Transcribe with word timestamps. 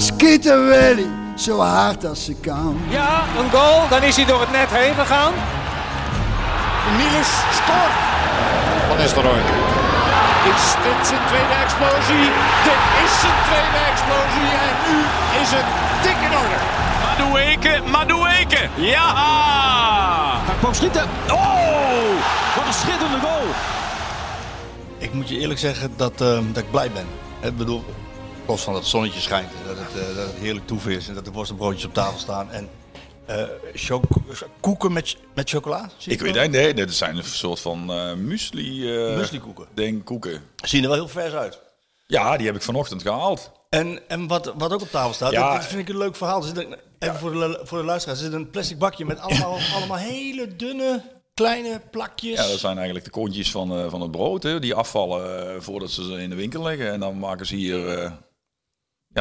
Schieten 0.00 0.66
Willy, 0.68 1.06
zo 1.36 1.60
hard 1.60 2.04
als 2.04 2.24
ze 2.24 2.34
kan. 2.34 2.80
Ja, 2.88 3.24
een 3.38 3.50
goal, 3.50 3.88
dan 3.88 4.02
is 4.02 4.16
hij 4.16 4.24
door 4.24 4.40
het 4.40 4.50
net 4.50 4.70
heen 4.70 4.94
gegaan. 4.94 5.32
Niels 6.96 7.32
scoort. 7.58 7.96
Van 8.88 8.96
Nistelrooy. 8.96 9.42
Is 10.52 10.64
dit 10.84 11.06
zijn 11.06 11.24
tweede 11.30 11.56
explosie? 11.64 12.26
Dit 12.68 12.80
is 13.04 13.12
zijn 13.20 13.38
tweede 13.48 13.80
explosie 13.92 14.50
en 14.66 14.74
nu 14.86 14.96
is 15.42 15.50
het 15.56 15.68
dik 16.02 16.18
in 16.26 16.34
orde. 16.42 16.58
Madueke, 17.04 17.90
Madueke. 17.90 18.68
Ja! 18.74 19.08
Hij 20.46 20.54
kwam 20.58 20.74
schieten. 20.74 21.06
Oh, 21.30 22.10
wat 22.56 22.66
een 22.66 22.72
schitterende 22.72 23.20
goal. 23.20 23.46
Ik 24.98 25.12
moet 25.12 25.28
je 25.28 25.38
eerlijk 25.38 25.60
zeggen 25.60 25.92
dat, 25.96 26.20
eh, 26.20 26.38
dat 26.52 26.62
ik 26.62 26.70
blij 26.70 26.90
ben. 26.90 27.06
Ik 27.40 27.56
bedoel, 27.56 27.84
los 28.48 28.62
van 28.62 28.72
dat 28.72 28.82
het 28.82 28.90
zonnetje 28.90 29.20
schijnt 29.20 29.50
en 29.50 29.66
dat 29.66 29.76
het, 29.78 30.08
eh, 30.08 30.16
dat 30.16 30.26
het 30.26 30.36
heerlijk 30.38 30.66
toef 30.66 30.86
is 30.86 31.08
en 31.08 31.14
dat 31.14 31.24
de 31.24 31.32
worstenbroodjes 31.32 31.84
op 31.84 31.94
tafel 31.94 32.18
staan. 32.18 32.50
En 32.50 32.68
choc- 33.74 34.04
koeken 34.60 34.92
met, 34.92 35.16
met 35.34 35.50
chocola? 35.50 35.90
Ik 36.06 36.20
weet 36.20 36.34
het, 36.34 36.50
nee, 36.50 36.74
dit 36.74 36.94
zijn 36.94 37.16
een 37.16 37.24
soort 37.24 37.60
van 37.60 37.92
eh 37.92 38.14
muesli. 38.14 38.94
eh 39.08 39.16
Mueslikoeken. 39.16 39.66
Denk 39.74 40.04
koeken. 40.04 40.42
Zien 40.56 40.82
er 40.82 40.88
wel 40.88 40.98
heel 40.98 41.08
vers 41.08 41.32
uit. 41.32 41.60
Ja, 42.06 42.36
die 42.36 42.46
heb 42.46 42.56
ik 42.56 42.62
vanochtend 42.62 43.02
gehaald. 43.02 43.50
En, 43.70 44.00
en 44.08 44.26
wat, 44.26 44.52
wat 44.56 44.72
ook 44.72 44.80
op 44.80 44.90
tafel 44.90 45.12
staat, 45.12 45.32
Ja. 45.32 45.50
dat, 45.52 45.60
dat 45.60 45.70
vind 45.70 45.80
ik 45.80 45.88
een 45.88 45.98
leuk 45.98 46.16
verhaal. 46.16 46.40
Er 46.40 46.46
zit 46.46 46.56
een, 46.56 46.76
even 46.98 47.16
voor, 47.18 47.30
de, 47.32 47.60
voor 47.62 47.78
de 47.78 47.84
luisteraars, 47.84 48.18
er 48.20 48.24
zit 48.24 48.34
een 48.34 48.50
plastic 48.50 48.78
bakje 48.78 49.04
met 49.04 49.18
allemaal, 49.20 49.58
allemaal 49.76 49.96
hele 49.96 50.56
dunne, 50.56 51.02
kleine 51.34 51.80
plakjes. 51.90 52.36
Ja, 52.38 52.46
dat 52.48 52.58
zijn 52.58 52.76
eigenlijk 52.76 53.04
de 53.04 53.10
kontjes 53.10 53.50
van, 53.50 53.90
van 53.90 54.00
het 54.00 54.10
brood, 54.10 54.42
hè, 54.42 54.60
die 54.60 54.74
afvallen 54.74 55.62
voordat 55.62 55.90
ze 55.90 56.04
ze 56.04 56.12
in 56.22 56.30
de 56.30 56.36
winkel 56.36 56.62
leggen. 56.62 56.92
En 56.92 57.00
dan 57.00 57.18
maken 57.18 57.46
ze 57.46 57.54
hier, 57.54 58.12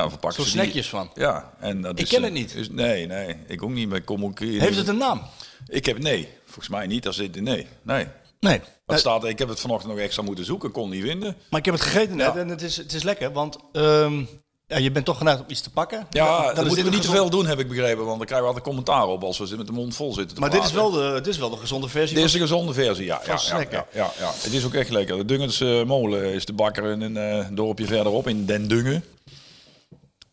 ja, 0.03 0.09
verpakken 0.09 0.44
Zo 0.44 0.50
die- 0.52 0.59
snackjes 0.59 0.90
van. 0.90 1.09
Ja, 1.16 1.53
en 1.59 1.81
dat 1.81 1.92
Ik 2.00 2.00
is, 2.06 2.09
ken 2.09 2.17
eh, 2.17 2.23
het 2.23 2.34
niet. 2.34 2.56
Is, 2.56 2.70
nee, 2.70 3.06
nee, 3.08 3.36
ik 3.48 3.64
ook 3.64 3.70
niet. 3.72 3.90
Maar 3.90 4.02
kom 4.02 4.23
ook 4.23 4.40
hier. 4.40 4.62
Heeft 4.62 4.78
het 4.78 4.88
een 4.88 4.98
naam? 4.98 5.22
Ik 5.67 5.86
heb 5.86 5.98
nee, 6.00 6.28
volgens 6.45 6.70
mij 6.70 6.88
niet. 6.88 7.08
Als 7.08 7.17
dit, 7.17 7.42
nee, 7.42 7.67
nee. 7.81 8.08
Nee. 8.40 8.59
Wat 8.86 9.00
staat, 9.00 9.25
ik 9.25 9.40
heb 9.40 9.48
het 9.50 9.59
vanochtend 9.59 9.92
nog 9.94 10.02
extra 10.02 10.23
moeten 10.23 10.45
zoeken, 10.45 10.72
kon 10.72 10.90
niet 10.90 11.03
vinden. 11.03 11.36
Maar 11.50 11.59
ik 11.59 11.66
heb 11.66 11.73
het 11.73 11.84
gegeten 11.84 12.16
net 12.18 12.34
Ja. 12.34 12.40
en 12.40 12.48
het 12.48 12.62
is, 12.62 12.78
het 12.78 12.94
is 12.94 13.03
lekker, 13.03 13.31
want 13.31 13.58
ehm, 13.72 14.20
ja, 14.68 14.78
je 14.78 14.92
bent 14.92 15.06
toch 15.06 15.18
geneigd 15.18 15.40
om 15.40 15.45
iets 15.48 15.62
te 15.62 15.70
pakken. 15.70 16.08
Ja, 16.09 16.45
Dan 16.45 16.56
dat 16.56 16.66
moeten 16.66 16.84
we 16.86 16.90
niet 16.92 17.02
te 17.02 17.09
veel 17.09 17.30
doen, 17.30 17.45
heb 17.45 17.59
ik 17.59 17.68
begrepen. 17.68 18.06
Want 18.06 18.18
dan 18.18 18.25
krijgen 18.25 18.40
we 18.40 18.53
altijd 18.53 18.64
commentaar 18.64 19.08
op 19.08 19.23
als 19.23 19.38
we 19.38 19.56
met 19.58 19.66
de 19.68 19.72
mond 19.73 19.95
vol 19.95 20.14
zitten 20.14 20.36
te 20.36 20.42
Maar 20.42 20.50
dit 20.50 20.64
is, 20.64 20.72
wel 20.72 20.92
de, 20.92 21.12
dit 21.14 21.28
is 21.28 21.38
wel 21.38 21.50
de 21.50 21.58
gezonde 21.58 21.88
versie. 21.88 22.16
Dit 22.16 22.25
is 22.25 22.34
een 22.34 22.40
gezonde 22.40 22.73
versie, 22.73 23.06
ja. 23.06 23.22
Ja, 23.25 23.40
ja, 23.50 23.86
ja, 23.94 24.12
ja. 24.20 24.31
Het 24.42 24.53
is 24.53 24.66
ook 24.66 24.73
echt 24.73 24.90
lekker. 24.90 25.18
De 25.18 25.25
Dungens 25.25 25.59
molen 25.86 26.34
is 26.34 26.45
de 26.45 26.53
bakker 26.53 26.84
in 26.92 27.02
een 27.02 27.18
eh, 27.18 27.45
dorpje 27.52 27.86
verderop, 27.86 28.28
in 28.28 28.45
Den 28.45 28.68
Dungen. 28.68 29.03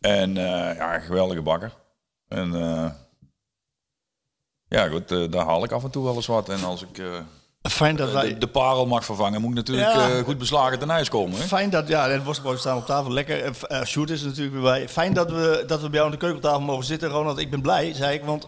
En 0.05 0.37
eh, 0.37 0.75
ja, 0.77 0.99
geweldige 0.99 1.41
bakker. 1.41 1.71
En 2.27 2.55
eh, 2.55 2.91
ja, 4.67 4.87
goed, 4.87 5.11
eh, 5.11 5.31
daar 5.31 5.45
haal 5.45 5.63
ik 5.63 5.71
af 5.71 5.83
en 5.83 5.89
toe 5.89 6.03
wel 6.03 6.15
eens 6.15 6.25
wat. 6.25 6.49
En 6.49 6.63
als 6.63 6.81
ik 6.81 7.03
Fijn 7.61 7.95
dat 7.95 8.11
wij... 8.11 8.27
de, 8.27 8.37
de 8.37 8.47
parel 8.47 8.85
mag 8.85 9.05
vervangen, 9.05 9.41
moet 9.41 9.49
ik 9.49 9.55
natuurlijk 9.55 9.93
Ja. 9.93 10.23
goed 10.23 10.37
beslagen 10.37 10.79
ten 10.79 10.89
ijs 10.89 11.09
komen. 11.09 11.39
Hè? 11.39 11.45
Fijn 11.45 11.69
dat, 11.69 11.87
ja, 11.87 12.07
de 12.07 12.23
worstbroodjes 12.23 12.61
staan 12.61 12.77
op 12.77 12.85
tafel, 12.85 13.11
lekker. 13.11 13.55
Sjoerd 13.85 14.09
is 14.09 14.21
er 14.21 14.27
natuurlijk 14.27 14.53
weer 14.55 14.63
bij. 14.63 14.89
Fijn 14.89 15.13
dat 15.13 15.31
we, 15.31 15.63
dat 15.67 15.81
we 15.81 15.85
bij 15.89 15.95
jou 15.95 16.05
aan 16.05 16.11
de 16.11 16.17
keukentafel 16.25 16.61
mogen 16.61 16.85
zitten, 16.85 17.09
Ronald. 17.09 17.37
Ik 17.37 17.49
ben 17.49 17.61
blij, 17.61 17.93
zei 17.93 18.13
ik, 18.13 18.23
want 18.23 18.47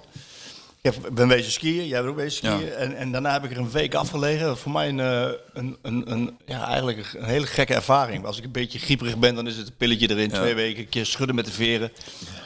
ik 0.95 1.13
ben 1.15 1.27
wezen 1.27 1.51
skiën, 1.51 1.87
jij 1.87 1.99
bent 1.99 2.09
ook 2.11 2.17
wezen 2.19 2.37
skiën. 2.37 2.65
Ja. 2.65 2.71
En, 2.71 2.95
en 2.95 3.11
daarna 3.11 3.31
heb 3.33 3.43
ik 3.43 3.51
er 3.51 3.57
een 3.57 3.71
week 3.71 3.93
afgelegen. 3.95 4.57
Voor 4.57 4.71
mij 4.71 4.87
een, 4.87 4.99
eh, 4.99 5.29
een, 5.53 5.77
een, 5.81 6.11
een, 6.11 6.37
ja, 6.45 6.67
eigenlijk 6.67 7.13
een 7.13 7.23
hele 7.23 7.45
gekke 7.45 7.73
ervaring. 7.73 8.25
Als 8.25 8.37
ik 8.37 8.43
een 8.43 8.51
beetje 8.51 8.79
grieperig 8.79 9.17
ben, 9.17 9.35
dan 9.35 9.47
is 9.47 9.57
het 9.57 9.67
een 9.67 9.75
pilletje 9.75 10.09
erin. 10.09 10.29
Twee 10.29 10.53
weken, 10.55 10.79
een 10.83 10.89
keer 10.89 11.05
schudden 11.05 11.35
met 11.35 11.45
de 11.45 11.51
veren. 11.51 11.91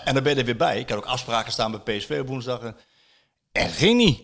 En 0.05 0.13
dan 0.13 0.23
ben 0.23 0.33
je 0.33 0.39
er 0.39 0.45
weer 0.45 0.55
bij. 0.57 0.79
Ik 0.79 0.89
had 0.89 0.97
ook 0.97 1.05
afspraken 1.05 1.51
staan 1.51 1.81
bij 1.83 1.97
PSV 1.97 2.17
op 2.21 2.27
woensdag. 2.27 2.59
En 2.61 2.75
het 3.51 3.71
ging 3.71 3.97
niet. 3.97 4.21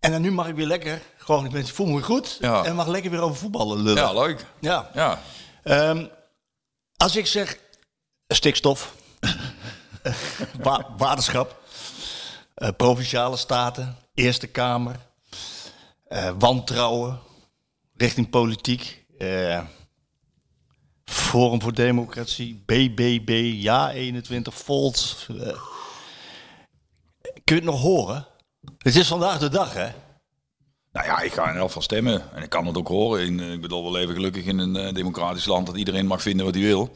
En 0.00 0.10
dan 0.12 0.20
nu 0.22 0.30
mag 0.32 0.48
ik 0.48 0.54
weer 0.54 0.66
lekker, 0.66 1.00
gewoon, 1.16 1.44
ik 1.44 1.50
ben, 1.50 1.66
voel 1.66 1.86
me 1.86 2.02
goed. 2.02 2.36
Ja. 2.40 2.64
En 2.64 2.74
mag 2.74 2.86
lekker 2.86 3.10
weer 3.10 3.20
over 3.20 3.36
voetballen 3.36 3.82
lullen. 3.82 4.02
Ja, 4.02 4.12
leuk. 4.12 4.44
ja. 4.60 4.90
Ja. 4.94 5.20
Ehm, 5.62 6.06
als 6.96 7.16
ik 7.16 7.26
zeg 7.26 7.58
stikstof, 8.28 8.94
wa- 10.62 10.86
waterschap, 10.96 11.60
eh, 12.58 12.68
provinciale 12.76 13.36
staten, 13.36 13.96
Eerste 14.14 14.46
Kamer, 14.46 14.96
eh, 16.08 16.30
wantrouwen 16.38 17.18
richting 17.96 18.30
politiek, 18.30 19.04
eh, 19.18 19.60
Forum 21.04 21.62
voor 21.62 21.74
Democratie, 21.74 22.62
BBB, 22.66 23.52
Ja 23.54 23.92
21, 23.92 24.54
Volt. 24.54 25.26
kun 25.26 25.36
je 27.44 27.54
het 27.54 27.64
nog 27.64 27.80
horen? 27.80 28.26
Het 28.78 28.96
is 28.96 29.08
vandaag 29.08 29.38
de 29.38 29.48
dag, 29.48 29.74
hè? 29.74 29.88
Nou 30.92 31.06
ja, 31.06 31.20
ik 31.20 31.32
ga 31.32 31.50
in 31.50 31.56
elk 31.56 31.70
van 31.70 31.82
stemmen. 31.82 32.32
En 32.34 32.42
ik 32.42 32.50
kan 32.50 32.66
het 32.66 32.76
ook 32.76 32.88
horen. 32.88 33.40
Ik 33.52 33.60
bedoel, 33.60 33.84
we 33.84 33.90
leven 33.90 34.14
gelukkig 34.14 34.44
in 34.44 34.58
een 34.58 34.94
democratisch 34.94 35.46
land 35.46 35.66
dat 35.66 35.76
iedereen 35.76 36.06
mag 36.06 36.22
vinden 36.22 36.44
wat 36.44 36.54
hij 36.54 36.64
wil. 36.64 36.90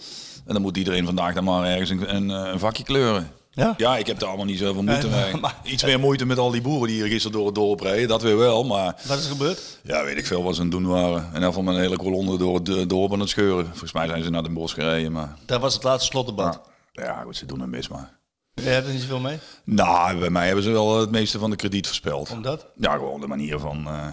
En 0.46 0.52
dan 0.52 0.62
moet 0.62 0.76
iedereen 0.76 1.04
vandaag 1.04 1.34
dan 1.34 1.44
maar 1.44 1.64
ergens 1.64 1.90
een 1.90 2.58
vakje 2.58 2.84
kleuren. 2.84 3.41
Ja? 3.54 3.74
Ja, 3.76 3.96
ik 3.96 4.06
heb 4.06 4.18
daar 4.18 4.28
allemaal 4.28 4.46
niet 4.46 4.58
zoveel 4.58 4.82
moeite 4.82 5.08
Nee, 5.08 5.32
mee. 5.32 5.40
maar- 5.40 5.56
Iets 5.64 5.84
meer 5.84 6.00
moeite 6.00 6.24
met 6.24 6.38
al 6.38 6.50
die 6.50 6.60
boeren 6.60 6.88
die 6.88 6.96
hier 6.96 7.06
gisteren 7.10 7.36
door 7.36 7.46
het 7.46 7.54
dorp 7.54 7.80
reden. 7.80 8.08
Dat 8.08 8.22
weer 8.22 8.36
wel, 8.36 8.64
maar 8.64 8.96
Wat 9.06 9.18
is 9.18 9.24
er 9.24 9.30
gebeurd? 9.30 9.78
ja, 9.82 10.04
weet 10.04 10.18
ik 10.18 10.26
veel 10.26 10.42
wat 10.42 10.54
ze 10.54 10.60
aan 10.60 10.66
het 10.66 10.76
doen 10.76 10.86
waren. 10.86 11.30
En 11.32 11.40
dan 11.40 11.52
van 11.52 11.66
een 11.66 11.78
hele 11.80 11.96
kolonne 11.96 12.38
door 12.38 12.54
het 12.54 12.68
eh, 12.68 12.86
dorp 12.86 13.12
aan 13.12 13.20
het 13.20 13.28
scheuren. 13.28 13.66
Volgens 13.66 13.92
mij 13.92 14.06
zijn 14.06 14.22
ze 14.22 14.30
naar 14.30 14.42
Den 14.42 14.54
Bosch 14.54 14.74
gereden, 14.74 15.12
maar... 15.12 15.36
Daar 15.46 15.60
was 15.60 15.74
het 15.74 15.82
laatste 15.82 16.06
slotdebat. 16.10 16.60
Ja, 16.92 17.22
goed, 17.22 17.36
ze 17.36 17.46
doen 17.46 17.60
het 17.60 17.70
mis, 17.70 17.88
maar... 17.88 18.20
Je 18.54 18.62
hebt 18.62 18.86
er 18.86 18.92
niet 18.92 19.00
zoveel 19.02 19.20
mee? 19.20 19.38
Nou, 19.64 20.18
bij 20.18 20.30
mij 20.30 20.46
hebben 20.46 20.64
ze 20.64 20.70
wel 20.70 21.00
het 21.00 21.10
meeste 21.10 21.38
van 21.38 21.50
de 21.50 21.56
krediet 21.56 21.86
verspeld. 21.86 22.30
Omdat? 22.30 22.66
Ja, 22.76 22.92
gewoon 22.92 23.20
de 23.20 23.26
manier 23.26 23.58
van. 23.58 23.86
eh, 23.86 24.06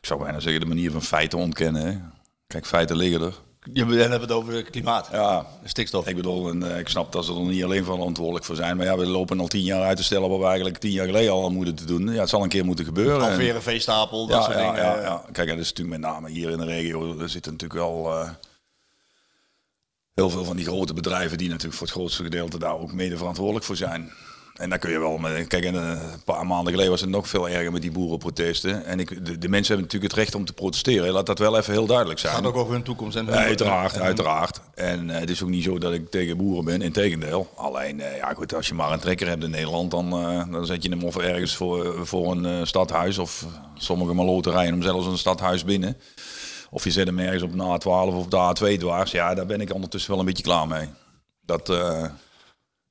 ik 0.00 0.06
zou 0.06 0.22
bijna 0.22 0.40
zeggen, 0.40 0.60
de 0.60 0.66
manier 0.66 0.90
van 0.90 1.02
feiten 1.02 1.38
ontkennen. 1.38 1.86
Hè. 1.86 1.98
Kijk, 2.46 2.66
feiten 2.66 2.96
liggen 2.96 3.20
er. 3.22 3.34
Je 3.72 3.86
we 3.86 3.96
hebben 3.96 4.20
het 4.20 4.32
over 4.32 4.52
het 4.52 4.70
klimaat. 4.70 5.08
Ja, 5.12 5.46
Stikstof. 5.64 6.06
ik 6.06 6.16
bedoel, 6.16 6.48
en, 6.48 6.72
eh, 6.72 6.78
ik 6.78 6.88
snap 6.88 7.12
dat 7.12 7.24
ze 7.24 7.34
er 7.34 7.40
niet 7.40 7.64
alleen 7.64 7.84
verantwoordelijk 7.84 8.44
voor 8.44 8.56
zijn. 8.56 8.76
Maar 8.76 8.86
ja, 8.86 8.96
we 8.96 9.06
lopen 9.06 9.40
al 9.40 9.46
tien 9.46 9.62
jaar 9.62 9.82
uit 9.82 9.96
te 9.96 10.04
stellen 10.04 10.28
wat 10.28 10.38
we 10.38 10.44
eigenlijk 10.44 10.78
tien 10.78 10.90
jaar 10.90 11.06
geleden 11.06 11.32
al 11.32 11.50
moeten 11.50 11.74
te 11.74 11.84
doen. 11.84 12.12
Ja, 12.12 12.20
het 12.20 12.28
zal 12.28 12.42
een 12.42 12.48
keer 12.48 12.64
moeten 12.64 12.84
gebeuren. 12.84 13.14
En- 13.14 13.20
Halveren 13.20 13.62
veestapel, 13.62 14.26
dat 14.26 14.36
ja, 14.36 14.42
soort 14.44 14.56
ja, 14.56 14.70
dingen. 14.72 14.84
ja, 14.84 15.00
ja. 15.00 15.24
Kijk, 15.32 15.48
en 15.48 15.56
dat 15.56 15.64
is 15.64 15.72
natuurlijk 15.72 16.00
met 16.00 16.10
name 16.10 16.30
hier 16.30 16.50
in 16.50 16.58
de 16.58 16.64
regio. 16.64 17.18
Er 17.18 17.28
zitten 17.28 17.52
natuurlijk 17.52 17.80
wel 17.80 18.12
eh, 18.12 18.30
heel 20.14 20.30
veel 20.30 20.44
van 20.44 20.56
die 20.56 20.66
grote 20.66 20.94
bedrijven 20.94 21.38
die 21.38 21.48
natuurlijk 21.48 21.76
voor 21.76 21.86
het 21.86 21.96
grootste 21.96 22.22
gedeelte 22.22 22.58
daar 22.58 22.78
ook 22.78 22.92
mede 22.92 23.16
verantwoordelijk 23.16 23.64
voor 23.64 23.76
zijn. 23.76 24.12
En 24.54 24.70
daar 24.70 24.78
kun 24.78 24.90
je 24.90 24.98
wel 24.98 25.18
mee. 25.18 25.44
Kijk, 25.44 25.64
en, 25.64 25.74
eh, 25.74 26.12
een 26.12 26.22
paar 26.24 26.46
maanden 26.46 26.70
geleden 26.72 26.90
was 26.90 27.00
het 27.00 27.10
nog 27.10 27.28
veel 27.28 27.48
erger 27.48 27.72
met 27.72 27.82
die 27.82 27.90
boerenprotesten. 27.92 28.84
En 28.84 29.00
ik, 29.00 29.08
de, 29.26 29.38
de 29.38 29.48
mensen 29.48 29.74
hebben 29.74 29.84
natuurlijk 29.92 30.12
het 30.12 30.20
recht 30.22 30.34
om 30.34 30.44
te 30.44 30.52
protesteren. 30.52 31.12
Laat 31.12 31.26
dat 31.26 31.38
wel 31.38 31.56
even 31.58 31.72
heel 31.72 31.86
duidelijk 31.86 32.18
zijn. 32.18 32.34
Het 32.34 32.44
gaat 32.44 32.52
ook 32.52 32.60
over 32.60 32.72
hun 32.72 32.82
toekomst. 32.82 33.16
En 33.16 33.26
hun- 33.26 33.34
uiteraard, 33.34 33.94
en- 33.94 34.02
uiteraard. 34.02 34.60
En 34.74 35.10
eh, 35.10 35.20
het 35.20 35.30
is 35.30 35.42
ook 35.42 35.48
niet 35.48 35.64
zo 35.64 35.78
dat 35.78 35.92
ik 35.92 36.10
tegen 36.10 36.36
boeren 36.36 36.64
ben, 36.64 36.82
integendeel. 36.82 37.50
Alleen, 37.56 38.00
eh, 38.00 38.16
ja 38.16 38.32
goed, 38.34 38.54
als 38.54 38.68
je 38.68 38.74
maar 38.74 38.92
een 38.92 38.98
trekker 39.00 39.28
hebt 39.28 39.44
in 39.44 39.50
Nederland, 39.50 39.90
dan, 39.90 40.10
dan 40.50 40.66
zet 40.66 40.82
je 40.82 40.88
hem 40.90 41.02
of 41.04 41.16
ergens 41.16 41.56
voor, 41.56 42.06
voor 42.06 42.30
een 42.32 42.66
stadhuis. 42.66 43.18
Of 43.18 43.46
sommige 43.76 44.12
maloten 44.12 44.52
rijden 44.52 44.72
hem 44.72 44.82
zelfs 44.82 45.06
een 45.06 45.18
stadhuis 45.18 45.64
binnen. 45.64 45.96
Of 46.70 46.84
je 46.84 46.90
zet 46.90 47.06
hem 47.06 47.18
ergens 47.18 47.42
op 47.42 47.52
de 47.52 47.78
A12 47.80 48.14
of 48.14 48.26
de 48.26 48.74
A2 48.76 48.78
dwars. 48.78 49.10
Ja, 49.10 49.34
daar 49.34 49.46
ben 49.46 49.60
ik 49.60 49.74
ondertussen 49.74 50.10
wel 50.10 50.20
een 50.20 50.26
beetje 50.26 50.42
klaar 50.42 50.68
mee. 50.68 50.88
Dat... 51.46 51.72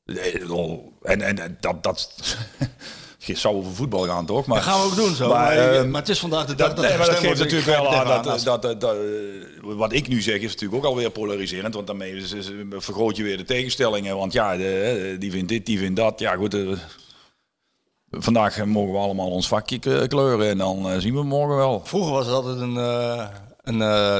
eh, 0.05 0.35
eh, 0.35 0.77
en, 1.01 1.21
en 1.21 1.39
en 1.39 1.57
dat... 1.59 1.83
dat 1.83 2.09
je 3.25 3.35
zou 3.35 3.55
over 3.55 3.71
voetbal 3.75 4.03
gaan, 4.05 4.25
toch? 4.25 4.45
Maar, 4.45 4.57
Dat 4.57 4.65
gaan 4.67 4.79
we 4.79 4.85
ook 4.85 4.95
doen 4.95 5.15
zo. 5.15 5.27
Maar, 5.29 5.55
Maar, 5.55 5.73
eh, 5.75 5.83
maar 5.85 5.99
het 6.01 6.09
is 6.09 6.19
vandaag 6.19 6.45
de 6.45 6.55
dag 6.55 6.67
dat, 6.67 6.75
dat, 6.77 6.85
nee, 6.85 6.97
dat 6.97 7.09
geeft 7.15 7.39
natuurlijk 7.39 7.65
wel 7.65 7.93
aan 7.95 8.07
dat, 8.23 8.43
dat, 8.43 8.61
dat, 8.61 8.81
dat, 8.81 8.95
eh, 8.95 9.01
wat 9.61 9.93
ik 9.93 10.07
nu 10.07 10.21
zeg 10.21 10.35
is 10.39 10.51
natuurlijk 10.51 10.83
ook 10.83 10.89
alweer 10.89 11.09
polariserend, 11.09 11.73
want 11.73 11.87
daarmee 11.87 12.15
is- 12.15 12.31
is- 12.31 12.51
vergroot 12.71 13.15
je 13.15 13.23
weer 13.23 13.37
de 13.37 13.43
tegenstellingen. 13.43 14.17
Want 14.17 14.33
ja, 14.33 14.57
de, 14.57 15.15
die 15.19 15.31
vindt 15.31 15.49
dit, 15.49 15.65
die 15.65 15.79
vindt 15.79 15.95
dat. 15.95 16.19
Ja, 16.19 16.35
goed. 16.35 16.53
eh, 16.53 16.67
vandaag 18.11 18.65
mogen 18.65 18.91
we 18.93 18.97
allemaal 18.99 19.29
ons 19.31 19.47
vakje 19.47 20.07
kleuren 20.07 20.49
en 20.49 20.57
dan 20.57 20.89
eh, 20.89 20.97
zien 20.99 21.13
we 21.13 21.23
morgen 21.23 21.55
wel. 21.55 21.81
Vroeger 21.85 22.11
was 22.11 22.25
het 22.25 22.35
altijd 22.35 22.57
een, 22.59 22.77
eh, 22.77 23.27
een, 23.63 23.81
eh, 23.81 24.15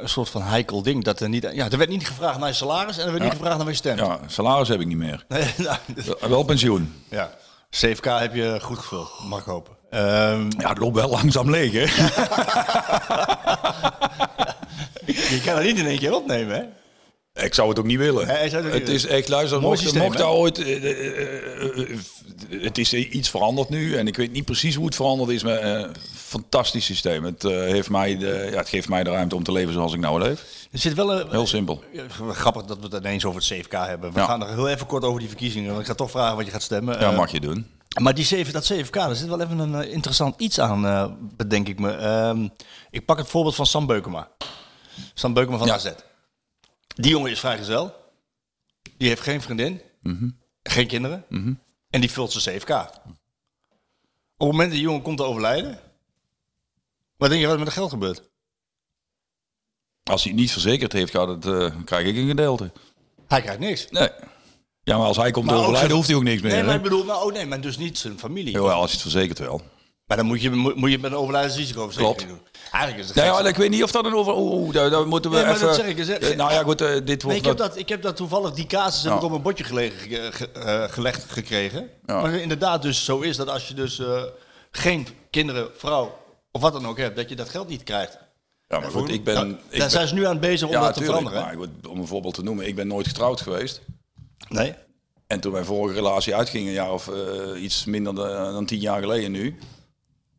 een 0.00 0.08
soort 0.08 0.28
van 0.28 0.42
heikel 0.42 0.82
ding. 0.82 1.04
Dat 1.04 1.20
er, 1.20 1.28
niet, 1.28 1.48
ja, 1.52 1.70
er 1.70 1.78
werd 1.78 1.90
niet 1.90 2.06
gevraagd 2.06 2.38
naar 2.38 2.48
je 2.48 2.54
salaris 2.54 2.98
en 2.98 3.04
er 3.06 3.10
werd 3.12 3.22
niet 3.24 3.32
gevraagd 3.32 3.58
naar 3.58 3.66
je 3.68 3.74
stemt. 3.74 3.98
Ja, 3.98 4.18
salaris 4.26 4.68
heb 4.68 4.80
ik 4.80 4.86
niet 4.86 4.96
meer. 4.96 5.24
Nee, 5.28 5.44
nou, 5.56 5.76
dus- 5.94 6.08
Wel 6.28 6.42
pensioen. 6.42 7.02
ja. 7.10 7.30
CFK 7.70 8.04
heb 8.04 8.34
je 8.34 8.58
goed 8.62 8.78
gevuld, 8.78 9.10
mag 9.28 9.38
ik 9.38 9.44
hopen. 9.44 9.74
Ehm, 9.90 10.50
Ja, 10.58 10.68
het 10.68 10.78
loopt 10.78 10.94
wel 10.96 11.08
langzaam 11.08 11.50
leeg, 11.50 11.72
hè? 11.72 11.80
je 15.34 15.40
kan 15.44 15.54
dat 15.54 15.64
niet 15.64 15.78
in 15.78 15.86
één 15.86 15.98
keer 15.98 16.14
opnemen, 16.14 16.56
hè? 16.56 16.62
Ik 17.36 17.54
zou 17.54 17.68
het 17.68 17.78
ook 17.78 17.84
niet 17.84 17.98
willen. 17.98 18.26
Nee, 18.26 18.36
hij 18.36 18.48
zou 18.48 18.66
het 18.70 18.88
is 18.88 19.06
echt, 19.06 19.28
luister, 19.28 19.58
Mooi 19.60 19.70
mocht, 19.70 19.82
systeem, 19.82 20.02
mocht 20.02 20.14
hè? 20.18 20.22
daar 20.22 20.32
ooit... 20.32 20.58
eh, 20.58 20.76
eh, 20.76 21.90
eh, 21.90 21.98
het 22.62 22.78
is 22.78 22.92
iets 22.92 23.30
veranderd 23.30 23.68
nu 23.68 23.96
en 23.96 24.06
ik 24.06 24.16
weet 24.16 24.32
niet 24.32 24.44
precies 24.44 24.74
hoe 24.74 24.86
het 24.86 24.94
veranderd 24.94 25.30
is, 25.30 25.42
maar 25.42 25.90
fantastisch 26.14 26.84
systeem. 26.84 27.24
Het, 27.24 27.42
heeft 27.42 27.90
mij 27.90 28.18
de, 28.18 28.48
ja, 28.50 28.56
het 28.58 28.68
geeft 28.68 28.88
mij 28.88 29.04
de 29.04 29.10
ruimte 29.10 29.34
om 29.34 29.42
te 29.42 29.52
leven 29.52 29.72
zoals 29.72 29.92
ik 29.92 30.00
nou 30.00 30.20
leef. 30.22 30.44
Er 30.70 30.78
zit 30.78 30.94
wel 30.94 31.12
een... 31.20 31.30
Heel 31.30 31.46
simpel. 31.46 31.82
Grappig 32.30 32.64
dat 32.64 32.78
we 32.78 32.84
het 32.84 32.94
ineens 32.94 33.24
over 33.24 33.40
het 33.40 33.48
CFK 33.60 33.72
hebben. 33.72 34.12
We 34.12 34.18
Ja. 34.18 34.26
gaan 34.26 34.38
nog 34.38 34.48
heel 34.48 34.68
even 34.68 34.86
kort 34.86 35.04
over 35.04 35.18
die 35.20 35.28
verkiezingen. 35.28 35.68
want 35.68 35.80
Ik 35.80 35.86
ga 35.86 35.94
toch 35.94 36.10
vragen 36.10 36.36
wat 36.36 36.44
je 36.46 36.52
gaat 36.52 36.62
stemmen. 36.62 37.00
Ja, 37.00 37.10
mag 37.10 37.30
je 37.30 37.40
doen. 37.40 37.66
Maar 38.00 38.14
die 38.14 38.52
dat 38.52 38.64
CFK, 38.64 38.94
daar 38.94 39.14
zit 39.14 39.28
wel 39.28 39.40
even 39.40 39.58
een 39.58 39.90
interessant 39.90 40.40
iets 40.40 40.60
aan, 40.60 41.16
bedenk 41.36 41.68
ik 41.68 41.78
me. 41.78 41.90
Ehm, 41.90 42.48
ik 42.90 43.04
pak 43.04 43.18
het 43.18 43.28
voorbeeld 43.28 43.54
van 43.54 43.66
Sam 43.66 43.86
Beukema. 43.86 44.28
Sam 45.14 45.32
Beukema 45.32 45.58
van 45.58 45.66
Ja. 45.66 45.74
AZ. 45.74 45.90
Die 46.96 47.10
jongen 47.10 47.30
is 47.30 47.40
vrijgezel. 47.40 47.94
Die 48.96 49.08
heeft 49.08 49.20
geen 49.20 49.42
vriendin. 49.42 49.80
Mhm. 50.02 50.28
Geen 50.62 50.86
kinderen. 50.86 51.24
En 51.90 52.00
die 52.00 52.10
vult 52.10 52.32
zijn 52.32 52.58
CFK. 52.58 52.70
Op 52.70 52.88
het 54.36 54.52
moment 54.52 54.58
dat 54.58 54.70
die 54.70 54.80
jongen 54.80 55.02
komt 55.02 55.16
te 55.16 55.24
overlijden... 55.24 55.80
Wat 57.16 57.28
denk 57.28 57.40
je 57.40 57.46
wat 57.46 57.56
er 57.56 57.64
met 57.64 57.68
het 57.68 57.78
geld 57.78 57.90
gebeurt? 57.90 58.22
Als 60.02 60.22
hij 60.22 60.32
het 60.32 60.40
niet 60.40 60.52
verzekerd 60.52 60.92
heeft, 60.92 61.10
gaat 61.10 61.28
het, 61.28 61.46
eh, 61.46 61.74
krijg 61.84 62.06
ik 62.06 62.16
een 62.16 62.28
gedeelte. 62.28 62.72
Hij 63.26 63.40
krijgt 63.40 63.60
niks. 63.60 63.90
Nee. 63.90 64.08
Ja, 64.82 64.96
maar 64.96 65.06
als 65.06 65.16
hij 65.16 65.30
komt 65.30 65.48
te 65.48 65.54
overlijden, 65.54 65.96
hoeft 65.96 66.08
hij 66.08 66.16
ook 66.16 66.22
niks 66.22 66.42
meer. 66.42 66.52
Nee, 66.52 66.62
maar 66.62 66.74
ik 66.74 66.82
bedoel, 66.82 67.04
nou, 67.04 67.26
oh 67.26 67.32
nee, 67.32 67.46
maar 67.46 67.60
dus 67.60 67.76
niet 67.76 67.98
zijn 67.98 68.18
familie. 68.18 68.52
Jawel, 68.52 68.72
als 68.72 68.90
je 68.90 68.92
het 68.92 69.02
verzekerd 69.02 69.38
wel. 69.38 69.62
Maar 70.06 70.16
dan 70.16 70.26
moet 70.26 70.42
je, 70.42 70.50
moet, 70.50 70.74
moet 70.74 70.90
je 70.90 70.98
met 70.98 71.10
een 71.10 71.16
overlijdensrisicoverzekering 71.16 72.16
Klopt. 72.16 72.28
doen. 72.44 72.48
Eigenlijk 72.72 73.02
is 73.02 73.06
het 73.06 73.16
Nee, 73.16 73.24
gekste. 73.26 73.42
ja, 73.42 73.48
ik 73.48 73.56
weet 73.56 73.70
niet 73.70 73.82
of 73.82 73.90
dat 73.90 74.04
een 74.04 74.14
over... 74.14 74.34
Oeh, 74.36 74.52
oeh, 74.52 74.72
daar, 74.74 74.90
daar 74.90 75.06
moeten 75.06 75.30
we 75.30 75.36
Nee, 75.36 75.44
maar 75.46 75.54
even... 75.54 75.66
dat 75.66 75.76
zeg 75.76 75.86
ik, 75.86 75.98
Eh, 75.98 76.36
nou 76.36 76.52
ja, 76.52 76.62
goed, 76.62 76.80
eh, 76.80 76.88
dit 76.94 77.06
Nee, 77.06 77.16
wordt... 77.22 77.36
ik, 77.38 77.44
heb 77.44 77.56
dat, 77.56 77.76
ik 77.76 77.88
heb 77.88 78.02
dat 78.02 78.16
toevallig, 78.16 78.50
die 78.52 78.66
casus 78.66 79.02
heb 79.02 79.12
Ja. 79.12 79.18
ik 79.18 79.24
op 79.24 79.30
mijn 79.30 79.42
bordje 79.42 79.64
gelegen, 79.64 80.32
ge- 80.32 80.48
eh, 80.50 80.82
gelegd 80.92 81.24
gekregen. 81.32 81.88
Ja. 82.06 82.20
Maar 82.20 82.34
inderdaad 82.34 82.82
dus 82.82 83.04
zo 83.04 83.20
is 83.20 83.36
dat 83.36 83.48
als 83.48 83.68
je 83.68 83.74
dus 83.74 84.02
geen 84.70 85.06
kinderen, 85.30 85.68
vrouw 85.76 86.18
of 86.52 86.60
wat 86.60 86.72
dan 86.72 86.86
ook 86.86 86.98
hebt, 86.98 87.16
dat 87.16 87.28
je 87.28 87.36
dat 87.36 87.48
geld 87.48 87.68
niet 87.68 87.82
krijgt. 87.82 88.18
Ja, 88.68 88.78
maar 88.80 88.90
goed, 88.90 89.10
ik 89.10 89.24
ben... 89.24 89.34
Nou, 89.34 89.48
ik 89.50 89.56
daar 89.70 89.78
ben- 89.78 89.90
zijn 89.90 90.08
ze 90.08 90.14
nu 90.14 90.26
aan 90.26 90.40
bezig 90.40 90.66
om 90.68 90.74
ja, 90.74 90.80
dat 90.80 90.94
te 90.94 91.04
veranderen. 91.04 91.42
maar 91.42 91.54
goed, 91.56 91.86
om 91.88 91.98
een 92.00 92.06
voorbeeld 92.06 92.34
te 92.34 92.42
noemen, 92.42 92.66
ik 92.66 92.74
ben 92.74 92.86
nooit 92.86 93.06
getrouwd 93.08 93.40
geweest. 93.40 93.80
Nee? 94.48 94.74
En 95.26 95.40
toen 95.40 95.52
mijn 95.52 95.64
vorige 95.64 95.94
relatie 95.94 96.34
uitging, 96.34 96.66
een 96.66 96.72
jaar 96.72 96.92
of 96.92 97.10
iets 97.56 97.84
minder 97.84 98.14
dan, 98.14 98.52
dan 98.52 98.66
tien 98.66 98.78
jaar 98.80 99.00
geleden 99.00 99.30
nu, 99.32 99.56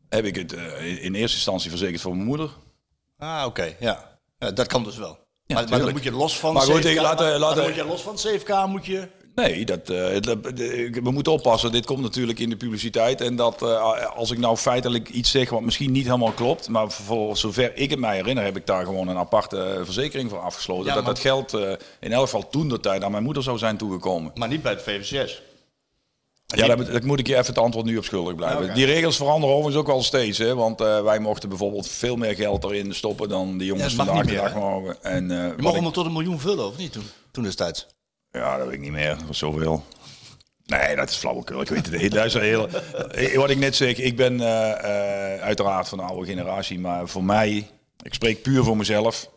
heb 0.08 0.24
ik 0.24 0.36
het 0.36 0.52
eh, 0.54 1.04
in 1.04 1.14
eerste 1.14 1.36
instantie 1.36 1.70
verzekerd 1.70 2.00
voor 2.00 2.14
mijn 2.14 2.26
moeder. 2.26 2.50
Ah, 3.18 3.42
oké, 3.46 3.74
ja. 3.80 4.18
Ja, 4.38 4.50
Dat 4.50 4.66
kan 4.66 4.84
dus 4.84 4.96
wel. 4.96 5.18
maar, 5.46 5.68
maar 5.68 5.78
dan 5.78 5.90
moet 5.92 6.04
je 6.04 6.12
los 6.12 6.38
van 6.38 6.52
Maar 6.54 6.62
goed, 6.62 6.80
CFK, 6.84 7.00
laten- 7.00 7.38
laten- 7.38 7.56
dan 7.56 7.66
moet 7.66 7.74
je 7.76 7.84
los 7.84 8.02
van 8.02 8.14
CFK 8.14 8.66
moet 8.66 8.86
je... 8.86 9.08
Nee, 9.34 9.64
dat, 9.64 9.78
eh, 9.90 9.96
we 11.02 11.10
moeten 11.10 11.32
oppassen. 11.32 11.72
Dit 11.72 11.86
komt 11.86 12.00
natuurlijk 12.02 12.38
in 12.38 12.50
de 12.50 12.56
publiciteit. 12.56 13.20
En 13.20 13.36
dat 13.36 13.62
eh, 13.62 14.06
als 14.16 14.30
ik 14.30 14.38
nou 14.38 14.56
feitelijk 14.56 15.08
iets 15.08 15.30
zeg 15.30 15.50
wat 15.50 15.60
misschien 15.60 15.92
niet 15.92 16.04
helemaal 16.04 16.32
klopt. 16.32 16.68
Maar 16.68 16.90
voor 16.90 17.36
zover 17.36 17.76
ik 17.76 17.90
het 17.90 17.98
mij 17.98 18.16
herinner, 18.16 18.44
heb 18.44 18.56
ik 18.56 18.66
daar 18.66 18.84
gewoon 18.84 19.08
een 19.08 19.16
aparte 19.16 19.62
eh, 19.62 19.84
verzekering 19.84 20.30
voor 20.30 20.40
afgesloten. 20.40 20.86
Ja, 20.86 20.94
dat 20.94 21.04
maar- 21.04 21.12
dat 21.14 21.22
geld 21.22 21.54
eh, 21.54 21.72
in 22.00 22.12
elk 22.12 22.24
geval 22.24 22.48
toen 22.48 22.68
de 22.68 22.80
tijd 22.80 23.04
aan 23.04 23.10
mijn 23.10 23.22
moeder 23.22 23.42
zou 23.42 23.58
zijn 23.58 23.76
toegekomen. 23.76 24.32
Maar 24.34 24.48
niet 24.48 24.62
bij 24.62 24.72
het 24.72 24.82
VVCS. 24.82 25.42
Ja, 26.56 26.66
daar, 26.66 26.76
moet- 27.06 27.18
ik 27.18 27.26
je 27.26 27.34
even 27.34 27.46
het 27.46 27.58
antwoord 27.58 27.86
nu 27.86 27.96
op 27.96 28.04
schuldig 28.04 28.34
blijven. 28.34 28.74
Die 28.74 28.84
regels 28.86 29.16
veranderen 29.16 29.54
overigens 29.56 29.80
ook 29.82 29.86
wel 29.92 30.02
steeds. 30.02 30.38
Hè? 30.38 30.54
Want 30.54 30.80
eh, 30.80 31.02
wij 31.02 31.18
mochten 31.18 31.48
bijvoorbeeld 31.48 31.88
veel 31.88 32.16
meer 32.16 32.34
geld 32.34 32.64
erin 32.64 32.94
stoppen 32.94 33.28
dan 33.28 33.58
de 33.58 33.64
jongens 33.64 33.90
Ja, 33.92 33.96
dat 33.96 34.06
vandaag 34.06 34.26
de 34.26 34.34
dag 34.34 34.54
mogen. 34.54 35.02
En, 35.02 35.30
eh, 35.30 35.36
Je 35.56 35.62
mag 35.62 35.74
ik- 35.76 35.82
hem 35.82 35.92
tot 35.92 36.06
een 36.06 36.12
miljoen 36.12 36.40
vullen, 36.40 36.66
of 36.66 36.76
niet, 36.76 36.92
toen, 36.92 37.02
toen 37.30 37.42
destijds? 37.44 37.86
Ja, 38.32 38.56
dat 38.56 38.66
weet 38.66 38.74
ik 38.74 38.80
niet 38.80 38.90
meer. 38.92 39.08
Dat 39.16 39.26
was 39.26 39.38
zoveel. 39.38 39.84
Nee, 40.66 40.96
dat 40.96 41.10
is 41.10 41.16
flauwekul. 41.16 41.60
Ik 41.60 41.68
weet 41.68 41.86
het 41.86 42.00
niet. 42.02 42.12
Heel, 42.34 42.68
eh, 43.10 43.36
wat 43.36 43.50
ik 43.50 43.58
net 43.58 43.76
zeg, 43.76 43.96
ik 43.98 44.16
ben 44.16 44.42
uiteraard 45.40 45.88
van 45.88 45.98
de 45.98 46.04
oude 46.04 46.26
generatie. 46.26 46.78
Maar 46.78 47.08
voor 47.08 47.24
mij, 47.24 47.68
ik 48.02 48.14
spreek 48.14 48.42
puur 48.42 48.64
voor 48.64 48.76
mezelf. 48.76 49.30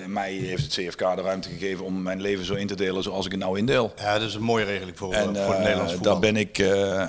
Eh, 0.00 0.06
mij 0.06 0.32
heeft 0.32 0.62
het 0.62 0.72
CFK 0.72 0.98
de 0.98 1.22
ruimte 1.22 1.48
gegeven 1.48 1.84
om 1.84 2.02
mijn 2.02 2.20
leven 2.20 2.44
zo 2.44 2.54
in 2.54 2.66
te 2.66 2.76
delen 2.76 3.02
zoals 3.02 3.24
ik 3.26 3.30
het 3.32 3.40
nou 3.40 3.58
indeel. 3.58 3.92
Ja, 3.96 4.18
dat 4.18 4.28
is 4.28 4.34
een 4.34 4.42
mooie 4.42 4.64
regeling 4.64 4.98
voor, 4.98 5.12
En 5.12 5.24
voor 5.24 5.32
het 5.34 5.54
eh, 5.54 5.58
Nederlands 5.58 5.92
voetbal. 5.92 6.12
daar 6.12 6.20
ben 6.20 6.36
ik 6.36 6.58
eh, 6.58 7.06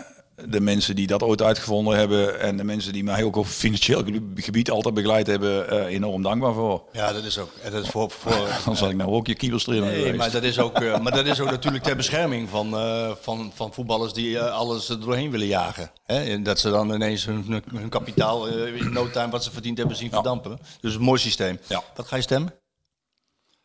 de 0.47 0.59
mensen 0.59 0.95
die 0.95 1.07
dat 1.07 1.23
ooit 1.23 1.41
uitgevonden 1.41 1.97
hebben 1.97 2.39
en 2.39 2.57
de 2.57 2.63
mensen 2.63 2.93
die 2.93 3.03
mij 3.03 3.23
ook 3.23 3.35
op 3.35 3.45
financieel 3.45 4.03
gebied 4.35 4.71
altijd 4.71 4.93
begeleid 4.93 5.27
hebben, 5.27 5.69
eh, 5.69 5.93
enorm 5.93 6.21
dankbaar 6.21 6.53
voor. 6.53 6.83
Ja, 6.91 7.13
dat 7.13 7.23
is 7.23 7.37
ook. 7.37 7.51
En 7.63 7.71
dat 7.71 7.83
is 7.83 7.89
voor, 7.89 8.09
voor, 8.11 8.31
Anders 8.65 8.79
had 8.79 8.89
ik 8.89 8.95
nou 8.95 9.11
ook 9.11 9.27
je 9.27 9.35
keeperstrainer 9.35 9.87
Nee, 9.89 9.97
geweest. 9.97 10.17
maar 10.17 10.31
dat 10.31 10.43
is 10.43 10.59
ook, 10.59 10.81
eh, 10.81 10.99
maar 10.99 11.11
dat 11.11 11.25
is 11.25 11.39
ook 11.39 11.49
natuurlijk 11.49 11.83
ter 11.83 11.95
bescherming 11.95 12.49
van, 12.49 12.73
eh, 12.77 13.11
van, 13.21 13.51
van 13.55 13.73
voetballers 13.73 14.13
die 14.13 14.39
eh, 14.39 14.51
alles 14.53 14.89
er 14.89 14.99
doorheen 14.99 15.31
willen 15.31 15.47
jagen. 15.47 15.91
Hè? 16.05 16.23
En 16.23 16.43
dat 16.43 16.59
ze 16.59 16.69
dan 16.69 16.93
ineens 16.93 17.25
hun, 17.25 17.63
hun, 17.75 17.89
kapitaal 17.89 18.47
eh, 18.47 18.75
in 18.75 18.93
no 18.93 19.09
time 19.09 19.29
wat 19.29 19.43
ze 19.43 19.51
verdiend 19.51 19.77
hebben 19.77 19.95
zien 19.95 20.09
verdampen. 20.11 20.59
Dus 20.81 20.95
een 20.95 21.01
mooi 21.01 21.19
systeem. 21.19 21.59
Ja. 21.67 21.83
Wat 21.95 22.07
ga 22.07 22.15
je 22.15 22.21
stemmen? 22.21 22.53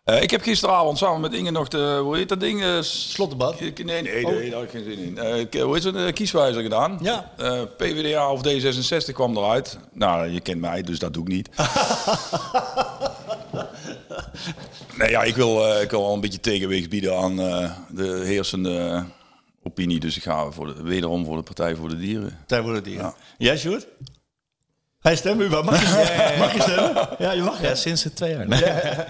Eh, 0.04 0.22
ik 0.22 0.30
heb 0.30 0.42
gisteravond 0.42 0.98
samen 0.98 1.20
met 1.20 1.32
Inge 1.32 1.50
nog 1.50 1.68
de, 1.68 1.98
hoe 2.02 2.16
heet 2.16 2.28
dat 2.28 2.40
ding? 2.40 2.62
Eh, 2.62 2.80
Slotdebat? 2.80 3.60
Nee, 3.60 3.72
nee, 3.84 4.02
nee, 4.02 4.24
nee, 4.26 4.50
daar 4.50 4.60
heb 4.60 4.68
ik 4.68 4.70
geen 4.70 4.84
zin 4.84 4.98
in. 4.98 5.18
Eh, 5.18 5.38
ik- 5.38 5.54
hoe 5.54 5.76
is 5.76 5.84
het? 5.84 6.12
kieswijzer 6.12 6.62
gedaan. 6.62 6.98
Ja. 7.02 7.30
Eh, 7.36 7.60
PvdA 7.76 8.30
of 8.32 8.40
D66 8.42 9.12
kwam 9.12 9.36
eruit. 9.36 9.78
Nou, 9.92 10.28
je 10.30 10.40
kent 10.40 10.60
mij, 10.60 10.82
dus 10.82 10.98
dat 10.98 11.14
doe 11.14 11.22
ik 11.22 11.28
niet. 11.28 11.48
nee, 14.98 15.10
ja, 15.10 15.22
ik 15.22 15.36
wil, 15.36 15.66
eh, 15.68 15.82
ik 15.82 15.90
wil 15.90 16.00
wel 16.02 16.12
een 16.14 16.20
beetje 16.20 16.40
tegenwicht 16.40 16.88
bieden 16.88 17.16
aan 17.18 17.40
eh, 17.40 17.70
de 17.88 18.22
heersende 18.24 19.04
opinie. 19.62 20.00
Dus 20.00 20.16
ik 20.16 20.22
ga 20.22 20.50
voor 20.50 20.66
de, 20.66 20.82
wederom 20.82 21.24
voor 21.24 21.36
de 21.36 21.42
Partij 21.42 21.74
voor 21.74 21.88
de 21.88 21.96
Dieren. 21.98 22.38
Tijd 22.46 22.62
voor 22.64 22.74
de 22.74 22.80
dieren. 22.82 23.14
Jij, 23.38 23.58
Sjoerd? 23.58 23.86
Hij 25.00 25.16
stemmen? 25.16 25.50
Mag 25.50 25.80
je, 25.80 26.34
mag 26.38 26.54
je 26.54 26.60
stemmen? 26.62 27.08
Ja, 27.18 27.32
je 27.32 27.42
mag. 27.42 27.60
Ja, 27.62 27.74
sinds 27.74 28.04
het 28.04 28.16
twee 28.16 28.30
jaar. 28.36 28.46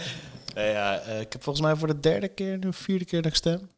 Nee. 0.55 0.65
Nee, 0.65 0.73
ja, 0.75 0.99
eh, 0.99 1.21
ik 1.21 1.33
heb 1.33 1.43
volgens 1.43 1.65
mij 1.67 1.77
voor 1.77 1.89
de 1.89 2.01
derde 2.01 2.29
keer, 2.29 2.59
nu 2.59 2.73
vierde 2.73 3.05
keer 3.05 3.23
dat 3.23 3.31
ik 3.31 3.37
stem. 3.37 3.69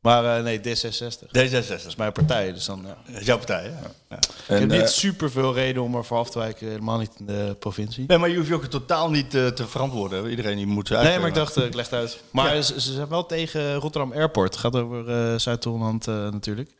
Maar 0.00 0.36
eh, 0.36 0.42
nee, 0.42 0.58
D66. 0.58 1.30
Dat 1.30 1.46
D66. 1.48 1.86
is 1.86 1.96
mijn 1.96 2.12
partij, 2.12 2.52
dus 2.52 2.64
dan... 2.64 2.82
ja. 2.86 2.96
Dat 3.12 3.20
is 3.20 3.26
jouw 3.26 3.36
partij? 3.36 3.64
Ja. 4.08 4.16
Ik 4.16 4.20
heb 4.46 4.70
eh, 4.70 4.80
niet 4.80 4.88
super 4.88 5.30
veel 5.30 5.54
reden 5.54 5.82
om 5.82 5.94
ervoor 5.94 6.18
af 6.18 6.30
te 6.30 6.38
wijken, 6.38 6.68
helemaal 6.68 6.98
niet 6.98 7.10
in 7.18 7.26
de 7.26 7.56
provincie. 7.58 8.04
Nee, 8.06 8.18
maar 8.18 8.28
je 8.28 8.36
hoeft 8.36 8.48
je 8.48 8.54
ook 8.54 8.64
totaal 8.64 9.10
niet 9.10 9.34
eh, 9.34 9.46
te 9.46 9.66
verantwoorden. 9.66 10.30
Iedereen 10.30 10.56
die 10.56 10.66
moet 10.66 10.88
Nee, 10.88 10.98
uitleggen. 10.98 11.20
maar 11.22 11.30
ik 11.30 11.36
dacht, 11.36 11.56
eh, 11.56 11.64
ik 11.64 11.74
leg 11.74 11.84
het 11.90 11.98
uit. 12.00 12.20
Maar 12.30 12.62
ze, 12.62 12.80
ze 12.80 12.92
zijn 12.92 13.08
wel 13.08 13.26
tegen 13.26 13.74
Rotterdam 13.74 14.12
Airport. 14.12 14.50
Het 14.52 14.60
gaat 14.60 14.76
over 14.76 15.08
eh 15.32 15.38
Zuid-Holland 15.38 16.08
eh, 16.08 16.14
natuurlijk. 16.14 16.70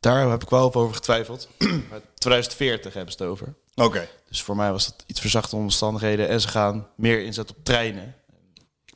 Daar 0.00 0.30
heb 0.30 0.42
ik 0.42 0.48
wel 0.48 0.72
over 0.74 0.94
getwijfeld. 0.94 1.48
maar 1.90 2.00
2040 2.14 2.94
hebben 2.94 3.12
ze 3.12 3.22
het 3.22 3.32
over. 3.32 3.54
Oké. 3.74 4.08
Dus 4.28 4.42
voor 4.42 4.56
mij 4.56 4.70
was 4.72 4.84
dat 4.84 5.04
iets 5.06 5.20
verzachte 5.20 5.56
omstandigheden. 5.56 6.28
En 6.28 6.40
ze 6.40 6.48
gaan 6.48 6.86
meer 6.96 7.24
inzetten 7.24 7.56
op 7.56 7.64
treinen. 7.64 8.14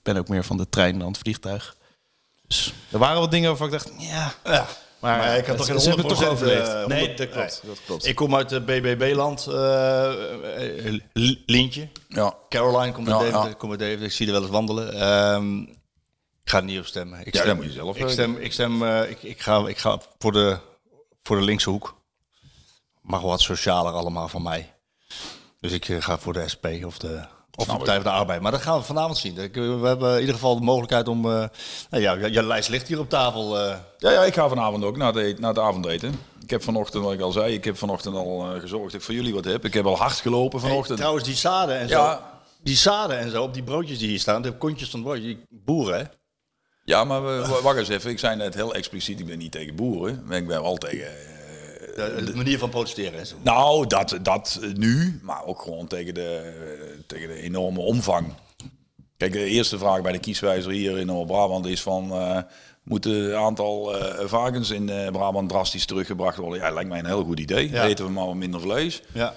Ik 0.08 0.14
ben 0.14 0.22
ook 0.22 0.28
meer 0.28 0.44
van 0.44 0.56
de 0.56 0.68
trein 0.68 0.98
dan 0.98 1.08
het 1.08 1.18
vliegtuig. 1.18 1.76
Dus 2.46 2.72
er 2.90 2.98
waren 2.98 3.20
wat 3.20 3.30
dingen 3.30 3.48
waarvan 3.48 3.66
ik 3.66 3.72
dacht, 3.72 3.90
ja... 3.98 4.32
Ja. 4.44 4.66
Maar, 4.98 5.18
Maar 5.18 5.36
ik 5.36 5.46
had 5.46 5.56
toch 5.56 5.66
geen 5.66 5.80
ze 5.80 5.88
hebben 5.88 6.06
het 6.06 6.14
100%, 6.16 6.18
toch 6.20 6.28
overleefd. 6.30 6.68
eh, 6.68 6.86
nee, 6.86 6.98
100 6.98 7.18
dat 7.18 7.28
klopt. 7.30 7.62
Dat 7.66 7.78
klopt. 7.86 8.06
Ik 8.06 8.14
kom 8.14 8.34
uit 8.34 8.50
het 8.50 8.66
BBB-land. 8.66 9.46
eh, 9.46 10.86
eh, 10.86 11.00
Li- 11.12 11.42
Lientje. 11.46 11.88
ja. 12.08 12.34
Caroline 12.48 12.92
komt 12.92 13.08
uit 13.08 13.16
Ja, 13.18 13.24
Deventer. 13.24 13.48
ja. 13.50 13.54
Kom 13.56 13.70
uit 13.70 13.78
Deventer. 13.78 14.06
Ik 14.06 14.12
zie 14.12 14.26
er 14.26 14.32
wel 14.32 14.42
eens 14.42 14.50
wandelen. 14.50 14.92
Ehm, 14.92 15.58
ik 16.42 16.50
ga 16.50 16.56
er 16.58 16.64
niet 16.64 16.78
op 16.78 16.86
stemmen. 16.86 17.18
Ik 17.26 17.34
Ja, 17.34 17.40
stem, 17.40 17.46
dat 17.46 17.56
moet 17.56 17.64
je 17.66 17.72
zelf 17.72 17.96
Ik 17.96 18.08
stem, 18.08 18.36
ik, 18.36 18.52
stem 18.52 18.82
eh, 18.82 19.10
ik, 19.10 19.22
ik, 19.22 19.40
ga, 19.40 19.66
ik 19.68 19.78
ga 19.78 20.00
voor 20.18 20.32
de, 20.32 20.58
voor 21.22 21.36
de 21.36 21.42
linkse 21.44 21.70
hoek. 21.70 22.00
Mag 23.02 23.20
wat 23.20 23.40
socialer 23.40 23.92
allemaal 23.92 24.28
van 24.28 24.42
mij. 24.42 24.74
Dus 25.60 25.72
ik 25.72 25.84
ga 25.98 26.18
voor 26.18 26.32
de 26.32 26.48
SP 26.52 26.66
of 26.84 26.98
de, 26.98 27.24
of 27.58 27.66
de 27.66 27.76
Partij 27.76 27.94
van 27.94 28.04
de 28.04 28.10
Arbeid. 28.18 28.40
Maar 28.40 28.52
dat 28.52 28.62
gaan 28.62 28.78
we 28.78 28.84
vanavond 28.84 29.16
zien. 29.18 29.34
We 29.34 29.80
hebben 29.86 30.14
in 30.14 30.20
ieder 30.20 30.34
geval 30.34 30.54
de 30.58 30.64
mogelijkheid 30.64 31.08
om... 31.08 31.24
eh 31.24 31.44
nou 31.90 32.02
ja, 32.02 32.12
je 32.26 32.42
lijst 32.42 32.68
ligt 32.68 32.88
hier 32.88 32.98
op 32.98 33.08
tafel. 33.08 33.58
eh. 33.60 33.76
Ja, 33.98 34.10
ja, 34.10 34.22
ik 34.24 34.34
ga 34.34 34.48
vanavond 34.48 34.84
ook 34.84 34.96
naar, 34.96 35.12
de, 35.12 35.34
naar 35.38 35.50
het 35.50 35.58
avondeten. 35.58 36.20
Ik 36.42 36.50
heb 36.50 36.62
vanochtend, 36.62 37.04
wat 37.04 37.12
ik 37.12 37.20
al 37.20 37.32
zei, 37.32 37.54
ik 37.54 37.64
heb 37.64 37.76
vanochtend 37.78 38.14
al 38.16 38.54
eh, 38.54 38.60
gezorgd 38.60 38.84
dat 38.84 38.94
ik 38.94 39.02
voor 39.06 39.14
jullie 39.14 39.34
wat 39.34 39.44
heb. 39.44 39.64
Ik 39.64 39.74
heb 39.74 39.86
al 39.86 39.96
hard 39.96 40.12
gelopen 40.12 40.60
Hey, 40.60 40.68
vanochtend. 40.68 40.98
trouwens, 40.98 41.24
die 41.24 41.34
zaden 41.36 41.78
en 41.78 41.88
zo. 41.88 42.18
Die 42.62 42.76
zaden 42.76 43.18
en 43.18 43.30
zo 43.30 43.42
op 43.42 43.54
die 43.54 43.62
broodjes 43.62 43.98
die 43.98 44.08
hier 44.08 44.18
staan. 44.20 44.42
De 44.42 44.52
kontjes 44.52 44.90
van. 44.90 45.14
Die 45.14 45.38
boeren, 45.48 45.98
hè? 45.98 46.04
Ja, 46.84 47.04
maar 47.04 47.24
we, 47.24 47.60
wacht 47.62 47.78
eens 47.78 47.88
even. 47.88 48.10
Ik 48.10 48.18
zei 48.18 48.36
net 48.36 48.54
heel 48.54 48.74
expliciet, 48.74 49.20
ik 49.20 49.26
ben 49.26 49.38
niet 49.38 49.52
tegen 49.52 49.74
boeren. 49.74 50.22
Maar 50.26 50.36
ik 50.36 50.46
ben 50.46 50.62
wel 50.62 50.76
tegen, 50.76 51.06
De, 51.98 52.24
de 52.24 52.36
manier 52.36 52.58
van 52.58 52.70
protesteren. 52.70 53.18
en 53.18 53.26
zo. 53.26 53.36
Nou, 53.42 53.86
dat, 53.86 54.18
dat 54.22 54.60
nu, 54.74 55.20
maar 55.22 55.44
ook 55.44 55.62
gewoon 55.62 55.86
tegen 55.86 56.14
de, 56.14 56.52
tegen 57.06 57.28
de 57.28 57.40
enorme 57.40 57.80
omvang. 57.80 58.34
Kijk, 59.16 59.32
de 59.32 59.44
eerste 59.44 59.78
vraag 59.78 60.02
bij 60.02 60.12
de 60.12 60.18
kieswijzer 60.18 60.72
hier 60.72 60.98
in 60.98 61.06
Noord-Brabant 61.06 61.66
is 61.66 61.82
van... 61.82 62.12
eh 62.12 62.38
moet 62.82 63.04
het 63.04 63.32
aantal 63.32 63.96
eh 63.98 64.26
varkens 64.26 64.70
in 64.70 64.88
eh, 64.88 65.10
Brabant 65.10 65.48
drastisch 65.48 65.86
teruggebracht 65.86 66.36
worden? 66.36 66.58
Ja, 66.58 66.70
lijkt 66.70 66.88
mij 66.88 66.98
een 66.98 67.06
heel 67.06 67.24
goed 67.24 67.40
idee. 67.40 67.70
Ja. 67.70 67.84
Eten 67.84 68.04
we 68.04 68.10
maar 68.10 68.26
wat 68.26 68.34
minder 68.34 68.60
vlees. 68.60 69.02
Ja. 69.12 69.34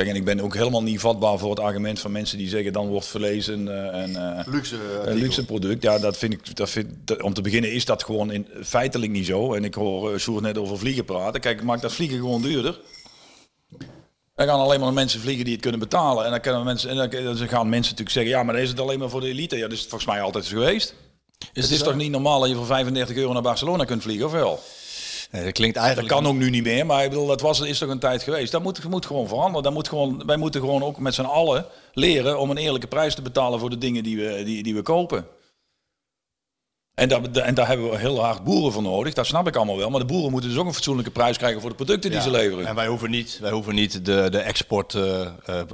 Kijk, 0.00 0.12
en 0.12 0.18
ik 0.18 0.24
ben 0.24 0.40
ook 0.40 0.54
helemaal 0.54 0.82
niet 0.82 1.00
vatbaar 1.00 1.38
voor 1.38 1.50
het 1.50 1.60
argument 1.60 2.00
van 2.00 2.12
mensen 2.12 2.38
die 2.38 2.48
zeggen... 2.48 2.72
dan 2.72 2.88
wordt 2.88 3.06
vlees 3.06 3.46
een, 3.46 3.68
eh, 3.68 4.00
een, 4.02 4.16
eh, 4.16 4.46
Luxe, 4.46 4.74
een 4.74 4.98
artikel. 4.98 5.14
luxe 5.20 5.44
product. 5.44 5.82
Ja, 5.82 5.98
dat 5.98 6.16
vind 6.16 6.32
ik... 6.32 6.56
Dat 6.56 6.70
vind, 6.70 6.88
dat- 7.04 7.22
om 7.22 7.34
te 7.34 7.40
beginnen 7.40 7.72
is 7.72 7.84
dat 7.84 8.04
gewoon 8.04 8.30
in, 8.32 8.46
feitelijk 8.62 9.12
niet 9.12 9.26
zo. 9.26 9.54
En 9.54 9.64
ik 9.64 9.74
hoor 9.74 10.12
uh, 10.12 10.18
Sjoerd 10.18 10.42
net 10.42 10.58
over 10.58 10.78
vliegen 10.78 11.04
praten. 11.04 11.40
Kijk, 11.40 11.62
maakt 11.62 11.82
dat 11.82 11.92
vliegen 11.92 12.18
gewoon 12.18 12.42
duurder. 12.42 12.80
Dan 14.34 14.46
gaan 14.46 14.60
alleen 14.60 14.80
maar 14.80 14.92
mensen 14.92 15.20
vliegen 15.20 15.44
die 15.44 15.52
het 15.52 15.62
kunnen 15.62 15.80
betalen. 15.80 16.24
En 16.24 16.30
dan, 16.30 16.40
kunnen 16.40 16.64
mensen, 16.64 16.90
en 16.90 16.96
dan, 16.96 17.10
dan 17.10 17.48
gaan 17.48 17.68
mensen 17.68 17.90
natuurlijk 17.92 18.10
zeggen... 18.10 18.32
ja, 18.32 18.42
maar 18.42 18.54
dan 18.54 18.62
is 18.62 18.68
het 18.68 18.80
alleen 18.80 18.98
maar 18.98 19.10
voor 19.10 19.20
de 19.20 19.28
elite. 19.28 19.56
Ja, 19.56 19.62
dat 19.62 19.72
is 19.72 19.80
het 19.80 19.88
volgens 19.88 20.10
mij 20.10 20.20
altijd 20.22 20.46
geweest. 20.46 20.94
het 21.52 21.70
is 21.70 21.78
zo? 21.78 21.84
toch 21.84 21.94
niet 21.96 22.10
normaal 22.10 22.40
dat 22.40 22.48
je 22.48 22.54
voor 22.54 22.66
35 22.66 23.16
euro 23.16 23.32
naar 23.32 23.42
Barcelona 23.42 23.84
kunt 23.84 24.02
vliegen, 24.02 24.26
of 24.26 24.32
wel? 24.32 24.60
Nee, 25.30 25.44
dat 25.44 25.52
klinkt 25.52 25.74
Dat 25.74 25.84
eigenlijk... 25.84 26.14
kan 26.14 26.26
ook 26.26 26.34
nu 26.34 26.50
niet 26.50 26.62
meer, 26.62 26.86
maar 26.86 27.04
ik 27.04 27.10
bedoel, 27.10 27.26
dat 27.26 27.40
was, 27.40 27.60
is 27.60 27.78
toch 27.78 27.88
een 27.88 27.98
tijd 27.98 28.22
geweest. 28.22 28.52
Dat 28.52 28.62
moet, 28.62 28.88
moet 28.88 29.06
gewoon 29.06 29.28
veranderen. 29.28 29.62
Dat 29.62 29.72
moet 29.72 29.88
gewoon, 29.88 30.22
wij 30.26 30.36
moeten 30.36 30.60
gewoon 30.60 30.82
ook 30.82 30.98
met 30.98 31.14
z'n 31.14 31.22
allen 31.22 31.66
leren 31.94 32.38
om 32.38 32.50
een 32.50 32.56
eerlijke 32.56 32.86
prijs 32.86 33.14
te 33.14 33.22
betalen 33.22 33.58
voor 33.60 33.70
de 33.70 33.78
dingen 33.78 34.02
die 34.02 34.16
we, 34.16 34.42
die, 34.44 34.62
die 34.62 34.74
we 34.74 34.82
kopen. 34.82 35.26
En 36.94 37.08
daar, 37.08 37.22
en 37.22 37.54
daar 37.54 37.66
hebben 37.66 37.90
we 37.90 37.98
heel 37.98 38.24
hard 38.24 38.44
boeren 38.44 38.72
voor 38.72 38.82
nodig. 38.82 39.14
Dat 39.14 39.26
snap 39.26 39.46
ik 39.46 39.56
allemaal 39.56 39.76
wel. 39.76 39.90
Maar 39.90 40.00
de 40.00 40.06
boeren 40.06 40.30
moeten 40.30 40.50
dus 40.50 40.58
ook 40.58 40.66
een 40.66 40.74
fatsoenlijke 40.74 41.10
prijs 41.10 41.36
krijgen 41.36 41.60
voor 41.60 41.70
de 41.70 41.76
producten 41.76 42.10
die 42.10 42.20
ze 42.20 42.30
leveren. 42.30 42.66
En 42.66 42.74
wij 42.74 42.86
hoeven 42.86 43.10
niet, 43.10 43.38
wij 43.40 43.50
hoeven 43.50 43.74
niet 43.74 44.04
de, 44.04 44.28
de, 44.30 44.38
export, 44.38 44.94
eh, 44.94 45.20
eh, 45.20 45.30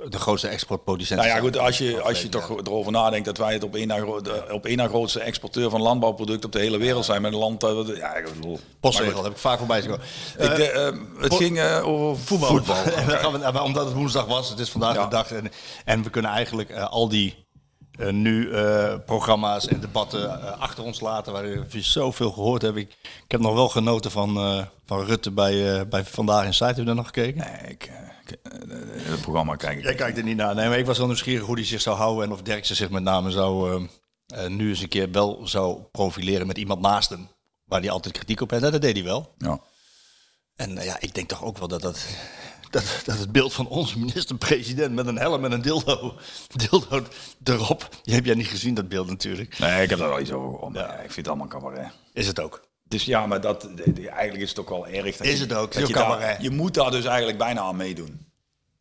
de 0.08 0.18
grootste 0.18 0.48
exportproducent 0.48 1.20
Nou 1.20 1.32
ja, 1.32 1.38
goed, 1.38 1.58
als 1.58 1.78
je, 1.78 2.00
als 2.02 2.22
je 2.22 2.28
toch 2.28 2.50
erover 2.60 2.92
nadenkt 2.92 3.24
dat 3.26 3.38
wij 3.38 3.52
het 3.52 3.64
op 3.64 3.74
één 3.74 3.86
na, 3.86 4.04
op 4.50 4.66
één 4.66 4.76
na 4.76 4.88
grootste 4.88 5.20
exporteur 5.20 5.70
van 5.70 5.82
landbouwproducten 5.82 6.46
op 6.46 6.52
de 6.52 6.58
hele 6.58 6.78
wereld 6.78 7.04
zijn. 7.04 7.22
Met 7.22 7.32
een 7.32 7.38
land, 7.38 7.60
dat 7.60 7.86
we- 7.86 7.96
ja, 7.96 8.14
ik 8.14 8.24
bedoel... 8.34 8.60
Heb 8.80 9.26
ik 9.26 9.36
vaak 9.36 9.58
voorbij 9.58 9.80
zien 9.80 9.90
komen. 9.90 10.06
goed. 10.36 10.44
Ik, 10.44 10.58
eh, 10.58 10.86
eh, 10.86 10.94
het 11.18 11.34
ging 11.34 11.58
eh, 11.58 11.86
over 11.88 12.22
voetbal. 12.24 12.60
Maar 13.52 13.62
omdat 13.62 13.84
het 13.84 13.94
woensdag 13.94 14.26
was, 14.26 14.48
het 14.48 14.58
is 14.58 14.70
vandaag 14.70 14.94
Ja. 14.94 15.04
de 15.04 15.10
dag. 15.10 15.32
En, 15.32 15.50
en 15.84 16.02
we 16.02 16.10
kunnen 16.10 16.30
eigenlijk 16.30 16.70
eh, 16.70 16.90
al 16.90 17.08
die 17.08 17.45
eh, 17.96 18.10
nu 18.10 18.50
eh, 18.50 18.94
programma's 19.06 19.66
en 19.66 19.80
debatten 19.80 20.42
eh, 20.42 20.60
achter 20.60 20.84
ons 20.84 21.00
laten. 21.00 21.32
Waar 21.32 21.68
we 21.68 21.82
zoveel 21.82 22.30
gehoord 22.30 22.62
hebben. 22.62 22.82
Ik, 22.82 22.96
ik 23.02 23.30
heb 23.30 23.40
nog 23.40 23.54
wel 23.54 23.68
genoten 23.68 24.10
van, 24.10 24.66
van 24.86 25.04
Rutte 25.04 25.30
bij, 25.30 25.88
bij 25.88 26.04
Vandaag 26.04 26.44
in 26.44 26.54
Site. 26.54 26.64
Heb 26.64 26.76
je 26.76 26.84
daar 26.84 26.94
nog 26.94 27.06
gekeken? 27.06 27.40
Nee, 27.40 27.70
ik, 27.70 27.90
ik, 28.26 28.38
het 29.02 29.20
programma 29.20 29.56
kijk 29.56 29.78
ik 29.78 29.84
Jij 29.84 29.94
kijkt 29.94 30.18
er 30.18 30.24
niet 30.24 30.36
naar. 30.36 30.54
Nee, 30.54 30.68
maar 30.68 30.78
ik 30.78 30.86
was 30.86 30.98
wel 30.98 31.06
nieuwsgierig 31.06 31.46
hoe 31.46 31.54
hij 31.54 31.64
zich 31.64 31.80
zou 31.80 31.96
houden. 31.96 32.24
En 32.24 32.32
of 32.32 32.42
Derksen 32.42 32.76
zich 32.76 32.90
met 32.90 33.02
name 33.02 33.30
zou, 33.30 33.80
nu 34.48 34.68
eens 34.68 34.82
een 34.82 34.88
keer 34.88 35.10
wel 35.10 35.40
zou 35.44 35.80
profileren 35.92 36.46
met 36.46 36.58
iemand 36.58 36.80
naast 36.80 37.08
hem. 37.08 37.28
Waar 37.64 37.80
hij 37.80 37.90
altijd 37.90 38.14
kritiek 38.14 38.40
op 38.40 38.50
had. 38.50 38.62
En 38.62 38.70
dat 38.70 38.82
deed 38.82 38.94
hij 38.96 39.04
wel. 39.04 39.34
Ja. 39.38 39.60
En 40.56 40.74
ja, 40.74 40.96
ik 41.00 41.14
denk 41.14 41.28
toch 41.28 41.44
ook 41.44 41.58
wel 41.58 41.68
dat, 41.68 41.80
dat, 41.80 42.06
dat, 42.70 43.02
dat 43.04 43.18
het 43.18 43.32
beeld 43.32 43.52
van 43.52 43.68
onze 43.68 43.98
minister-president 43.98 44.94
met 44.94 45.06
een 45.06 45.18
helm 45.18 45.44
en 45.44 45.52
een 45.52 45.62
dildo, 45.62 46.14
dildo 46.54 47.02
erop. 47.44 47.88
Die 48.02 48.14
heb 48.14 48.24
jij 48.24 48.34
niet 48.34 48.46
gezien, 48.46 48.74
dat 48.74 48.88
beeld 48.88 49.08
natuurlijk. 49.08 49.58
Nee, 49.58 49.82
ik 49.82 49.90
heb 49.90 49.98
daar 49.98 50.08
wel 50.08 50.20
iets 50.20 50.32
over 50.32 50.50
gehoord. 50.54 50.72
maar 50.72 50.82
Ja. 50.82 50.92
ik 50.94 51.00
vind 51.00 51.16
het 51.16 51.28
allemaal 51.28 51.46
cabaret. 51.48 51.90
Is 52.12 52.26
het 52.26 52.40
ook. 52.40 52.64
Dus 52.88 53.04
ja, 53.04 53.26
maar 53.26 53.40
dat, 53.40 53.68
eigenlijk 53.94 54.36
is 54.42 54.48
het 54.48 54.58
ook 54.58 54.68
wel 54.68 54.86
erg. 54.86 55.16
Dat 55.16 55.26
Is 55.26 55.40
het 55.40 55.52
ook, 55.54 55.72
Dat 55.72 55.88
je, 55.88 55.94
daar- 55.94 56.42
je 56.42 56.50
moet 56.50 56.74
daar 56.74 56.90
dus 56.90 57.04
eigenlijk 57.04 57.38
bijna 57.38 57.60
aan 57.60 57.76
meedoen. 57.76 58.24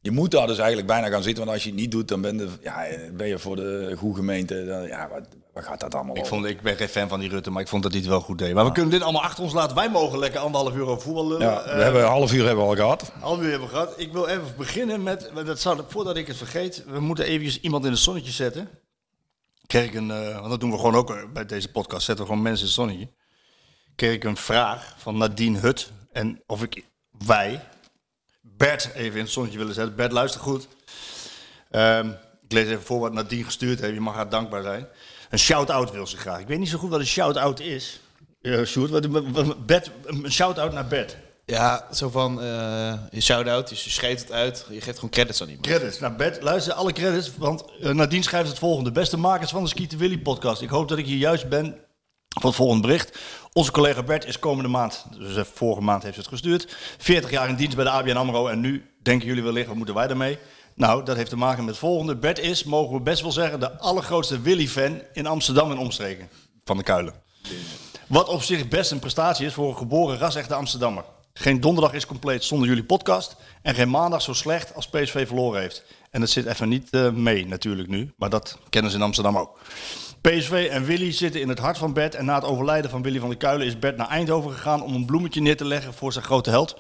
Je 0.01 0.12
moet 0.12 0.32
daar 0.32 0.48
dus 0.48 0.58
eigenlijk 0.58 0.88
bijna 0.88 1.08
gaan 1.10 1.24
zitten. 1.24 1.44
Want 1.44 1.56
als 1.56 1.63
je 1.65 1.70
het 1.72 1.80
niet 1.80 1.92
doet, 1.92 2.08
dan 2.08 2.22
ben 2.22 2.38
je, 2.38 2.50
ja, 2.62 2.86
ben 3.13 3.27
je 3.27 3.39
voor 3.39 3.56
de 3.56 3.94
goede 3.98 4.15
gemeente. 4.15 4.65
Dan, 4.65 4.84
ja, 4.88 5.10
wat, 5.10 5.27
wat 5.55 5.63
gaat 5.63 5.79
dat 5.79 5.95
allemaal 5.95 6.17
Ik, 6.17 6.25
vond, 6.25 6.45
ik 6.45 6.62
ben 6.62 6.75
geen 6.75 6.88
fan 6.89 7.07
van 7.09 7.19
die 7.19 7.29
Rutte, 7.29 7.51
maar 7.51 7.62
ik 7.62 7.67
vond 7.67 7.83
dat 7.83 7.91
hij 7.91 8.01
het 8.01 8.09
wel 8.09 8.19
goed 8.19 8.38
deed. 8.38 8.53
Maar 8.53 8.65
we 8.65 8.71
kunnen 8.71 8.91
dit 8.91 9.01
allemaal 9.01 9.21
achter 9.24 9.43
ons 9.43 9.53
laten. 9.53 9.75
Wij 9.75 9.89
mogen 9.89 10.19
lekker 10.19 10.39
anderhalf 10.39 10.74
uur 10.75 10.85
over 10.85 11.01
voetbal 11.03 11.27
lullen. 11.27 11.47
Ja, 11.47 11.63
we 11.63 11.69
Eh, 11.69 11.83
hebben 11.83 12.01
een 12.01 12.07
half 12.07 12.33
uur 12.33 12.45
hebben 12.45 12.63
we 12.63 12.69
al 12.69 12.75
gehad. 12.75 13.12
Half 13.19 13.39
uur 13.39 13.50
hebben 13.50 13.67
we 13.67 13.74
gehad. 13.74 13.93
Ik 13.97 14.12
wil 14.12 14.27
even 14.27 14.53
beginnen 14.57 15.03
met, 15.03 15.31
dat 15.45 15.59
zou, 15.59 15.81
voordat 15.88 16.17
ik 16.17 16.27
het 16.27 16.38
vergeet, 16.38 16.83
we 16.88 17.00
moeten 17.00 17.25
even 17.25 17.59
iemand 17.62 17.85
in 17.85 17.91
het 17.91 18.00
zonnetje 18.00 18.31
zetten. 18.31 18.69
Kreeg 19.67 19.85
ik 19.85 19.93
een, 19.93 20.12
eh, 20.12 20.38
want 20.39 20.50
dat 20.50 20.59
doen 20.59 20.71
we 20.71 20.75
gewoon 20.77 20.95
ook 20.95 21.09
eh, 21.12 21.24
bij 21.33 21.45
deze 21.45 21.71
podcast, 21.71 22.05
zetten 22.05 22.25
we 22.25 22.29
gewoon 22.31 22.43
mensen 22.45 22.62
in 22.67 22.71
het 22.71 22.79
zonnetje. 22.81 23.09
Kreeg 23.95 24.13
ik 24.13 24.24
een 24.24 24.38
vraag 24.38 24.95
van 24.97 25.17
Nadine 25.17 25.59
Hut 25.59 25.91
en 26.12 26.43
of 26.47 26.63
ik, 26.63 26.85
wij, 27.25 27.62
Bert 28.41 28.89
even 28.93 29.17
in 29.17 29.24
het 29.24 29.33
zonnetje 29.33 29.57
willen 29.57 29.74
zetten. 29.74 29.95
Bert, 29.95 30.12
luister 30.12 30.41
goed. 30.41 30.67
Ehm, 31.71 32.09
ik 32.43 32.51
lees 32.51 32.67
even 32.67 32.83
voor 32.83 33.00
wat 33.00 33.13
Nadine 33.13 33.43
gestuurd 33.43 33.79
heeft, 33.79 33.93
je 33.93 34.00
mag 34.00 34.15
haar 34.15 34.29
dankbaar 34.29 34.63
zijn. 34.63 34.88
Een 35.36 35.42
shout-out 35.42 35.92
wil 35.92 36.08
ze 36.08 36.18
graag. 36.18 36.39
Ik 36.39 36.48
weet 36.48 36.60
niet 36.60 36.70
zo 36.70 36.77
goed 36.77 36.89
wat 36.89 37.00
een 37.00 37.06
shout-out 37.06 37.60
is. 37.60 38.00
Uh, 38.42 38.65
Sjoerd, 38.65 38.89
wat, 38.89 39.65
Bert, 39.65 39.92
een 40.06 40.32
shout-out 40.32 40.74
naar 40.74 40.88
Bert. 40.88 41.18
Ja, 41.46 41.88
zo 41.92 42.10
van 42.10 42.42
eh 42.42 42.94
je 43.12 43.22
shout-out, 43.22 43.70
dus 43.70 43.84
je 43.84 43.89
schreeuwt 43.89 44.20
het 44.20 44.32
uit. 44.32 44.65
Je 44.70 44.82
geeft 44.82 44.96
gewoon 44.96 45.10
credits 45.10 45.42
aan 45.42 45.48
iemand. 45.48 45.68
Credits. 45.68 46.00
Nou, 46.00 46.13
Bert, 46.13 46.42
luister, 46.42 46.74
alle 46.74 46.94
credits. 46.94 47.32
Want 47.38 47.63
eh, 47.82 47.92
Nadine 47.92 48.24
schrijft 48.24 48.50
het 48.50 48.60
volgende. 48.60 48.92
Beste 48.92 49.18
makers 49.18 49.51
van 49.51 49.63
de 49.63 49.70
Skieten 49.70 49.98
Willy 49.98 50.18
podcast. 50.18 50.62
Ik 50.62 50.70
hoop 50.70 50.88
dat 50.88 50.98
ik 50.98 51.06
hier 51.06 51.18
juist 51.18 51.50
ben 51.50 51.75
voor 52.27 52.50
het 52.50 52.56
volgende 52.56 52.88
bericht. 52.88 53.18
Onze 53.54 53.72
collega 53.72 54.04
Bert 54.04 54.25
is 54.25 54.39
komende 54.39 54.70
maand, 54.70 55.06
dus 55.18 55.36
eh, 55.36 55.44
vorige 55.54 55.82
maand 55.82 56.04
heeft 56.04 56.15
ze 56.15 56.22
het 56.22 56.30
gestuurd, 56.30 56.75
40 56.98 57.32
jaar 57.32 57.50
in 57.50 57.56
dienst 57.56 57.75
bij 57.75 57.86
de 57.86 57.92
ABN 57.92 58.15
AMRO. 58.15 58.48
En 58.48 58.60
nu 58.60 58.86
denken 59.01 59.27
jullie 59.27 59.44
wellicht, 59.44 59.68
wat 59.68 59.75
moeten 59.75 59.96
wij 59.96 60.08
daarmee? 60.08 60.38
Nou, 60.75 61.03
dat 61.03 61.15
heeft 61.15 61.29
te 61.29 61.38
maken 61.38 61.60
met 61.60 61.74
het 61.74 61.84
volgende. 61.84 62.15
Bert 62.15 62.39
is, 62.39 62.63
mogen 62.63 62.96
we 62.96 63.01
best 63.01 63.22
wel 63.22 63.32
zeggen, 63.32 63.60
de 63.60 63.79
allergrootste 63.79 64.41
Willy-fan 64.41 65.01
in 65.13 65.25
Amsterdam 65.25 65.72
en 65.72 65.77
omstreken. 65.77 66.29
Van 66.63 66.77
de 66.77 66.84
Kuilen. 66.84 67.13
Wat 68.08 68.27
op 68.27 68.41
zich 68.41 68.67
best 68.67 68.91
een 68.91 69.00
prestatie 69.00 69.46
is 69.46 69.53
voor 69.53 69.70
een 69.70 69.77
geboren 69.77 70.17
ras-echte 70.17 70.53
Amsterdammer. 70.53 71.03
Geen 71.34 71.60
donderdag 71.60 71.94
is 71.94 72.05
compleet 72.05 72.44
zonder 72.44 72.67
jullie 72.67 72.84
podcast. 72.84 73.36
En 73.62 73.75
geen 73.75 73.89
maandag 73.89 74.22
zo 74.22 74.34
slecht 74.34 74.75
als 74.75 74.88
PSV 74.88 75.27
verloren 75.27 75.62
heeft. 75.62 75.84
En 76.12 76.20
dat 76.20 76.29
zit 76.29 76.46
even 76.46 76.70
niet 76.70 76.89
eh, 76.89 77.10
mee 77.10 77.48
natuurlijk 77.48 77.88
nu. 77.88 78.13
Maar 78.17 78.29
dat 78.29 78.58
kennen 78.70 78.91
ze 78.91 78.98
in 78.98 79.03
Amsterdam 79.03 79.38
ook. 79.38 79.58
PSV 80.22 80.67
en 80.72 80.86
Willy 80.86 81.12
zitten 81.12 81.41
in 81.41 81.50
het 81.50 81.60
hart 81.60 81.77
van 81.77 81.94
Bert. 81.94 82.15
En 82.15 82.25
na 82.25 82.36
het 82.36 82.44
overlijden 82.44 82.91
van 82.91 83.01
Willy 83.01 83.20
van 83.20 83.29
der 83.29 83.38
Kuilen 83.38 83.67
is 83.67 83.79
Bert 83.79 83.98
naar 83.98 84.10
Eindhoven 84.10 84.51
gegaan 84.51 84.84
om 84.84 84.96
een 84.96 85.05
bloemetje 85.05 85.41
neer 85.41 85.58
te 85.58 85.65
leggen 85.65 85.94
voor 85.94 86.13
zijn 86.13 86.25
grote 86.25 86.50
held. 86.50 86.75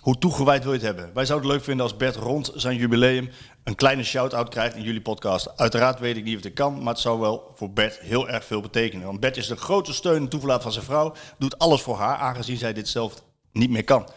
Hoe 0.00 0.18
toegewijd 0.18 0.62
wil 0.62 0.72
je 0.72 0.78
het 0.78 0.86
hebben? 0.86 1.14
Wij 1.14 1.24
zouden 1.24 1.48
het 1.48 1.56
leuk 1.56 1.66
vinden 1.66 1.84
als 1.84 1.96
Bert 1.96 2.16
rond 2.16 2.52
zijn 2.54 2.76
jubileum 2.76 3.30
een 3.64 3.74
kleine 3.74 4.04
shout-out 4.04 4.48
krijgt 4.48 4.76
in 4.76 4.82
jullie 4.82 5.00
podcast. 5.00 5.56
Uiteraard 5.56 5.98
weet 5.98 6.16
ik 6.16 6.24
niet 6.24 6.36
of 6.36 6.42
het 6.42 6.52
kan, 6.52 6.82
maar 6.82 6.92
het 6.92 7.02
zou 7.02 7.20
wel 7.20 7.52
voor 7.54 7.72
Bert 7.72 7.98
heel 7.98 8.28
erg 8.28 8.44
veel 8.44 8.60
betekenen. 8.60 9.06
Want 9.06 9.20
Bert 9.20 9.36
is 9.36 9.46
de 9.46 9.56
grote 9.56 9.92
steun 9.92 10.22
en 10.22 10.28
toeverlaat 10.28 10.62
van 10.62 10.72
zijn 10.72 10.84
vrouw. 10.84 11.14
Doet 11.38 11.58
alles 11.58 11.82
voor 11.82 11.96
haar, 11.96 12.16
aangezien 12.16 12.56
zij 12.56 12.72
dit 12.72 12.88
zelf 12.88 13.24
niet 13.52 13.70
meer 13.70 13.84
kan. 13.84 14.08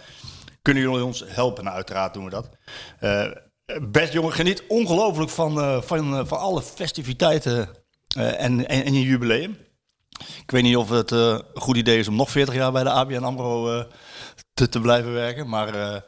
Kunnen 0.62 0.84
jullie 0.84 1.04
ons 1.04 1.24
helpen? 1.28 1.64
Nou, 1.64 1.76
uiteraard 1.76 2.14
doen 2.14 2.24
we 2.24 2.30
dat. 2.30 2.50
Eh, 3.00 3.32
Bert, 3.82 4.12
jongen, 4.14 4.34
geniet 4.34 4.64
ongelooflijk 4.68 5.30
van, 5.30 5.60
eh, 5.62 5.82
van, 5.82 6.18
eh, 6.18 6.26
van 6.26 6.40
alle 6.40 6.62
festiviteiten 6.62 7.70
en, 8.16 8.68
en, 8.68 8.86
en 8.86 8.94
je 8.94 9.02
jubileum. 9.02 9.58
Ik 10.42 10.52
weet 10.52 10.64
niet 10.64 10.78
of 10.78 10.90
het 10.90 11.12
een 11.12 11.44
goed 11.54 11.78
idee 11.78 12.00
is 12.00 12.08
om 12.08 12.16
nog 12.16 12.32
40 12.32 12.56
jaar 12.56 12.72
bij 12.72 12.84
de 12.84 12.90
ABN 12.90 13.24
AMRO 13.24 13.86
te, 14.54 14.70
te 14.70 14.80
blijven 14.82 15.14
werken. 15.14 15.50
Maar 15.50 15.68
eh, 15.76 16.02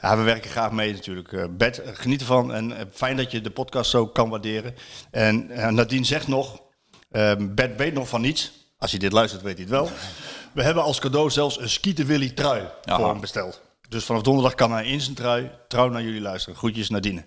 ja, 0.00 0.16
we 0.16 0.22
werken 0.22 0.50
graag 0.50 0.72
mee 0.72 0.92
natuurlijk. 0.92 1.32
Eh, 1.32 1.44
Bert, 1.50 1.80
geniet 1.84 2.20
ervan 2.20 2.52
en 2.52 2.76
eh, 2.76 2.84
fijn 2.92 3.16
dat 3.16 3.30
je 3.30 3.40
de 3.40 3.50
podcast 3.50 3.90
zo 3.90 4.06
kan 4.06 4.28
waarderen. 4.28 4.74
En 5.10 5.46
Nadine 5.74 6.04
zegt 6.04 6.28
nog, 6.28 6.60
Bert 7.38 7.76
weet 7.76 7.94
nog 7.94 8.08
van 8.08 8.20
niets. 8.20 8.52
Als 8.78 8.90
je 8.90 8.98
dit 8.98 9.12
luistert 9.12 9.42
weet 9.42 9.52
hij 9.54 9.62
het 9.62 9.70
wel. 9.72 9.90
We 10.52 10.62
hebben 10.62 10.82
als 10.82 10.98
cadeau 11.00 11.30
zelfs 11.30 11.60
een 11.60 11.70
Skieten 11.70 12.06
Willy 12.06 12.30
trui 12.30 12.66
Aha. 12.84 12.98
voor 12.98 13.08
hem 13.08 13.20
besteld. 13.20 13.60
Dus 13.88 14.04
vanaf 14.04 14.22
donderdag 14.22 14.54
kan 14.54 14.72
hij 14.72 14.86
in 14.86 15.00
zijn 15.00 15.14
trui 15.14 15.50
trouw 15.68 15.88
naar 15.88 16.02
jullie 16.02 16.20
luisteren. 16.20 16.58
Groetjes 16.58 16.88
Nadine. 16.90 17.26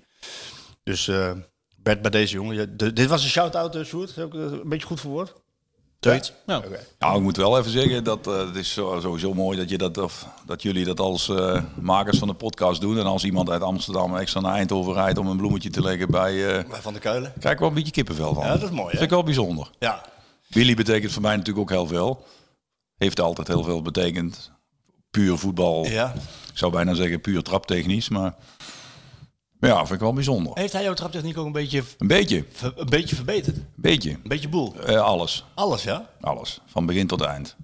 Dus 0.83 1.07
eh, 1.07 1.31
Bert 1.77 2.01
bij 2.01 2.11
deze 2.11 2.33
jongen. 2.33 2.77
De- 2.77 2.93
dit 2.93 3.07
was 3.09 3.23
een 3.23 3.29
shout-out, 3.29 3.75
uh, 3.75 3.83
Sjoerd. 3.85 4.15
Heb 4.15 4.25
ik 4.25 4.33
het 4.33 4.51
een 4.51 4.69
beetje 4.69 4.87
goed 4.87 4.99
verwoord? 4.99 5.33
Zoiets. 5.99 6.33
Ja. 6.45 6.63
Nou, 6.99 7.15
ik 7.17 7.21
moet 7.21 7.37
wel 7.37 7.57
even 7.59 7.71
zeggen 7.71 8.03
dat 8.03 8.27
eh, 8.27 8.37
het 8.37 8.55
is 8.55 8.71
sowieso 8.73 9.33
mooi 9.33 9.57
dat, 9.57 9.69
je 9.69 9.77
dat, 9.77 9.97
of, 9.97 10.27
dat 10.45 10.61
jullie 10.61 10.85
dat 10.85 10.99
als 10.99 11.29
eh, 11.29 11.61
makers 11.79 12.17
van 12.17 12.27
de 12.27 12.33
podcast 12.33 12.81
doen. 12.81 12.97
En 12.97 13.05
als 13.05 13.23
iemand 13.23 13.49
uit 13.49 13.61
Amsterdam 13.61 14.15
extra 14.17 14.39
naar 14.39 14.55
Eindhoven 14.55 14.93
rijdt 14.93 15.17
om 15.17 15.27
een 15.27 15.37
bloemetje 15.37 15.69
te 15.69 15.81
leggen 15.81 16.11
bij... 16.11 16.57
eh 16.57 16.69
Bij 16.69 16.81
Van 16.81 16.93
der 16.93 17.01
Kuilen. 17.01 17.33
krijg 17.39 17.53
ik 17.53 17.59
wel 17.59 17.69
een 17.69 17.75
beetje 17.75 17.91
kippenvel 17.91 18.33
van. 18.33 18.43
Ja, 18.43 18.49
dat 18.57 18.63
is 18.63 18.69
mooi, 18.69 18.83
hè? 18.85 18.89
vind 18.91 19.01
ik 19.03 19.09
wel 19.09 19.23
bijzonder. 19.23 19.69
Ja. 19.79 20.05
Willy 20.47 20.73
betekent 20.75 21.11
voor 21.11 21.21
mij 21.21 21.35
natuurlijk 21.35 21.59
ook 21.71 21.77
heel 21.77 21.87
veel. 21.87 22.25
Heeft 22.97 23.19
altijd 23.19 23.47
heel 23.47 23.63
veel 23.63 23.81
betekend. 23.81 24.51
Puur 25.09 25.37
voetbal. 25.37 25.85
ja. 25.85 26.13
Ik 26.51 26.61
zou 26.61 26.71
bijna 26.71 26.93
zeggen 26.93 27.21
puur 27.21 27.43
traptechnisch, 27.43 28.09
maar... 28.09 28.35
maar 29.67 29.77
Ja, 29.77 29.85
vind 29.85 29.91
ik 29.93 29.99
wel 29.99 30.13
bijzonder. 30.13 30.51
Heeft 30.57 30.73
hij 30.73 30.83
jouw 30.83 30.93
traptechniek 30.93 31.37
ook 31.37 31.45
een 31.45 31.51
beetje, 31.51 31.83
Een 31.97 32.07
beetje, 32.07 32.45
ver- 32.51 32.73
een 32.75 32.89
beetje 32.89 33.15
verbeterd? 33.15 33.55
Een 33.57 33.67
beetje. 33.75 34.17
beetje 34.23 34.49
boel? 34.49 34.75
Eh, 34.75 35.01
alles, 35.01 35.45
Alles, 35.55 35.83
ja? 35.83 36.09
alles. 36.21 36.59
Van 36.65 36.85
begin 36.85 37.07
tot 37.07 37.21
eind. 37.21 37.55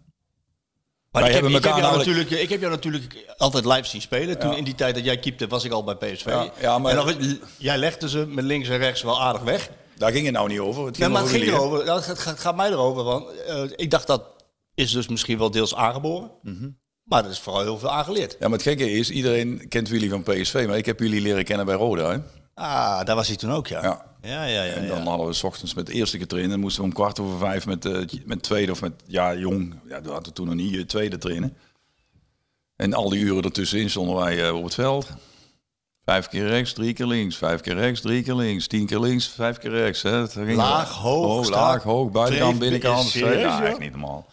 Maar 1.11 1.21
Wij 1.21 1.31
ik 1.31 1.35
heb, 1.35 1.45
ik, 1.51 1.63
jou 1.63 1.97
natuurlijk, 1.97 2.29
ik 2.29 2.49
heb 2.49 2.59
jou 2.59 2.71
natuurlijk 2.71 3.33
altijd 3.37 3.65
live 3.65 3.83
zien 3.83 4.01
spelen. 4.01 4.39
Toen 4.39 4.55
in 4.55 4.63
die 4.63 4.75
tijd 4.75 4.95
dat 4.95 5.03
jij 5.03 5.17
keepte, 5.19 5.47
was 5.47 5.63
ik 5.63 5.71
al 5.71 5.83
bij 5.83 5.95
PSV. 5.95 6.25
Ja, 6.25 6.51
ja, 6.59 6.77
maar- 6.77 6.97
en 6.97 7.05
dan, 7.05 7.39
jij 7.57 7.77
legde 7.77 8.09
ze 8.09 8.25
met 8.27 8.43
links 8.45 8.69
en 8.69 8.77
rechts 8.77 9.01
wel 9.01 9.21
aardig 9.21 9.41
weg. 9.41 9.69
Daar 9.97 10.11
ging 10.11 10.25
het 10.25 10.33
nou 10.33 10.47
niet 10.47 10.59
over. 10.59 10.85
Het 10.85 10.97
ging 10.97 11.11
maar 11.11 11.21
het 11.21 11.29
over 11.53 11.77
ging. 11.79 11.89
Het 11.95 12.03
gaat, 12.05 12.19
gaat, 12.19 12.39
gaat 12.39 12.55
mij 12.55 12.69
erover. 12.69 13.03
Want 13.03 13.29
eh, 13.41 13.63
ik 13.75 13.91
dacht 13.91 14.07
dat 14.07 14.23
is 14.73 14.91
dus 14.91 15.07
misschien 15.07 15.37
wel 15.37 15.51
deels 15.51 15.75
aangeboren. 15.75 16.31
Mhm. 16.41 16.69
Maar 17.11 17.23
er 17.23 17.29
is 17.29 17.39
vooral 17.39 17.61
heel 17.61 17.77
veel 17.77 17.91
aangeleerd. 17.91 18.31
Ja, 18.39 18.47
maar 18.47 18.57
het 18.57 18.67
gekke 18.67 18.91
is, 18.91 19.09
iedereen 19.09 19.67
kent 19.67 19.89
Willy 19.89 20.09
van 20.09 20.23
PSV, 20.23 20.65
maar 20.67 20.77
ik 20.77 20.85
heb 20.85 20.99
jullie 20.99 21.21
leren 21.21 21.43
kennen 21.43 21.65
bij 21.65 21.75
Roda. 21.75 22.11
Hè? 22.11 22.17
Ah, 22.53 23.05
daar 23.05 23.15
was 23.15 23.27
hij 23.27 23.35
toen 23.35 23.51
ook, 23.51 23.67
ja. 23.67 23.81
Ja. 23.81 24.05
ja, 24.21 24.45
ja, 24.45 24.63
ja. 24.63 24.73
En 24.73 24.83
ja. 24.83 24.87
dan 24.87 25.07
hadden 25.07 25.27
we 25.27 25.33
s 25.33 25.43
ochtends 25.43 25.73
met 25.73 25.85
de 25.85 25.93
eerste 25.93 26.17
getraind. 26.17 26.51
En 26.51 26.59
moesten 26.59 26.81
we 26.81 26.87
om 26.87 26.93
kwart 26.93 27.19
over 27.19 27.37
vijf 27.37 27.65
met, 27.65 27.85
eh, 27.85 28.01
met 28.25 28.43
tweede 28.43 28.71
of 28.71 28.81
met, 28.81 28.93
ja, 29.07 29.35
jong. 29.35 29.75
Ja, 29.87 30.01
we 30.01 30.09
hadden 30.11 30.33
toen 30.33 30.45
nog 30.45 30.55
niet 30.55 30.75
eh, 30.75 30.81
tweede 30.81 31.17
trainen. 31.17 31.57
En 32.75 32.93
al 32.93 33.09
die 33.09 33.19
uren 33.19 33.43
ertussenin 33.43 33.89
stonden 33.89 34.15
wij 34.15 34.47
eh, 34.47 34.55
op 34.55 34.63
het 34.63 34.73
veld. 34.73 35.09
Vijf 36.05 36.27
keer 36.27 36.47
rechts, 36.47 36.73
drie 36.73 36.93
keer 36.93 37.05
links. 37.07 37.35
Vijf 37.35 37.61
keer 37.61 37.75
rechts, 37.75 38.01
drie 38.01 38.23
keer 38.23 38.35
links. 38.35 38.67
Tien 38.67 38.85
keer 38.85 38.99
links, 38.99 39.27
vijf 39.27 39.57
keer 39.57 39.71
rechts. 39.71 40.01
Hè. 40.01 40.27
Ging 40.27 40.55
Laag, 40.55 40.91
hoog, 40.91 41.25
hoog, 41.25 41.45
strak. 41.45 41.59
laag, 41.59 41.83
hoog, 41.83 42.11
buitenkant, 42.11 42.59
binnenkant. 42.59 43.07
serieus, 43.07 43.41
ja, 43.41 43.63
echt 43.63 43.79
niet 43.79 43.91
normaal. 43.91 44.27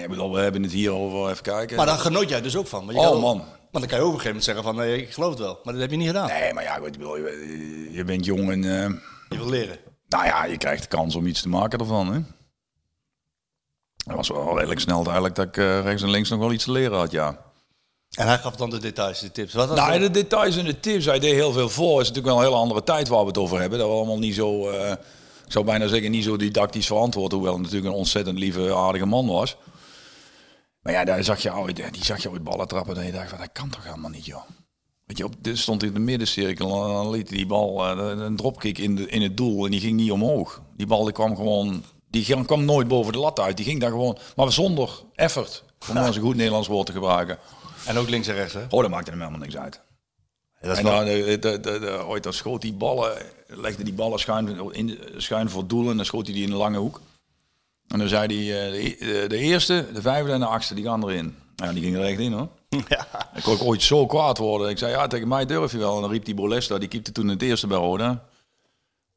Ja, 0.00 0.08
bedoel, 0.08 0.32
we 0.32 0.40
hebben 0.40 0.62
het 0.62 0.72
hier 0.72 0.92
over, 0.92 1.30
even 1.30 1.42
kijken. 1.42 1.76
Maar 1.76 1.86
daar 1.86 1.98
genoot 1.98 2.28
jij 2.28 2.40
dus 2.40 2.56
ook 2.56 2.66
van. 2.66 2.86
Want 2.86 2.98
je 3.00 3.06
Oh, 3.08 3.20
man. 3.20 3.36
Maar 3.36 3.80
dan 3.80 3.86
kan 3.90 3.98
je 3.98 4.04
ook 4.04 4.12
op 4.12 4.14
een 4.14 4.20
gegeven 4.20 4.26
moment 4.26 4.44
zeggen 4.44 4.64
van, 4.64 4.76
nee, 4.76 5.02
ik 5.02 5.12
geloof 5.12 5.30
het 5.30 5.38
wel. 5.38 5.58
Maar 5.64 5.72
dat 5.72 5.82
heb 5.82 5.90
je 5.90 5.96
niet 5.96 6.06
gedaan. 6.06 6.26
Nee, 6.28 6.52
maar 6.52 6.62
ja, 6.62 6.74
goed, 6.74 6.86
ik 6.86 6.92
bedoel, 6.92 7.16
je, 7.16 7.88
je 7.92 8.04
bent 8.04 8.24
jong 8.24 8.50
en... 8.50 8.64
eh, 8.64 8.88
Je 9.28 9.36
wil 9.36 9.48
leren. 9.48 9.76
Nou 10.08 10.24
ja, 10.24 10.44
je 10.44 10.56
krijgt 10.56 10.82
de 10.82 10.88
kans 10.88 11.14
om 11.14 11.26
iets 11.26 11.42
te 11.42 11.48
maken 11.48 11.78
ervan. 11.78 12.12
Hè? 12.12 12.20
Dat 13.96 14.16
was 14.16 14.28
wel 14.28 14.54
redelijk 14.56 14.80
snel 14.80 15.02
duidelijk 15.02 15.34
dat 15.34 15.46
ik 15.46 15.56
eh, 15.56 15.80
rechts 15.82 16.02
en 16.02 16.10
links 16.10 16.28
nog 16.30 16.38
wel 16.38 16.52
iets 16.52 16.64
te 16.64 16.72
leren 16.72 16.98
had, 16.98 17.10
ja. 17.10 17.38
En 18.12 18.26
hij 18.26 18.38
gaf 18.38 18.56
dan 18.56 18.70
de 18.70 18.78
details, 18.78 19.20
de 19.20 19.32
tips. 19.32 19.52
Wat 19.54 19.68
was 19.68 19.78
Nou, 19.78 19.98
de 19.98 20.10
details 20.10 20.56
en 20.56 20.64
de 20.64 20.80
tips, 20.80 21.04
hij 21.04 21.18
deed 21.18 21.32
heel 21.32 21.52
veel 21.52 21.68
voor. 21.68 21.90
Het 21.98 22.00
is 22.00 22.08
natuurlijk 22.08 22.26
wel 22.26 22.36
een 22.36 22.44
hele 22.50 22.60
andere 22.62 22.82
tijd 22.84 23.08
waar 23.08 23.20
we 23.20 23.26
het 23.26 23.38
over 23.38 23.60
hebben. 23.60 23.78
Dat 23.78 23.88
we 23.88 23.94
allemaal 23.94 24.18
niet 24.18 24.34
zo, 24.34 24.68
eh, 24.70 24.90
ik 25.46 25.52
zou 25.52 25.64
bijna 25.64 25.86
zeggen, 25.86 26.10
niet 26.10 26.24
zo 26.24 26.36
didactisch 26.36 26.86
verantwoord. 26.86 27.32
Hoewel 27.32 27.52
het 27.52 27.62
natuurlijk 27.62 27.88
een 27.92 27.98
ontzettend 27.98 28.38
lieve, 28.38 28.74
aardige 28.74 29.06
man 29.06 29.26
was. 29.26 29.56
Maar 30.82 30.92
ja, 30.92 31.04
daar 31.04 31.24
zag 31.24 31.42
je 31.42 31.54
ooit, 31.54 31.76
die 31.76 32.04
zag 32.04 32.22
je 32.22 32.30
ooit 32.30 32.44
ballen 32.44 32.68
trappen. 32.68 32.96
En 32.96 33.06
je 33.06 33.12
dacht, 33.12 33.28
van, 33.28 33.38
dat 33.38 33.52
kan 33.52 33.68
toch 33.68 33.84
helemaal 33.84 34.10
niet, 34.10 34.24
joh. 34.24 34.42
Weet 35.06 35.18
je, 35.18 35.24
op, 35.24 35.34
dit 35.38 35.58
stond 35.58 35.82
in 35.82 35.94
de 35.94 36.00
middencirkel 36.00 36.84
en 36.84 36.92
dan 36.92 37.10
liet 37.10 37.28
die 37.28 37.46
bal, 37.46 37.86
eh, 37.86 38.18
een 38.18 38.36
dropkick 38.36 38.78
in, 38.78 38.96
de, 38.96 39.08
in 39.08 39.22
het 39.22 39.36
doel 39.36 39.64
en 39.64 39.70
die 39.70 39.80
ging 39.80 39.96
niet 39.96 40.10
omhoog. 40.10 40.62
Die 40.76 40.86
bal 40.86 41.04
die 41.04 41.12
kwam 41.12 41.36
gewoon, 41.36 41.84
die 42.10 42.44
kwam 42.44 42.64
nooit 42.64 42.88
boven 42.88 43.12
de 43.12 43.18
lat 43.18 43.40
uit. 43.40 43.56
Die 43.56 43.66
ging 43.66 43.80
daar 43.80 43.90
gewoon, 43.90 44.18
maar 44.36 44.52
zonder 44.52 45.02
effort. 45.14 45.64
Om 45.90 45.96
eens 45.96 46.16
een 46.16 46.22
goed 46.22 46.36
Nederlands 46.36 46.68
woord 46.68 46.86
te 46.86 46.92
gebruiken. 46.92 47.38
En 47.86 47.96
ook 47.96 48.08
links 48.08 48.28
en 48.28 48.34
rechts, 48.34 48.54
hè? 48.54 48.64
Oh, 48.68 48.80
dat 48.80 48.90
maakte 48.90 49.10
hem 49.10 49.18
helemaal 49.20 49.40
niks 49.40 49.56
uit. 49.56 49.80
Ja, 50.60 50.68
dat 50.68 50.76
is 50.76 50.84
En 50.84 50.84
dan, 50.84 51.04
de, 51.04 51.60
de, 51.60 52.04
ooit 52.06 52.22
dan 52.22 52.32
schoot 52.32 52.60
die 52.60 52.72
ballen, 52.72 53.16
legde 53.46 53.82
die 53.82 53.92
ballen 53.92 54.18
schuin, 54.18 54.72
in, 54.72 54.98
schuin 55.16 55.50
voor 55.50 55.60
het 55.60 55.70
doel 55.70 55.90
en 55.90 55.96
dan 55.96 56.04
schoot 56.04 56.26
hij 56.26 56.34
die 56.34 56.44
in 56.44 56.50
de 56.50 56.56
lange 56.56 56.78
hoek. 56.78 57.00
En 57.92 57.98
dan 57.98 58.08
zei 58.08 58.26
hij, 58.26 58.66
eh, 58.66 58.72
de, 58.72 58.96
de, 58.98 59.24
de 59.28 59.36
eerste, 59.36 59.86
de 59.94 60.02
vijfde 60.02 60.32
en 60.32 60.40
de 60.40 60.46
achtste, 60.46 60.74
die 60.74 60.84
gaan 60.84 61.08
erin. 61.08 61.34
Ja, 61.56 61.72
die 61.72 61.82
gingen 61.82 62.00
er 62.00 62.06
echt 62.06 62.18
in 62.18 62.32
hoor. 62.32 62.48
Ja. 62.88 63.06
Ik 63.34 63.42
kon 63.42 63.52
ook 63.52 63.62
ooit 63.62 63.82
zo 63.82 64.06
kwaad 64.06 64.38
worden. 64.38 64.68
Ik 64.68 64.78
zei, 64.78 64.92
ja, 64.92 65.06
tegen 65.06 65.28
mij 65.28 65.46
durf 65.46 65.72
je 65.72 65.78
wel. 65.78 65.94
En 65.94 66.00
dan 66.00 66.10
riep 66.10 66.24
die 66.24 66.34
Bolesta, 66.34 66.78
die 66.78 66.88
keepte 66.88 67.12
toen 67.12 67.28
het 67.28 67.42
eerste 67.42 67.66
bij 67.66 67.78
Roda. 67.78 68.08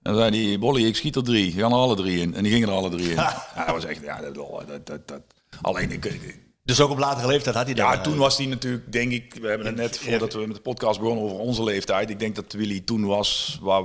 En 0.01 0.11
dan 0.13 0.15
zei 0.15 0.31
die 0.31 0.59
Bolly, 0.59 0.85
ik 0.85 0.95
schiet 0.95 1.15
er 1.15 1.23
drie. 1.23 1.51
Gaan 1.51 1.71
er 1.71 1.77
alle 1.77 1.95
drie 1.95 2.21
in. 2.21 2.35
En 2.35 2.43
die 2.43 2.51
gingen 2.51 2.69
er 2.69 2.75
alle 2.75 2.89
drie 2.89 3.09
in. 3.09 3.15
ja, 3.15 3.45
dat 3.55 3.69
was 3.69 3.85
echt, 3.85 4.01
ja, 4.03 4.21
dat, 4.21 4.35
dat, 4.67 4.85
dat, 4.85 5.07
dat. 5.07 5.21
Alleen, 5.61 5.91
ik, 5.91 6.39
Dus 6.63 6.81
ook 6.81 6.89
op 6.89 6.97
latere 6.97 7.27
leeftijd 7.27 7.55
had 7.55 7.65
hij 7.65 7.73
dat. 7.73 7.93
ja, 7.93 8.01
toen 8.01 8.17
was 8.17 8.37
hij 8.37 8.45
natuurlijk, 8.45 8.91
denk 8.91 9.11
ik, 9.11 9.33
we 9.41 9.47
hebben 9.47 9.67
het 9.67 9.75
net 9.75 9.99
voordat 9.99 10.33
we 10.33 10.39
met 10.39 10.55
de 10.55 10.61
podcast 10.61 10.99
begonnen 10.99 11.23
over 11.23 11.37
onze 11.37 11.63
leeftijd. 11.63 12.09
Ik 12.09 12.19
denk 12.19 12.35
dat 12.35 12.53
Willy 12.53 12.79
toen 12.79 13.05
was 13.05 13.59
waar, 13.61 13.83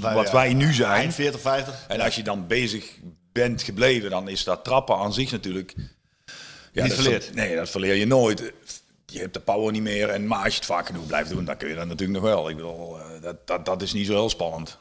wat 0.00 0.30
wij 0.30 0.54
nu 0.54 0.72
zijn. 0.72 0.92
Eind 0.92 1.14
40, 1.14 1.40
50. 1.40 1.84
En 1.88 2.00
als 2.00 2.16
je 2.16 2.22
dan 2.22 2.46
bezig 2.46 2.98
bent 3.36 3.62
gebleven, 3.62 4.10
dan 4.10 4.28
is 4.28 4.44
dat 4.44 4.64
trappen 4.64 4.96
aan 4.96 5.12
zich 5.12 5.30
natuurlijk... 5.30 5.74
Ja, 6.72 6.82
Niet 6.84 6.92
verleerd. 6.94 7.24
ver- 7.24 7.34
Nee, 7.34 7.56
dat 7.56 7.70
verleer 7.70 7.94
je 7.94 8.06
nooit. 8.06 8.52
Je 9.06 9.18
hebt 9.18 9.34
de 9.34 9.40
power 9.40 9.72
niet 9.72 9.82
meer. 9.82 10.08
En, 10.08 10.26
maar 10.26 10.38
als 10.44 10.52
je 10.52 10.58
het 10.58 10.68
vaak 10.68 10.86
genoeg 10.86 11.06
blijft 11.06 11.30
doen, 11.30 11.44
dan 11.44 11.56
kun 11.56 11.68
je 11.68 11.74
dat 11.74 11.86
natuurlijk 11.86 12.20
nog 12.20 12.30
wel. 12.30 12.48
Ik 12.48 12.56
bedoel, 12.56 12.98
eh, 12.98 13.04
dat, 13.22 13.46
dat, 13.46 13.64
dat 13.66 13.82
is 13.82 13.92
niet 13.92 14.06
zo 14.06 14.12
heel 14.12 14.30
spannend. 14.30 14.78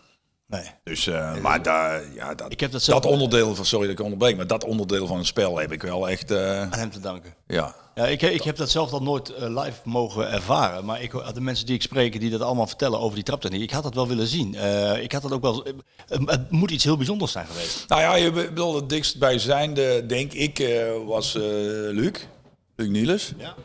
Nee. 0.48 0.72
Dus, 0.84 1.08
eh, 1.08 1.38
maar 1.38 1.62
daar, 1.64 2.14
ja, 2.14 2.34
dat, 2.36 2.52
Ik 2.52 2.60
heb 2.60 2.72
dat 2.72 2.86
dat 2.86 3.06
onderdeel 3.06 3.56
van, 3.56 3.66
sorry 3.66 3.88
dat 3.88 4.00
ik 4.00 4.04
onderbreek, 4.06 4.36
maar 4.36 4.48
dat 4.48 4.64
onderdeel 4.64 5.08
van 5.08 5.18
het 5.18 5.26
spel 5.28 5.58
heb 5.58 5.72
ik 5.72 5.82
wel 5.82 6.10
echt, 6.10 6.32
eh, 6.32 6.62
Aan 6.62 6.74
hem 6.74 6.92
te 6.92 7.00
danken. 7.00 7.34
ja. 7.48 7.76
Ja, 7.96 8.06
ik, 8.08 8.22
ik 8.22 8.42
heb 8.44 8.56
dat 8.56 8.70
zelf 8.70 8.90
dan 8.90 9.04
nooit 9.04 9.30
eh, 9.30 9.64
live 9.64 9.80
mogen 9.84 10.32
ervaren. 10.32 10.86
Maar 10.86 11.02
ik, 11.02 11.12
de 11.34 11.42
mensen 11.42 11.66
die 11.66 11.76
ik 11.76 11.82
spreek, 11.82 12.20
die 12.20 12.30
dat 12.30 12.42
allemaal 12.42 12.68
vertellen 12.68 13.00
over 13.00 13.16
die 13.16 13.24
traptechniek. 13.24 13.62
Ik 13.62 13.72
had 13.72 13.84
dat 13.84 13.94
wel 13.94 14.08
willen 14.08 14.28
zien. 14.28 14.56
Eh, 14.56 15.04
ik 15.04 15.12
had 15.12 15.22
dat 15.22 15.32
ook 15.32 15.42
wel... 15.42 15.66
eh, 15.66 15.74
het 16.26 16.52
moet 16.52 16.72
iets 16.72 16.84
heel 16.84 16.98
bijzonders 16.98 17.32
zijn 17.32 17.48
geweest. 17.48 17.88
Nou 17.88 18.02
ja, 18.02 18.16
je 18.16 18.32
bedoelt 18.32 18.76
het 18.76 18.90
dichtstbijzijnde, 18.90 20.06
denk 20.06 20.34
ik, 20.34 20.78
was 21.06 21.36
eh 21.36 21.42
Luc. 21.92 22.12
Luc 22.76 22.88
Niels. 22.88 23.34
Ja. 23.38 23.56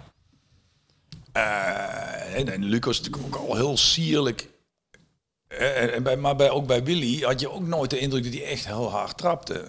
En, 2.35 2.49
en 2.49 2.65
Luc 2.65 2.85
was 2.85 3.01
natuurlijk 3.01 3.37
ook 3.37 3.49
al 3.49 3.57
heel 3.57 3.77
sierlijk. 3.77 4.49
En, 5.49 5.93
en 5.93 6.03
bij, 6.03 6.17
maar 6.17 6.37
bij, 6.37 6.51
ook 6.51 6.67
bij 6.67 6.85
Willy 6.85 7.21
had 7.21 7.41
je 7.41 7.51
ook 7.51 7.67
nooit 7.67 7.91
de 7.91 7.99
indruk 7.99 8.25
dat 8.25 8.33
hij 8.33 8.45
echt 8.45 8.67
heel 8.67 8.91
hard 8.91 9.17
trapte. 9.19 9.65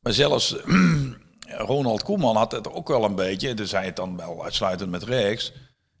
Maar 0.00 0.12
zelfs 0.12 0.54
Ronald 1.56 2.02
Koeman 2.02 2.36
had 2.36 2.52
het 2.52 2.72
ook 2.72 2.88
wel 2.88 3.04
een 3.04 3.14
beetje. 3.14 3.54
Dus 3.54 3.72
hij 3.72 3.84
het 3.84 3.96
dan 3.96 4.16
wel 4.16 4.44
uitsluitend 4.44 4.90
met 4.90 5.02
rechts. 5.02 5.52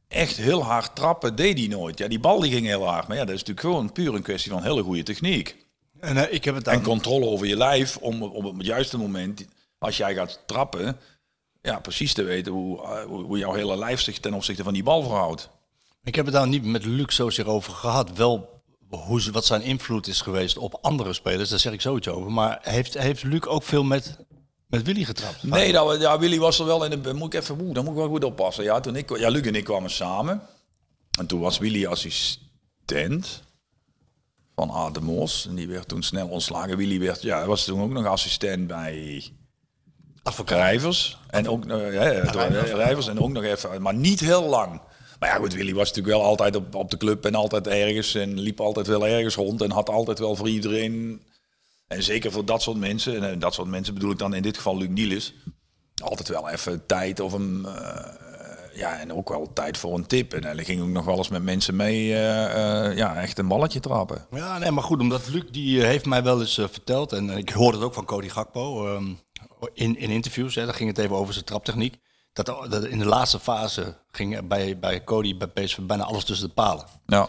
Echt 0.08 0.36
heel 0.36 0.62
hard 0.62 0.94
trappen 0.94 1.36
deed 1.36 1.58
hij 1.58 1.68
nooit. 1.68 1.98
Ja, 1.98 2.08
die 2.08 2.20
bal 2.20 2.40
die 2.40 2.52
ging 2.52 2.66
heel 2.66 2.86
hard. 2.86 3.08
Maar 3.08 3.16
ja, 3.16 3.24
dat 3.24 3.34
is 3.34 3.40
natuurlijk 3.40 3.66
gewoon 3.66 3.92
puur 3.92 4.14
een 4.14 4.22
kwestie 4.22 4.50
van 4.50 4.62
hele 4.62 4.82
goede 4.82 5.02
techniek. 5.02 5.56
En 6.00 6.16
eh, 6.16 6.34
ik 6.34 6.44
heb 6.44 6.54
het 6.54 6.66
En 6.66 6.74
dan... 6.74 6.82
controle 6.82 7.26
over 7.26 7.46
je 7.46 7.56
lijf 7.56 7.96
om 7.96 8.22
op 8.22 8.56
het 8.56 8.66
juiste 8.66 8.98
moment, 8.98 9.46
als 9.78 9.96
jij 9.96 10.14
gaat 10.14 10.42
trappen, 10.46 10.96
ja, 11.62 11.80
precies 11.80 12.12
te 12.12 12.22
weten 12.22 12.52
hoe, 12.52 12.82
eh, 12.82 13.04
hoe 13.04 13.22
hoe 13.22 13.38
jouw 13.38 13.52
hele 13.52 13.76
lijf 13.76 14.00
zich 14.00 14.18
ten 14.18 14.34
opzichte 14.34 14.62
van 14.62 14.72
die 14.72 14.82
bal 14.82 15.02
verhoudt. 15.02 15.50
Ik 16.04 16.14
heb 16.14 16.24
het 16.24 16.34
daar 16.34 16.48
niet 16.48 16.64
met 16.64 16.84
Luc 16.84 17.14
zozeer 17.14 17.48
over 17.48 17.72
gehad. 17.72 18.16
Wel 18.16 18.62
hoe, 18.88 19.30
wat 19.32 19.44
zijn 19.44 19.62
invloed 19.62 20.06
is 20.06 20.20
geweest 20.20 20.58
op 20.58 20.78
andere 20.80 21.12
spelers. 21.12 21.48
Daar 21.48 21.58
zeg 21.58 21.72
ik 21.72 21.80
zoiets 21.80 22.08
over. 22.08 22.32
Maar 22.32 22.58
heeft, 22.62 22.98
heeft 22.98 23.22
Luc 23.22 23.44
ook 23.44 23.62
veel 23.62 23.84
met, 23.84 24.18
met 24.68 24.82
Willy 24.82 25.04
getrapt? 25.04 25.42
Nee, 25.42 25.72
dat, 25.72 25.88
we- 25.92 25.98
ja, 25.98 26.18
Willy 26.18 26.38
was 26.38 26.58
er 26.58 26.66
wel 26.66 26.84
in 26.84 27.02
de. 27.02 27.14
Moet 27.14 27.34
ik 27.34 27.40
even, 27.40 27.72
dan 27.72 27.84
moet 27.84 27.92
ik 27.92 27.98
wel 28.00 28.08
goed 28.08 28.24
oppassen. 28.24 28.64
Ja, 28.64 28.80
toen 28.80 28.96
ik, 28.96 29.18
ja, 29.18 29.28
Luc 29.28 29.42
en 29.46 29.54
ik 29.54 29.64
kwamen 29.64 29.90
samen. 29.90 30.42
En 31.18 31.26
toen 31.26 31.40
was 31.40 31.58
Willy 31.58 31.86
assistent 31.86 33.42
van 34.54 34.70
Aad 34.70 34.94
de 34.94 35.00
Mos. 35.00 35.46
En 35.48 35.54
die 35.54 35.68
werd 35.68 35.88
toen 35.88 36.02
snel 36.02 36.28
ontslagen. 36.28 36.76
Willy 36.76 36.98
werd, 37.00 37.22
ja, 37.22 37.36
hij 37.38 37.46
was 37.46 37.64
toen 37.64 37.80
ook 37.80 37.90
nog 37.90 38.06
assistent 38.06 38.66
bij 38.66 39.22
Rijvers. 40.46 41.18
En 41.30 41.48
ook 41.48 41.64
nog, 41.66 41.80
ja, 41.92 42.02
Rijvers 42.74 43.08
en 43.08 43.20
ook 43.20 43.30
nog 43.32 43.42
even, 43.42 43.82
maar 43.82 43.94
niet 43.94 44.20
heel 44.20 44.42
lang. 44.48 44.80
Maar 45.18 45.28
ja, 45.28 45.36
goed, 45.36 45.54
Willy 45.54 45.74
was 45.74 45.88
natuurlijk 45.88 46.16
wel 46.16 46.24
altijd 46.26 46.56
op, 46.56 46.74
op 46.74 46.90
de 46.90 46.96
club 46.96 47.24
en 47.24 47.34
altijd 47.34 47.66
ergens. 47.66 48.14
En 48.14 48.38
liep 48.40 48.60
altijd 48.60 48.86
wel 48.86 49.06
ergens 49.06 49.34
rond. 49.34 49.62
En 49.62 49.70
had 49.70 49.88
altijd 49.88 50.18
wel 50.18 50.36
voor 50.36 50.48
iedereen. 50.48 51.22
En 51.88 52.02
zeker 52.02 52.32
voor 52.32 52.44
dat 52.44 52.62
soort 52.62 52.76
mensen. 52.76 53.16
En 53.16 53.30
eh, 53.32 53.40
dat 53.40 53.54
soort 53.54 53.68
mensen 53.68 53.94
bedoel 53.94 54.10
ik 54.10 54.18
dan 54.18 54.34
in 54.34 54.42
dit 54.42 54.56
geval 54.56 54.76
Luc 54.76 54.88
Nielis. 54.88 55.34
Altijd 56.02 56.28
wel 56.28 56.48
even 56.48 56.86
tijd 56.86 57.20
of 57.20 57.32
een. 57.32 57.66
eh, 57.66 58.14
ja, 58.74 58.98
en 58.98 59.12
ook 59.12 59.28
wel 59.28 59.52
tijd 59.52 59.78
voor 59.78 59.94
een 59.94 60.06
tip. 60.06 60.32
En 60.32 60.44
hij 60.44 60.64
ging 60.64 60.82
ook 60.82 60.88
nog 60.88 61.04
wel 61.04 61.16
eens 61.16 61.28
met 61.28 61.42
mensen 61.42 61.76
mee. 61.76 62.14
eh, 62.14 62.96
ja, 62.96 63.16
echt 63.16 63.38
een 63.38 63.48
balletje 63.48 63.80
trappen. 63.80 64.26
Ja, 64.30 64.58
nee, 64.58 64.70
maar 64.70 64.82
goed, 64.84 65.00
omdat 65.00 65.28
Luc 65.28 65.42
die 65.50 65.84
heeft 65.84 66.06
mij 66.06 66.22
wel 66.22 66.40
eens 66.40 66.54
verteld, 66.54 67.12
en 67.12 67.30
ik 67.30 67.48
hoorde 67.50 67.76
het 67.76 67.86
ook 67.86 67.94
van 67.94 68.04
Cody 68.04 68.28
Gakpo 68.28 68.94
ehm, 68.94 69.06
in, 69.74 69.98
in 69.98 70.10
interviews, 70.10 70.54
hè, 70.54 70.64
daar 70.64 70.74
ging 70.74 70.88
het 70.88 70.98
even 70.98 71.16
over 71.16 71.32
zijn 71.32 71.44
traptechniek. 71.44 71.96
Dat, 72.32 72.46
dat 72.70 72.84
in 72.84 72.98
de 72.98 73.04
laatste 73.06 73.38
fase 73.40 73.96
ging 74.10 74.48
bij, 74.48 74.78
bij 74.78 75.04
Cody, 75.04 75.36
bij 75.36 75.48
PSV, 75.48 75.78
bijna 75.78 76.04
alles 76.04 76.24
tussen 76.24 76.48
de 76.48 76.54
palen. 76.54 76.86
Ja. 77.06 77.28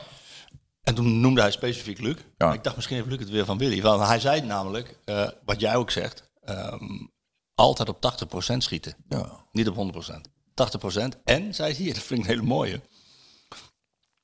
En 0.89 0.95
toen 0.95 1.19
noemde 1.19 1.41
hij 1.41 1.51
specifiek 1.51 1.99
Luc. 1.99 2.15
Ja. 2.37 2.53
Ik 2.53 2.63
dacht 2.63 2.75
misschien 2.75 2.97
heeft 2.97 3.09
Luc 3.09 3.19
het 3.19 3.29
weer 3.29 3.45
van 3.45 3.57
Willy. 3.57 3.81
Want 3.81 4.07
hij 4.07 4.19
zei 4.19 4.41
namelijk, 4.41 4.97
eh, 5.05 5.27
wat 5.45 5.59
jij 5.59 5.75
ook 5.75 5.91
zegt, 5.91 6.23
ehm, 6.43 7.05
altijd 7.55 7.89
op 7.89 8.01
80% 8.01 8.63
schieten. 8.63 8.95
ja. 9.09 9.45
Niet 9.51 9.67
op 9.67 9.75
100%. 9.75 10.29
80%. 10.53 11.17
En, 11.23 11.53
zei 11.55 11.73
hij, 11.73 11.85
dat 11.93 12.03
vind 12.03 12.19
ik 12.19 12.25
een 12.25 12.31
hele 12.31 12.47
mooie. 12.47 12.81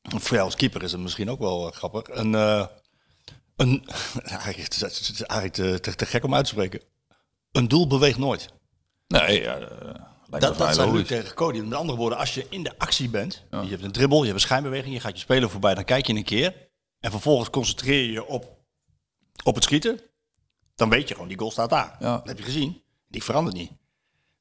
Voor 0.02 0.34
jou 0.36 0.42
als 0.46 0.56
keeper 0.56 0.84
is 0.84 0.92
het 0.92 1.02
misschien 1.02 1.30
ook 1.30 1.40
wel 1.40 1.68
eh, 1.68 1.76
grappig. 1.76 2.02
Een, 2.08 2.36
eh, 2.36 2.66
een, 3.56 3.86
eigenlijk, 4.24 4.58
het 4.58 4.74
is- 4.74 4.82
het 4.82 5.10
is 5.10 5.22
eigenlijk 5.22 5.54
te, 5.54 5.80
te, 5.80 5.96
te 5.96 6.06
gek 6.06 6.24
om 6.24 6.34
uit 6.36 6.44
te 6.46 6.52
spreken. 6.52 6.82
Een 7.52 7.68
doel 7.68 7.88
beweegt 7.88 8.18
nooit. 8.18 8.50
Nee, 9.08 9.42
ja, 9.42 9.60
Dat, 10.40 10.58
dat 10.58 10.76
Luc 10.78 10.86
logisch. 10.86 11.08
tegen 11.08 11.36
Cody. 11.36 11.60
Met 11.60 11.74
andere 11.78 11.98
woorden, 11.98 12.18
als 12.18 12.34
je 12.34 12.46
in 12.50 12.64
de 12.64 12.72
actie 12.78 13.10
bent, 13.10 13.44
je 13.50 13.58
hebt 13.70 13.84
een 13.84 13.92
dribbel, 13.92 14.18
je 14.18 14.24
hebt 14.24 14.36
een 14.36 14.40
schijnbeweging, 14.48 14.94
je 14.94 15.00
gaat 15.00 15.14
je 15.14 15.20
speler 15.20 15.50
voorbij, 15.50 15.76
dan 15.76 15.84
kijk 15.84 16.08
je 16.08 16.14
een 16.14 16.24
keer. 16.24 16.54
En 17.00 17.12
vervolgens 17.12 17.50
concentreer 17.50 18.04
je 18.06 18.12
je 18.12 18.26
op, 18.26 18.58
op 19.44 19.56
het 19.56 19.64
schieten. 19.64 20.00
Dan 20.76 20.90
weet 20.90 21.08
je 21.08 21.14
gewoon, 21.14 21.30
die 21.30 21.38
goal 21.40 21.52
staat 21.52 21.70
daar. 21.70 21.96
Ja. 22.00 22.18
Dat 22.18 22.28
heb 22.28 22.38
je 22.38 22.44
gezien. 22.44 22.82
Die 23.08 23.24
verandert 23.24 23.56
niet. 23.56 23.72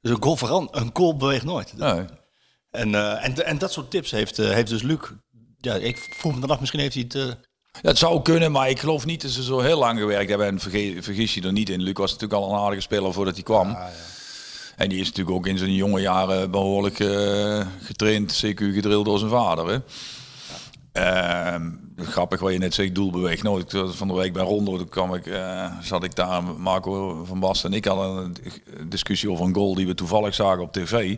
Dus 0.00 0.10
een 0.12 0.22
goal, 0.22 0.36
veran 0.36 0.68
een 0.70 0.90
goal 0.92 1.16
beweegt 1.16 1.44
nooit. 1.44 1.76
Nee. 1.76 2.04
En, 2.70 2.94
eh, 2.94 3.24
en, 3.24 3.46
en 3.46 3.58
dat 3.58 3.72
soort 3.72 3.90
tips 3.90 4.10
heeft, 4.10 4.38
eh, 4.38 4.50
heeft 4.50 4.68
dus 4.68 4.82
Luc. 4.82 4.98
Ja, 5.58 5.74
ik 5.74 5.98
vroeg 6.18 6.34
me 6.34 6.40
dan 6.40 6.50
af, 6.50 6.60
misschien 6.60 6.80
heeft 6.80 6.94
hij 6.94 7.02
het... 7.08 7.14
eh, 7.14 7.80
Dat 7.82 7.98
zou 7.98 8.22
kunnen, 8.22 8.52
maar 8.52 8.68
ik 8.70 8.78
geloof 8.80 9.04
niet 9.04 9.22
dat 9.22 9.30
ze 9.30 9.42
zo 9.42 9.60
heel 9.60 9.78
lang 9.78 9.98
gewerkt 9.98 10.28
hebben. 10.28 10.46
En 10.46 10.60
vergis 11.02 11.34
je 11.34 11.42
er 11.42 11.52
niet 11.52 11.68
in. 11.68 11.82
Luc 11.82 11.92
was 11.94 12.12
natuurlijk 12.12 12.40
al 12.42 12.50
een 12.52 12.58
aardige 12.60 12.80
speler 12.82 13.12
voordat 13.12 13.34
hij 13.34 13.42
kwam. 13.42 13.76
En 14.76 14.88
die 14.88 15.00
is 15.00 15.06
natuurlijk 15.06 15.36
ook 15.36 15.46
in 15.46 15.58
zijn 15.58 15.74
jonge 15.74 16.00
jaren 16.00 16.50
behoorlijk 16.50 17.00
eh, 17.00 17.66
getraind, 17.82 18.44
CQ 18.44 18.58
gedrild 18.58 19.04
door 19.04 19.18
zijn 19.18 19.30
vader. 19.30 19.68
Hè? 19.68 19.78
Ehm, 20.92 21.70
grappig 21.96 22.40
wat 22.40 22.52
je 22.52 22.58
net 22.58 22.74
zegt, 22.74 22.94
doel 22.94 23.10
beweegt 23.10 23.42
nooit. 23.42 23.72
Ik 23.72 23.80
was 23.80 23.96
Van 23.96 24.08
de 24.08 24.14
week 24.14 24.32
bij 24.32 24.42
Rondo 24.42 24.76
toen 24.76 24.88
kwam 24.88 25.14
ik, 25.14 25.26
eh, 25.26 25.72
zat 25.80 26.04
ik 26.04 26.14
daar, 26.14 26.44
Marco 26.44 27.24
van 27.24 27.40
Basten 27.40 27.70
en 27.70 27.76
ik 27.76 27.84
hadden 27.84 28.34
een 28.76 28.88
discussie 28.88 29.30
over 29.30 29.44
een 29.44 29.54
goal 29.54 29.74
die 29.74 29.86
we 29.86 29.94
toevallig 29.94 30.34
zagen 30.34 30.62
op 30.62 30.72
tv. 30.72 31.16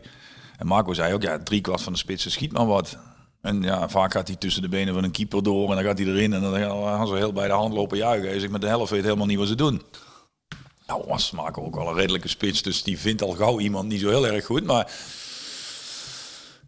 En 0.59 0.67
Marco 0.67 0.93
zei 0.93 1.15
ook, 1.15 1.23
ja, 1.23 1.39
drie 1.39 1.61
kwart 1.61 1.83
van 1.83 1.93
de 1.93 1.99
spitsen 1.99 2.31
schiet 2.31 2.53
maar 2.53 2.67
wat. 2.67 2.99
En 3.41 3.63
ja, 3.63 3.89
vaak 3.89 4.13
gaat 4.13 4.29
hij 4.29 4.37
tussen 4.37 4.63
de 4.63 4.69
benen 4.69 4.95
van 4.95 5.05
een 5.05 5.11
keeper 5.11 5.43
door 5.43 5.69
en 5.69 5.75
dan 5.75 5.85
gaat 5.85 5.99
hij 5.99 6.07
erin 6.07 6.33
en 6.33 6.41
dan 6.41 6.55
gaan 6.85 7.07
ze 7.07 7.15
heel 7.15 7.33
bij 7.33 7.47
de 7.47 7.53
hand 7.53 7.75
lopen 7.75 7.97
juichen. 7.97 8.29
Hij 8.29 8.39
zegt, 8.39 8.53
met 8.53 8.61
de 8.61 8.67
helft 8.67 8.91
weet 8.91 9.03
helemaal 9.03 9.27
niet 9.27 9.39
wat 9.39 9.49
ze 9.49 9.55
doen. 9.55 9.83
Nou, 10.87 11.05
was 11.07 11.31
Marco 11.31 11.65
ook 11.65 11.75
wel 11.75 11.89
een 11.89 11.95
redelijke 11.95 12.29
spits, 12.29 12.63
dus 12.63 12.83
die 12.83 12.99
vindt 12.99 13.23
al 13.23 13.33
gauw 13.33 13.61
iemand 13.61 13.89
niet 13.89 14.01
zo 14.01 14.09
heel 14.09 14.27
erg 14.27 14.45
goed. 14.45 14.65
Maar 14.65 14.93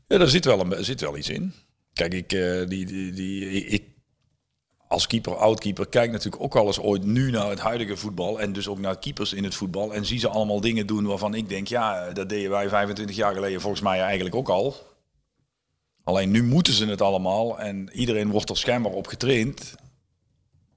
ja, 0.07 0.19
daar 0.19 0.29
zit 0.29 0.45
wel, 0.45 0.61
een, 0.61 0.85
zit 0.85 1.01
wel 1.01 1.17
iets 1.17 1.29
in. 1.29 1.55
Kijk, 1.93 2.15
ik, 2.15 2.33
eh, 2.33 2.67
die, 2.67 2.87
die, 2.87 3.13
die, 3.13 3.65
ik 3.65 3.83
als 4.89 5.07
keeper, 5.07 5.37
oud-keeper, 5.37 5.87
kijk 5.87 6.11
natuurlijk 6.11 6.43
ook 6.43 6.57
al 6.57 6.67
eens 6.67 6.81
ooit 6.81 7.05
nu 7.05 7.31
naar 7.31 7.51
het 7.51 7.59
huidige 7.59 7.97
voetbal. 7.97 8.41
En 8.41 8.53
dus 8.53 8.69
ook 8.69 8.79
naar 8.79 8.99
keepers 8.99 9.33
in 9.33 9.45
het 9.45 9.55
voetbal. 9.55 9.95
En 9.95 10.07
zie 10.07 10.19
ze 10.19 10.29
allemaal 10.29 10.61
dingen 10.61 10.87
doen 10.87 11.07
waarvan 11.07 11.35
ik 11.35 11.49
denk, 11.49 11.67
ja, 11.67 12.11
dat 12.11 12.29
deden 12.29 12.51
wij 12.51 12.69
25 12.69 13.17
jaar 13.17 13.35
geleden 13.35 13.61
volgens 13.61 13.83
mij 13.83 14.01
eigenlijk 14.01 14.35
ook 14.35 14.49
al. 14.49 14.77
Alleen 16.05 16.31
nu 16.31 16.43
moeten 16.43 16.73
ze 16.73 16.87
het 16.87 17.03
allemaal 17.03 17.59
en 17.59 17.91
iedereen 17.93 18.31
wordt 18.31 18.51
er 18.51 18.57
schijnbaar 18.57 18.93
op 18.93 19.07
getraind. 19.07 19.75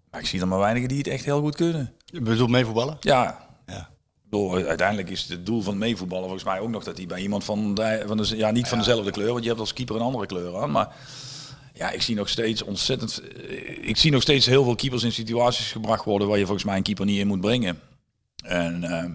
Maar 0.09 0.19
ik 0.19 0.27
zie 0.27 0.41
er 0.41 0.47
maar 0.47 0.59
weinigen 0.59 0.89
die 0.89 0.97
het 0.97 1.07
echt 1.07 1.25
heel 1.25 1.41
goed 1.41 1.55
kunnen. 1.55 1.93
Je 2.11 2.21
bedoelt 2.21 2.49
meevoetballen? 2.49 2.97
Ja. 2.99 3.47
Ja. 3.65 3.89
Bedoel, 4.23 4.55
uiteindelijk 4.55 5.09
is 5.09 5.27
het 5.27 5.45
doel 5.45 5.61
van 5.61 5.77
meevoetballen 5.77 6.23
volgens 6.23 6.43
mij 6.43 6.59
ook 6.59 6.69
nog 6.69 6.83
dat 6.83 6.97
hij 6.97 7.05
bij 7.05 7.21
iemand 7.21 7.43
van, 7.43 7.73
de, 7.73 8.03
van 8.07 8.17
de, 8.17 8.37
ja, 8.37 8.51
niet 8.51 8.67
van 8.67 8.77
dezelfde 8.77 9.11
kleur, 9.11 9.31
want 9.31 9.41
je 9.41 9.47
hebt 9.47 9.59
als 9.59 9.73
keeper 9.73 9.95
een 9.95 10.01
andere 10.01 10.25
kleur 10.25 10.57
aan. 10.57 10.71
Maar 10.71 10.95
ja, 11.73 11.91
ik 11.91 12.01
zie 12.01 12.15
nog 12.15 12.29
steeds 12.29 12.61
ontzettend, 12.61 13.21
eh, 13.21 13.87
ik 13.87 13.97
zie 13.97 14.11
nog 14.11 14.21
steeds 14.21 14.45
heel 14.45 14.63
veel 14.63 14.75
keepers 14.75 15.03
in 15.03 15.11
situaties 15.11 15.71
gebracht 15.71 16.05
worden 16.05 16.27
waar 16.27 16.37
je 16.37 16.45
volgens 16.45 16.65
mij 16.65 16.77
een 16.77 16.83
keeper 16.83 17.05
niet 17.05 17.19
in 17.19 17.27
moet 17.27 17.41
brengen. 17.41 17.79
En 18.43 18.83
ehm, 18.83 19.11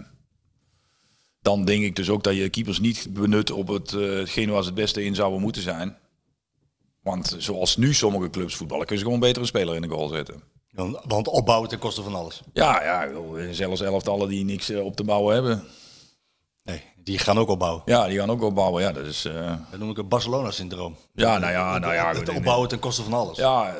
dan 1.40 1.64
denk 1.64 1.84
ik 1.84 1.96
dus 1.96 2.10
ook 2.10 2.24
dat 2.24 2.36
je 2.36 2.48
keepers 2.48 2.80
niet 2.80 3.06
benut 3.10 3.50
op 3.50 3.68
het, 3.68 3.90
hetgene 3.90 4.52
waar 4.52 4.62
ze 4.62 4.68
het 4.68 4.78
beste 4.78 5.04
in 5.04 5.14
zouden 5.14 5.40
moeten 5.40 5.62
zijn. 5.62 5.96
Want 7.02 7.36
zoals 7.38 7.76
nu 7.76 7.94
sommige 7.94 8.30
clubs 8.30 8.56
voetballen, 8.56 8.86
kun 8.86 8.96
je 8.96 9.02
gewoon 9.02 9.22
een 9.22 9.46
speler 9.46 9.74
in 9.74 9.82
de 9.82 9.88
goal 9.88 10.08
zetten. 10.08 10.42
Want, 11.06 11.28
opbouwen 11.28 11.68
ten 11.68 11.78
koste 11.78 12.02
van 12.02 12.14
alles. 12.14 12.40
Ja, 12.52 12.82
ja, 12.84 13.08
zelfs 13.52 13.80
elftallen 13.80 14.28
die 14.28 14.44
niks 14.44 14.68
eh, 14.70 14.84
op 14.84 14.96
te 14.96 15.04
bouwen 15.04 15.34
hebben. 15.34 15.64
Nee, 16.64 16.82
die 16.96 17.18
gaan 17.18 17.38
ook 17.38 17.48
opbouwen. 17.48 17.82
Ja, 17.84 18.06
die 18.08 18.18
gaan 18.18 18.30
ook 18.30 18.42
opbouwen. 18.42 18.82
Ja, 18.82 18.92
dat 18.92 19.04
is. 19.04 19.24
eh, 19.24 19.54
Dat 19.70 19.78
noem 19.80 19.90
ik 19.90 19.96
het 19.96 20.08
Barcelona-syndroom. 20.08 20.96
ja, 21.14 21.38
nou 21.38 21.52
ja, 21.52 21.78
nou 21.78 21.94
ja. 21.94 22.12
Het 22.14 22.28
opbouwen 22.28 22.68
ten 22.68 22.78
koste 22.78 23.02
van 23.02 23.12
alles. 23.12 23.36
Ja, 23.36 23.74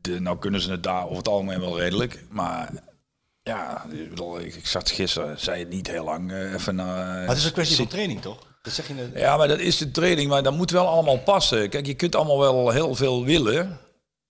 de, 0.00 0.20
nou 0.20 0.38
kunnen 0.38 0.60
ze 0.60 0.70
het 0.70 0.82
daar 0.82 1.04
over 1.04 1.16
het 1.16 1.28
algemeen 1.28 1.60
wel 1.60 1.78
redelijk. 1.78 2.24
Maar 2.30 2.70
ja, 3.42 3.84
ik 3.90 4.08
bedoel, 4.10 4.40
ik, 4.40 4.54
ik 4.54 4.66
zat 4.66 4.90
gisteren, 4.90 5.40
zei 5.40 5.58
het 5.60 5.68
niet 5.68 5.86
heel 5.90 6.04
lang 6.04 6.32
eh, 6.32 6.52
even 6.52 6.74
naar. 6.74 6.86
Maar 7.16 7.28
het 7.28 7.36
is 7.36 7.44
een 7.44 7.52
kwestie 7.52 7.76
van 7.76 7.86
training, 7.86 8.20
toch? 8.20 8.38
Dat 8.62 8.72
zeg 8.72 8.88
je 8.88 8.94
net. 8.94 9.10
Ja, 9.14 9.36
maar 9.36 9.48
dat 9.48 9.58
is 9.58 9.76
de 9.78 9.90
training, 9.90 10.28
maar 10.28 10.42
dat 10.42 10.56
moet 10.56 10.70
wel 10.70 10.86
allemaal 10.88 11.18
passen. 11.18 11.68
Kijk, 11.68 11.86
je 11.86 11.94
kunt 11.94 12.14
allemaal 12.14 12.38
wel 12.38 12.70
heel 12.70 12.94
veel 12.94 13.24
willen. 13.24 13.78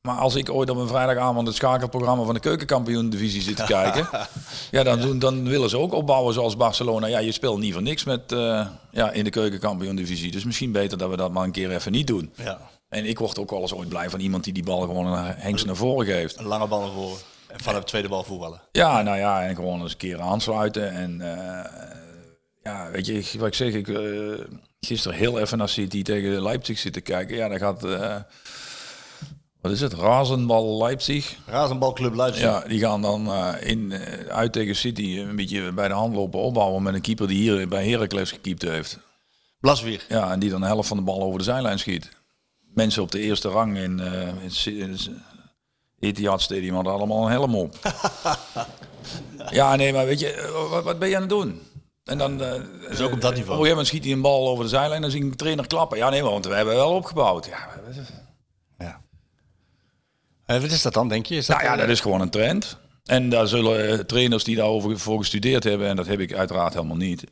Maar 0.07 0.17
als 0.17 0.35
ik 0.35 0.51
ooit 0.51 0.71
op 0.71 0.77
een 0.77 0.89
vrijdagavond 0.89 1.47
het 1.47 1.57
schakelprogramma 1.57 2.25
van 2.25 2.35
de 2.35 2.41
keukenkampioen-divisie 2.41 3.43
zit 3.43 3.57
te 3.57 3.65
kijken, 3.79 4.09
ja, 4.71 4.83
dan, 4.83 5.01
doen, 5.01 5.19
dan 5.19 5.49
willen 5.49 5.71
ze 5.71 5.79
ook 5.79 5.93
opbouwen 5.93 6.35
zoals 6.35 6.57
Barcelona. 6.57 7.07
Ja, 7.07 7.19
je 7.19 7.33
speelt 7.33 7.59
niet 7.59 7.73
voor 7.73 7.83
niks 7.83 8.05
met, 8.05 8.33
eh, 8.33 8.67
ja, 8.91 9.11
in 9.11 9.25
de 9.25 9.31
keukenkampioen-divisie. 9.31 10.31
Dus 10.31 10.45
misschien 10.45 10.73
beter 10.73 10.99
dat 10.99 11.11
we 11.11 11.17
dat 11.17 11.33
maar 11.33 11.45
een 11.45 11.53
keer 11.53 11.71
even 11.71 11.93
niet 11.93 12.07
doen. 12.07 12.33
Ja. 12.37 12.61
En 12.89 13.05
ik 13.05 13.19
word 13.19 13.39
ook 13.39 13.51
wel 13.51 13.61
eens 13.61 13.75
ooit 13.75 13.89
blij 13.89 14.11
van 14.11 14.21
iemand 14.21 14.45
die 14.45 14.53
die 14.53 14.63
bal 14.63 14.81
gewoon 14.81 15.07
een 15.07 15.35
hengst 15.37 15.67
naar 15.67 15.77
voren 15.77 16.07
geeft. 16.07 16.39
Een 16.39 16.47
lange 16.47 16.69
bal 16.69 16.81
naar 16.81 16.93
voren. 16.93 17.19
En 17.47 17.61
vanaf 17.61 17.81
de 17.81 17.87
tweede 17.87 18.09
bal 18.09 18.25
voetballen. 18.25 18.61
Ja, 18.73 19.03
nou 19.03 19.19
ja, 19.19 19.43
en 19.43 19.55
gewoon 19.55 19.83
eens 19.83 19.93
een 19.93 19.99
keer 19.99 20.21
aansluiten. 20.21 20.93
En 20.93 21.21
eh, 21.21 21.71
ja, 22.63 22.91
weet 22.91 23.07
je, 23.07 23.39
wat 23.39 23.47
ik 23.47 23.55
zeg, 23.55 23.73
ik 23.73 23.89
eh, 23.89 24.45
gisteren 24.81 25.19
heel 25.19 25.39
even 25.39 25.59
naar 25.59 25.69
City 25.69 26.03
tegen 26.03 26.43
Leipzig 26.43 26.79
zitten 26.79 27.03
kijken. 27.03 27.37
Ja, 27.37 27.49
dan 27.49 27.59
gaat, 27.59 27.83
wat 29.65 29.73
is 29.73 29.81
het, 29.81 29.93
Razenbal 29.93 30.79
Leipzig. 30.79 31.37
Razenbalclub 31.47 32.15
Leipzig. 32.15 32.43
Ja, 32.43 32.61
die 32.61 32.81
gaan 32.81 33.03
dan 33.03 33.27
eh, 33.27 33.55
in, 33.61 33.93
eh, 33.93 34.27
uit 34.27 34.53
tegen 34.53 34.77
City 34.77 35.19
een 35.19 35.37
beetje 35.37 35.73
bij 35.73 35.89
de 35.89 35.95
hand 35.95 36.15
lopen 36.15 36.41
opbouwen 36.41 36.83
met 36.83 36.95
een 36.95 37.01
keeper 37.01 37.29
die 37.29 37.39
hier 37.39 37.69
bij 37.69 37.89
Heracles 37.89 38.31
gekiept 38.31 38.63
heeft. 38.63 38.99
Blaswier. 39.61 40.05
Ja, 40.09 40.33
en 40.33 40.39
die 40.39 40.51
dan 40.51 40.61
de 40.61 40.67
helft 40.67 40.89
van 40.89 40.97
de 40.97 41.03
bal 41.03 41.23
over 41.23 41.39
de 41.39 41.45
zijlijn 41.45 41.79
schiet. 41.79 42.09
Mensen 42.75 43.03
op 43.03 43.11
de 43.11 43.21
eerste 43.21 43.49
rang 43.49 43.77
in, 43.77 44.01
eh 44.01 44.29
in, 44.65 44.91
het 44.91 45.11
Etihad 45.99 46.43
Stadium 46.43 46.75
hadden 46.75 46.93
allemaal 46.93 47.25
een 47.25 47.31
helm 47.31 47.55
op. 47.55 47.77
ja, 49.51 49.77
nee, 49.77 49.93
maar 49.93 50.07
weet 50.07 50.21
je, 50.21 50.67
wat, 50.71 50.85
wat 50.85 50.99
ben 50.99 51.09
je 51.09 51.15
aan 51.15 51.21
het 51.21 51.31
doen? 51.31 51.61
En 52.05 52.19
dan, 52.19 52.43
eh, 52.43 52.61
Dus 52.89 53.01
ook 53.01 53.13
op 53.13 53.21
dat 53.21 53.35
niveau. 53.35 53.59
Op 53.59 53.65
een 53.65 53.67
gegeven 53.67 53.69
moment 53.69 53.87
schiet 53.87 54.05
hij 54.05 54.13
een 54.13 54.23
bal 54.23 54.49
over 54.49 54.65
de 54.65 54.71
zijlijn 54.71 54.95
en 54.95 55.01
dan 55.01 55.11
zie 55.11 55.21
ik 55.25 55.31
een 55.31 55.37
trainer 55.37 55.67
klappen. 55.67 55.99
Ja, 55.99 56.11
nee, 56.11 56.23
maar 56.23 56.31
want 56.31 56.47
we 56.47 56.55
hebben 56.55 56.75
wel 56.75 56.93
opgebouwd. 56.93 57.47
Ja. 57.47 57.69
Eh, 60.47 60.61
wat 60.61 60.71
is 60.71 60.83
dat 60.83 60.93
dan, 60.95 61.09
denk 61.09 61.27
je? 61.27 61.37
Is 61.37 61.47
dat 61.47 61.57
nou 61.57 61.69
ja, 61.69 61.77
dat 61.77 61.89
is 61.89 62.01
gewoon 62.01 62.21
een 62.21 62.31
trend. 62.31 62.77
En 63.05 63.29
daar 63.29 63.47
zullen 63.47 63.89
eh, 63.89 63.99
trainers 63.99 64.45
die 64.45 64.57
daarover 64.57 64.99
voor 64.99 65.19
gestudeerd 65.19 65.65
hebben, 65.65 65.89
en 65.89 65.97
dat 65.97 66.07
heb 66.07 66.21
ik 66.21 66.35
uiteraard 66.35 66.75
helemaal 66.75 66.97
niet, 66.97 67.25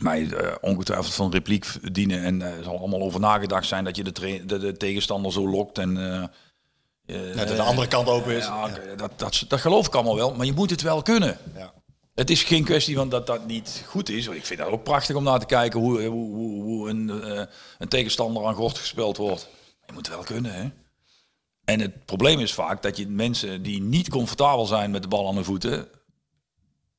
mij 0.00 0.28
eh, 0.30 0.54
ongetwijfeld 0.60 1.14
van 1.14 1.30
repliek 1.30 1.66
dienen. 1.94 2.22
En 2.22 2.42
eh, 2.42 2.56
er 2.56 2.64
zal 2.64 2.78
allemaal 2.78 3.02
over 3.02 3.20
nagedacht 3.20 3.66
zijn 3.66 3.84
dat 3.84 3.96
je 3.96 4.04
de, 4.04 4.42
de, 4.46 4.58
de 4.58 4.76
tegenstander 4.76 5.32
zo 5.32 5.48
lokt. 5.48 5.78
En, 5.78 5.96
eh, 5.96 7.30
eh, 7.30 7.36
dat 7.36 7.48
de 7.48 7.62
andere 7.62 7.88
kant 7.88 8.08
open 8.08 8.36
is. 8.36 8.44
ja, 8.44 8.68
dat, 8.96 9.18
dat, 9.18 9.44
dat 9.48 9.60
geloof 9.60 9.86
ik 9.86 9.94
allemaal 9.94 10.16
wel, 10.16 10.34
maar 10.34 10.46
je 10.46 10.52
moet 10.52 10.70
het 10.70 10.82
wel 10.82 11.02
kunnen. 11.02 11.38
Ja. 11.56 11.72
Het 12.14 12.30
is 12.30 12.42
geen 12.42 12.64
kwestie 12.64 12.96
van 12.96 13.08
dat 13.08 13.26
dat 13.26 13.46
niet 13.46 13.84
goed 13.86 14.08
is. 14.08 14.26
Ik 14.26 14.46
vind 14.46 14.60
dat 14.60 14.68
ook 14.68 14.82
prachtig 14.82 15.16
om 15.16 15.22
naar 15.22 15.38
te 15.38 15.46
kijken 15.46 15.80
hoe, 15.80 16.04
hoe, 16.04 16.34
hoe, 16.34 16.62
hoe 16.62 16.90
een, 16.90 17.22
eh, 17.22 17.46
een 17.78 17.88
tegenstander 17.88 18.46
aan 18.46 18.54
gort 18.54 18.78
gespeeld 18.78 19.16
wordt. 19.16 19.48
Je 19.86 19.92
moet 19.92 20.06
het 20.06 20.14
wel 20.14 20.24
kunnen, 20.24 20.52
hè? 20.52 20.68
En 21.70 21.80
het 21.80 22.04
probleem 22.04 22.38
is 22.40 22.54
vaak 22.54 22.82
dat 22.82 22.96
je 22.96 23.08
mensen 23.08 23.62
die 23.62 23.80
niet 23.82 24.08
comfortabel 24.08 24.66
zijn 24.66 24.90
met 24.90 25.02
de 25.02 25.08
bal 25.08 25.28
aan 25.28 25.34
de 25.34 25.44
voeten, 25.44 25.88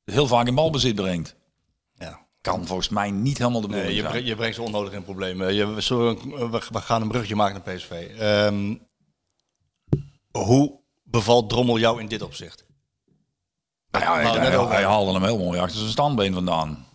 heel 0.05 0.27
vaak 0.27 0.47
in 0.47 0.55
balbezit 0.55 0.95
brengt. 0.95 1.36
Ja. 1.93 2.25
Kan 2.41 2.65
volgens 2.67 2.89
mij 2.89 3.12
niet 3.12 3.38
helemaal 3.38 3.62
de 3.62 3.67
Nee, 3.67 3.75
bedoeling 3.75 4.03
je, 4.05 4.10
zijn. 4.10 4.21
bre- 4.21 4.29
je 4.29 4.36
brengt 4.36 4.55
ze 4.55 4.62
onnodig 4.62 4.93
in 4.93 5.03
problemen. 5.03 5.53
Je, 5.53 5.67
we, 5.67 6.49
we, 6.71 6.81
gaan 6.81 7.01
een 7.01 7.07
brugje 7.07 7.36
maken 7.36 7.62
naar 7.65 7.75
PSV. 7.75 7.91
Ehm, 8.17 8.75
hoe 10.31 10.79
bevalt 11.03 11.49
Drommel 11.49 11.79
jou 11.79 11.99
in 11.99 12.07
dit 12.07 12.21
opzicht? 12.21 12.65
Nou 13.91 14.03
ja, 14.03 14.21
Nou, 14.21 14.69
hij, 14.69 14.84
haalde 14.84 15.13
hem 15.13 15.23
heel 15.23 15.38
mooi 15.38 15.60
achter 15.60 15.79
zijn 15.79 15.91
standbeen 15.91 16.34
vandaan. 16.34 16.86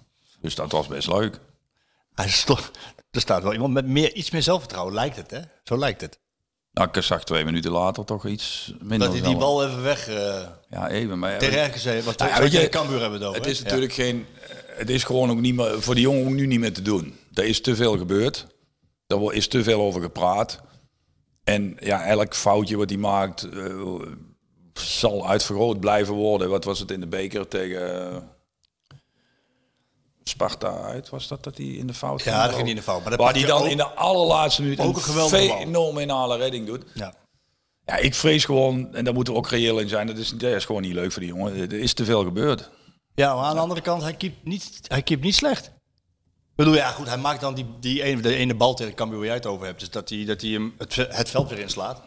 Dus 0.41 0.55
dat 0.55 0.73
was 0.73 0.87
best 0.87 1.09
leuk. 1.09 1.41
Hij 2.15 2.27
is 2.27 2.45
toch, 2.45 2.71
er 3.11 3.21
staat 3.21 3.43
wel 3.43 3.53
iemand 3.53 3.73
met 3.73 3.87
meer, 3.87 4.15
iets 4.15 4.31
meer 4.31 4.43
zelfvertrouwen, 4.43 4.95
lijkt 4.95 5.17
het 5.17 5.31
hè? 5.31 5.41
Zo 5.65 5.79
lijkt 5.79 6.01
het. 6.01 6.21
Nou, 6.77 6.89
ik 6.93 7.03
zag 7.03 7.25
twee 7.25 7.45
minuten 7.45 7.71
later 7.71 8.05
toch 8.05 8.27
iets 8.27 8.73
minder. 8.79 8.99
Dat 9.09 9.19
hij 9.19 9.27
die 9.27 9.37
bal 9.37 9.67
even 9.67 9.83
weg... 9.83 10.09
eh 10.09 10.41
Ja, 10.71 10.89
even. 10.89 11.19
Maar 11.19 11.39
tegen 11.39 11.67
RKC, 11.67 12.05
wat 12.05 12.21
ja, 12.21 12.41
weet 12.41 12.53
je, 12.53 12.69
Cambuur 12.69 13.01
hebben 13.01 13.19
het 13.19 13.29
over. 13.29 13.41
Het 13.41 13.51
is 13.51 13.63
natuurlijk 13.63 13.93
geen. 13.93 14.27
Het 14.67 14.91
is 14.91 15.05
gewoon 15.05 15.31
ook 15.31 15.41
niet 15.41 15.55
meer 15.55 15.83
voor 15.83 15.95
die 15.95 16.05
jongen 16.05 16.27
ook 16.27 16.33
nu 16.33 16.47
niet 16.47 16.61
meer 16.61 16.73
te 16.73 16.83
doen. 16.83 17.19
Er 17.35 17.45
is 17.45 17.61
te 17.61 17.77
veel 17.77 17.99
gebeurd. 17.99 18.47
Er 19.07 19.35
is 19.35 19.49
te 19.49 19.63
veel 19.63 19.81
over 19.81 20.01
gepraat. 20.01 20.61
En 21.45 21.77
ja, 21.81 22.05
elk 22.05 22.35
foutje 22.35 22.77
wat 22.77 22.89
hij 22.89 22.99
maakt 22.99 23.49
eh, 23.49 24.01
zal 24.73 25.29
uitvergroot 25.29 25.81
blijven 25.81 26.15
worden. 26.15 26.49
Wat 26.49 26.65
was 26.65 26.79
het 26.79 26.91
in 26.91 27.01
de 27.01 27.07
beker 27.07 27.49
tegen 27.49 28.11
eh, 28.13 28.17
Sparta 30.29 30.79
uit? 30.83 31.09
Was 31.09 31.29
dat 31.29 31.45
dat 31.45 31.57
hij 31.57 31.67
in 31.67 31.87
de 31.87 31.95
fout 31.95 32.23
Ja, 32.23 32.31
ging? 32.31 32.43
dat 32.43 32.51
ging 32.51 32.61
hij 32.61 32.71
in 32.71 32.77
de 32.77 32.83
fout. 32.83 33.05
Maar 33.05 33.17
Waar 33.17 33.35
hij 33.35 33.45
dan 33.45 33.67
in 33.67 33.77
de 33.77 33.87
allerlaatste 33.89 34.63
minuut 34.63 34.81
ook 34.81 34.97
een 34.97 35.29
fenomenale 35.29 36.37
redding 36.37 36.67
doet. 36.67 36.85
Ja. 36.95 37.15
Ja, 37.85 37.97
ik 37.97 38.15
vrees 38.15 38.45
gewoon, 38.45 38.95
en 38.95 39.05
daar 39.05 39.15
moeten 39.15 39.33
we 39.33 39.39
ook 39.39 39.49
reëel 39.49 39.79
in 39.79 39.89
zijn, 39.89 40.07
dat 40.07 40.17
is, 40.17 40.29
dat 40.31 40.43
is 40.53 40.65
gewoon 40.65 40.83
niet 40.83 40.93
leuk 40.93 41.13
voor 41.13 41.21
die 41.23 41.31
jongen. 41.31 41.55
Er 41.57 41.73
is 41.73 41.93
te 41.93 42.05
veel 42.05 42.25
gebeurd. 42.25 42.71
ja, 43.15 43.35
maar 43.35 43.45
aan 43.45 43.55
de 43.55 43.61
andere 43.61 43.81
kant, 43.81 44.03
hij 44.03 44.15
keept 44.15 44.45
niet, 44.45 44.81
hij 44.89 45.03
keept 45.03 45.23
niet 45.23 45.35
slecht. 45.35 45.67
Ik 45.67 46.63
bedoel, 46.65 46.75
ja 46.75 46.91
goed, 46.91 47.07
hij 47.07 47.17
maakt 47.17 47.41
dan 47.41 47.55
die, 47.55 47.67
die 47.81 48.03
ene, 48.03 48.21
de 48.21 48.35
ene 48.35 48.55
bal 48.55 48.75
tegen 48.75 48.95
Cambuur 48.95 49.19
waar 49.19 49.27
jij 49.27 49.37
het 49.37 49.47
over 49.47 49.67
hebt. 49.67 49.81
Dus 49.81 49.91
dat 49.91 50.09
hij, 50.09 50.25
dat 50.25 50.41
hij 50.41 50.51
hem 50.51 50.75
het, 50.79 50.95
het 50.97 51.31
veld 51.31 51.49
weer 51.49 51.59
inslaat. 51.59 52.03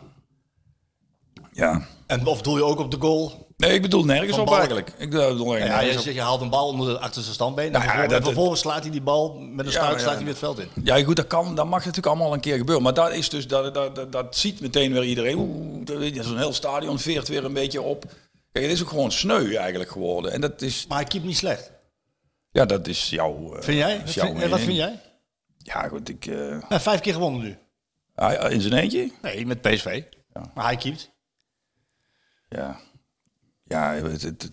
Ja. 1.59 1.81
En 2.07 2.25
of 2.25 2.41
doel 2.41 2.57
je 2.57 2.63
ook 2.63 2.79
op 2.79 2.91
de 2.91 2.97
goal? 2.99 3.47
Nee, 3.57 3.73
ik 3.73 3.81
bedoel 3.81 4.03
nergens 4.05 4.37
op 4.37 4.51
eigenlijk. 4.53 4.91
Ik 4.97 5.09
bedoel 5.09 5.55
Ja, 5.57 5.79
je, 5.81 5.97
op. 5.99 6.05
je 6.05 6.21
haalt 6.21 6.41
een 6.41 6.49
bal 6.49 6.67
onder 6.67 6.87
de 6.93 6.99
achterste 6.99 7.33
standbeen. 7.33 7.65
En 7.65 7.71
Nou 7.71 7.83
ja, 7.83 7.89
vervolgens, 7.89 8.11
dat- 8.13 8.19
en 8.19 8.25
vervolgens 8.25 8.59
slaat 8.61 8.81
hij 8.81 8.91
die 8.91 9.01
bal 9.01 9.33
met 9.39 9.65
een 9.65 9.71
stuit 9.71 9.91
ja, 9.93 9.99
slaat 9.99 10.09
hij 10.13 10.19
weer 10.23 10.27
het 10.29 10.37
veld 10.37 10.59
in. 10.59 10.67
Ja, 10.83 11.03
goed, 11.03 11.15
dat, 11.15 11.27
kan, 11.27 11.55
dat 11.55 11.65
mag 11.65 11.79
natuurlijk 11.79 12.05
allemaal 12.07 12.33
een 12.33 12.39
keer 12.39 12.57
gebeuren. 12.57 12.83
Maar 12.83 12.93
dat 12.93 13.11
is 13.11 13.29
dus, 13.29 13.47
dat, 13.47 13.73
dat, 13.73 13.95
dat, 13.95 14.11
dat 14.11 14.35
ziet 14.35 14.61
meteen 14.61 14.93
weer 14.93 15.03
iedereen. 15.03 15.37
Oeh, 15.37 16.23
zo'n 16.23 16.37
heel 16.37 16.53
stadion 16.53 16.99
veert 16.99 17.27
weer 17.27 17.45
een 17.45 17.53
beetje 17.53 17.81
op. 17.81 18.05
Kijk, 18.51 18.65
het 18.65 18.73
is 18.73 18.81
ook 18.81 18.89
gewoon 18.89 19.11
sneu 19.11 19.55
eigenlijk 19.55 19.91
geworden. 19.91 20.31
En 20.31 20.41
dat 20.41 20.61
is, 20.61 20.85
Maar 20.87 20.97
hij 20.97 21.07
keept 21.07 21.25
niet 21.25 21.37
slecht. 21.37 21.71
ja, 22.51 22.65
dat 22.65 22.87
is 22.87 23.09
jouw. 23.09 23.53
eh, 23.55 23.61
Vind 23.61 23.77
jij? 23.77 23.93
is 23.95 24.01
Wat 24.03 24.13
jouw 24.13 24.25
vind, 24.25 24.39
wat 24.39 24.49
mening. 24.49 24.65
vind 24.65 24.77
jij? 24.77 24.99
Ja, 25.57 25.87
goed, 25.87 26.09
ik. 26.09 26.25
Ja, 26.69 26.79
vijf 26.79 26.99
keer 26.99 27.13
gewonnen 27.13 27.41
nu. 27.41 27.57
ah, 28.15 28.51
in 28.51 28.61
zijn 28.61 28.73
eentje? 28.73 29.11
Nee, 29.21 29.45
met 29.45 29.61
PSV. 29.61 30.03
Maar 30.53 30.65
hij 30.65 30.75
keept. 30.75 31.11
Ja. 32.49 32.79
Ja, 33.63 33.93
het, 33.93 34.21
het- 34.21 34.49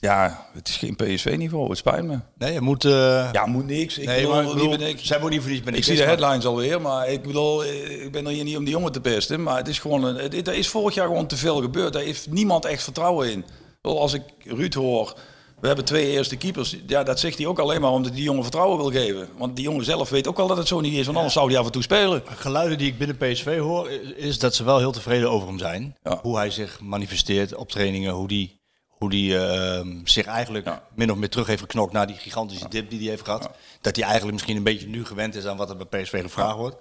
ja, 0.00 0.46
het 0.52 0.68
is 0.68 0.76
geen 0.76 0.96
PSV-niveau. 0.96 1.68
Het 1.68 1.78
spijt 1.78 2.04
me. 2.04 2.18
Nee, 2.38 2.52
je 2.52 2.60
moet... 2.60 2.84
eh, 2.84 3.28
Ja, 3.32 3.46
moet 3.46 3.66
niks. 3.66 3.98
Ik 3.98 4.06
nee, 4.06 4.16
bedoel, 4.16 4.32
maar 4.34 4.44
ik 4.44 4.52
bedoel, 4.52 4.68
ben 4.78 4.88
ik. 4.88 4.98
zij 5.02 5.20
moet 5.20 5.30
niet 5.30 5.40
voor 5.40 5.50
niets 5.50 5.62
ben 5.62 5.72
Ik 5.72 5.78
ik 5.78 5.84
zie 5.84 5.94
de 5.94 6.00
maar- 6.00 6.08
headlines 6.08 6.44
alweer, 6.46 6.80
maar 6.80 7.08
ik 7.08 7.22
bedoel, 7.22 7.64
eh, 7.64 8.04
ik 8.04 8.12
ben 8.12 8.26
er 8.26 8.32
hier 8.32 8.44
niet 8.44 8.56
om 8.56 8.64
die 8.64 8.72
jongen 8.74 8.92
te 8.92 9.00
pesten. 9.00 9.42
Maar 9.42 9.56
het 9.56 9.68
is 9.68 9.78
gewoon, 9.78 10.04
een, 10.04 10.16
het, 10.16 10.48
er 10.48 10.54
is 10.54 10.68
vorig 10.68 10.94
jaar 10.94 11.06
gewoon 11.06 11.26
te 11.26 11.36
veel 11.36 11.60
gebeurd. 11.60 11.92
Daar 11.92 12.02
heeft 12.02 12.30
niemand 12.30 12.64
echt 12.64 12.82
vertrouwen 12.82 13.30
in. 13.32 13.44
Als 13.80 14.12
ik 14.12 14.22
Ruud 14.44 14.74
hoor, 14.74 15.18
we 15.60 15.66
hebben 15.66 15.84
twee 15.84 16.10
eerste 16.10 16.36
keepers. 16.36 16.76
Ja, 16.86 17.02
dat 17.02 17.20
zegt 17.20 17.38
hij 17.38 17.46
ook 17.46 17.58
alleen 17.58 17.80
maar 17.80 17.90
omdat 17.90 18.06
hij 18.06 18.14
die 18.16 18.24
jongen 18.24 18.42
vertrouwen 18.42 18.76
wil 18.78 18.90
geven. 18.90 19.28
Want 19.36 19.56
die 19.56 19.64
jongen 19.64 19.84
zelf 19.84 20.08
weet 20.08 20.26
ook 20.28 20.36
wel 20.36 20.46
dat 20.46 20.56
het 20.56 20.68
zo 20.68 20.80
niet 20.80 20.94
is, 20.94 21.04
want 21.04 21.16
anders 21.16 21.34
zou 21.34 21.50
hij 21.50 21.58
af 21.58 21.66
en 21.66 21.72
toe 21.72 21.82
spelen. 21.82 22.22
Geluiden 22.26 22.78
die 22.78 22.86
ik 22.86 22.98
binnen 22.98 23.16
PSV 23.16 23.58
hoor, 23.58 23.90
is 24.16 24.38
dat 24.38 24.54
ze 24.54 24.64
wel 24.64 24.78
heel 24.78 24.92
tevreden 24.92 25.30
over 25.30 25.48
hem 25.48 25.58
zijn. 25.58 25.96
Ja. 26.02 26.18
Hoe 26.22 26.36
hij 26.36 26.50
zich 26.50 26.80
manifesteert 26.80 27.54
op 27.54 27.68
trainingen, 27.70 28.12
hoe 28.12 28.28
die, 28.28 28.60
hoe 28.88 29.10
die 29.10 29.38
ehm, 29.38 29.88
zich 30.04 30.26
eigenlijk 30.26 30.64
Ja. 30.66 30.82
min 30.94 31.10
of 31.10 31.16
meer 31.16 31.28
terug 31.30 31.46
heeft 31.46 31.60
geknokt 31.60 31.92
na 31.92 32.04
die 32.06 32.16
gigantische 32.16 32.68
dip 32.68 32.90
die 32.90 32.98
hij 33.00 33.08
heeft 33.08 33.24
gehad. 33.24 33.50
Dat 33.80 33.94
hij 33.96 34.04
eigenlijk 34.04 34.32
misschien 34.34 34.56
een 34.56 34.62
beetje 34.62 34.86
nu 34.86 35.04
gewend 35.04 35.34
is 35.34 35.46
aan 35.46 35.56
wat 35.56 35.70
er 35.70 35.76
bij 35.86 36.02
PSV 36.02 36.22
gevraagd 36.22 36.56
wordt. 36.56 36.76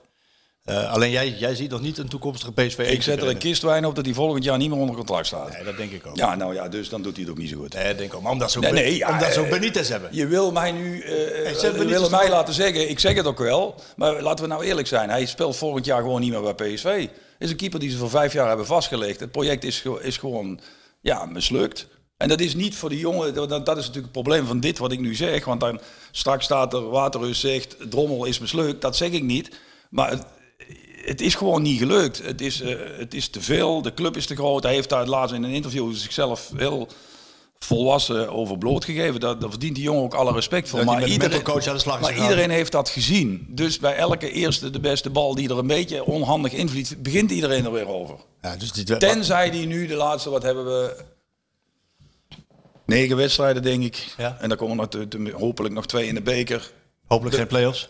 Eh, 0.66 0.92
alleen 0.92 1.12
jij, 1.12 1.30
jij 1.30 1.56
ziet 1.56 1.70
nog 1.70 1.82
niet 1.82 1.98
een 1.98 2.08
toekomstige 2.08 2.52
PSV. 2.52 2.78
Ik 2.78 3.02
zet 3.02 3.22
er 3.22 3.28
een 3.28 3.38
kistwijn 3.38 3.86
op 3.86 3.96
dat 3.96 4.06
hij 4.06 4.14
volgend 4.14 4.44
jaar 4.44 4.58
niet 4.58 4.70
meer 4.70 4.80
onder 4.80 4.96
contract 4.96 5.28
staat. 5.28 5.54
Nee, 5.54 5.64
dat 5.64 5.78
denk 5.78 5.92
ik 5.92 6.06
ook. 6.06 6.18
Ja, 6.18 6.36
nou 6.36 6.54
ja, 6.54 6.70
dus 6.70 6.90
dan 6.90 7.02
doet 7.02 7.14
hij 7.14 7.22
het 7.22 7.32
ook 7.32 7.38
niet 7.38 7.50
zo 7.50 7.58
goed. 7.58 7.74
Nee, 7.74 7.84
denk 7.84 8.00
ik 8.00 8.16
ook. 8.16 8.22
Maar 8.22 8.32
omdat 8.32 8.52
ze 8.52 8.58
ook, 8.58 8.64
Nee, 8.64 8.74
nee, 8.74 8.98
ja, 8.98 9.12
omdat 9.12 9.34
ze 9.34 9.40
ook 9.40 9.46
eh, 9.46 9.52
Benitez 9.52 9.90
hebben. 9.90 10.10
Je 10.14 10.28
wil 10.28 10.52
mij 10.52 10.72
nu 10.72 11.02
eh, 11.02 11.60
je 11.62 12.08
mij 12.12 12.30
laten 12.30 12.54
zeggen, 12.54 12.90
ik 12.90 13.00
zeg 13.00 13.16
het 13.16 13.26
ook 13.26 13.38
wel, 13.38 13.76
maar 13.96 14.22
laten 14.22 14.44
we 14.46 14.52
nou 14.52 14.64
eerlijk 14.64 14.88
zijn. 14.88 15.10
Hij 15.10 15.26
speelt 15.26 15.56
volgend 15.56 15.86
jaar 15.86 16.02
gewoon 16.02 16.22
niet 16.22 16.32
meer 16.32 16.56
bij 16.56 16.74
PSV. 16.74 17.08
Is 17.40 17.50
een 17.50 17.56
keeper 17.56 17.80
die 17.80 17.90
ze 17.90 17.98
voor 17.98 18.10
vijf 18.10 18.34
jaar 18.34 18.48
hebben 18.48 18.66
vastgelegd. 18.66 19.20
Het 19.20 19.32
project 19.32 19.64
is, 19.64 19.84
is 20.02 20.18
gewoon 20.18 20.60
ja, 21.02 21.26
mislukt. 21.26 21.88
En 22.18 22.28
dat 22.28 22.40
is 22.40 22.56
niet 22.56 22.76
voor 22.76 22.90
die 22.90 23.00
jongen, 23.00 23.34
dat, 23.34 23.50
dat 23.50 23.78
is 23.78 23.88
natuurlijk 23.88 24.14
het 24.14 24.24
probleem 24.24 24.46
van 24.46 24.60
dit 24.60 24.78
wat 24.78 24.92
ik 24.92 25.00
nu 25.00 25.16
zeg. 25.16 25.46
Want 25.46 25.60
dan 25.60 25.80
straks 26.12 26.46
staat 26.46 26.74
er 26.74 26.90
Waterreus 26.90 27.40
zegt, 27.40 27.76
Drommel 27.90 28.26
is 28.26 28.40
mislukt. 28.40 28.82
Dat 28.82 28.96
zeg 28.96 29.10
ik 29.10 29.24
niet. 29.24 29.52
Maar 29.90 30.10
het, 30.10 30.24
het 31.06 31.22
is 31.22 31.36
gewoon 31.36 31.62
niet 31.62 31.80
gelukt. 31.80 32.22
Het 32.24 32.42
is, 32.42 32.62
eh, 32.62 32.76
het 32.98 33.14
is 33.14 33.30
te 33.30 33.42
veel, 33.42 33.82
de 33.82 33.94
club 33.94 34.18
is 34.18 34.26
te 34.26 34.36
groot. 34.36 34.64
Hij 34.64 34.74
heeft 34.74 34.90
daar 34.90 35.08
laatst 35.08 35.36
in 35.36 35.44
een 35.44 35.52
interview 35.52 35.94
zichzelf 35.94 36.52
heel 36.56 36.88
volwassen 37.60 38.30
over 38.30 38.58
blootgegeven. 38.58 39.20
Daar, 39.20 39.40
daar 39.40 39.50
verdient 39.50 39.76
die 39.76 39.84
jongen 39.84 40.04
ook 40.04 40.14
alle 40.14 40.34
respect 40.34 40.70
voor. 40.70 40.84
Maar 40.84 41.00
de 41.00 41.06
iedereen, 41.06 41.30
mentalcoach 41.30 41.68
aan 41.68 41.74
de 41.74 41.82
slag 41.82 42.00
maar 42.00 42.18
iedereen 42.18 42.50
heeft 42.50 42.72
dat 42.72 42.90
gezien. 42.90 43.46
Dus 43.50 43.80
bij 43.80 43.96
elke 43.96 44.32
eerste 44.32 44.70
de 44.70 44.80
beste 44.80 45.10
bal 45.10 45.36
die 45.36 45.50
er 45.50 45.58
een 45.58 45.68
beetje 45.68 46.04
onhandig 46.04 46.52
invliegt, 46.52 47.02
begint 47.02 47.32
iedereen 47.32 47.66
er 47.66 47.72
weer 47.72 47.88
over. 47.88 48.16
Ja, 48.42 48.56
dus 48.56 48.72
Tenzij 48.98 49.50
die 49.50 49.68
nu 49.68 49.88
de 49.88 49.96
laatste, 49.96 50.30
wat 50.30 50.44
hebben 50.44 50.66
we? 50.66 51.04
Negen 52.86 53.18
wedstrijden, 53.18 53.64
denk 53.64 53.84
ik. 53.84 54.14
Ja. 54.18 54.38
En 54.40 54.50
dan 54.50 54.58
komen 54.58 54.90
er 54.90 55.34
hopelijk 55.34 55.74
nog 55.74 55.86
twee 55.86 56.08
in 56.08 56.16
de 56.16 56.22
beker. 56.22 56.72
hopelijk 57.08 57.36
geen 57.36 57.48
play-offs. 57.48 57.90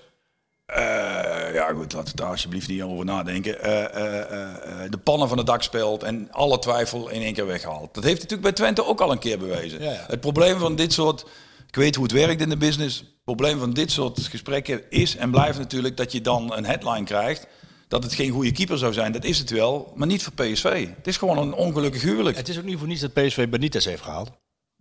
Eh, 0.66 1.54
ja, 1.54 1.74
goed, 1.74 1.94
laten 1.94 2.12
we 2.12 2.22
daar 2.22 2.30
alsjeblieft 2.30 2.68
niet 2.68 2.82
over 2.82 3.06
nadenken. 3.06 3.62
Eh, 3.62 4.90
de 4.90 4.98
pannen 5.04 5.28
van 5.28 5.38
het 5.38 5.48
dak 5.48 5.64
speelt 5.64 6.04
en 6.04 6.28
alle 6.32 6.60
twijfel 6.60 7.10
in 7.10 7.22
één 7.22 7.34
keer 7.34 7.46
weghaalt. 7.46 7.94
Dat 7.94 8.04
heeft 8.04 8.16
natuurlijk 8.16 8.42
bij 8.42 8.52
Twente 8.52 8.86
ook 8.86 9.02
al 9.02 9.12
een 9.12 9.20
keer 9.20 9.38
bewezen. 9.38 9.82
Ja, 9.82 9.92
ja. 9.92 10.06
Het 10.08 10.20
probleem 10.20 10.60
van 10.60 10.76
dit 10.76 10.94
soort, 10.94 11.26
ik 11.68 11.76
weet 11.76 11.96
hoe 11.96 12.04
het 12.04 12.14
werkt 12.14 12.42
in 12.42 12.50
de 12.50 12.58
business. 12.58 12.98
Het 13.00 13.24
probleem 13.24 13.60
van 13.60 13.74
dit 13.74 13.92
soort 13.92 14.20
gesprekken 14.20 14.82
is 14.90 15.16
en 15.16 15.32
blijft 15.32 15.58
natuurlijk 15.58 15.98
dat 15.98 16.12
je 16.12 16.22
dan 16.22 16.56
een 16.56 16.66
headline 16.66 17.04
krijgt. 17.04 17.48
Dat 17.88 18.04
het 18.04 18.14
geen 18.14 18.32
goede 18.32 18.52
keeper 18.52 18.78
zou 18.78 18.94
zijn, 18.94 19.12
dat 19.12 19.24
is 19.24 19.40
het 19.40 19.50
wel, 19.50 19.92
maar 19.96 20.08
niet 20.08 20.24
voor 20.24 20.34
PSV. 20.34 20.88
Het 20.96 21.08
is 21.08 21.18
gewoon 21.18 21.38
een 21.38 21.54
ongelukkig 21.54 22.02
huwelijk. 22.02 22.38
Het 22.38 22.50
is 22.50 22.58
ook 22.58 22.64
niet 22.64 22.78
voor 22.78 22.88
niets 22.88 23.02
dat 23.02 23.14
PSV 23.14 23.50
Benitez 23.50 23.86
heeft 23.86 24.02
gehaald. 24.02 24.32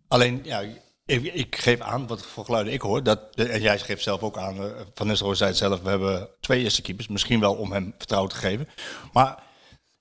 Alleen, 0.08 0.40
ja, 0.42 0.62
ik, 1.06 1.22
ik 1.22 1.56
geef 1.56 1.80
aan 1.80 2.06
wat 2.06 2.22
voor 2.22 2.44
geluiden 2.44 2.72
ik 2.72 2.80
hoor. 2.80 3.02
Dat, 3.02 3.34
en 3.34 3.60
jij 3.60 3.78
geeft 3.78 4.02
zelf 4.02 4.22
ook 4.22 4.38
aan, 4.38 4.56
eh, 4.56 4.80
Van 4.94 5.06
Nistelrooy 5.06 5.36
zei 5.36 5.50
het 5.50 5.58
zelf, 5.58 5.80
we 5.80 5.88
hebben 5.88 6.28
twee 6.40 6.62
eerste 6.62 6.82
keepers. 6.82 7.08
Misschien 7.08 7.40
wel 7.40 7.54
om 7.54 7.72
hem 7.72 7.94
vertrouwen 7.98 8.30
te 8.30 8.36
geven. 8.36 8.68
Maar 9.12 9.42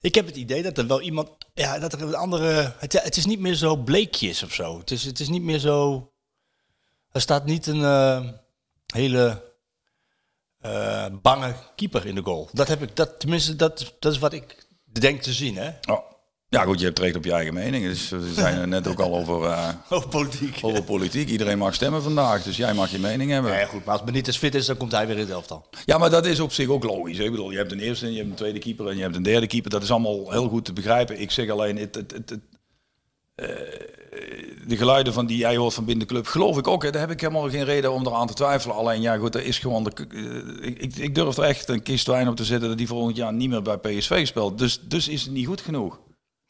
ik 0.01 0.15
heb 0.15 0.25
het 0.25 0.35
idee 0.35 0.63
dat 0.63 0.77
er 0.77 0.87
wel 0.87 1.01
iemand, 1.01 1.29
ja, 1.53 1.79
dat 1.79 1.93
er 1.93 2.01
een 2.01 2.15
andere, 2.15 2.73
het, 2.77 3.17
is 3.17 3.25
niet 3.25 3.39
meer 3.39 3.55
zo 3.55 3.75
bleekjes 3.75 4.43
of 4.43 4.53
zo. 4.53 4.77
Het 4.77 4.91
is, 4.91 5.03
het 5.03 5.19
is 5.19 5.29
niet 5.29 5.41
meer 5.41 5.59
zo, 5.59 6.11
er 7.11 7.21
staat 7.21 7.45
niet 7.45 7.67
een 7.67 7.83
eh, 7.83 8.29
hele 8.93 9.53
eh, 10.59 11.05
bange 11.21 11.55
keeper 11.75 12.05
in 12.05 12.15
de 12.15 12.23
goal. 12.23 12.49
Dat 12.51 12.67
heb 12.67 12.81
ik, 12.81 12.95
dat, 12.95 13.19
tenminste, 13.19 13.55
dat, 13.55 13.95
dat 13.99 14.11
is 14.11 14.19
wat 14.19 14.33
ik 14.33 14.67
denk 14.85 15.21
te 15.21 15.33
zien, 15.33 15.55
hè. 15.57 15.71
Oh. 15.89 16.12
Ja 16.53 16.63
goed, 16.63 16.79
je 16.79 16.85
hebt 16.85 16.99
recht 16.99 17.15
op 17.15 17.25
je 17.25 17.31
eigen 17.31 17.53
mening. 17.53 17.85
Dus 17.85 18.09
we 18.09 18.33
zijn 18.33 18.57
er 18.59 18.67
net 18.67 18.87
ook 18.87 18.99
al 18.99 19.15
over, 19.15 19.43
eh, 19.43 19.69
Over 19.89 20.09
politiek. 20.09 20.57
over 20.61 20.83
politiek. 20.83 21.29
Iedereen 21.29 21.57
mag 21.57 21.73
stemmen 21.73 22.03
vandaag, 22.03 22.43
dus 22.43 22.57
jij 22.57 22.73
mag 22.73 22.91
je 22.91 22.99
mening 22.99 23.31
hebben. 23.31 23.51
Nee, 23.51 23.65
goed, 23.65 23.85
maar 23.85 23.93
als 23.97 24.03
Benitez 24.03 24.37
fit 24.37 24.55
is, 24.55 24.65
dan 24.65 24.77
komt 24.77 24.91
hij 24.91 25.07
weer 25.07 25.15
in 25.15 25.21
het 25.21 25.29
elftal. 25.31 25.65
Ja, 25.85 25.97
maar 25.97 26.09
dat 26.09 26.25
is 26.25 26.39
op 26.39 26.51
zich 26.53 26.67
ook 26.67 26.83
logisch. 26.83 27.17
Ik 27.17 27.31
bedoel, 27.31 27.51
je 27.51 27.57
hebt 27.57 27.71
een 27.71 27.79
eerste, 27.79 28.11
je 28.11 28.17
hebt 28.17 28.29
een 28.29 28.35
tweede 28.35 28.59
keeper 28.59 28.87
en 28.87 28.95
je 28.95 29.01
hebt 29.01 29.15
een 29.15 29.23
derde 29.23 29.47
keeper. 29.47 29.69
Dat 29.69 29.83
is 29.83 29.91
allemaal 29.91 30.31
heel 30.31 30.47
goed 30.49 30.65
te 30.65 30.73
begrijpen. 30.73 31.19
Ik 31.21 31.31
zeg 31.31 31.49
alleen, 31.49 31.77
het, 31.77 31.95
het, 31.95 32.11
het, 32.11 32.29
het, 32.29 32.39
eh, 33.35 33.45
de 34.67 34.77
geluiden 34.77 35.13
van 35.13 35.25
die 35.25 35.37
jij 35.37 35.55
hoort 35.55 35.73
van 35.73 35.85
binnen 35.85 36.07
de 36.07 36.13
club, 36.13 36.25
geloof 36.27 36.57
ik 36.57 36.67
ook. 36.67 36.83
Hè. 36.83 36.91
Daar 36.91 37.01
heb 37.01 37.11
ik 37.11 37.21
helemaal 37.21 37.49
geen 37.49 37.65
reden 37.65 37.91
om 37.93 38.07
eraan 38.07 38.27
te 38.27 38.33
twijfelen. 38.33 38.75
Alleen, 38.75 39.01
ja 39.01 39.17
goed, 39.17 39.35
er 39.35 39.45
is 39.45 39.59
gewoon... 39.59 39.83
De, 39.83 39.91
eh, 40.13 40.67
ik, 40.69 40.79
ik- 40.79 40.95
ik 40.95 41.15
durf 41.15 41.37
er 41.37 41.43
echt 41.43 41.69
een 41.69 41.83
kist 41.83 42.07
wijn 42.07 42.27
op 42.27 42.35
te 42.35 42.45
zetten 42.45 42.69
dat 42.69 42.77
die 42.77 42.87
volgend 42.87 43.15
jaar 43.15 43.33
niet 43.33 43.49
meer 43.49 43.61
bij 43.61 43.77
PSV 43.77 44.27
speelt. 44.27 44.57
Dus, 44.57 44.79
dus 44.87 45.07
is 45.07 45.21
het 45.23 45.31
niet 45.31 45.45
goed 45.47 45.61
genoeg. 45.61 45.99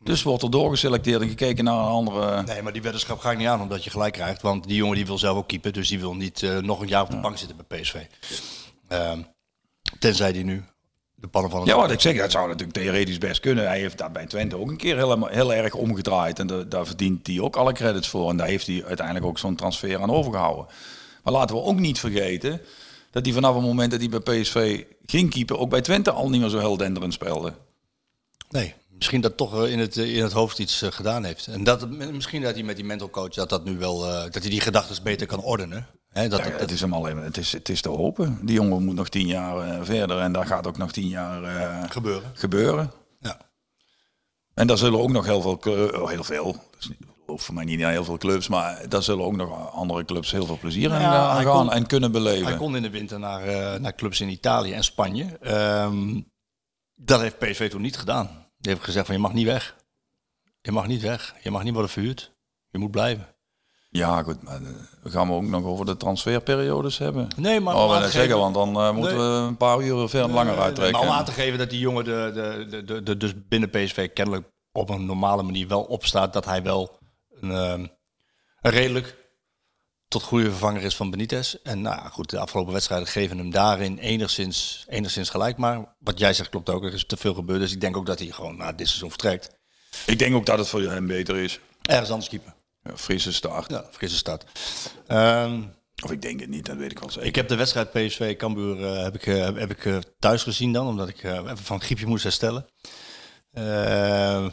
Dus 0.04 0.24
wordt 0.24 0.44
er 0.44 0.52
doorgeselecteerd 0.52 1.22
en 1.22 1.28
gekeken 1.30 1.64
naar 1.64 1.74
een 1.78 1.86
andere... 1.86 2.44
Nee, 2.44 2.62
maar 2.62 2.74
die 2.74 2.82
weddenschap 2.82 3.20
ga 3.20 3.32
ik 3.32 3.38
niet 3.38 3.48
aan 3.48 3.62
omdat 3.62 3.84
je 3.84 3.90
gelijk 3.90 4.14
krijgt. 4.14 4.42
Want 4.42 4.68
die 4.68 4.76
jongen 4.76 4.96
die 4.96 5.06
wil 5.06 5.18
zelf 5.18 5.38
ook 5.38 5.48
keeper, 5.48 5.72
dus 5.72 5.88
die 5.88 6.00
wil 6.00 6.16
niet 6.16 6.44
eh, 6.44 6.58
nog 6.58 6.82
een 6.82 6.88
jaar 6.88 7.02
op 7.04 7.10
de 7.12 7.18
bank 7.20 7.38
zitten 7.38 7.58
bij 7.68 7.80
PSV. 7.80 7.96
Ehm, 8.88 9.22
tenzij 10.00 10.32
die 10.32 10.44
nu 10.44 10.64
de 11.16 11.28
pannen 11.28 11.52
van 11.52 11.60
het 11.60 11.70
Ja, 11.70 11.76
wat 11.76 11.92
ik 11.92 12.00
zeg, 12.00 12.18
dat 12.18 12.32
zou 12.32 12.48
natuurlijk 12.48 12.78
theoretisch 12.78 13.18
best 13.18 13.40
kunnen. 13.40 13.68
Hij 13.68 13.80
heeft 13.80 13.98
daar 13.98 14.12
bij 14.12 14.26
Twente 14.26 14.58
ook 14.58 14.70
een 14.70 14.78
keer 14.78 14.96
heel, 14.96 15.28
heel 15.28 15.54
erg 15.54 15.74
omgedraaid. 15.74 16.40
En 16.40 16.48
da- 16.48 16.64
daar 16.64 16.86
verdient 16.86 17.28
hij 17.28 17.40
ook 17.40 17.56
alle 17.56 17.74
credits 17.74 18.08
voor. 18.10 18.30
En 18.30 18.38
daar 18.38 18.48
heeft 18.48 18.68
hij 18.68 18.84
uiteindelijk 18.86 19.26
ook 19.26 19.40
zo'n 19.40 19.56
transfer 19.56 20.02
aan 20.02 20.12
overgehouden. 20.12 20.66
Maar 21.24 21.34
laten 21.34 21.56
we 21.56 21.62
ook 21.62 21.80
niet 21.80 22.00
vergeten 22.00 22.62
dat 23.12 23.26
hij 23.26 23.34
vanaf 23.34 23.54
het 23.56 23.64
moment 23.64 23.92
dat 23.92 24.00
hij 24.00 24.10
bij 24.10 24.42
PSV 24.42 24.84
ging 25.06 25.30
keeper... 25.30 25.58
ook 25.58 25.70
bij 25.70 25.82
Twente 25.82 26.12
al 26.12 26.30
niet 26.30 26.42
meer 26.42 26.50
zo 26.50 26.60
heel 26.60 26.78
denderend 26.78 27.14
speelde. 27.14 27.54
Nee, 28.50 28.74
misschien 28.96 29.22
dat 29.22 29.38
toch 29.38 29.64
eh, 29.64 29.72
in 29.72 29.80
het, 29.80 29.98
eh, 29.98 30.16
in 30.16 30.24
het 30.24 30.32
hoofd 30.32 30.60
iets 30.60 30.82
eh, 30.82 30.92
gedaan 30.92 31.24
heeft. 31.24 31.48
En 31.48 31.64
dat, 31.64 31.90
misschien 31.90 32.42
dat 32.42 32.54
hij 32.54 32.64
met 32.64 32.76
die 32.76 32.86
mental 32.86 33.10
coach 33.10 33.34
dat 33.34 33.50
dat 33.50 33.64
nu 33.64 33.78
wel, 33.78 34.00
dat 34.00 34.34
hij 34.42 34.50
die 34.50 34.62
gedachten 34.62 35.04
beter 35.04 35.28
kan 35.28 35.42
ordenen. 35.42 35.88
Hè, 36.10 36.28
dat, 36.28 36.40
Ja, 36.40 36.50
dat, 36.50 36.60
het, 36.60 36.72
is 36.72 36.82
hem 36.82 36.94
alleen, 36.94 37.18
het, 37.18 37.38
is, 37.38 37.52
het 37.52 37.70
is 37.70 37.82
te 37.82 37.90
hopen. 37.90 38.40
Die 38.42 38.56
jongen 38.56 38.84
moet 38.84 38.96
nog 38.96 39.10
tien 39.10 39.28
jaar 39.28 39.86
verder 39.86 40.20
en 40.20 40.34
daar 40.34 40.46
gaat 40.46 40.68
ook 40.68 40.78
nog 40.78 40.92
tien 40.92 41.08
jaar 41.08 41.90
gebeuren. 41.90 42.32
gebeuren. 42.34 42.92
Ja. 43.20 43.38
En 44.54 44.68
daar 44.68 44.78
zullen 44.78 45.00
ook 45.00 45.12
nog 45.12 45.26
heel 45.26 45.42
veel, 45.42 45.60
oh, 46.02 46.10
heel 46.10 46.24
veel, 46.24 46.56
hoeft 47.26 47.46
voor 47.46 47.54
mij 47.54 47.64
niet 47.66 47.80
naar 47.80 47.92
heel 47.92 48.04
veel 48.04 48.18
clubs, 48.18 48.48
maar 48.48 48.90
daar 48.90 49.04
zullen 49.04 49.26
ook 49.26 49.36
nog 49.36 49.72
andere 49.74 50.06
clubs 50.06 50.32
heel 50.32 50.46
veel 50.46 50.58
plezier 50.58 50.92
aan, 50.92 51.02
Ja, 51.02 51.16
aan 51.30 51.36
hij 51.36 51.46
gaan 51.46 51.66
kon- 51.66 51.72
en 51.72 51.86
kunnen 51.86 52.12
beleven. 52.12 52.48
Hij 52.48 52.58
kon 52.58 52.76
in 52.76 52.82
de 52.82 52.90
winter 52.90 53.20
naar, 53.20 53.82
naar 53.82 53.96
clubs 53.96 54.22
in 54.22 54.30
Italië 54.30 54.74
en 54.74 54.84
Spanje. 54.84 55.38
Ehm, 55.42 56.22
dat 56.96 57.22
heeft 57.22 57.38
PSV 57.40 57.70
toen 57.70 57.82
niet 57.82 57.98
gedaan. 57.98 58.43
Die 58.64 58.72
heeft 58.72 58.84
gezegd 58.84 59.06
van 59.06 59.16
je 59.16 59.22
mag 59.22 59.34
niet 59.34 59.46
weg. 59.46 59.76
Je 60.62 60.72
mag 60.72 60.88
niet 60.88 61.02
weg. 61.02 61.36
Je 61.42 61.52
mag 61.52 61.64
niet 61.64 61.74
worden 61.74 61.92
verhuurd. 61.92 62.32
Je 62.70 62.78
moet 62.78 62.92
blijven. 62.92 63.28
Ja, 63.90 64.24
goed, 64.24 64.42
maar 64.44 64.62
eh, 64.62 64.68
we 65.04 65.10
gaan 65.10 65.28
we 65.28 65.34
ook 65.34 65.44
nog 65.44 65.64
over 65.64 65.86
de 65.86 65.98
transferperiodes 65.98 66.98
hebben. 66.98 67.28
Nee, 67.36 67.60
maar 67.60 67.76
oh, 67.76 68.04
zeggen, 68.04 68.38
want 68.38 68.54
dan 68.56 68.76
eh, 68.76 68.92
moeten 68.92 69.18
Nee. 69.18 69.26
we 69.28 69.34
een 69.48 69.58
paar 69.58 69.82
uur 69.82 70.10
veel 70.10 70.28
langer 70.30 70.60
uittrekken. 70.60 71.00
Maar 71.00 71.10
om 71.10 71.16
aan 71.16 71.26
te 71.26 71.32
geven 71.32 71.58
dat 71.60 71.70
die 71.70 71.80
jongen 71.80 72.04
de, 72.04 72.32
de, 72.34 72.66
de, 72.70 72.84
de, 72.84 73.04
de- 73.04 73.18
dus 73.18 73.34
binnen 73.48 73.70
PSV 73.70 74.14
kennelijk 74.14 74.48
op 74.72 74.90
een 74.90 75.06
normale 75.06 75.44
manier 75.44 75.68
wel 75.68 75.82
opstaat. 75.84 76.34
Dat 76.34 76.46
hij 76.46 76.64
wel 76.64 76.98
een, 77.30 77.52
ehm, 77.52 77.80
een 78.62 78.72
redelijk 78.72 79.23
tot 80.14 80.24
goede 80.24 80.50
vervanger 80.50 80.82
is 80.84 80.96
van 80.96 81.10
Benitez. 81.10 81.56
En 81.64 81.82
nou 81.82 82.10
goed, 82.10 82.30
de 82.30 82.40
afgelopen 82.40 82.74
wedstrijden 82.74 83.08
geven 83.08 83.38
hem 83.38 83.52
daarin 83.52 83.98
enigszins, 83.98 84.86
enigszins 84.90 85.30
gelijk. 85.30 85.58
Maar 85.58 85.96
wat 86.00 86.20
jij 86.20 86.34
zegt 86.34 86.50
klopt 86.50 86.70
ook, 86.70 86.84
er 86.84 86.94
is 86.94 87.06
te 87.06 87.18
veel 87.18 87.34
gebeurd. 87.34 87.60
Dus 87.60 87.72
ik 87.72 87.82
denk 87.82 87.98
ook 87.98 88.06
dat 88.06 88.20
hij 88.20 88.28
gewoon 88.28 88.58
na 88.58 88.72
dit 88.72 88.88
seizoen 88.88 89.10
vertrekt. 89.10 89.50
Ik 90.06 90.20
denk 90.20 90.36
ook 90.36 90.46
dat 90.46 90.58
het 90.58 90.68
voor 90.68 90.82
hem 90.82 91.08
beter 91.08 91.38
is. 91.38 91.60
Ergens 91.82 92.10
anders 92.10 92.30
keeper. 92.30 92.54
Ja, 92.84 92.98
frisse 92.98 93.34
start. 93.34 93.70
Ja, 93.70 93.86
frisse 93.92 94.16
start. 94.18 94.44
Ehm, 95.08 95.62
Of 96.04 96.12
ik 96.12 96.22
denk 96.22 96.40
het 96.40 96.50
niet, 96.50 96.66
dat 96.66 96.78
weet 96.78 96.92
ik 96.92 97.00
wel 97.00 97.10
zeker. 97.10 97.28
ik 97.28 97.36
heb 97.36 97.48
de 97.48 97.56
wedstrijd 97.56 97.92
PSV 97.92 98.36
Cambuur 98.36 98.86
eh, 98.86 99.04
heb 99.04 99.16
ik, 99.16 99.26
eh, 99.28 99.44
heb 99.44 99.72
ik 99.72 99.86
eh, 99.86 99.98
thuis 100.20 100.44
gezien 100.44 100.74
dan, 100.74 100.88
omdat 100.88 101.08
ik 101.10 101.24
even 101.24 101.58
van 101.58 101.82
griepje 101.82 102.06
moest 102.06 102.24
herstellen. 102.24 102.66
Eh, 103.52 104.46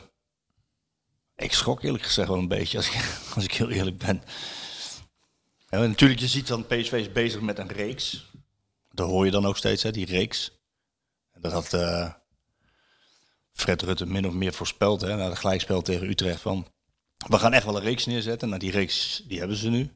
ik 1.36 1.52
schrok 1.52 1.82
eerlijk 1.82 2.04
gezegd 2.04 2.28
wel 2.28 2.38
een 2.38 2.48
beetje, 2.48 2.76
als 2.76 2.86
ik, 2.86 3.18
als 3.34 3.44
ik 3.44 3.52
heel 3.52 3.70
eerlijk 3.70 3.98
ben. 3.98 4.22
Natuurlijk, 5.70 6.20
je 6.20 6.28
ziet 6.28 6.46
dan 6.46 6.66
PSV 6.66 6.92
is 6.92 7.12
bezig 7.12 7.40
met 7.40 7.58
een 7.58 7.68
reeks. 7.68 8.30
Dat 8.90 9.08
hoor 9.08 9.24
je 9.24 9.30
dan 9.30 9.46
ook 9.46 9.56
steeds, 9.56 9.82
hè, 9.82 9.90
die 9.90 10.06
reeks. 10.06 10.58
Dat 11.40 11.52
had 11.52 11.72
eh, 11.72 12.12
Fred 13.52 13.82
Rutte 13.82 14.06
min 14.06 14.26
of 14.26 14.32
meer 14.32 14.52
voorspeld, 14.52 15.00
hè, 15.00 15.16
na 15.16 15.28
het 15.28 15.38
gelijkspel 15.38 15.82
tegen 15.82 16.08
Utrecht. 16.08 16.40
Van, 16.40 16.66
we 17.28 17.38
gaan 17.38 17.52
echt 17.52 17.64
wel 17.64 17.76
een 17.76 17.82
reeks 17.82 18.06
neerzetten. 18.06 18.48
Nou, 18.48 18.60
die 18.60 18.70
reeks 18.70 19.22
die 19.26 19.38
hebben 19.38 19.56
ze 19.56 19.68
nu. 19.68 19.94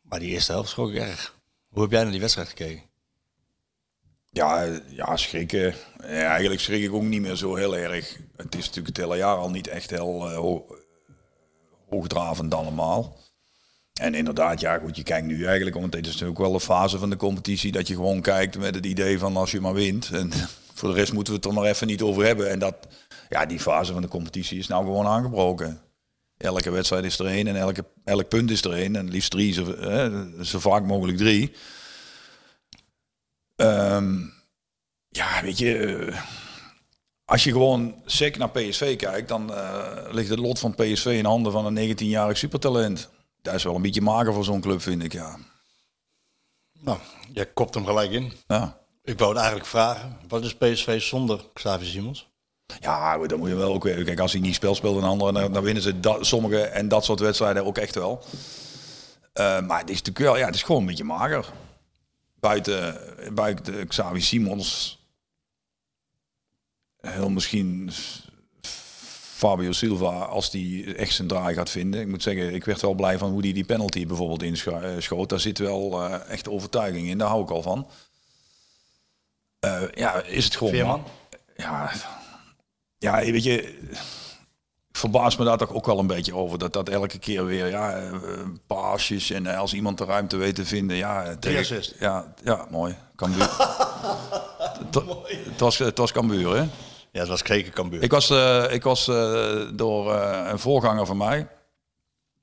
Maar 0.00 0.18
die 0.18 0.28
eerste 0.30 0.52
helft 0.52 0.70
schrok 0.70 0.90
ik 0.90 0.96
erg. 0.96 1.34
Hoe 1.68 1.82
heb 1.82 1.90
jij 1.90 2.02
naar 2.02 2.10
die 2.10 2.20
wedstrijd 2.20 2.48
gekeken? 2.48 2.82
Ja, 4.30 4.80
ja, 4.88 5.16
schrikken. 5.16 5.74
Ja, 5.98 6.06
eigenlijk 6.06 6.60
schrik 6.60 6.82
ik 6.82 6.92
ook 6.92 7.02
niet 7.02 7.20
meer 7.20 7.36
zo 7.36 7.54
heel 7.54 7.76
erg. 7.76 8.16
Het 8.36 8.54
is 8.54 8.66
natuurlijk 8.66 8.86
het 8.86 8.96
hele 8.96 9.16
jaar 9.16 9.36
al 9.36 9.50
niet 9.50 9.66
echt 9.66 9.90
heel 9.90 10.30
eh, 10.30 10.36
ho- 10.36 10.66
hoogdravend 11.88 12.54
allemaal. 12.54 13.16
En 14.00 14.14
inderdaad, 14.14 14.60
ja 14.60 14.78
goed, 14.78 14.96
je 14.96 15.02
kijkt 15.02 15.26
nu 15.26 15.44
eigenlijk, 15.44 15.76
want 15.76 15.92
dit 15.92 16.06
is 16.06 16.12
natuurlijk 16.12 16.38
wel 16.38 16.54
een 16.54 16.60
fase 16.60 16.98
van 16.98 17.10
de 17.10 17.16
competitie, 17.16 17.72
dat 17.72 17.88
je 17.88 17.94
gewoon 17.94 18.20
kijkt 18.20 18.58
met 18.58 18.74
het 18.74 18.86
idee 18.86 19.18
van 19.18 19.36
als 19.36 19.50
je 19.50 19.60
maar 19.60 19.74
wint. 19.74 20.10
En 20.10 20.32
voor 20.74 20.88
de 20.88 20.94
rest 20.94 21.12
moeten 21.12 21.32
we 21.32 21.38
het 21.38 21.48
er 21.48 21.54
maar 21.54 21.70
even 21.70 21.86
niet 21.86 22.02
over 22.02 22.24
hebben. 22.24 22.50
En 22.50 22.58
dat, 22.58 22.74
ja, 23.28 23.46
die 23.46 23.60
fase 23.60 23.92
van 23.92 24.02
de 24.02 24.08
competitie 24.08 24.58
is 24.58 24.66
nou 24.66 24.84
gewoon 24.84 25.06
aangebroken. 25.06 25.80
Elke 26.36 26.70
wedstrijd 26.70 27.04
is 27.04 27.18
er 27.18 27.26
één 27.26 27.46
en 27.46 27.56
elke, 27.56 27.84
elk 28.04 28.28
punt 28.28 28.50
is 28.50 28.64
er 28.64 28.72
één. 28.72 28.96
En 28.96 29.08
liefst 29.08 29.30
drie, 29.30 29.52
zo, 29.52 29.76
hè, 29.78 30.44
zo 30.44 30.58
vaak 30.58 30.84
mogelijk 30.84 31.18
drie. 31.18 31.52
Ehm, 33.56 34.14
ja, 35.08 35.42
weet 35.42 35.58
je, 35.58 35.78
eh, 35.78 36.20
als 37.24 37.44
je 37.44 37.52
gewoon 37.52 37.94
sec 38.06 38.36
naar 38.36 38.50
PSV 38.50 38.96
kijkt, 38.96 39.28
dan 39.28 39.54
eh, 39.54 40.06
ligt 40.10 40.28
het 40.28 40.38
lot 40.38 40.58
van 40.58 40.74
PSV 40.74 41.06
in 41.06 41.24
handen 41.24 41.52
van 41.52 41.66
een 41.66 41.74
19-jarig 41.74 42.38
supertalent. 42.38 43.08
Dat 43.46 43.54
is 43.54 43.64
wel 43.64 43.74
een 43.74 43.82
beetje 43.82 44.00
mager 44.00 44.32
voor 44.32 44.44
zo'n 44.44 44.60
club, 44.60 44.82
vind 44.82 45.02
ik, 45.02 45.12
ja. 45.12 45.36
Nou, 46.80 46.98
jij 47.32 47.46
kopt 47.46 47.74
hem 47.74 47.84
gelijk 47.84 48.10
in. 48.10 48.32
Ja, 48.46 48.78
Ik 49.02 49.18
wou 49.18 49.30
het 49.30 49.38
eigenlijk 49.38 49.68
vragen. 49.68 50.18
Wat 50.28 50.44
is 50.44 50.56
PSV 50.56 51.00
zonder 51.00 51.44
Xavier 51.52 51.88
Simons? 51.88 52.28
ja 52.80 53.18
dan 53.18 53.38
moet 53.38 53.48
je 53.48 53.54
wel 53.54 53.74
ook 53.74 53.82
weer... 53.82 54.04
Kijk, 54.04 54.18
als 54.18 54.32
hij 54.32 54.40
niet 54.40 54.54
spel 54.54 54.74
speelt 54.74 54.96
en 54.96 55.08
anderen, 55.08 55.34
dan, 55.34 55.52
dan 55.52 55.62
winnen 55.62 55.82
ze 55.82 56.00
dat, 56.00 56.26
sommige 56.26 56.62
en 56.62 56.88
dat 56.88 57.04
soort 57.04 57.20
wedstrijden 57.20 57.64
ook 57.64 57.78
echt 57.78 57.94
wel. 57.94 58.24
Eh, 59.32 59.60
maar 59.60 59.80
het 59.80 59.90
is 59.90 59.96
natuurlijk 60.02 60.24
wel, 60.24 60.36
ja, 60.36 60.46
het 60.46 60.54
is 60.54 60.62
gewoon 60.62 60.80
een 60.80 60.86
beetje 60.86 61.04
mager. 61.04 61.52
Buiten, 62.34 63.00
buiten 63.34 63.86
Xavi 63.86 64.20
Simons, 64.20 64.98
heel 67.00 67.30
misschien 67.30 67.90
Fabio 69.36 69.72
Silva, 69.72 70.24
als 70.24 70.50
die 70.50 70.94
echt 70.94 71.14
zijn 71.14 71.28
draai 71.28 71.54
gaat 71.54 71.70
vinden. 71.70 72.00
Ik 72.00 72.06
moet 72.06 72.22
zeggen, 72.22 72.54
ik 72.54 72.64
werd 72.64 72.80
wel 72.80 72.94
blij 72.94 73.18
van 73.18 73.30
hoe 73.30 73.40
hij 73.40 73.52
die 73.52 73.64
penalty 73.64 74.06
bijvoorbeeld 74.06 74.42
inschoot. 74.42 75.28
Daar 75.28 75.40
zit 75.40 75.58
wel 75.58 76.02
eh, 76.02 76.30
echt 76.30 76.48
overtuiging 76.48 77.08
in, 77.08 77.18
daar 77.18 77.28
hou 77.28 77.42
ik 77.42 77.50
al 77.50 77.62
van. 77.62 77.86
Eh, 79.58 79.82
ja, 79.94 80.22
is 80.22 80.44
het 80.44 80.56
gewoon... 80.56 80.72
Veerman? 80.72 81.04
Ja, 81.56 81.92
ja, 82.98 83.16
weet 83.20 83.44
je, 83.44 83.62
ik 84.88 84.96
verbaas 85.02 85.36
me 85.36 85.44
daar 85.44 85.58
toch 85.58 85.72
ook 85.72 85.86
wel 85.86 85.98
een 85.98 86.06
beetje 86.06 86.34
over. 86.34 86.58
Dat 86.58 86.72
dat 86.72 86.88
elke 86.88 87.18
keer 87.18 87.44
weer, 87.44 87.66
ja, 87.66 87.96
eh, 87.96 88.12
paasjes 88.66 89.30
en 89.30 89.46
eh, 89.46 89.58
als 89.58 89.74
iemand 89.74 89.98
de 89.98 90.04
ruimte 90.04 90.36
weet 90.36 90.54
te 90.54 90.64
vinden, 90.64 90.96
ja. 90.96 91.24
eh, 91.24 91.36
tegen-. 91.36 91.92
Ja, 91.98 92.34
ja, 92.44 92.66
mooi. 92.70 92.96
Cambuur. 93.16 93.46
wa- 95.06 95.16
het 95.26 95.60
was, 95.60 95.78
het 95.78 95.98
was 95.98 96.12
Cambuur, 96.12 96.56
hè? 96.56 96.66
Ja, 97.16 97.22
het 97.22 97.30
was 97.30 97.42
Kreken 97.42 97.72
Cambuur. 97.72 98.02
Ik 98.02 98.10
was, 98.10 98.30
eh, 98.30 98.72
ik 98.72 98.82
was 98.82 99.08
eh, 99.08 99.68
door 99.74 100.14
eh, 100.14 100.48
een 100.50 100.58
voorganger 100.58 101.06
van 101.06 101.16
mij, 101.16 101.48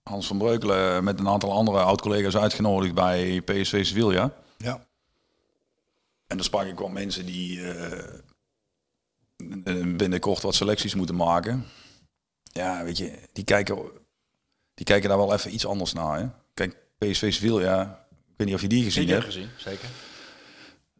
Hans 0.03 0.27
van 0.27 0.37
Breukelen, 0.37 1.03
met 1.03 1.19
een 1.19 1.27
aantal 1.27 1.51
andere 1.51 1.79
oud-collega's 1.79 2.35
uitgenodigd 2.37 2.93
bij 2.93 3.41
PSV 3.41 3.85
Sevilla. 3.85 4.33
Ja. 4.57 4.85
En 6.27 6.35
dan 6.37 6.43
sprak 6.43 6.65
ik 6.65 6.79
wat 6.79 6.91
mensen 6.91 7.25
die 7.25 7.71
eh, 7.71 8.03
binnenkort 9.95 10.41
wat 10.41 10.55
selecties 10.55 10.95
moeten 10.95 11.15
maken. 11.15 11.65
Ja, 12.43 12.83
weet 12.83 12.97
je, 12.97 13.19
die 13.33 13.43
kijken, 13.43 13.91
die 14.73 14.85
kijken 14.85 15.09
daar 15.09 15.17
wel 15.17 15.33
even 15.33 15.53
iets 15.53 15.65
anders 15.65 15.93
naar. 15.93 16.19
Hè? 16.19 16.27
Kijk, 16.53 16.77
PSV 16.97 17.33
Sevilla, 17.33 18.05
ik 18.11 18.33
weet 18.37 18.47
niet 18.47 18.55
of 18.55 18.61
je 18.61 18.67
die 18.67 18.83
gezien 18.83 19.03
Ik 19.03 19.09
hebt. 19.09 19.23
gezien, 19.23 19.49
zeker. 19.57 19.89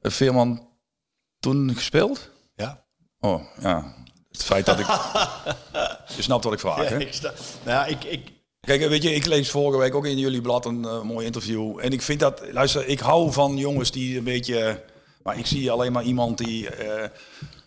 Veerman 0.02 0.68
toen 1.40 1.76
gespeeld? 1.76 2.32
Ja. 3.24 3.30
Oh, 3.30 3.42
ja. 3.62 3.94
Het 4.32 4.44
feit 4.44 4.66
dat 4.66 4.80
ik... 4.80 4.86
je 6.16 6.22
snapt 6.22 6.44
wat 6.44 6.54
ik 6.54 6.60
vraag, 6.60 6.90
hè? 6.90 7.00
ik 7.00 7.14
sta... 7.14 7.34
Nou 7.64 7.78
ja, 7.78 7.86
ik, 7.86 8.04
ik, 8.04 8.32
Kijk, 8.60 8.88
weet 8.88 9.04
je, 9.04 9.14
ik 9.16 9.26
lees 9.26 9.52
vorige 9.52 9.78
week 9.78 9.96
ook 9.96 10.06
in 10.06 10.18
jullie 10.18 10.42
blad 10.42 10.66
een 10.66 10.86
eh, 10.86 11.02
mooi 11.02 11.26
interview. 11.26 11.80
En 11.80 11.92
ik 11.92 12.02
vind 12.02 12.20
dat, 12.20 12.42
luister, 12.52 12.88
ik 12.88 13.00
hou 13.00 13.32
van 13.32 13.58
jongens 13.58 13.92
die 13.92 14.18
een 14.18 14.24
beetje. 14.24 14.84
Maar 15.24 15.38
ik 15.38 15.46
zie 15.46 15.72
alleen 15.72 15.92
maar 15.92 16.04
iemand 16.04 16.38
die 16.38 16.70
eh, 16.70 17.10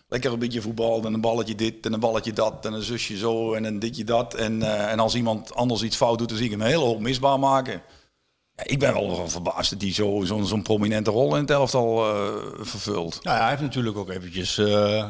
lekker 0.07 0.33
een 0.33 0.39
beetje 0.39 0.61
voetbalt 0.61 1.05
en 1.05 1.13
een 1.13 1.21
balletje 1.21 1.55
dit 1.55 1.85
en 1.85 1.93
een 1.93 1.99
balletje 1.99 2.33
dat 2.33 2.65
en 2.65 2.73
een 2.73 2.81
zusje 2.81 3.17
zo 3.17 3.53
en 3.53 3.63
een 3.63 3.79
ditje 3.79 4.03
dat. 4.03 4.33
En, 4.33 4.61
eh, 4.61 4.91
en 4.91 4.99
als 4.99 5.15
iemand 5.15 5.55
anders 5.55 5.81
iets 5.81 5.95
fout 5.95 6.17
doet, 6.17 6.29
dan 6.29 6.37
zie 6.37 6.45
ik 6.45 6.51
hem 6.51 6.61
een 6.61 6.67
hele 6.67 6.83
hoop 6.83 6.99
misbaar 6.99 7.39
maken. 7.39 7.81
Ja, 8.55 8.63
ik 8.65 8.79
ben 8.79 8.93
wel 8.93 9.27
verbaasd 9.29 9.69
dat 9.71 9.81
hij 9.81 9.93
zo- 9.93 10.21
zo'n 10.23 10.45
zo'n 10.45 10.61
prominente 10.61 11.11
rol 11.11 11.35
in 11.35 11.41
het 11.41 11.51
elftal 11.51 12.05
eh 12.15 12.33
vervult. 12.59 13.23
nou 13.23 13.35
ja, 13.35 13.41
hij 13.41 13.49
heeft 13.51 13.61
natuurlijk 13.61 13.97
ook 13.97 14.09
eventjes 14.09 14.57
eh, 14.57 15.09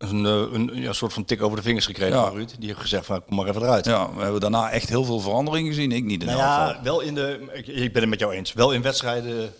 een, 0.00 0.26
eh, 0.26 0.52
een, 0.52 0.70
ja, 0.74 0.92
soort 0.92 1.12
van 1.12 1.24
tik 1.24 1.42
over 1.42 1.56
de 1.56 1.62
vingers 1.62 1.86
gekregen 1.86 2.16
Ja. 2.16 2.24
van 2.26 2.34
Ruud. 2.36 2.54
Die 2.58 2.68
heeft 2.68 2.80
gezegd 2.80 3.06
van, 3.06 3.24
kom 3.24 3.36
maar 3.36 3.48
even 3.48 3.62
eruit. 3.62 3.84
Ja, 3.84 4.14
we 4.14 4.22
hebben 4.22 4.40
daarna 4.40 4.70
echt 4.70 4.88
heel 4.88 5.04
veel 5.04 5.20
verandering 5.20 5.68
gezien. 5.68 5.92
Ik 5.92 6.04
niet 6.04 6.20
in 6.20 6.26
Nou 6.28 6.40
elk 6.40 6.48
geval. 6.50 6.68
ja, 6.68 6.82
wel 6.82 7.00
in 7.00 7.14
de. 7.14 7.48
Ik, 7.52 7.66
ik 7.66 7.92
ben 7.92 8.00
het 8.02 8.10
met 8.10 8.18
jou 8.20 8.32
eens. 8.34 8.52
Wel 8.52 8.72
in 8.72 8.82
wedstrijden. 8.82 9.52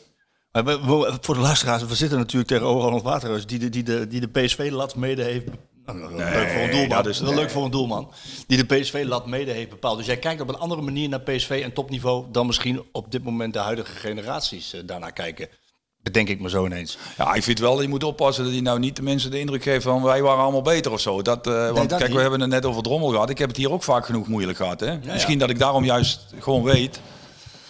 Maar 0.52 0.64
we- 0.64 0.80
we- 0.86 1.18
voor 1.20 1.34
de 1.34 1.40
luisteraars, 1.40 1.84
we 1.84 1.94
zitten 1.94 2.18
natuurlijk 2.18 2.48
tegenover 2.50 2.82
Ronald 2.82 3.02
Waterhuis, 3.02 3.46
die 3.46 3.58
de, 3.58 3.68
die 3.68 3.82
de, 3.82 4.06
die 4.06 4.20
de 4.20 4.28
PSV-lat 4.28 4.94
mede 4.96 5.22
heeft. 5.22 5.46
Nou, 5.84 6.14
leuk 6.16 6.48
voor 6.48 6.62
een 6.62 6.70
doelman. 6.70 6.88
dat 6.96 7.06
is- 7.06 7.20
wel 7.20 7.30
nee. 7.30 7.38
leuk 7.40 7.50
voor 7.50 7.64
een 7.64 7.70
doelman. 7.70 8.10
Die 8.46 8.64
de 8.66 8.74
PSV-lat 8.76 9.26
mede 9.26 9.50
heeft 9.52 9.70
bepaald. 9.70 9.96
Dus 9.96 10.06
jij 10.06 10.16
kijkt 10.18 10.40
op 10.40 10.48
een 10.48 10.58
andere 10.58 10.80
manier 10.82 11.08
naar 11.08 11.20
PSV 11.20 11.60
en 11.64 11.72
topniveau 11.72 12.24
dan 12.32 12.46
misschien 12.46 12.82
op 12.92 13.10
dit 13.12 13.22
moment 13.24 13.52
de 13.52 13.58
huidige 13.58 13.92
generaties 13.92 14.72
eh, 14.72 14.80
daarnaar 14.86 15.12
kijken. 15.12 15.48
Bedenk 16.02 16.28
ik 16.28 16.40
me 16.40 16.48
zo 16.48 16.66
ineens. 16.66 16.98
Ja, 17.16 17.34
ik 17.34 17.42
vind 17.42 17.58
wel, 17.58 17.82
je 17.82 17.88
moet 17.88 18.04
oppassen 18.04 18.44
dat 18.44 18.52
hij 18.52 18.62
nou 18.62 18.78
niet 18.78 18.96
de 18.96 19.02
mensen 19.02 19.30
de 19.30 19.38
indruk 19.38 19.62
geeft 19.62 19.82
van 19.82 20.02
wij 20.02 20.22
waren 20.22 20.42
allemaal 20.42 20.62
beter 20.62 20.92
of 20.92 21.00
zo. 21.00 21.22
Dat, 21.22 21.46
eh, 21.46 21.70
want 21.70 21.96
kijk, 21.96 22.12
we 22.12 22.20
hebben 22.20 22.40
het 22.40 22.50
net 22.50 22.64
over 22.64 22.82
drommel 22.82 23.08
gehad. 23.08 23.30
Ik 23.30 23.38
heb 23.38 23.48
het 23.48 23.56
hier 23.56 23.72
ook 23.72 23.82
vaak 23.82 24.06
genoeg 24.06 24.26
moeilijk 24.26 24.56
gehad. 24.56 24.80
Hè? 24.80 24.98
Misschien 24.98 25.38
dat 25.38 25.50
ik 25.50 25.58
daarom 25.58 25.84
juist 25.84 26.20
gewoon 26.38 26.62
weet 26.62 27.00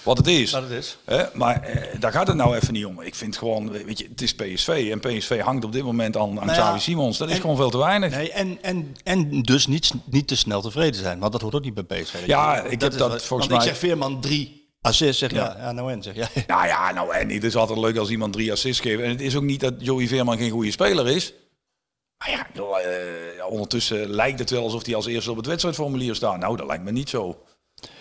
wat 0.02 0.16
het 0.16 0.26
is. 0.26 0.50
Dat 0.50 0.62
het 0.62 0.70
is. 0.70 0.98
Hè? 1.04 1.24
Maar 1.34 1.62
eh, 1.62 2.00
daar 2.00 2.12
gaat 2.12 2.26
het 2.26 2.36
nou 2.36 2.56
even 2.56 2.72
niet 2.72 2.84
om. 2.84 3.00
Ik 3.00 3.14
vind 3.14 3.36
gewoon, 3.36 3.70
weet 3.70 3.98
je, 3.98 4.08
het 4.10 4.22
is 4.22 4.34
PSV. 4.34 4.88
En 4.92 5.00
PSV 5.00 5.40
hangt 5.40 5.64
op 5.64 5.72
dit 5.72 5.82
moment 5.82 6.16
aan, 6.16 6.40
aan 6.40 6.46
nou 6.46 6.58
Xavi 6.58 6.80
Simons. 6.80 7.18
Dat 7.18 7.30
is 7.30 7.38
gewoon 7.38 7.56
veel 7.56 7.70
te 7.70 7.78
weinig. 7.78 8.10
Nee, 8.10 8.32
en, 8.32 8.58
en, 8.62 8.96
en 9.04 9.42
dus 9.42 9.66
niet, 9.66 9.92
niet 10.04 10.28
te 10.28 10.36
snel 10.36 10.60
tevreden 10.60 11.00
zijn. 11.00 11.18
Want 11.18 11.32
dat 11.32 11.40
hoort 11.40 11.54
ook 11.54 11.64
niet 11.64 11.74
bij 11.74 12.00
PSV. 12.02 12.26
Ja, 12.26 12.62
ik 12.62 12.80
dat 12.80 12.90
heb 12.90 13.00
dat 13.00 13.22
volgens 13.22 13.48
mij... 13.48 13.58
ik 13.58 13.64
zeg 13.64 13.78
Veerman 13.78 14.20
3 14.20 14.59
Assist, 14.80 15.18
zeg 15.18 15.30
je? 15.30 15.36
Ja, 15.36 15.56
ja 15.58 15.72
nou 15.72 15.92
en, 15.92 16.02
zeg 16.02 16.14
je. 16.14 16.26
Nou 16.46 16.66
ja, 16.66 16.92
nou 16.92 17.14
en. 17.14 17.28
Het 17.30 17.44
is 17.44 17.56
altijd 17.56 17.78
leuk 17.78 17.96
als 17.96 18.10
iemand 18.10 18.32
drie 18.32 18.52
assists 18.52 18.80
geeft. 18.80 19.02
En 19.02 19.08
het 19.08 19.20
is 19.20 19.36
ook 19.36 19.42
niet 19.42 19.60
dat 19.60 19.74
Joey 19.78 20.06
Veerman 20.06 20.38
geen 20.38 20.50
goede 20.50 20.70
speler 20.70 21.08
is. 21.08 21.32
Maar 22.18 22.30
ja, 22.30 22.46
nou, 22.54 22.80
eh, 22.80 23.46
ondertussen 23.48 24.10
lijkt 24.10 24.38
het 24.38 24.50
wel 24.50 24.62
alsof 24.62 24.86
hij 24.86 24.94
als 24.94 25.06
eerste 25.06 25.30
op 25.30 25.36
het 25.36 25.46
wedstrijdformulier 25.46 26.14
staat. 26.14 26.38
Nou, 26.38 26.56
dat 26.56 26.66
lijkt 26.66 26.84
me 26.84 26.90
niet 26.90 27.08
zo. 27.08 27.42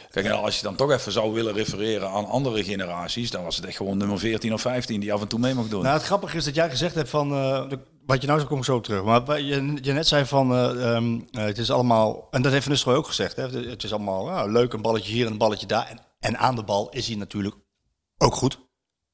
Kijk, 0.10 0.26
nou, 0.26 0.44
als 0.44 0.58
je 0.58 0.64
dan 0.64 0.76
toch 0.76 0.92
even 0.92 1.12
zou 1.12 1.34
willen 1.34 1.54
refereren 1.54 2.10
aan 2.10 2.26
andere 2.26 2.64
generaties, 2.64 3.32
dan 3.32 3.44
was 3.44 3.56
het 3.56 3.66
echt 3.66 3.78
gewoon 3.78 3.98
nummer 3.98 4.20
14 4.20 4.54
of 4.54 4.62
15 4.62 5.00
die 5.00 5.14
af 5.14 5.22
en 5.22 5.28
toe 5.28 5.40
mee 5.40 5.54
mocht 5.54 5.70
doen. 5.70 5.84
Nou, 5.84 5.94
het 5.94 6.06
grappige 6.06 6.38
is 6.38 6.46
dat 6.46 6.56
jij 6.56 6.70
gezegd 6.70 6.96
hebt 6.96 7.10
van, 7.10 7.32
eh, 7.32 7.70
de, 7.70 7.80
wat 8.06 8.22
je 8.22 8.28
nou 8.28 8.40
zo 8.40 8.46
kom 8.46 8.64
zo 8.64 8.82
terug, 8.82 9.04
maar 9.04 9.42
je, 9.42 9.62
net 9.94 10.08
zei 10.08 10.26
van, 10.26 10.52
eh, 10.54 10.96
ehm, 10.96 11.20
het 11.32 11.58
is 11.58 11.72
allemaal, 11.72 12.28
en 12.32 12.42
dat 12.42 12.52
heeft 12.52 12.82
Van 12.82 12.94
ook 12.94 13.08
gezegd, 13.08 13.36
hè, 13.36 13.50
het 13.70 13.84
is 13.84 13.94
allemaal 13.94 14.26
nou, 14.26 14.52
leuk, 14.52 14.74
een 14.74 14.82
balletje 14.82 15.12
hier 15.12 15.26
en 15.26 15.32
een 15.32 15.38
balletje 15.38 15.68
daar. 15.68 15.88
En 15.88 16.00
en 16.20 16.38
aan 16.38 16.56
de 16.56 16.64
bal 16.64 16.90
is 16.90 17.08
hij 17.08 17.16
natuurlijk 17.16 17.56
ook 18.18 18.36
goed. 18.36 18.60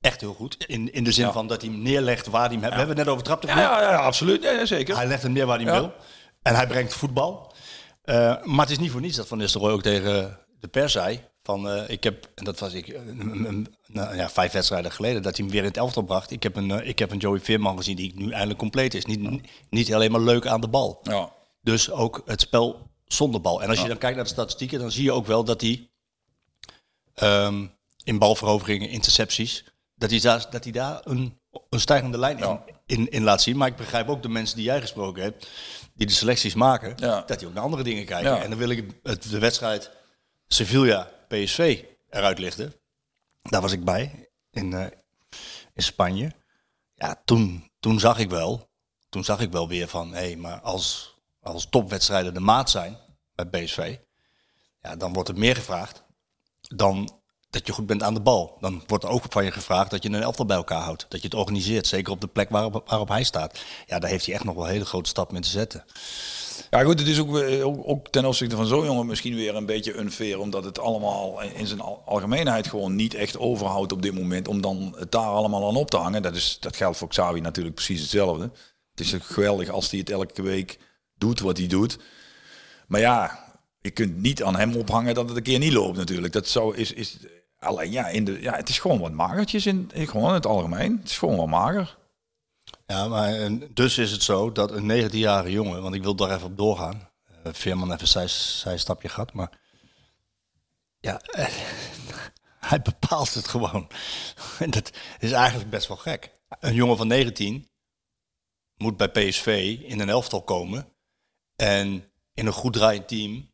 Echt 0.02 0.22
heel 0.22 0.34
goed. 0.34 0.66
In, 0.68 0.94
in 0.94 1.04
de 1.04 1.12
zin 1.12 1.26
Ja. 1.26 1.32
van 1.32 1.48
dat 1.48 1.62
hij 1.62 1.72
hem 1.72 1.82
neerlegt 1.82 2.28
waar 2.28 2.50
hij 2.50 2.58
hem. 2.60 2.70
We 2.70 2.76
hebben 2.76 2.88
het 2.88 2.98
net 2.98 3.08
over 3.08 3.24
trapte. 3.24 3.48
ja, 3.48 3.58
ja, 3.60 3.82
ja, 3.82 3.96
absoluut. 3.96 4.44
Ja, 4.44 4.66
zeker. 4.66 4.96
Hij 4.96 5.08
legt 5.08 5.24
hem 5.24 5.32
neer 5.32 5.46
waar 5.46 5.60
hij 5.60 5.72
hem 5.72 5.82
wil. 5.82 5.94
En 6.42 6.56
hij 6.56 6.68
brengt 6.68 6.94
voetbal. 6.94 7.54
Eh, 8.02 8.44
maar 8.44 8.60
het 8.66 8.70
is 8.70 8.80
niet 8.80 8.92
voor 8.92 9.02
niets 9.02 9.16
dat 9.18 9.28
Van 9.28 9.38
Nistelrooy 9.38 9.72
ook 9.72 9.82
tegen 9.82 10.40
de 10.60 10.68
pers 10.68 10.92
zei... 10.92 11.24
Van, 11.44 11.70
eh, 11.70 11.90
ik 11.90 12.04
heb, 12.04 12.30
en 12.36 12.44
dat 12.44 12.60
was 12.60 12.74
ik, 12.74 12.88
eh, 12.88 13.02
nou, 13.88 14.16
ja, 14.16 14.30
vijf 14.30 14.52
wedstrijden 14.52 14.92
geleden, 14.92 15.22
dat 15.22 15.36
hij 15.38 15.46
hem 15.46 15.54
weer 15.54 15.64
in 15.64 15.68
het 15.68 15.78
elftal 15.78 16.04
bracht. 16.04 16.32
Ik 16.32 16.44
heb 16.44 16.56
een, 16.56 16.88
ik 16.88 17.00
heb 17.00 17.12
een 17.12 17.18
Joey 17.18 17.40
Veerman 17.40 17.78
gezien 17.78 17.96
die 17.96 18.12
nu 18.16 18.32
eindelijk 18.32 18.60
compleet 18.60 18.94
is. 18.94 19.06
Niet, 19.06 19.42
niet 19.70 19.94
alleen 19.94 20.12
maar 20.12 20.22
leuk 20.22 20.48
aan 20.48 20.62
de 20.62 20.68
bal. 20.68 21.00
Ja. 21.04 21.32
Dus 21.62 21.92
ook 21.92 22.22
het 22.26 22.42
spel 22.42 22.90
zonder 23.06 23.42
bal. 23.42 23.62
En 23.64 23.70
als 23.70 23.82
je 23.82 23.88
dan 23.88 23.98
kijkt 23.98 24.16
naar 24.16 24.26
de 24.26 24.32
statistieken, 24.32 24.80
dan 24.80 24.92
zie 24.92 25.04
je 25.04 25.12
ook 25.12 25.26
wel 25.26 25.44
dat 25.44 25.62
hij 25.62 25.90
ehm, 27.16 27.68
in 28.04 28.18
balveroveringen, 28.18 28.90
intercepties, 28.90 29.66
dat 29.96 30.10
hij 30.10 30.20
daar, 30.20 30.46
dat 30.50 30.64
hij 30.64 30.74
daar 30.74 31.02
een, 31.04 31.40
een 31.70 31.80
stijgende 31.80 32.18
lijn 32.18 32.38
in, 32.38 32.60
in, 32.86 33.10
in 33.10 33.24
laat 33.24 33.42
zien. 33.42 33.58
Maar 33.58 33.68
ik 33.68 33.76
begrijp 33.76 34.10
ook 34.10 34.22
de 34.22 34.30
mensen 34.30 34.56
die 34.56 34.66
jij 34.66 34.82
gesproken 34.82 35.24
hebt, 35.24 35.48
die 35.94 36.08
de 36.08 36.14
selecties 36.14 36.54
maken, 36.54 36.94
Ja. 36.98 37.22
dat 37.26 37.40
die 37.40 37.48
ook 37.48 37.54
naar 37.54 37.64
andere 37.64 37.84
dingen 37.84 38.06
kijken. 38.06 38.32
Ja. 38.32 38.44
En 38.44 38.50
dan 38.50 38.60
wil 38.60 38.70
ik 38.70 38.90
het, 39.04 39.30
de 39.30 39.40
wedstrijd 39.40 39.92
Sevilla-PSV 40.48 41.84
eruit 42.10 42.40
lichten. 42.40 42.74
Daar 43.42 43.62
was 43.62 43.72
ik 43.72 43.84
bij, 43.84 44.30
in, 44.52 44.74
eh, 44.74 44.86
in 45.74 45.84
Spanje. 45.84 46.32
Ja, 46.94 47.22
toen, 47.26 47.72
toen 47.80 48.00
zag 48.00 48.20
ik 48.20 48.30
wel, 48.30 48.70
toen 49.10 49.24
zag 49.24 49.40
ik 49.40 49.52
wel 49.52 49.68
weer 49.68 49.88
van, 49.88 50.14
hé, 50.14 50.20
hey, 50.20 50.36
maar 50.36 50.60
als, 50.62 51.16
als 51.42 51.68
topwedstrijden 51.70 52.34
de 52.34 52.40
maat 52.40 52.70
zijn 52.70 52.98
bij 53.36 53.46
PSV, 53.46 53.98
ja, 54.82 54.96
dan 54.96 55.14
wordt 55.14 55.30
er 55.30 55.38
meer 55.38 55.56
gevraagd 55.56 56.04
dan 56.76 57.10
dat 57.50 57.68
je 57.68 57.74
goed 57.74 57.86
bent 57.86 58.04
aan 58.04 58.14
de 58.14 58.22
bal. 58.22 58.58
Dan 58.60 58.84
wordt 58.88 59.04
er 59.04 59.10
ook 59.10 59.24
van 59.30 59.44
je 59.44 59.52
gevraagd 59.52 59.92
dat 59.92 60.04
je 60.04 60.10
een 60.10 60.22
elftal 60.22 60.46
bij 60.46 60.58
elkaar 60.58 60.82
houdt. 60.82 61.06
Dat 61.10 61.22
je 61.22 61.28
het 61.28 61.38
organiseert, 61.38 61.88
zeker 61.88 62.12
op 62.12 62.22
de 62.22 62.28
plek 62.28 62.50
waarop, 62.50 62.84
waarop 62.88 63.08
hij 63.08 63.24
staat. 63.24 63.60
Ja, 63.86 64.00
daar 64.00 64.10
heeft 64.10 64.26
hij 64.26 64.36
echt 64.36 64.44
nog 64.44 64.56
wel 64.56 64.66
een 64.66 64.72
hele 64.72 64.86
grote 64.86 65.10
stap 65.10 65.34
in 65.34 65.42
te 65.42 65.50
zetten. 65.50 65.86
Ja 66.70 66.84
goed, 66.84 67.00
het 67.00 67.08
is 67.08 67.20
ook, 67.20 67.32
weer- 67.32 67.64
ook, 67.64 67.82
ook 67.88 68.08
ten 68.08 68.26
opzichte 68.26 68.56
van 68.56 68.66
zo'n 68.66 68.86
jongen 68.86 69.06
misschien 69.06 69.36
weer 69.36 69.56
een 69.56 69.66
beetje 69.66 69.98
unfair. 69.98 70.40
Omdat 70.40 70.64
het 70.64 70.80
allemaal 70.80 71.42
in 71.42 71.68
zijn 71.68 71.82
al- 71.82 72.02
algemeenheid 72.06 72.68
gewoon 72.68 72.96
niet 72.96 73.14
echt 73.14 73.38
overhoudt 73.38 73.92
op 73.92 74.02
dit 74.02 74.14
moment. 74.14 74.48
Om 74.48 74.62
dan 74.62 74.96
het 74.98 75.12
daar 75.12 75.28
allemaal 75.28 75.68
aan 75.68 75.76
op 75.76 75.90
te 75.90 75.98
hangen. 75.98 76.22
Dat, 76.22 76.36
is, 76.36 76.58
dat 76.60 76.76
geldt 76.76 76.98
voor 76.98 77.08
Xavi 77.08 77.40
natuurlijk 77.40 77.76
precies 77.76 78.02
hetzelfde. 78.02 78.52
Het 78.92 79.00
is 79.00 79.14
geweldig 79.22 79.70
als 79.70 79.90
hij 79.90 80.00
het 80.00 80.10
elke 80.10 80.42
week 80.42 80.80
doet 81.18 81.40
wat 81.40 81.58
hij 81.58 81.68
doet. 81.68 81.98
Maar 82.88 83.00
ja, 83.00 83.45
je 83.86 83.92
kunt 83.92 84.18
niet 84.18 84.44
aan 84.44 84.56
hem 84.56 84.76
ophangen 84.76 85.14
dat 85.14 85.28
het 85.28 85.38
een 85.38 85.44
keer 85.44 85.60
niet 85.60 85.74
loopt 85.74 85.98
natuurlijk. 85.98 86.34
Dat 86.34 86.48
zou, 86.48 86.76
is, 86.76 86.94
is, 86.94 87.18
alleen 87.60 87.92
ja, 87.92 88.08
in 88.08 88.26
de, 88.26 88.42
ja, 88.42 88.56
het 88.56 88.70
is 88.70 88.80
gewoon 88.80 89.00
wat 89.00 89.12
magertjes 89.12 89.66
in, 89.66 89.92
gewoon 89.94 90.34
het 90.34 90.46
algemeen. 90.46 90.98
Het 90.98 91.10
is 91.10 91.18
gewoon 91.18 91.36
wat 91.36 91.48
mager. 91.48 91.98
Ja, 92.88 93.08
maar 93.08 93.34
en 93.34 93.74
dus 93.74 93.98
is 93.98 94.12
het 94.12 94.24
zo 94.24 94.52
dat 94.52 94.72
een 94.72 95.10
19-jarige 95.10 95.52
jongen, 95.52 95.82
want 95.82 95.96
ik 95.96 96.04
wil 96.04 96.16
daar 96.16 96.36
even 96.36 96.48
op 96.48 96.58
doorgaan. 96.58 97.10
Uh, 97.46 97.54
Veerman 97.54 97.94
even 97.94 98.08
zij, 98.08 98.28
zij 98.28 98.78
stapje 98.78 99.10
gehad, 99.10 99.34
maar 99.34 99.60
ja, 101.00 101.20
eh, 101.20 101.48
hij 102.70 102.82
bepaalt 102.82 103.34
het 103.34 103.48
gewoon. 103.48 103.88
En 104.60 104.70
dat 104.70 104.92
is 105.20 105.32
eigenlijk 105.32 105.70
best 105.70 105.88
wel 105.88 105.98
gek. 105.98 106.32
Een 106.60 106.74
jongen 106.74 106.98
van 106.98 107.08
19 107.08 107.70
moet 108.78 108.98
bij 108.98 109.10
PSV 109.10 109.78
in 109.82 110.00
een 110.00 110.10
elftal 110.10 110.44
komen 110.44 110.94
en 111.56 112.12
in 112.34 112.46
een 112.46 112.54
goed 112.54 112.74
draaiend 112.74 113.08
team 113.08 113.54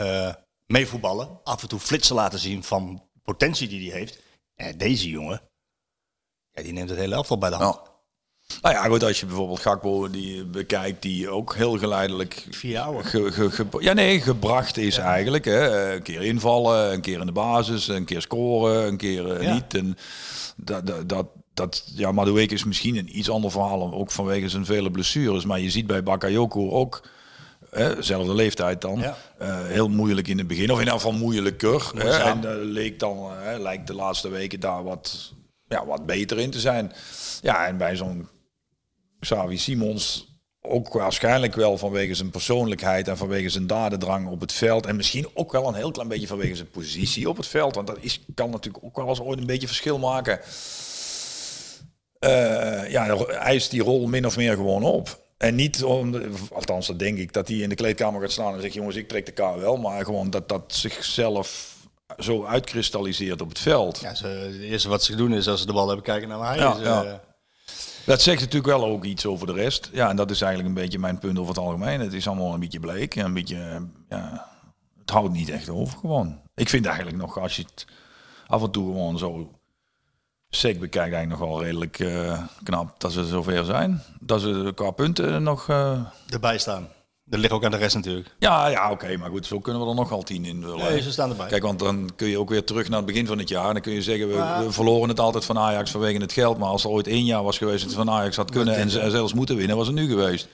eh, 0.00 0.34
meevoetballen. 0.66 1.40
Af 1.44 1.62
en 1.62 1.68
toe 1.68 1.78
flitsen 1.80 2.14
laten 2.14 2.38
zien 2.38 2.62
van 2.64 3.02
potentie 3.22 3.68
die 3.68 3.90
hij 3.90 3.98
heeft. 3.98 4.18
En 4.54 4.78
deze 4.78 5.08
jongen, 5.08 5.40
ja, 6.52 6.62
die 6.62 6.72
neemt 6.72 6.88
het 6.90 6.98
hele 6.98 7.14
elftal 7.14 7.38
bij 7.38 7.50
de 7.50 7.56
hand. 7.56 7.80
Ja. 7.84 7.88
Nou 8.62 8.74
ja, 8.74 8.84
goed, 8.84 9.02
als 9.04 9.20
je 9.20 9.26
bijvoorbeeld 9.26 9.60
Gakpo 9.60 10.10
die 10.10 10.44
bekijkt, 10.44 11.02
die 11.02 11.28
ook 11.28 11.54
heel 11.54 11.78
geleidelijk 11.78 12.46
Vier 12.50 12.70
jaar 12.70 12.84
ouder. 12.84 13.04
ge- 13.04 13.32
ge- 13.32 13.50
ge- 13.50 13.66
ja, 13.78 13.92
nee, 13.92 14.20
gebracht 14.20 14.76
is 14.76 14.96
eigenlijk. 14.98 15.44
Hè. 15.44 15.92
Een 15.94 16.02
keer 16.02 16.22
invallen, 16.22 16.92
een 16.92 17.00
keer 17.00 17.20
in 17.20 17.26
de 17.26 17.32
basis, 17.32 17.88
een 17.88 18.04
keer 18.04 18.20
scoren, 18.20 18.86
een 18.86 18.96
keer 18.96 19.36
eh, 19.36 19.42
Ja. 19.42 19.54
niet. 19.54 19.74
En 19.74 19.96
dat, 20.56 20.86
dat, 20.86 21.08
dat, 21.08 21.26
dat, 21.54 21.84
ja, 21.94 22.12
Madueke 22.12 22.54
is 22.54 22.64
misschien 22.64 22.96
een 22.96 23.18
iets 23.18 23.30
ander 23.30 23.50
verhaal, 23.50 23.92
ook 23.92 24.10
vanwege 24.10 24.48
zijn 24.48 24.64
vele 24.64 24.90
blessures. 24.90 25.44
Maar 25.44 25.60
je 25.60 25.70
ziet 25.70 25.86
bij 25.86 26.02
Bakayoko 26.02 26.70
ook, 26.70 27.08
hè, 27.70 28.02
zelfde 28.02 28.34
leeftijd 28.34 28.80
dan, 28.80 28.98
Ja. 28.98 29.16
eh, 29.38 29.66
heel 29.66 29.88
moeilijk 29.88 30.28
in 30.28 30.38
het 30.38 30.46
begin. 30.46 30.70
Of 30.70 30.78
in 30.78 30.84
ieder 30.84 30.94
geval 31.00 31.12
moeilijker. 31.12 31.90
Hè. 31.96 32.18
En 32.18 32.44
eh, 32.44 32.56
leek 32.62 32.98
dan, 32.98 33.32
hè, 33.32 33.58
lijkt 33.58 33.86
de 33.86 33.94
laatste 33.94 34.28
weken 34.28 34.60
daar 34.60 34.82
wat, 34.84 35.32
ja, 35.68 35.86
wat 35.86 36.06
beter 36.06 36.38
in 36.38 36.50
te 36.50 36.60
zijn. 36.60 36.92
Ja, 37.42 37.66
en 37.66 37.76
bij 37.76 37.96
zo'n 37.96 38.28
Xavi 39.20 39.58
Simons 39.58 40.28
ook 40.62 40.92
waarschijnlijk 40.92 41.54
wel 41.54 41.78
vanwege 41.78 42.14
zijn 42.14 42.30
persoonlijkheid 42.30 43.08
en 43.08 43.16
vanwege 43.16 43.48
zijn 43.48 43.66
dadendrang 43.66 44.28
op 44.28 44.40
het 44.40 44.52
veld. 44.52 44.86
En 44.86 44.96
misschien 44.96 45.28
ook 45.34 45.52
wel 45.52 45.68
een 45.68 45.74
heel 45.74 45.90
klein 45.90 46.08
beetje 46.08 46.26
vanwege 46.26 46.54
zijn 46.54 46.70
positie 46.70 47.28
op 47.28 47.36
het 47.36 47.46
veld. 47.46 47.74
Want 47.74 47.86
dat 47.86 47.96
is, 48.00 48.20
kan 48.34 48.50
natuurlijk 48.50 48.84
ook 48.84 48.96
wel 48.96 49.08
eens 49.08 49.20
ooit 49.20 49.38
een 49.38 49.46
beetje 49.46 49.66
verschil 49.66 49.98
maken. 49.98 50.40
Eh, 52.18 52.90
ja, 52.90 53.16
eist 53.26 53.70
die 53.70 53.82
rol 53.82 54.06
min 54.06 54.26
of 54.26 54.36
meer 54.36 54.54
gewoon 54.54 54.82
op. 54.82 55.20
En 55.40 55.54
niet 55.54 55.84
om, 55.84 56.10
de- 56.12 56.32
althans 56.52 56.86
dat 56.86 56.98
denk 56.98 57.18
ik, 57.18 57.32
dat 57.32 57.48
hij 57.48 57.56
in 57.56 57.68
de 57.68 57.74
kleedkamer 57.74 58.20
gaat 58.20 58.30
staan 58.30 58.54
en 58.54 58.60
zegt, 58.60 58.74
jongens, 58.74 58.96
ik 58.96 59.08
trek 59.08 59.26
de 59.26 59.32
K 59.32 59.38
wel. 59.38 59.76
Maar 59.76 60.04
gewoon 60.04 60.30
dat 60.30 60.48
dat 60.48 60.62
zichzelf 60.66 61.76
zo 62.18 62.44
uitkristalliseert 62.44 63.40
op 63.40 63.48
het 63.48 63.58
veld. 63.58 63.98
Ja, 64.00 64.14
ze, 64.14 64.26
het 64.26 64.60
eerste 64.60 64.88
wat 64.88 65.04
ze 65.04 65.14
doen 65.16 65.32
is 65.32 65.48
als 65.48 65.60
ze 65.60 65.66
de 65.66 65.72
bal 65.72 65.86
hebben 65.86 66.04
kijken 66.04 66.28
naar 66.28 66.46
hij 66.46 66.58
Ja, 66.58 66.74
is. 66.76 66.82
ja. 66.82 67.04
eh. 67.04 67.14
Dat 68.06 68.22
zegt 68.22 68.40
natuurlijk 68.40 68.66
wel 68.78 68.84
ook 68.84 69.04
iets 69.04 69.26
over 69.26 69.46
de 69.46 69.52
rest. 69.52 69.90
Ja, 69.92 70.08
en 70.08 70.16
dat 70.16 70.30
is 70.30 70.40
eigenlijk 70.40 70.74
een 70.76 70.82
beetje 70.82 70.98
mijn 70.98 71.18
punt 71.18 71.38
over 71.38 71.54
het 71.54 71.62
algemeen. 71.64 72.00
Het 72.00 72.12
is 72.12 72.26
allemaal 72.28 72.54
een 72.54 72.60
beetje 72.60 72.80
bleek. 72.80 73.16
en 73.16 73.24
Een 73.24 73.34
beetje, 73.34 73.88
ja, 74.08 74.46
het 75.00 75.10
houdt 75.10 75.32
niet 75.32 75.48
echt 75.48 75.68
over 75.68 75.98
gewoon. 75.98 76.40
Ik 76.54 76.68
vind 76.68 76.86
eigenlijk 76.86 77.16
nog, 77.16 77.38
als 77.38 77.56
je 77.56 77.62
het 77.62 77.86
af 78.46 78.62
en 78.62 78.70
toe 78.70 78.86
gewoon 78.86 79.18
zo 79.18 79.50
sec 80.50 80.80
bekijkt, 80.80 81.14
eigenlijk 81.14 81.40
nog 81.40 81.50
wel 81.50 81.62
redelijk 81.62 81.98
eh, 81.98 82.42
knap 82.62 83.00
dat 83.00 83.12
ze 83.12 83.24
zover 83.26 83.64
zijn. 83.64 84.02
Dat 84.20 84.40
ze 84.40 84.72
qua 84.74 84.90
punten 84.90 85.42
nog... 85.42 85.68
eh, 85.68 86.00
erbij 86.28 86.58
staan. 86.58 86.88
Dat 87.24 87.40
ligt 87.40 87.52
ook 87.52 87.64
aan 87.64 87.70
de 87.70 87.76
rest 87.76 87.94
natuurlijk. 87.94 88.34
ja, 88.38 88.66
ja 88.68 88.90
oké, 88.90 89.16
maar 89.16 89.30
goed, 89.30 89.46
zo 89.46 89.60
kunnen 89.60 89.82
we 89.82 89.88
er 89.88 89.94
nog 89.94 90.08
wel 90.08 90.22
tien 90.22 90.44
in. 90.44 90.58
Nee, 90.58 91.02
ze 91.02 91.12
staan 91.12 91.30
erbij. 91.30 91.46
Kijk, 91.46 91.62
want 91.62 91.78
dan 91.78 92.10
kun 92.16 92.28
je 92.28 92.38
ook 92.38 92.48
weer 92.48 92.64
terug 92.64 92.88
naar 92.88 92.96
het 92.98 93.06
begin 93.06 93.26
van 93.26 93.38
het 93.38 93.48
jaar. 93.48 93.66
En 93.66 93.72
dan 93.72 93.82
kun 93.82 93.92
je 93.92 94.02
zeggen, 94.02 94.28
we, 94.28 94.64
we 94.64 94.72
verloren 94.72 95.08
het 95.08 95.20
altijd 95.20 95.44
van 95.44 95.58
Ajax 95.58 95.90
vanwege 95.90 96.20
het 96.20 96.32
geld. 96.32 96.58
Maar 96.58 96.68
als 96.68 96.84
er 96.84 96.90
ooit 96.90 97.06
één 97.06 97.24
jaar 97.24 97.42
was 97.42 97.58
geweest 97.58 97.84
dat 97.84 97.94
van 97.94 98.10
Ajax 98.10 98.36
had 98.36 98.50
kunnen 98.50 98.74
en 98.76 98.90
ze- 98.90 99.10
zelfs 99.10 99.34
moeten 99.34 99.56
winnen, 99.56 99.76
was 99.76 99.86
het 99.86 99.96
nu 99.96 100.08
geweest. 100.08 100.48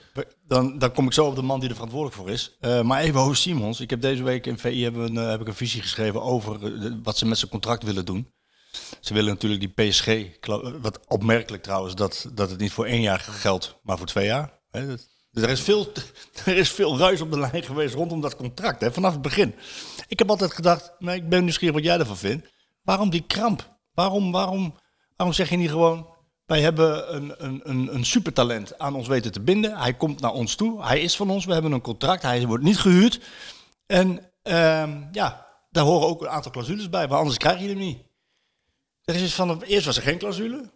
Dan, 0.47 0.77
dan 0.77 0.91
kom 0.91 1.05
ik 1.05 1.13
zo 1.13 1.25
op 1.25 1.35
de 1.35 1.41
man 1.41 1.59
die 1.59 1.69
er 1.69 1.75
verantwoordelijk 1.75 2.21
voor 2.21 2.29
is. 2.29 2.57
Eh, 2.59 2.81
maar 2.81 3.01
even 3.01 3.19
over 3.19 3.35
Simons. 3.35 3.79
Ik 3.79 3.89
heb 3.89 4.01
deze 4.01 4.23
week 4.23 4.45
in 4.45 4.57
VI 4.57 4.83
hebben 4.83 5.15
heb 5.15 5.41
ik 5.41 5.47
een 5.47 5.53
visie 5.55 5.81
geschreven 5.81 6.21
over 6.21 6.57
wat 7.03 7.17
ze 7.17 7.25
met 7.25 7.37
zijn 7.37 7.51
contract 7.51 7.83
willen 7.83 8.05
doen. 8.05 8.27
Ze 8.99 9.13
willen 9.13 9.33
natuurlijk 9.33 9.61
die 9.75 9.89
PSG, 9.89 10.39
kla- 10.39 10.79
wat 10.79 10.99
opmerkelijk 11.07 11.63
trouwens, 11.63 11.95
dat, 11.95 12.29
dat 12.33 12.49
het 12.49 12.59
niet 12.59 12.71
voor 12.71 12.85
één 12.85 13.01
jaar 13.01 13.19
geldt, 13.19 13.79
maar 13.83 13.97
voor 13.97 14.07
twee 14.07 14.25
jaar. 14.25 14.59
Hè, 14.69 14.95
er 15.31 15.49
is, 15.49 15.61
veel, 15.61 15.91
er 16.45 16.57
is 16.57 16.71
veel 16.71 16.97
ruis 16.97 17.21
op 17.21 17.31
de 17.31 17.39
lijn 17.39 17.63
geweest 17.63 17.95
rondom 17.95 18.21
dat 18.21 18.35
contract, 18.35 18.93
vanaf 18.93 19.13
het 19.13 19.21
begin. 19.21 19.55
Ik 20.07 20.19
heb 20.19 20.29
altijd 20.29 20.53
gedacht, 20.53 20.91
nee, 20.99 21.15
ik 21.15 21.29
ben 21.29 21.43
nieuwsgierig 21.43 21.75
wat 21.75 21.83
jij 21.83 21.99
ervan 21.99 22.17
vindt. 22.17 22.47
Waarom 22.81 23.09
die 23.09 23.23
kramp? 23.27 23.77
Waarom, 23.93 24.31
waarom, 24.31 24.75
waarom 25.15 25.35
zeg 25.35 25.49
je 25.49 25.57
niet 25.57 25.69
gewoon, 25.69 26.07
wij 26.45 26.61
hebben 26.61 27.15
een, 27.15 27.33
een, 27.69 27.93
een, 27.93 28.05
supertalent 28.05 28.79
aan 28.79 28.95
ons 28.95 29.07
weten 29.07 29.31
te 29.31 29.41
binden. 29.41 29.77
Hij 29.77 29.93
komt 29.93 30.21
naar 30.21 30.31
ons 30.31 30.55
toe, 30.55 30.83
hij 30.85 31.01
is 31.01 31.15
van 31.15 31.29
ons, 31.29 31.45
we 31.45 31.53
hebben 31.53 31.71
een 31.71 31.81
contract, 31.81 32.21
hij 32.21 32.47
wordt 32.47 32.63
niet 32.63 32.79
gehuurd. 32.79 33.19
En 33.85 34.31
ehm, 34.41 35.03
ja, 35.11 35.45
daar 35.69 35.83
horen 35.83 36.07
ook 36.07 36.21
een 36.21 36.29
aantal 36.29 36.51
clausules 36.51 36.89
bij, 36.89 37.07
maar 37.07 37.17
anders 37.17 37.37
krijg 37.37 37.59
je 37.59 37.67
hem 37.67 37.77
niet. 37.77 38.06
Er 39.07 39.15
is 39.15 39.33
van, 39.33 39.61
eerst 39.61 39.85
was 39.85 39.97
er 39.97 40.03
geen 40.03 40.17
clausule. 40.17 40.69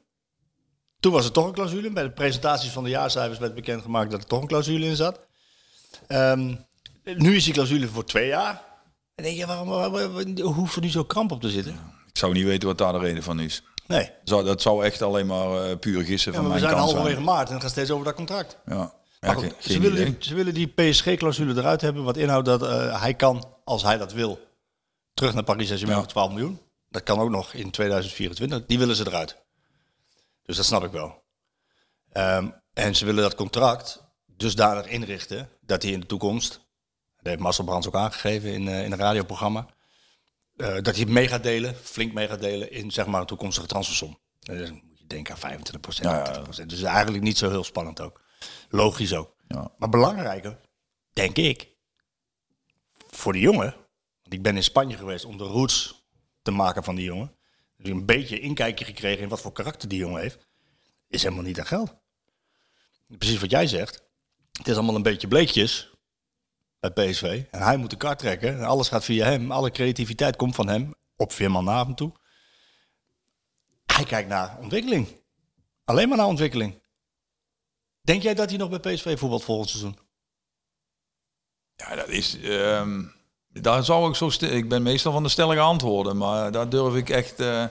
Toen 1.00 1.12
was 1.12 1.26
er 1.26 1.32
toch 1.32 1.46
een 1.46 1.54
clausule. 1.54 1.92
Bij 1.92 2.04
de 2.04 2.12
presentaties 2.12 2.72
van 2.72 2.84
de 2.84 2.90
jaarcijfers 2.90 3.40
werd 3.40 3.56
bekendgemaakt 3.56 4.12
dat 4.12 4.22
er 4.22 4.28
toch 4.28 4.42
een 4.42 4.48
clausule 4.48 4.86
in 4.86 4.96
zat. 4.96 5.20
Ehm, 6.08 6.56
nu 7.04 7.36
is 7.36 7.44
die 7.44 7.54
clausule 7.54 7.88
voor 7.88 8.06
twee 8.06 8.28
jaar. 8.28 8.62
En 9.16 9.24
denk 9.24 9.38
je, 9.38 9.46
waarom, 9.46 9.68
waarom, 9.68 9.92
waarom 9.94 10.40
hoeft 10.54 10.76
er 10.76 10.82
nu 10.82 10.90
zo 10.90 11.04
kramp 11.04 11.32
op 11.32 11.42
te 11.42 11.50
zitten? 11.50 11.74
Ik 12.08 12.18
zou 12.18 12.34
niet 12.34 12.44
weten 12.46 12.68
wat 12.68 12.78
daar 12.78 12.94
de 12.94 13.00
reden 13.00 13.24
van 13.24 13.40
is. 13.40 13.64
Nee. 13.88 14.10
Zou, 14.24 14.44
dat 14.46 14.62
zou 14.62 14.84
echt 14.86 15.02
alleen 15.02 15.26
maar 15.26 15.70
eh, 15.70 15.78
puur 15.80 16.04
gissen 16.04 16.32
Ja, 16.32 16.38
van 16.38 16.46
we 16.46 16.50
mijn 16.50 16.62
zijn 16.62 16.74
kant 16.74 16.84
halverwege 16.86 17.14
zijn. 17.16 17.26
maart 17.28 17.48
en 17.48 17.54
het 17.54 17.62
gaat 17.64 17.72
steeds 17.72 17.92
over 17.92 18.06
dat 18.06 18.16
contract. 18.16 18.58
Ja, 18.66 18.94
goed, 19.34 19.56
ze, 19.60 19.80
willen 19.80 20.06
die, 20.06 20.16
ze 20.20 20.36
willen 20.36 20.54
die 20.54 20.68
PSG-clausule 20.68 21.54
eruit 21.60 21.82
hebben, 21.82 22.04
wat 22.04 22.18
inhoudt 22.18 22.46
dat 22.46 22.64
eh, 22.64 23.02
hij 23.02 23.14
kan, 23.14 23.46
als 23.64 23.84
hij 23.84 23.98
dat 23.98 24.14
wil, 24.14 24.40
terug 25.14 25.34
naar 25.34 25.44
Paris 25.44 25.66
Saint-Germain 25.68 26.00
Ja. 26.00 26.04
voor 26.04 26.14
12 26.14 26.32
miljoen. 26.32 26.60
Dat 26.92 27.04
kan 27.04 27.20
ook 27.20 27.30
nog 27.30 27.54
in 27.54 27.72
2024. 27.72 28.66
Die 28.66 28.80
willen 28.80 28.96
ze 28.96 29.08
eruit. 29.08 29.44
Dus 30.44 30.56
dat 30.56 30.66
snap 30.66 30.84
ik 30.84 30.92
wel. 30.92 31.24
Ehm, 32.12 32.50
en 32.74 32.96
ze 32.96 33.06
willen 33.06 33.24
dat 33.24 33.36
contract 33.36 34.04
dusdanig 34.26 34.88
inrichten 34.88 35.50
dat 35.62 35.84
hij 35.84 35.92
in 35.92 36.00
de 36.00 36.06
toekomst, 36.06 36.52
dat 37.16 37.26
heeft 37.26 37.40
Marcel 37.40 37.64
Brands 37.64 37.88
ook 37.88 37.96
aangegeven 37.96 38.54
in, 38.54 38.68
eh, 38.68 38.84
in 38.84 38.92
een 38.92 38.98
radioprogramma, 38.98 39.66
eh, 40.56 40.82
dat 40.82 40.96
hij 40.96 41.06
mee 41.06 41.28
gaat 41.28 41.44
delen, 41.44 41.76
flink 41.76 42.14
mee 42.14 42.28
gaat 42.28 42.42
delen 42.42 42.72
in 42.72 42.92
zeg 42.92 43.06
maar 43.06 43.22
een 43.22 43.28
toekomstige 43.28 43.68
transfersom. 43.68 44.20
En 44.42 44.58
dan 44.58 44.74
moet 44.74 45.00
je 45.00 45.08
denken 45.08 45.34
aan 45.34 45.40
25%, 45.40 46.08
Ja, 46.08 46.18
ja. 46.18 46.24
30%. 46.24 46.70
Dus 46.70 46.82
eigenlijk 46.82 47.24
niet 47.24 47.38
zo 47.38 47.50
heel 47.50 47.64
spannend 47.64 48.02
ook. 48.02 48.22
Logisch 48.70 49.14
ook. 49.14 49.36
Ja. 49.48 49.72
Maar 49.78 49.90
belangrijker, 49.90 50.60
denk 51.14 51.38
ik, 51.38 51.70
voor 53.10 53.34
die 53.34 53.42
jongen, 53.42 53.76
want 54.22 54.34
ik 54.34 54.42
ben 54.42 54.56
in 54.56 54.64
Spanje 54.64 54.98
geweest 54.98 55.26
om 55.26 55.38
de 55.38 55.44
roots 55.44 56.01
te 56.42 56.52
maken 56.52 56.84
van 56.84 56.96
die 56.96 57.06
jongen. 57.06 57.36
Dus 57.78 57.90
een 57.90 58.06
beetje 58.06 58.40
inkijkje 58.40 58.86
gekregen 58.86 59.24
in 59.24 59.30
wat 59.30 59.42
voor 59.42 59.52
karakter 59.52 59.90
die 59.90 60.00
jongen 60.00 60.22
heeft. 60.22 60.48
Is 61.08 61.24
helemaal 61.24 61.44
niet 61.44 61.60
aan 61.60 61.66
geld. 61.66 61.96
Precies 63.18 63.40
wat 63.40 63.52
jij 63.52 63.68
zegt. 63.68 64.04
Het 64.52 64.68
is 64.68 64.76
allemaal 64.76 64.96
een 64.96 65.04
beetje 65.04 65.28
bleekjes. 65.28 65.90
bij 66.80 66.92
PSV. 66.92 67.44
En 67.52 67.62
hij 67.62 67.78
moet 67.78 67.90
de 67.90 67.98
kar 67.98 68.18
trekken. 68.18 68.54
En 68.58 68.64
alles 68.64 68.88
gaat 68.88 69.04
via 69.06 69.26
hem. 69.26 69.52
Alle 69.52 69.72
creativiteit 69.72 70.36
komt 70.36 70.56
van 70.56 70.68
hem. 70.68 70.94
Op 71.16 71.32
Veerman 71.32 71.64
naar 71.64 71.86
hem 71.86 71.96
toe. 71.96 72.12
Hij 73.86 74.06
kijkt 74.06 74.30
naar 74.30 74.58
ontwikkeling. 74.60 75.08
Alleen 75.84 76.08
maar 76.10 76.18
naar 76.18 76.28
ontwikkeling. 76.28 76.82
Denk 78.02 78.22
jij 78.22 78.34
dat 78.34 78.50
hij 78.50 78.58
nog 78.58 78.70
bij 78.82 78.94
PSV 78.94 79.20
voetbalt 79.20 79.44
volgend 79.44 79.70
seizoen? 79.70 79.98
Ja, 81.76 81.96
dat 81.96 82.08
is. 82.08 82.40
ehm, 82.40 83.06
daar 83.54 83.84
zou 83.84 84.10
ik 84.10 84.16
zo. 84.16 84.30
Ik 84.40 84.70
ben 84.70 84.84
meestal 84.84 85.12
van 85.12 85.24
de 85.24 85.30
stellige 85.30 85.60
antwoorden, 85.60 86.18
maar 86.18 86.52
daar 86.52 86.70
durf 86.70 86.96
ik 86.96 87.10
echt. 87.10 87.40
eh, 87.40 87.64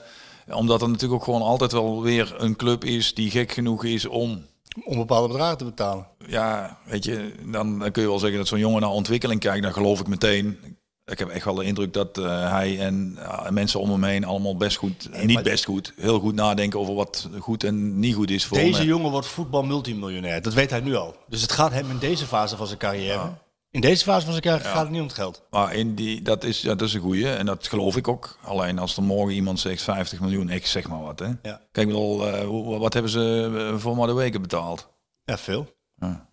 omdat 0.54 0.82
er 0.82 0.88
natuurlijk 0.88 1.20
ook 1.20 1.24
gewoon 1.24 1.42
altijd 1.42 1.72
wel 1.72 2.02
weer 2.02 2.34
een 2.38 2.56
club 2.56 2.84
is 2.84 3.14
die 3.14 3.30
gek 3.30 3.52
genoeg 3.52 3.84
is 3.84 4.06
om. 4.06 4.46
Om 4.84 4.96
bepaalde 4.96 5.28
bedragen 5.28 5.58
te 5.58 5.64
betalen. 5.64 6.06
Ja, 6.26 6.78
weet 6.84 7.04
je, 7.04 7.32
dan, 7.44 7.78
dan 7.78 7.90
kun 7.90 8.02
je 8.02 8.08
wel 8.08 8.18
zeggen 8.18 8.38
dat 8.38 8.48
zo'n 8.48 8.58
jongen 8.58 8.80
naar 8.80 8.90
ontwikkeling 8.90 9.40
kijkt. 9.40 9.62
Dan 9.62 9.72
geloof 9.72 10.00
ik 10.00 10.06
meteen. 10.06 10.58
Ik 11.06 11.18
heb 11.18 11.28
echt 11.28 11.44
wel 11.44 11.54
de 11.54 11.64
indruk 11.64 11.92
dat 11.92 12.18
eh, 12.18 12.50
hij 12.50 12.78
en 12.80 13.16
ja, 13.18 13.48
mensen 13.50 13.80
om 13.80 13.90
hem 13.90 14.04
heen 14.04 14.24
allemaal 14.24 14.56
best 14.56 14.76
goed, 14.76 15.24
niet 15.24 15.42
best 15.42 15.64
goed, 15.64 15.92
heel 15.96 16.18
goed 16.20 16.34
nadenken 16.34 16.78
over 16.80 16.94
wat 16.94 17.28
goed 17.38 17.64
en 17.64 17.98
niet 17.98 18.14
goed 18.14 18.30
is 18.30 18.44
voor 18.46 18.56
Deze 18.58 18.78
hem. 18.78 18.86
jongen 18.86 19.10
wordt 19.10 19.26
voetbal 19.26 19.62
multimiljonair. 19.62 20.42
Dat 20.42 20.54
weet 20.54 20.70
hij 20.70 20.80
nu 20.80 20.94
al. 20.94 21.14
Dus 21.28 21.42
het 21.42 21.52
gaat 21.52 21.72
hem 21.72 21.90
in 21.90 21.98
deze 21.98 22.26
fase 22.26 22.56
van 22.56 22.66
zijn 22.66 22.78
carrière. 22.78 23.32
In 23.70 23.80
deze 23.80 24.04
fase 24.04 24.24
van 24.24 24.32
zijn 24.32 24.44
carrière 24.44 24.68
gaat 24.68 24.82
het 24.82 24.90
niet 24.90 25.00
om 25.00 25.06
het 25.06 25.14
geld. 25.16 25.42
Maar 25.50 25.74
in 25.74 25.94
die, 25.94 26.22
dat, 26.22 26.44
is, 26.44 26.60
dat 26.60 26.82
is 26.82 26.94
een 26.94 27.00
goeie 27.00 27.32
en 27.32 27.46
dat 27.46 27.68
geloof 27.68 27.96
ik 27.96 28.08
ook. 28.08 28.38
Alleen 28.42 28.78
als 28.78 28.96
er 28.96 29.02
morgen 29.02 29.34
iemand 29.34 29.60
zegt 29.60 29.82
50 29.82 30.20
miljoen, 30.20 30.50
ik 30.50 30.66
zeg 30.66 30.88
maar 30.88 31.00
wat. 31.02 31.18
Hè. 31.18 31.26
Ja. 31.26 31.36
Kijk, 31.42 31.76
ik 31.76 31.86
bedoel, 31.86 32.40
hoe- 32.44 32.78
wat 32.78 32.92
hebben 32.92 33.10
ze 33.12 33.50
eh, 33.72 33.78
voor 33.78 33.96
maar 33.96 34.06
de 34.06 34.12
weken 34.12 34.40
betaald? 34.42 34.88
Ja, 35.24 35.38
veel. 35.38 35.74
Ja. 35.94 36.28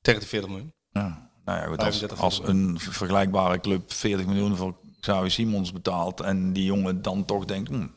Tegen 0.00 0.20
de 0.20 0.26
40 0.26 0.50
miljoen. 0.50 0.72
Ja. 0.90 1.30
Nou 1.44 1.58
ja, 1.60 1.66
goed, 1.66 1.78
als, 1.82 1.98
35 1.98 2.20
als 2.20 2.40
een 2.48 2.78
vergelijkbare 2.80 3.60
club 3.60 3.92
40 3.92 4.26
miljoen 4.26 4.56
voor 4.56 4.76
Xavi 5.00 5.30
Simons 5.30 5.72
betaalt 5.72 6.20
en 6.20 6.52
die 6.52 6.64
jongen 6.64 7.02
dan 7.02 7.24
toch 7.24 7.44
denkt, 7.44 7.68
hmm. 7.68 7.94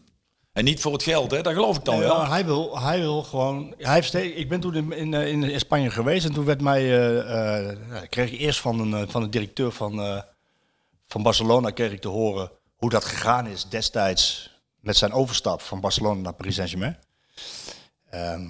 En 0.55 0.63
niet 0.63 0.81
voor 0.81 0.93
het 0.93 1.03
geld, 1.03 1.31
hè, 1.31 1.41
dat 1.41 1.53
geloof 1.53 1.77
ik 1.77 1.85
dan 1.85 1.99
wel. 1.99 2.17
maar 2.17 2.29
hij 2.29 2.45
wil, 2.45 2.79
hij 2.79 2.99
wil 2.99 3.23
gewoon. 3.23 3.73
Hij 3.77 3.93
heeft 3.93 4.07
steeds, 4.07 4.35
ik 4.35 4.49
ben 4.49 4.59
toen 4.59 4.75
in, 4.75 4.91
in, 4.91 5.13
eh, 5.13 5.27
in 5.27 5.59
Spanje 5.59 5.89
geweest 5.89 6.25
en 6.25 6.33
toen 6.33 6.45
werd 6.45 6.61
mij, 6.61 6.81
eh, 6.81 7.69
eh, 7.69 7.77
kreeg 8.09 8.31
ik 8.31 8.39
eerst 8.39 8.59
van 8.59 8.93
een 8.93 9.09
van 9.09 9.21
de 9.21 9.29
directeur 9.29 9.71
van, 9.71 10.23
van 11.07 11.23
Barcelona 11.23 11.69
kreeg 11.69 11.91
ik 11.91 12.01
te 12.01 12.07
horen 12.07 12.51
hoe 12.75 12.89
dat 12.89 13.05
gegaan 13.05 13.47
is 13.47 13.69
destijds 13.69 14.53
met 14.79 14.97
zijn 14.97 15.11
overstap 15.11 15.61
van 15.61 15.79
Barcelona 15.79 16.21
naar 16.21 16.33
Paris 16.33 16.55
Saint-Germain. 16.55 16.97
Ehm, 18.09 18.47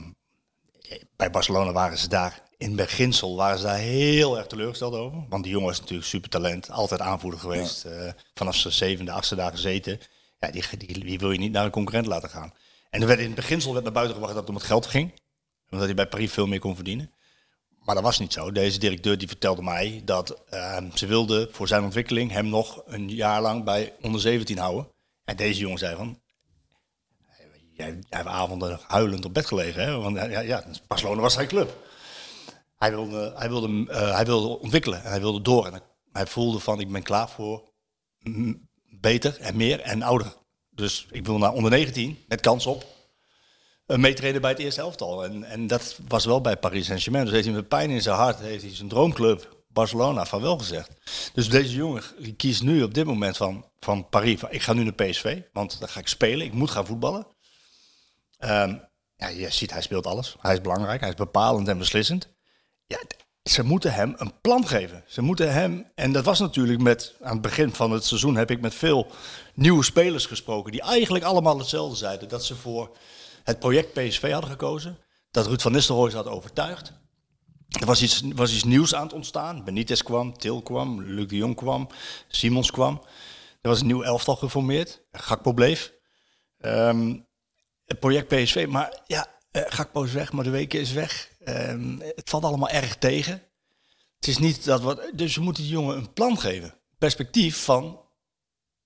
bij 1.15 1.31
Barcelona 1.31 1.71
waren 1.71 1.97
ze 1.97 2.07
daar 2.07 2.43
in 2.57 2.75
beginsel 2.75 3.35
waren 3.35 3.57
ze 3.57 3.65
daar 3.65 3.77
heel 3.77 4.37
erg 4.37 4.47
teleurgesteld 4.47 4.93
over, 4.93 5.25
want 5.29 5.43
die 5.43 5.51
jongen 5.51 5.71
is 5.71 5.79
natuurlijk 5.79 6.07
super 6.07 6.29
talent, 6.29 6.69
altijd 6.69 7.01
aanvoerder 7.01 7.39
geweest, 7.39 7.85
vanaf 8.33 8.55
zijn 8.55 8.73
zevende, 8.73 9.11
achtste 9.11 9.35
daar 9.35 9.51
gezeten. 9.51 9.99
Die, 10.51 10.77
die, 10.77 10.99
die 10.99 11.19
wil 11.19 11.31
je 11.31 11.39
niet 11.39 11.51
naar 11.51 11.65
een 11.65 11.71
concurrent 11.71 12.07
laten 12.07 12.29
gaan. 12.29 12.53
En 12.89 13.01
er 13.01 13.07
werd 13.07 13.19
in 13.19 13.25
het 13.25 13.35
beginsel 13.35 13.71
werd 13.71 13.83
naar 13.83 13.93
buiten 13.93 14.15
gebracht 14.15 14.35
dat 14.35 14.43
het 14.47 14.55
om 14.55 14.59
het 14.59 14.69
geld 14.69 14.85
ging. 14.85 15.13
Omdat 15.69 15.85
hij 15.85 15.95
bij 15.95 16.07
Paris 16.07 16.31
veel 16.31 16.47
meer 16.47 16.59
kon 16.59 16.75
verdienen. 16.75 17.13
Maar 17.79 17.95
dat 17.95 18.03
was 18.03 18.19
niet 18.19 18.33
zo. 18.33 18.51
Deze 18.51 18.79
directeur 18.79 19.17
die 19.17 19.27
vertelde 19.27 19.61
mij 19.61 20.01
dat 20.05 20.43
eh, 20.49 20.77
ze 20.93 21.05
wilden 21.05 21.53
voor 21.53 21.67
zijn 21.67 21.83
ontwikkeling 21.83 22.31
hem 22.31 22.47
nog 22.47 22.81
een 22.85 23.09
jaar 23.09 23.41
lang 23.41 23.63
bij 23.63 23.93
onder 24.01 24.21
17 24.21 24.57
houden. 24.57 24.91
En 25.23 25.35
deze 25.35 25.59
jongen 25.59 25.77
zei 25.77 25.95
van... 25.95 26.23
Jij 27.71 27.99
heeft 28.09 28.27
avonden 28.27 28.79
huilend 28.87 29.25
op 29.25 29.33
bed 29.33 29.45
gelegen. 29.45 29.83
Hè? 29.83 29.97
Want 29.97 30.15
ja, 30.15 30.39
ja, 30.39 30.63
Barcelona 30.87 31.21
was 31.21 31.33
zijn 31.33 31.47
club. 31.47 31.77
Hij 32.75 32.89
wilde, 32.89 33.33
hij, 33.35 33.49
wilde, 33.49 33.91
eh, 33.91 34.13
hij 34.13 34.25
wilde 34.25 34.59
ontwikkelen 34.59 35.03
en 35.03 35.09
hij 35.09 35.19
wilde 35.19 35.41
door. 35.41 35.65
En 35.65 35.81
hij 36.11 36.25
voelde 36.25 36.59
van 36.59 36.79
ik 36.79 36.91
ben 36.91 37.03
klaar 37.03 37.29
voor 37.29 37.71
beter 39.05 39.39
en 39.39 39.55
meer 39.55 39.79
en 39.79 40.01
ouder. 40.01 40.33
Dus 40.69 41.07
ik 41.11 41.25
wil 41.25 41.37
naar 41.37 41.53
onder 41.53 41.71
19 41.71 42.23
met 42.27 42.41
kans 42.41 42.65
op 42.65 42.85
een 43.85 43.99
meetrainen 43.99 44.41
bij 44.41 44.49
het 44.49 44.59
eerste 44.59 44.81
elftal. 44.81 45.23
En, 45.23 45.43
en 45.43 45.67
dat 45.67 45.99
was 46.07 46.25
wel 46.25 46.41
bij 46.41 46.57
Paris 46.57 46.85
Saint-Germain. 46.85 47.23
Dus 47.25 47.33
heeft 47.33 47.45
hij 47.45 47.55
met 47.55 47.67
pijn 47.67 47.89
in 47.89 48.01
zijn 48.01 48.15
hart, 48.15 48.39
heeft 48.39 48.63
hij 48.63 48.75
zijn 48.75 48.89
droomclub 48.89 49.63
Barcelona 49.67 50.25
van 50.25 50.41
wel 50.41 50.57
gezegd. 50.57 50.89
Dus 51.33 51.49
deze 51.49 51.75
jongen 51.75 52.03
kiest 52.37 52.63
nu 52.63 52.83
op 52.83 52.93
dit 52.93 53.05
moment 53.05 53.37
van, 53.37 53.65
van 53.79 54.09
Paris. 54.09 54.39
Van, 54.39 54.51
ik 54.51 54.61
ga 54.61 54.73
nu 54.73 54.83
naar 54.83 54.93
PSV, 54.93 55.41
want 55.53 55.79
dan 55.79 55.89
ga 55.89 55.99
ik 55.99 56.07
spelen. 56.07 56.45
Ik 56.45 56.53
moet 56.53 56.69
gaan 56.69 56.85
voetballen. 56.85 57.27
Ehm, 58.37 58.75
ja, 59.15 59.27
je 59.27 59.49
ziet, 59.49 59.71
hij 59.71 59.81
speelt 59.81 60.05
alles. 60.05 60.35
Hij 60.39 60.53
is 60.53 60.61
belangrijk, 60.61 60.99
hij 60.99 61.09
is 61.09 61.15
bepalend 61.15 61.67
en 61.67 61.77
beslissend. 61.77 62.27
Ja, 62.87 62.99
ze 63.49 63.63
moeten 63.63 63.93
hem 63.93 64.13
een 64.17 64.33
plan 64.41 64.67
geven. 64.67 65.03
Ze 65.07 65.21
moeten 65.21 65.53
hem, 65.53 65.85
en 65.95 66.11
dat 66.11 66.25
was 66.25 66.39
natuurlijk 66.39 66.81
met, 66.81 67.15
aan 67.21 67.31
het 67.31 67.41
begin 67.41 67.73
van 67.73 67.91
het 67.91 68.05
seizoen 68.05 68.35
heb 68.35 68.51
ik 68.51 68.61
met 68.61 68.75
veel 68.75 69.07
nieuwe 69.53 69.83
spelers 69.83 70.25
gesproken, 70.25 70.71
die 70.71 70.81
eigenlijk 70.81 71.23
allemaal 71.23 71.57
hetzelfde 71.57 71.95
zeiden. 71.95 72.29
Dat 72.29 72.45
ze 72.45 72.55
voor 72.55 72.97
het 73.43 73.59
project 73.59 73.93
PSV 73.93 74.31
hadden 74.31 74.49
gekozen. 74.49 74.97
Dat 75.31 75.47
Ruud 75.47 75.61
van 75.61 75.71
Nistelrooy 75.71 76.09
ze 76.09 76.15
had 76.15 76.27
overtuigd. 76.27 76.93
Er 77.79 77.85
was 77.85 78.01
iets, 78.01 78.23
was 78.35 78.53
iets 78.53 78.63
nieuws 78.63 78.95
aan 78.95 79.03
het 79.03 79.13
ontstaan. 79.13 79.63
Benitez 79.63 80.01
kwam, 80.01 80.37
Til 80.37 80.61
kwam, 80.61 81.01
Luc 81.01 81.27
de 81.27 81.35
Jong 81.35 81.55
kwam, 81.55 81.87
Simons 82.27 82.71
kwam. 82.71 83.01
Er 83.61 83.69
was 83.69 83.79
een 83.79 83.87
nieuw 83.87 84.03
elftal 84.03 84.35
geformeerd. 84.35 85.01
Gakpo 85.11 85.53
bleef. 85.53 85.93
Ehm, 86.57 87.15
het 87.85 87.99
project 87.99 88.27
PSV, 88.27 88.65
maar 88.69 89.01
ja, 89.05 89.34
eh, 89.55 89.63
Gakpo 89.67 90.03
is 90.03 90.11
weg, 90.11 90.31
maar 90.31 90.43
de 90.43 90.49
weken 90.49 90.79
is 90.79 90.91
weg. 90.91 91.31
Ehm, 91.43 91.99
het 91.99 92.29
valt 92.29 92.43
allemaal 92.43 92.69
erg 92.69 92.97
tegen. 92.97 93.43
Het 94.15 94.27
is 94.27 94.37
niet 94.37 94.65
dat 94.65 94.81
wat. 94.81 95.11
Dus 95.13 95.35
we 95.35 95.41
moeten 95.41 95.63
die 95.63 95.71
jongen 95.71 95.97
een 95.97 96.13
plan 96.13 96.39
geven. 96.39 96.73
Perspectief 96.97 97.63
van. 97.63 98.03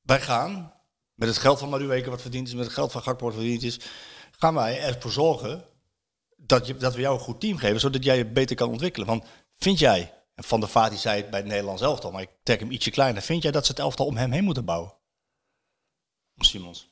Wij 0.01 0.21
gaan 0.21 0.73
met 1.13 1.27
het 1.27 1.37
geld 1.37 1.59
van 1.59 1.69
Madueke 1.69 2.09
wat 2.09 2.21
verdiend 2.21 2.47
is, 2.47 2.53
met 2.53 2.65
het 2.65 2.73
geld 2.73 2.91
van 2.91 3.01
Gakpo 3.01 3.25
wat 3.25 3.33
verdiend 3.33 3.63
is, 3.63 3.79
gaan 4.31 4.53
wij 4.53 4.81
ervoor 4.81 5.11
zorgen 5.11 5.65
dat, 6.35 6.67
je, 6.67 6.75
dat 6.77 6.95
we 6.95 7.01
jou 7.01 7.13
een 7.13 7.23
goed 7.23 7.39
team 7.39 7.57
geven, 7.57 7.79
zodat 7.79 8.03
jij 8.03 8.17
je 8.17 8.25
beter 8.25 8.55
kan 8.55 8.69
ontwikkelen. 8.69 9.07
Want 9.07 9.25
vind 9.55 9.79
jij, 9.79 10.13
en 10.35 10.43
Van 10.43 10.59
der 10.59 10.69
Vaart 10.69 10.89
die 10.89 10.99
zei 10.99 11.21
het 11.21 11.29
bij 11.29 11.39
het 11.39 11.47
Nederlands 11.47 11.81
elftal, 11.81 12.11
maar 12.11 12.21
ik 12.21 12.29
trek 12.43 12.59
hem 12.59 12.71
ietsje 12.71 12.91
kleiner, 12.91 13.21
vind 13.21 13.43
jij 13.43 13.51
dat 13.51 13.65
ze 13.65 13.71
het 13.71 13.81
elftal 13.81 14.05
om 14.05 14.17
hem 14.17 14.31
heen 14.31 14.43
moeten 14.43 14.65
bouwen? 14.65 14.93
Om 16.35 16.43
Simons. 16.43 16.89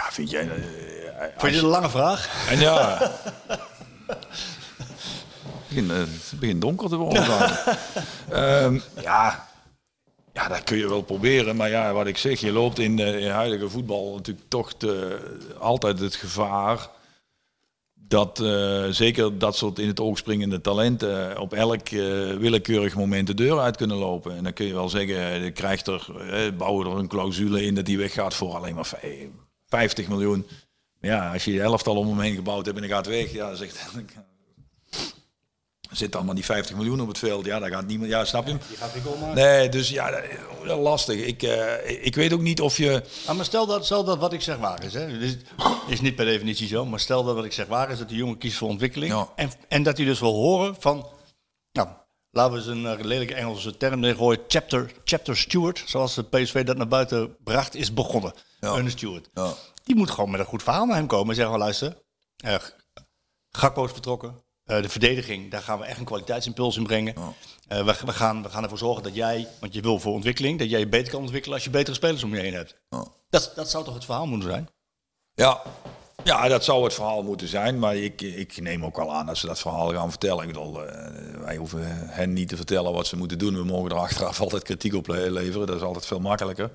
Ja, 0.00 0.10
vind 0.12 0.30
jij... 0.30 0.42
eh, 0.48 1.26
Vond 1.36 1.40
je 1.40 1.50
dit 1.50 1.62
een 1.62 1.68
lange 1.68 1.90
vraag? 1.90 2.48
En 2.48 2.60
ja... 2.60 2.98
het, 4.06 4.18
begint, 5.68 5.90
eh, 5.90 5.96
het 5.96 6.40
begint 6.40 6.60
donker 6.60 6.88
te 6.88 6.96
worden. 6.96 7.24
Ehm, 8.30 8.78
ja, 9.02 9.48
ja, 10.32 10.48
dat 10.48 10.64
kun 10.64 10.76
je 10.78 10.88
wel 10.88 11.02
proberen. 11.02 11.56
Maar 11.56 11.68
ja, 11.68 11.92
wat 11.92 12.06
ik 12.06 12.16
zeg, 12.16 12.40
je 12.40 12.52
loopt 12.52 12.78
in, 12.78 12.96
de, 12.96 13.20
in 13.20 13.30
huidige 13.30 13.68
voetbal 13.70 14.14
natuurlijk 14.14 14.48
toch 14.48 14.76
de, 14.76 15.18
altijd 15.58 15.98
het 15.98 16.14
gevaar... 16.14 16.88
dat 17.94 18.40
eh, 18.40 18.84
zeker 18.90 19.38
dat 19.38 19.56
soort 19.56 19.78
in 19.78 19.88
het 19.88 20.00
oog 20.00 20.18
springende 20.18 20.60
talenten... 20.60 21.38
op 21.38 21.52
elk 21.52 21.88
willekeurig 22.38 22.94
moment 22.94 23.26
de 23.26 23.34
deur 23.34 23.58
uit 23.58 23.76
kunnen 23.76 23.96
lopen. 23.96 24.36
En 24.36 24.42
dan 24.44 24.52
kun 24.52 24.66
je 24.66 24.74
wel 24.74 24.88
zeggen, 24.88 25.42
je 25.44 25.50
krijgt 25.50 25.86
er, 25.86 26.06
bouwen 26.56 26.86
er 26.86 26.96
een 26.98 27.08
clausule 27.08 27.64
in... 27.64 27.74
dat 27.74 27.86
die 27.86 27.98
weggaat 27.98 28.34
voor 28.34 28.54
alleen 28.54 28.74
maar 28.74 28.86
vij- 28.86 29.30
50 29.70 30.08
miljoen... 30.08 30.46
Ja, 31.00 31.32
als 31.32 31.44
je 31.44 31.52
je 31.52 31.62
elftal 31.62 31.96
om 31.96 32.08
hem 32.08 32.20
heen 32.20 32.34
gebouwd 32.34 32.64
hebt 32.64 32.76
en 32.78 32.82
hij 32.84 32.92
gaat 32.92 33.06
weg, 33.06 33.32
ja, 33.32 33.46
dan 33.46 33.56
zegt 33.56 33.86
zit 35.90 36.12
dan 36.12 36.24
maar 36.24 36.34
die 36.34 36.44
50 36.44 36.76
miljoen 36.76 37.00
op 37.00 37.08
het 37.08 37.18
veld. 37.18 37.44
Ja, 37.46 37.58
daar 37.58 37.70
gaat 37.70 37.86
niemand. 37.86 38.10
Ja, 38.10 38.24
snap 38.24 38.46
je? 38.46 38.50
hem? 38.52 39.34
Nee, 39.34 39.68
dus 39.68 39.88
ja, 39.88 40.10
dat- 40.10 40.22
is 40.64 40.70
lastig. 40.76 41.20
Ik, 41.20 41.42
eh, 41.42 42.04
ik 42.06 42.14
weet 42.14 42.32
ook 42.32 42.40
niet 42.40 42.60
of 42.60 42.76
je. 42.76 43.02
Maar 43.36 43.44
stel 43.44 43.66
dat, 43.66 43.84
stel 43.84 44.04
dat 44.04 44.18
wat 44.18 44.32
ik 44.32 44.40
zeg 44.40 44.56
waar 44.56 44.84
is. 44.84 44.94
Hè. 44.94 45.18
Dit 45.18 45.38
is 45.88 46.00
niet 46.00 46.14
per 46.14 46.24
definitie 46.24 46.68
zo, 46.68 46.86
maar 46.86 47.00
stel 47.00 47.24
dat 47.24 47.34
wat 47.34 47.44
ik 47.44 47.52
zeg 47.52 47.66
waar 47.66 47.90
is, 47.90 47.98
dat 47.98 48.08
die 48.08 48.16
jongen 48.18 48.38
kiest 48.38 48.56
voor 48.56 48.68
ontwikkeling. 48.68 49.12
Ja. 49.12 49.28
En, 49.36 49.50
en 49.68 49.82
dat 49.82 49.96
hij 49.96 50.06
dus 50.06 50.20
wil 50.20 50.32
horen 50.34 50.76
van, 50.78 51.06
nou, 51.72 51.88
laten 52.30 52.52
we 52.52 52.58
eens 52.58 52.66
een 52.66 52.86
eh, 52.86 53.04
lelijke 53.04 53.34
Engelse 53.34 53.76
term 53.76 54.00
neergooien, 54.00 54.40
chapter, 54.48 54.92
chapter 55.04 55.36
steward, 55.36 55.82
zoals 55.86 56.14
de 56.14 56.22
PSV 56.24 56.64
dat 56.64 56.76
naar 56.76 56.88
buiten 56.88 57.36
bracht, 57.44 57.74
is 57.74 57.94
begonnen. 57.94 58.32
Ja. 58.60 58.74
Ja. 59.34 59.52
Die 59.84 59.96
moet 59.96 60.10
gewoon 60.10 60.30
met 60.30 60.40
een 60.40 60.46
goed 60.46 60.62
verhaal 60.62 60.86
naar 60.86 60.96
hem 60.96 61.06
komen 61.06 61.28
en 61.28 61.34
zeggen 61.34 61.52
van, 61.52 61.62
luister, 61.62 61.96
eh, 62.36 62.54
Gakpo 63.50 63.84
is 63.84 63.92
vertrokken. 63.92 64.42
Eh, 64.64 64.82
de 64.82 64.88
verdediging, 64.88 65.50
daar 65.50 65.62
gaan 65.62 65.78
we 65.78 65.84
echt 65.84 65.98
een 65.98 66.04
kwaliteitsimpuls 66.04 66.76
in 66.76 66.82
brengen. 66.82 67.14
Eh, 67.68 67.84
we, 67.84 67.94
we, 68.04 68.12
gaan, 68.12 68.42
we 68.42 68.48
gaan 68.48 68.62
ervoor 68.62 68.78
zorgen 68.78 69.02
dat 69.02 69.14
jij, 69.14 69.48
want 69.60 69.74
je 69.74 69.80
wil 69.80 69.98
voor 70.00 70.12
ontwikkeling, 70.12 70.58
dat 70.58 70.70
jij 70.70 70.78
je 70.78 70.88
beter 70.88 71.12
kan 71.12 71.20
ontwikkelen 71.20 71.54
als 71.54 71.64
je 71.64 71.70
betere 71.70 71.96
spelers 71.96 72.22
om 72.22 72.34
je 72.34 72.40
heen 72.40 72.54
hebt. 72.54 72.80
Ja. 72.88 73.04
Dat, 73.30 73.52
dat 73.54 73.70
zou 73.70 73.84
toch 73.84 73.94
het 73.94 74.04
verhaal 74.04 74.26
moeten 74.26 74.48
zijn? 74.50 74.68
Ja. 75.34 75.62
ja, 76.24 76.48
dat 76.48 76.64
zou 76.64 76.84
het 76.84 76.94
verhaal 76.94 77.22
moeten 77.22 77.48
zijn. 77.48 77.78
Maar 77.78 77.96
ik, 77.96 78.20
ik 78.20 78.60
neem 78.60 78.84
ook 78.84 78.96
wel 78.96 79.12
aan 79.12 79.26
dat 79.26 79.38
ze 79.38 79.46
dat 79.46 79.60
verhaal 79.60 79.92
gaan 79.92 80.10
vertellen. 80.10 80.40
Ik 80.42 80.46
bedoel, 80.52 80.84
eh, 80.86 81.40
wij 81.40 81.56
hoeven 81.56 82.08
hen 82.08 82.32
niet 82.32 82.48
te 82.48 82.56
vertellen 82.56 82.92
wat 82.92 83.06
ze 83.06 83.16
moeten 83.16 83.38
doen. 83.38 83.54
We 83.54 83.64
mogen 83.64 83.90
er 83.90 83.96
achteraf 83.96 84.40
altijd 84.44 84.62
kritiek 84.62 84.94
op 84.94 85.06
le- 85.06 85.30
leveren. 85.30 85.66
Dat 85.66 85.76
is 85.76 85.82
altijd 85.82 86.06
veel 86.06 86.20
makkelijker. 86.20 86.70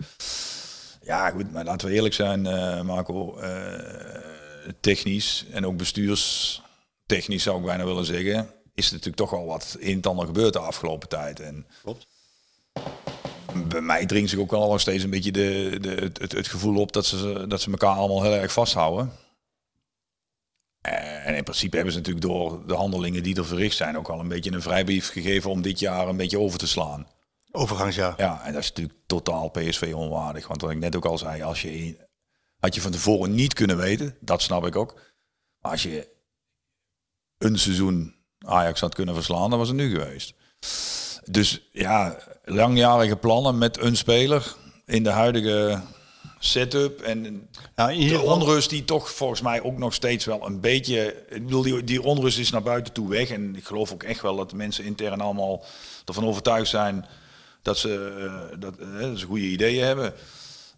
Ja, 1.05 1.29
goed, 1.29 1.51
maar 1.51 1.63
laten 1.63 1.87
we 1.87 1.93
eerlijk 1.93 2.13
zijn, 2.13 2.45
eh, 2.45 2.81
Marco. 2.81 3.37
eh, 3.37 4.71
technisch 4.79 5.45
en 5.51 5.65
ook 5.65 5.77
bestuurstechnisch 5.77 7.43
zou 7.43 7.59
ik 7.59 7.65
bijna 7.65 7.85
willen 7.85 8.05
zeggen. 8.05 8.49
is 8.73 8.85
er 8.85 8.91
natuurlijk 8.91 9.17
toch 9.17 9.29
wel 9.29 9.45
wat 9.45 9.75
in 9.79 9.95
het 9.95 10.07
ander 10.07 10.25
gebeurd 10.25 10.53
de 10.53 10.59
afgelopen 10.59 11.09
tijd. 11.09 11.39
En 11.39 11.65
Klopt. 11.81 12.07
bij 13.67 13.81
mij 13.81 14.05
dringt 14.05 14.29
zich 14.29 14.39
ook 14.39 14.51
wel 14.51 14.69
nog 14.69 14.81
steeds 14.81 15.03
een 15.03 15.09
beetje 15.09 15.31
de, 15.31 15.77
de, 15.81 15.89
het, 15.89 16.17
het, 16.17 16.31
het 16.31 16.47
gevoel 16.47 16.79
op 16.81 16.91
dat 16.91 17.05
ze, 17.05 17.45
dat 17.47 17.61
ze 17.61 17.71
elkaar 17.71 17.95
allemaal 17.95 18.23
heel 18.23 18.33
erg 18.35 18.51
vasthouden. 18.51 19.11
En 21.25 21.35
in 21.35 21.43
principe 21.43 21.75
hebben 21.75 21.93
ze 21.93 21.99
natuurlijk 21.99 22.25
door 22.25 22.67
de 22.67 22.73
handelingen 22.73 23.23
die 23.23 23.35
er 23.35 23.45
verricht 23.45 23.75
zijn 23.75 23.97
ook 23.97 24.09
al 24.09 24.19
een 24.19 24.27
beetje 24.27 24.51
een 24.51 24.61
vrijbrief 24.61 25.11
gegeven 25.11 25.49
om 25.51 25.61
dit 25.61 25.79
jaar 25.79 26.07
een 26.07 26.17
beetje 26.17 26.39
over 26.39 26.59
te 26.59 26.67
slaan. 26.67 27.07
Overgangsjaar. 27.55 28.13
Ja, 28.17 28.41
en 28.43 28.53
dat 28.53 28.61
is 28.61 28.69
natuurlijk 28.69 28.99
totaal 29.05 29.49
PSV 29.49 29.93
onwaardig. 29.95 30.47
Want 30.47 30.61
wat 30.61 30.71
ik 30.71 30.77
net 30.77 30.95
ook 30.95 31.05
al 31.05 31.17
zei, 31.17 31.41
als 31.41 31.61
je 31.61 31.97
had 32.59 32.75
je 32.75 32.81
van 32.81 32.91
tevoren 32.91 33.35
niet 33.35 33.53
kunnen 33.53 33.77
weten, 33.77 34.17
dat 34.19 34.41
snap 34.41 34.65
ik 34.65 34.75
ook. 34.75 34.93
Maar 35.59 35.71
als 35.71 35.83
je 35.83 36.07
een 37.37 37.59
seizoen 37.59 38.15
Ajax 38.39 38.79
had 38.79 38.95
kunnen 38.95 39.15
verslaan, 39.15 39.49
dan 39.49 39.59
was 39.59 39.67
het 39.67 39.77
nu 39.77 39.89
geweest. 39.89 40.33
Dus 41.25 41.69
ja, 41.71 42.17
langjarige 42.43 43.15
plannen 43.15 43.57
met 43.57 43.79
een 43.79 43.97
speler 43.97 44.55
in 44.85 45.03
de 45.03 45.09
huidige 45.09 45.81
setup 46.39 47.01
en 47.01 47.49
Nou, 47.75 47.93
in 47.93 48.07
de 48.07 48.21
onrust 48.21 48.69
die 48.69 48.85
toch 48.85 49.11
volgens 49.11 49.41
mij 49.41 49.61
ook 49.61 49.77
nog 49.77 49.93
steeds 49.93 50.25
wel 50.25 50.45
een 50.45 50.59
beetje. 50.59 51.25
Ik 51.29 51.45
bedoel, 51.45 51.61
die, 51.61 51.83
die 51.83 52.01
onrust 52.01 52.39
is 52.39 52.51
naar 52.51 52.63
buiten 52.63 52.93
toe 52.93 53.09
weg. 53.09 53.29
En 53.29 53.55
ik 53.55 53.65
geloof 53.65 53.93
ook 53.93 54.03
echt 54.03 54.21
wel 54.21 54.35
dat 54.35 54.49
de 54.49 54.55
mensen 54.55 54.83
intern 54.83 55.21
allemaal 55.21 55.63
ervan 56.05 56.25
overtuigd 56.25 56.69
zijn 56.69 57.05
dat 57.65 57.77
ze, 57.77 58.13
eh, 58.19 58.59
dat, 58.59 58.77
eh, 58.77 58.99
dat 58.99 59.19
ze 59.19 59.25
goede 59.25 59.45
ideeën 59.45 59.85
hebben. 59.85 60.13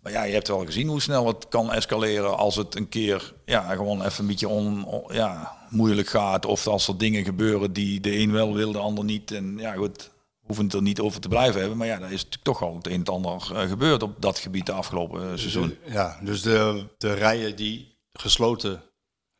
Maar 0.01 0.11
ja, 0.11 0.23
je 0.23 0.33
hebt 0.33 0.47
wel 0.47 0.65
gezien 0.65 0.87
hoe 0.87 1.01
snel 1.01 1.27
het 1.27 1.47
kan 1.47 1.71
escaleren 1.71 2.37
als 2.37 2.55
het 2.55 2.75
een 2.75 2.89
keer 2.89 3.33
ja, 3.45 3.75
gewoon 3.75 4.03
even 4.03 4.19
een 4.19 4.27
beetje 4.27 4.47
on, 4.47 4.85
ja, 5.11 5.57
moeilijk 5.69 6.07
gaat. 6.07 6.45
Of 6.45 6.67
als 6.67 6.87
er 6.87 6.97
dingen 6.97 7.23
gebeuren 7.23 7.73
die 7.73 7.99
de 7.99 8.17
een 8.17 8.31
wel 8.31 8.53
wil, 8.53 8.71
de 8.71 8.77
ander 8.77 9.03
niet. 9.03 9.31
En 9.31 9.57
ja, 9.57 9.73
goed, 9.73 10.11
hoeven 10.39 10.65
het 10.65 10.73
er 10.73 10.81
niet 10.81 10.99
over 10.99 11.21
te 11.21 11.27
blijven 11.27 11.59
hebben. 11.59 11.77
Maar 11.77 11.87
ja, 11.87 11.99
daar 11.99 12.11
is 12.11 12.23
natuurlijk 12.23 12.43
toch 12.43 12.61
al 12.61 12.75
het 12.75 12.87
een 12.87 13.05
en 13.05 13.13
ander 13.13 13.51
eh, 13.53 13.69
gebeurd 13.69 14.03
op 14.03 14.21
dat 14.21 14.39
gebied 14.39 14.65
de 14.65 14.71
afgelopen 14.71 15.39
seizoen. 15.39 15.77
Ja, 15.85 16.19
dus 16.23 16.41
de, 16.41 16.85
de 16.97 17.13
rijen 17.13 17.55
die 17.55 17.97
gesloten 18.11 18.81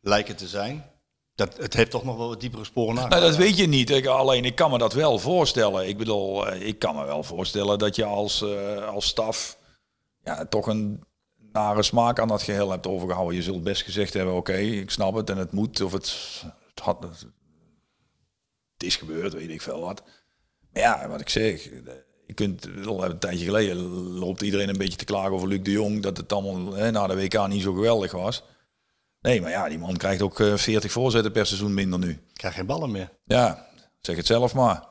lijken 0.00 0.36
te 0.36 0.48
zijn, 0.48 0.84
dat, 1.38 1.56
het 1.56 1.74
heeft 1.74 1.90
toch 1.90 2.04
nog 2.04 2.16
wel 2.16 2.28
wat 2.28 2.40
diepere 2.40 2.64
sporen 2.64 2.94
na. 2.94 3.06
Nou, 3.06 3.22
dat 3.22 3.36
weet 3.36 3.56
je 3.56 3.66
niet. 3.66 3.90
Ik, 3.90 4.06
alleen 4.06 4.44
ik 4.44 4.54
kan 4.54 4.70
me 4.70 4.78
dat 4.78 4.92
wel 4.92 5.18
voorstellen. 5.18 5.88
Ik 5.88 5.98
bedoel, 5.98 6.48
eh, 6.48 6.66
ik 6.66 6.78
kan 6.78 6.96
me 6.96 7.04
wel 7.04 7.22
voorstellen 7.22 7.78
dat 7.78 7.96
je 7.96 8.04
als, 8.04 8.42
eh, 8.42 8.88
als 8.88 9.06
staf 9.06 9.58
ja, 10.24 10.46
toch 10.46 10.66
een 10.66 11.04
nare 11.52 11.82
smaak 11.82 12.18
aan 12.18 12.28
dat 12.28 12.42
geheel 12.42 12.70
hebt 12.70 12.86
overgehouden. 12.86 13.36
Je 13.36 13.42
zult 13.42 13.62
best 13.62 13.82
gezegd 13.82 14.14
hebben, 14.14 14.34
oké, 14.34 14.56
ik 14.56 14.90
snap 14.90 15.14
het 15.14 15.30
en 15.30 15.36
het 15.36 15.52
moet. 15.52 15.80
Of 15.80 15.92
het, 15.92 16.44
het, 16.74 17.26
is 18.78 18.96
gebeurd, 18.96 19.32
weet 19.32 19.50
ik 19.50 19.62
veel 19.62 19.80
wat. 19.80 20.02
Maar 20.72 20.82
ja, 20.82 21.08
wat 21.08 21.20
ik 21.20 21.28
zeg, 21.28 21.62
je 22.26 22.34
kunt, 22.34 22.64
een 22.64 23.18
tijdje 23.18 23.44
geleden 23.44 23.76
loopt 24.18 24.42
iedereen 24.42 24.68
een 24.68 24.78
beetje 24.78 24.98
te 24.98 25.04
klagen 25.04 25.32
over 25.32 25.48
Luc 25.48 25.62
de 25.62 25.70
Jong. 25.70 26.02
Dat 26.02 26.16
het 26.16 26.32
allemaal 26.32 26.74
hè, 26.74 26.90
na 26.90 27.06
de 27.06 27.16
WK 27.16 27.46
niet 27.46 27.62
zo 27.62 27.72
geweldig 27.72 28.12
was. 28.12 28.42
Nee, 29.20 29.40
maar 29.40 29.50
ja, 29.50 29.68
die 29.68 29.78
man 29.78 29.96
krijgt 29.96 30.22
ook 30.22 30.40
eh, 30.40 30.56
40 30.56 30.92
voorzetten 30.92 31.32
per 31.32 31.46
seizoen 31.46 31.74
minder 31.74 31.98
nu. 31.98 32.10
Ik 32.10 32.20
krijg 32.34 32.54
geen 32.54 32.66
ballen 32.66 32.90
meer. 32.90 33.10
Ja, 33.24 33.66
zeg 34.00 34.16
het 34.16 34.26
zelf 34.26 34.54
maar. 34.54 34.86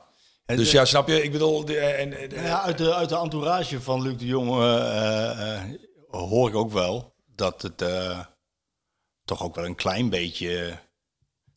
En 0.46 0.56
Dus 0.56 0.70
de- 0.70 0.76
ja, 0.76 0.84
snap 0.84 1.08
je? 1.08 1.22
Ik 1.22 1.32
bedoel, 1.32 1.64
de, 1.64 1.78
en, 1.78 2.18
en- 2.18 2.28
Nou 2.28 2.42
ja, 2.46 2.62
uit, 2.62 2.78
de, 2.78 2.94
uit 2.94 3.08
de 3.08 3.16
entourage 3.18 3.80
van 3.80 4.02
Luc 4.02 4.16
de 4.16 4.26
Jong 4.26 4.48
eh, 4.50 4.76
eh, 4.76 5.54
eh, 5.62 5.62
hoor 6.08 6.48
ik 6.48 6.54
ook 6.54 6.70
wel 6.72 7.14
dat 7.34 7.62
het 7.62 7.82
eh, 7.82 8.18
toch 9.24 9.42
ook 9.42 9.54
wel 9.54 9.64
een 9.64 9.74
klein 9.74 10.08
beetje... 10.10 10.78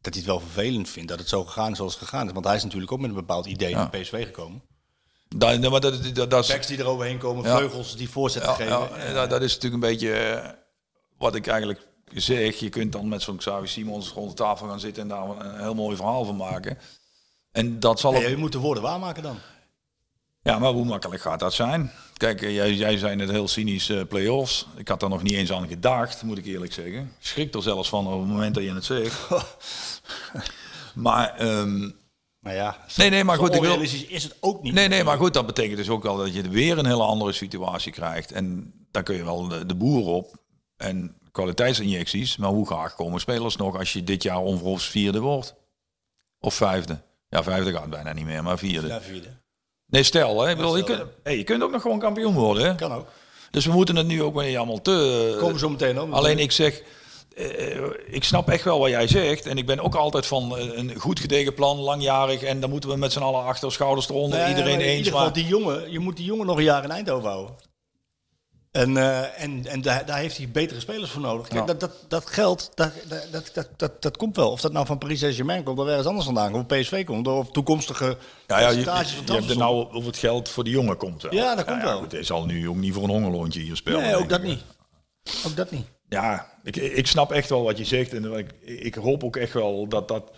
dat 0.01 0.13
hij 0.13 0.21
het 0.23 0.25
wel 0.31 0.39
vervelend 0.39 0.89
vindt 0.89 1.09
dat 1.09 1.19
het 1.19 1.29
zo 1.29 1.43
gegaan 1.43 1.71
is 1.71 1.77
zoals 1.77 1.93
het 1.93 2.03
gegaan 2.03 2.27
is. 2.27 2.33
Want 2.33 2.45
hij 2.45 2.55
is 2.55 2.63
natuurlijk 2.63 2.91
ook 2.91 2.99
met 2.99 3.09
een 3.09 3.15
bepaald 3.15 3.45
idee 3.45 3.69
Ja. 3.69 3.75
naar 3.77 3.89
PSV 4.01 4.25
gekomen. 4.25 4.63
dat, 5.27 5.59
maar 5.69 5.79
dat, 5.81 6.15
dat, 6.15 6.29
dat, 6.29 6.47
Backs 6.47 6.67
die 6.67 6.77
er 6.77 6.85
overheen 6.87 7.17
komen, 7.17 7.43
Ja. 7.45 7.55
vleugels 7.57 7.95
die 7.97 8.09
voorzetten 8.09 8.51
ja, 8.51 8.55
geven. 8.85 9.13
ja, 9.13 9.27
dat, 9.27 9.41
is 9.41 9.53
natuurlijk 9.53 9.83
een 9.83 9.89
beetje 9.89 10.13
eh, 10.13 10.49
wat 11.17 11.35
ik 11.35 11.47
eigenlijk 11.47 11.87
zeg. 12.15 12.59
Je 12.59 12.69
kunt 12.69 12.91
dan 12.91 13.07
met 13.07 13.21
zo'n 13.21 13.37
Xavi 13.37 13.67
Simons 13.67 14.09
rond 14.09 14.29
de 14.29 14.35
tafel 14.35 14.67
gaan 14.67 14.79
zitten 14.79 15.03
en 15.03 15.09
daar 15.09 15.29
een 15.29 15.59
heel 15.59 15.75
mooi 15.75 15.95
verhaal 15.95 16.25
van 16.25 16.35
maken. 16.35 16.77
En 17.51 17.79
dat 17.79 17.99
zal 17.99 18.15
ook- 18.15 18.21
je 18.21 18.37
moet 18.37 18.51
de 18.51 18.57
woorden 18.57 18.83
waarmaken 18.83 19.23
dan. 19.23 19.37
Ja, 20.43 20.59
maar 20.59 20.71
hoe 20.71 20.85
makkelijk 20.85 21.21
gaat 21.21 21.39
dat 21.39 21.53
zijn? 21.53 21.91
Kijk, 22.17 22.41
eh, 22.41 22.55
jij, 22.55 22.73
jij 22.73 22.97
zei 22.97 23.15
net 23.15 23.29
heel 23.29 23.47
cynisch 23.47 23.89
eh 23.89 24.01
play-offs. 24.09 24.67
Ik 24.75 24.87
had 24.87 24.99
daar 24.99 25.09
nog 25.09 25.23
niet 25.23 25.33
eens 25.33 25.51
aan 25.51 25.67
gedacht, 25.67 26.23
moet 26.23 26.37
ik 26.37 26.45
eerlijk 26.45 26.73
zeggen. 26.73 27.01
Ik 27.01 27.09
schrik 27.19 27.53
er 27.55 27.61
zelfs 27.61 27.89
van 27.89 28.07
op 28.07 28.19
het 28.19 28.29
moment 28.29 28.55
dat 28.55 28.63
je 28.63 28.73
het 28.73 28.85
zegt. 28.85 29.27
maar, 30.95 31.35
Maar 32.39 32.53
ja, 32.55 32.77
nee, 32.95 33.09
nee, 33.09 33.23
maar 33.23 33.37
goed, 33.37 33.55
ik 33.55 33.61
wil... 33.61 33.81
is 33.81 34.23
het 34.23 34.35
ook 34.39 34.63
niet. 34.63 34.73
Nee, 34.73 34.87
nee, 34.87 35.03
maar 35.03 35.17
goed, 35.17 35.33
dat 35.33 35.45
betekent 35.45 35.77
dus 35.77 35.89
ook 35.89 36.03
wel 36.03 36.17
dat 36.17 36.33
je 36.33 36.49
weer 36.49 36.77
een 36.77 36.85
hele 36.85 37.03
andere 37.03 37.31
situatie 37.31 37.91
krijgt. 37.91 38.31
En 38.31 38.73
daar 38.91 39.03
kun 39.03 39.15
je 39.15 39.23
wel 39.23 39.47
de, 39.47 39.65
de 39.65 39.75
boer 39.75 40.05
op. 40.05 40.35
En 40.77 41.15
kwaliteitsinjecties. 41.31 42.37
Maar 42.37 42.49
hoe 42.49 42.65
graag 42.65 42.95
komen 42.95 43.19
spelers 43.19 43.55
nog 43.55 43.77
als 43.77 43.93
je 43.93 44.03
dit 44.03 44.23
jaar 44.23 44.39
onverhoops 44.39 44.85
vierde 44.87 45.19
wordt? 45.19 45.55
Of 46.39 46.53
vijfde? 46.53 47.01
Ja, 47.29 47.43
vijfde 47.43 47.71
gaat 47.71 47.89
bijna 47.89 48.13
niet 48.13 48.25
meer, 48.25 48.43
maar 48.43 48.57
vierde. 48.57 48.87
Ja, 48.87 49.01
vierde. 49.01 49.27
Nee, 49.85 50.03
stel, 50.03 50.41
hè. 50.41 50.49
Ik 50.49 50.55
bedoel, 50.55 50.77
je, 50.77 50.83
kunt, 50.83 51.03
hey, 51.23 51.37
je 51.37 51.43
kunt 51.43 51.63
ook 51.63 51.71
nog 51.71 51.81
gewoon 51.81 51.99
kampioen 51.99 52.33
worden, 52.33 52.63
hè. 52.65 52.75
Kan 52.75 52.93
ook. 52.93 53.07
Dus 53.51 53.65
we 53.65 53.71
moeten 53.71 53.95
het 53.95 54.07
nu 54.07 54.23
ook 54.23 54.35
weer 54.35 54.57
allemaal 54.57 54.81
te... 54.81 55.35
Komen 55.39 55.59
zo 55.59 55.69
meteen. 55.69 55.97
Alleen 56.13 56.39
ik 56.39 56.51
zeg, 56.51 56.81
eh, 57.35 57.83
ik 58.07 58.23
snap 58.23 58.49
echt 58.49 58.63
wel 58.63 58.79
wat 58.79 58.89
jij 58.89 59.07
zegt. 59.07 59.45
En 59.45 59.57
ik 59.57 59.65
ben 59.65 59.79
ook 59.79 59.95
altijd 59.95 60.25
van 60.25 60.57
eh, 60.57 60.77
een 60.77 60.99
goed 60.99 61.19
gedegen 61.19 61.53
plan, 61.53 61.77
langjarig. 61.77 62.43
En 62.43 62.59
dan 62.59 62.69
moeten 62.69 62.89
we 62.89 62.95
met 62.95 63.11
z'n 63.11 63.19
allen 63.19 63.43
achter, 63.43 63.71
schouders 63.71 64.09
eronder, 64.09 64.39
Nee, 64.39 64.49
iedereen 64.49 64.71
maar 64.71 64.81
in 64.81 64.87
eens. 64.87 64.97
ieder 64.97 65.11
geval, 65.11 65.25
Maar, 65.25 65.33
die 65.35 65.47
jongen, 65.47 65.91
je 65.91 65.99
moet 65.99 66.17
die 66.17 66.25
jongen 66.25 66.45
nog 66.45 66.57
een 66.57 66.63
jaar 66.63 66.83
in 66.83 66.91
Eindhoven 66.91 67.29
houden. 67.29 67.55
En, 68.71 68.97
eh, 68.97 69.43
en, 69.43 69.65
en 69.65 69.81
daar, 69.81 70.05
daar 70.05 70.17
heeft 70.17 70.37
hij 70.37 70.49
betere 70.49 70.79
spelers 70.79 71.11
voor 71.11 71.21
nodig. 71.21 71.47
Kijk, 71.47 71.59
Ja. 71.59 71.65
dat, 71.65 71.79
dat, 71.79 72.05
dat 72.07 72.25
geld, 72.25 72.71
dat, 72.73 72.91
dat, 73.31 73.69
dat, 73.77 74.01
dat, 74.01 74.17
komt 74.17 74.35
wel. 74.35 74.51
Of 74.51 74.61
dat 74.61 74.71
nou 74.71 74.85
van 74.85 74.97
Paris 74.97 75.19
Saint-Germain 75.19 75.63
komt, 75.63 75.79
of 75.79 75.87
ergens 75.87 76.07
anders 76.07 76.25
vandaan 76.25 76.51
komt. 76.51 76.71
Of 76.71 76.79
PSV 76.79 77.05
komt, 77.05 77.27
of 77.27 77.51
toekomstige 77.51 78.17
ja, 78.47 78.59
ja, 78.59 78.69
je, 78.69 78.75
percentages 78.75 79.11
van 79.13 79.25
je 79.25 79.33
hebt 79.33 79.49
er 79.49 79.57
nou 79.57 79.93
of 79.95 80.05
het 80.05 80.17
geld 80.17 80.49
voor 80.49 80.63
de 80.63 80.69
jongen 80.69 80.97
komt 80.97 81.21
wel. 81.21 81.33
Ja, 81.33 81.55
dat 81.55 81.65
komt 81.65 81.81
wel. 81.81 81.99
Goed, 81.99 82.11
hij 82.11 82.23
zal 82.23 82.45
nu 82.45 82.69
ook 82.69 82.75
niet 82.75 82.93
voor 82.93 83.03
een 83.03 83.09
hongerloontje 83.09 83.59
hier 83.61 83.75
spelen. 83.75 84.01
Nee, 84.01 84.15
ook 84.15 84.29
dat 84.29 84.39
ik. 84.39 84.45
niet. 84.45 84.63
Ook 85.45 85.55
dat 85.55 85.71
niet. 85.71 85.87
Ja, 86.09 86.51
ik, 86.63 86.75
ik 86.75 87.07
snap 87.07 87.31
echt 87.31 87.49
wel 87.49 87.63
wat 87.63 87.77
je 87.77 87.85
zegt. 87.85 88.13
En 88.13 88.33
ik, 88.33 88.51
ik 88.61 88.95
hoop 88.95 89.23
ook 89.23 89.35
echt 89.35 89.53
wel 89.53 89.87
dat 89.87 90.07
dat 90.07 90.31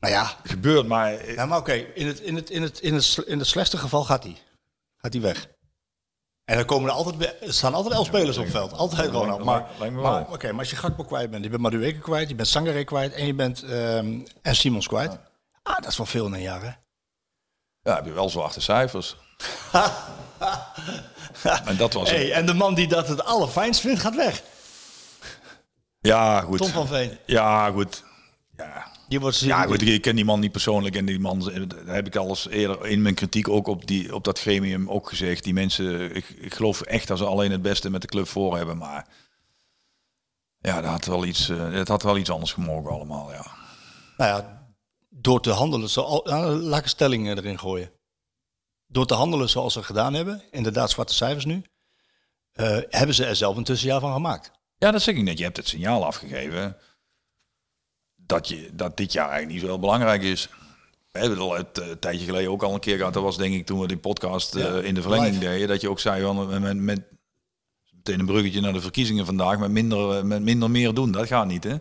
Nou 0.00 0.12
ja, 0.12 0.36
gebeurt. 0.42 0.86
Maar 0.86 1.32
ja 1.32 1.46
maar 1.46 1.58
oké. 1.58 1.72
In, 1.72 2.06
het, 2.06 2.20
in, 2.20 2.36
het, 2.36 2.50
in, 2.50 2.62
het, 2.62 2.78
in, 2.80 2.94
het, 2.94 3.18
in 3.26 3.38
het 3.38 3.46
slechtste 3.48 3.76
geval 3.78 4.04
gaat 4.04 4.22
hij. 4.22 4.36
Gaat 4.96 5.12
hij 5.12 5.22
weg. 5.22 5.48
En 6.48 6.56
dan 6.56 6.64
komen 6.64 6.88
er 6.90 6.94
altijd, 6.94 7.36
er 7.42 7.52
staan 7.52 7.74
altijd 7.74 7.94
elf 7.94 8.06
spelers 8.06 8.36
op 8.36 8.42
het 8.42 8.52
veld. 8.52 8.72
Altijd 8.72 9.10
Ronald. 9.10 9.44
lijkt- 9.44 9.78
Maar, 9.78 9.92
maar, 9.92 10.26
oké, 10.28 10.50
maar 10.50 10.58
als 10.58 10.70
je 10.70 10.76
Gakpo 10.76 11.04
kwijt 11.04 11.30
bent, 11.30 11.44
je 11.44 11.50
bent 11.50 11.62
Madueke 11.62 11.98
kwijt, 11.98 12.28
je 12.28 12.34
bent 12.34 12.48
Sangare 12.48 12.84
kwijt 12.84 13.12
en 13.12 13.26
je 13.26 13.34
bent 13.34 13.62
ehm, 13.62 14.18
en 14.42 14.56
Simons 14.56 14.86
kwijt. 14.86 15.18
Ah, 15.62 15.74
dat 15.76 15.86
is 15.86 15.96
wel 15.96 16.06
veel 16.06 16.26
in 16.26 16.32
een 16.32 16.40
jaar, 16.40 16.60
hè? 16.62 16.70
ja, 17.90 17.94
heb 17.94 18.04
je 18.04 18.12
wel 18.12 18.28
zwarte 18.30 18.60
cijfers. 18.60 19.16
en 21.64 21.76
dat 21.76 21.92
was 21.92 22.10
het. 22.10 22.18
Hey, 22.18 22.32
en 22.32 22.46
de 22.46 22.54
man 22.54 22.74
die 22.74 22.88
dat 22.88 23.08
het 23.08 23.24
allerfijnst 23.24 23.80
vindt, 23.80 24.00
gaat 24.00 24.14
weg. 24.16 24.42
Ja, 26.00 26.40
goed. 26.40 26.58
Tom 26.58 26.68
van 26.70 26.86
Veen. 26.86 27.18
Ja, 27.26 27.70
goed. 27.70 28.04
Ja, 28.56 28.86
Die 29.08 29.20
wordt 29.20 29.38
Ja, 29.38 29.62
goed, 29.62 29.82
ik 29.82 30.02
ken 30.02 30.16
die 30.16 30.24
man 30.24 30.40
niet 30.40 30.52
persoonlijk 30.52 30.96
en 30.96 31.06
die 31.06 31.20
man, 31.20 31.38
daar 31.84 31.94
heb 31.94 32.06
ik 32.06 32.16
al 32.16 32.28
eens 32.28 32.48
eerder 32.48 32.86
in 32.86 33.02
mijn 33.02 33.14
kritiek 33.14 33.48
ook 33.48 33.66
op, 33.66 33.86
die, 33.86 34.14
op 34.14 34.24
dat 34.24 34.40
gremium 34.40 34.90
ook 34.90 35.08
gezegd. 35.08 35.44
Die 35.44 35.52
mensen, 35.52 36.14
ik, 36.14 36.28
ik 36.28 36.54
geloof 36.54 36.80
echt 36.80 37.08
dat 37.08 37.18
ze 37.18 37.24
alleen 37.24 37.50
het 37.50 37.62
beste 37.62 37.90
met 37.90 38.00
de 38.00 38.08
club 38.08 38.28
voor 38.28 38.56
hebben, 38.56 38.78
maar 38.78 39.06
ja, 40.60 40.80
dat 40.80 40.90
had 40.90 41.04
wel 41.04 41.24
iets, 41.24 41.48
eh, 41.48 41.72
het 41.72 41.88
had 41.88 42.02
wel 42.02 42.16
iets 42.16 42.30
anders 42.30 42.52
gemogen 42.52 42.90
allemaal, 42.90 43.32
ja. 43.32 43.46
Nou 44.16 44.30
ja, 44.30 44.66
door 45.08 45.40
te 45.40 45.50
handelen, 45.50 45.88
zo, 45.88 46.20
nou, 46.24 46.56
laat 46.56 46.78
ik 46.78 46.84
een 46.84 46.90
stelling 46.90 47.28
eh, 47.28 47.36
erin 47.36 47.58
gooien. 47.58 47.92
Door 48.86 49.06
te 49.06 49.14
handelen 49.14 49.48
zoals 49.48 49.72
ze 49.72 49.82
gedaan 49.82 50.14
hebben, 50.14 50.42
inderdaad 50.50 50.90
zwarte 50.90 51.14
cijfers 51.14 51.44
nu, 51.44 51.64
eh, 52.52 52.78
hebben 52.88 53.14
ze 53.14 53.24
er 53.24 53.36
zelf 53.36 53.56
een 53.56 53.64
tussenjaar 53.64 54.00
van 54.00 54.12
gemaakt. 54.12 54.50
Ja, 54.76 54.90
dat 54.90 55.02
zeg 55.02 55.14
ik 55.14 55.22
net. 55.22 55.38
Je 55.38 55.44
hebt 55.44 55.56
het 55.56 55.68
signaal 55.68 56.04
afgegeven 56.04 56.76
dat, 58.28 58.48
je, 58.48 58.70
dat 58.72 58.96
dit 58.96 59.12
jaar 59.12 59.28
eigenlijk 59.28 59.52
niet 59.52 59.60
zo 59.60 59.66
heel 59.66 59.78
belangrijk 59.78 60.22
is. 60.22 60.48
We 61.12 61.18
hebben 61.18 61.38
het 61.38 61.48
al 61.48 61.56
het, 61.56 61.78
eh, 61.78 61.88
een 61.88 61.98
tijdje 61.98 62.24
geleden 62.24 62.50
ook 62.50 62.62
al 62.62 62.74
een 62.74 62.80
keer 62.80 62.96
gehad. 62.96 63.14
Dat 63.14 63.22
was 63.22 63.36
denk 63.36 63.54
ik 63.54 63.66
toen 63.66 63.80
we 63.80 63.86
die 63.86 63.96
podcast 63.96 64.54
eh, 64.54 64.84
in 64.84 64.94
de 64.94 65.02
verlenging 65.02 65.34
live. 65.34 65.46
deden. 65.46 65.68
Dat 65.68 65.80
je 65.80 65.90
ook 65.90 66.00
zei, 66.00 66.22
van, 66.22 66.48
met, 66.48 66.60
met, 66.60 66.76
met 66.76 67.02
meteen 67.92 68.20
een 68.20 68.26
bruggetje 68.26 68.60
naar 68.60 68.72
de 68.72 68.80
verkiezingen 68.80 69.26
vandaag. 69.26 69.58
Met 69.58 69.70
minder, 69.70 70.16
eh, 70.16 70.22
met 70.22 70.42
minder 70.42 70.70
meer 70.70 70.94
doen, 70.94 71.12
dat 71.12 71.26
gaat 71.26 71.46
niet 71.46 71.64
hè. 71.64 71.76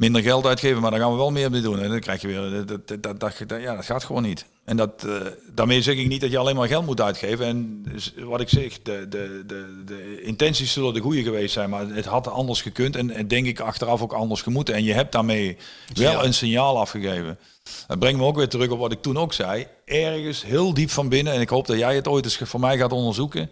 Minder 0.00 0.22
geld 0.22 0.46
uitgeven, 0.46 0.80
maar 0.80 0.90
dan 0.90 1.00
gaan 1.00 1.10
we 1.10 1.16
wel 1.16 1.30
meer 1.30 1.50
mee 1.50 1.60
doen. 1.60 1.78
En 1.80 1.88
dan 1.90 2.00
krijg 2.00 2.20
je 2.20 2.26
weer, 2.26 2.50
dat, 2.66 2.68
dat, 2.68 3.02
dat, 3.02 3.20
dat, 3.20 3.44
dat- 3.46 3.60
ja, 3.62 3.74
dat 3.76 3.84
gaat 3.84 4.04
gewoon 4.04 4.22
niet. 4.22 4.44
En 4.64 4.76
dat, 4.76 5.04
eh, 5.04 5.12
daarmee 5.54 5.82
zeg 5.82 5.96
ik 5.96 6.08
niet 6.08 6.20
dat 6.20 6.30
je 6.30 6.38
alleen 6.38 6.56
maar 6.56 6.68
geld 6.68 6.86
moet 6.86 7.00
uitgeven. 7.00 7.46
En 7.46 7.82
dus 7.92 8.14
wat 8.18 8.40
ik 8.40 8.48
zeg, 8.48 8.82
de, 8.82 9.06
de, 9.08 9.42
de, 9.46 9.82
de 9.86 10.22
intenties 10.22 10.72
zullen 10.72 10.94
de 10.94 11.00
goede 11.00 11.22
geweest 11.22 11.52
zijn, 11.52 11.70
maar 11.70 11.86
het 11.88 12.04
had 12.04 12.28
anders 12.28 12.62
gekund. 12.62 12.96
En, 12.96 13.10
en 13.10 13.28
denk 13.28 13.46
ik 13.46 13.60
achteraf 13.60 14.02
ook 14.02 14.12
anders 14.12 14.42
gemoeten. 14.42 14.74
En 14.74 14.84
je 14.84 14.92
hebt 14.92 15.12
daarmee 15.12 15.56
wel 15.94 16.24
een 16.24 16.34
signaal 16.34 16.78
afgegeven. 16.78 17.38
Dat 17.86 17.98
brengt 17.98 18.18
me 18.18 18.24
ook 18.26 18.36
weer 18.36 18.48
terug 18.48 18.70
op 18.70 18.78
wat 18.78 18.92
ik 18.92 19.02
toen 19.02 19.16
ook 19.18 19.32
zei. 19.32 19.66
Ergens 19.84 20.44
heel 20.44 20.74
diep 20.74 20.90
van 20.90 21.08
binnen, 21.08 21.32
en 21.32 21.40
ik 21.40 21.48
hoop 21.48 21.66
dat 21.66 21.78
jij 21.78 21.94
het 21.94 22.08
ooit 22.08 22.24
eens 22.24 22.36
voor 22.36 22.60
mij 22.60 22.78
gaat 22.78 22.92
onderzoeken. 22.92 23.50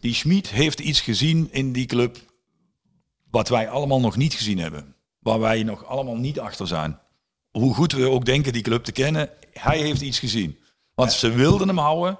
Die 0.00 0.14
Schmid 0.14 0.48
heeft 0.50 0.80
iets 0.80 1.00
gezien 1.00 1.48
in 1.50 1.72
die 1.72 1.86
club 1.86 2.16
wat 3.30 3.48
wij 3.48 3.68
allemaal 3.68 4.00
nog 4.00 4.16
niet 4.16 4.34
gezien 4.34 4.58
hebben. 4.58 4.94
Waar 5.20 5.40
wij 5.40 5.62
nog 5.62 5.84
allemaal 5.84 6.16
niet 6.16 6.40
achter 6.40 6.66
zijn. 6.66 7.00
Hoe 7.50 7.74
goed 7.74 7.92
we 7.92 8.10
ook 8.10 8.24
denken 8.24 8.52
die 8.52 8.62
club 8.62 8.84
te 8.84 8.92
kennen, 8.92 9.30
hij 9.52 9.78
heeft 9.78 10.00
iets 10.00 10.18
gezien. 10.18 10.58
Want 10.94 11.12
ze 11.12 11.30
wilden 11.30 11.68
hem 11.68 11.78
houden. 11.78 12.18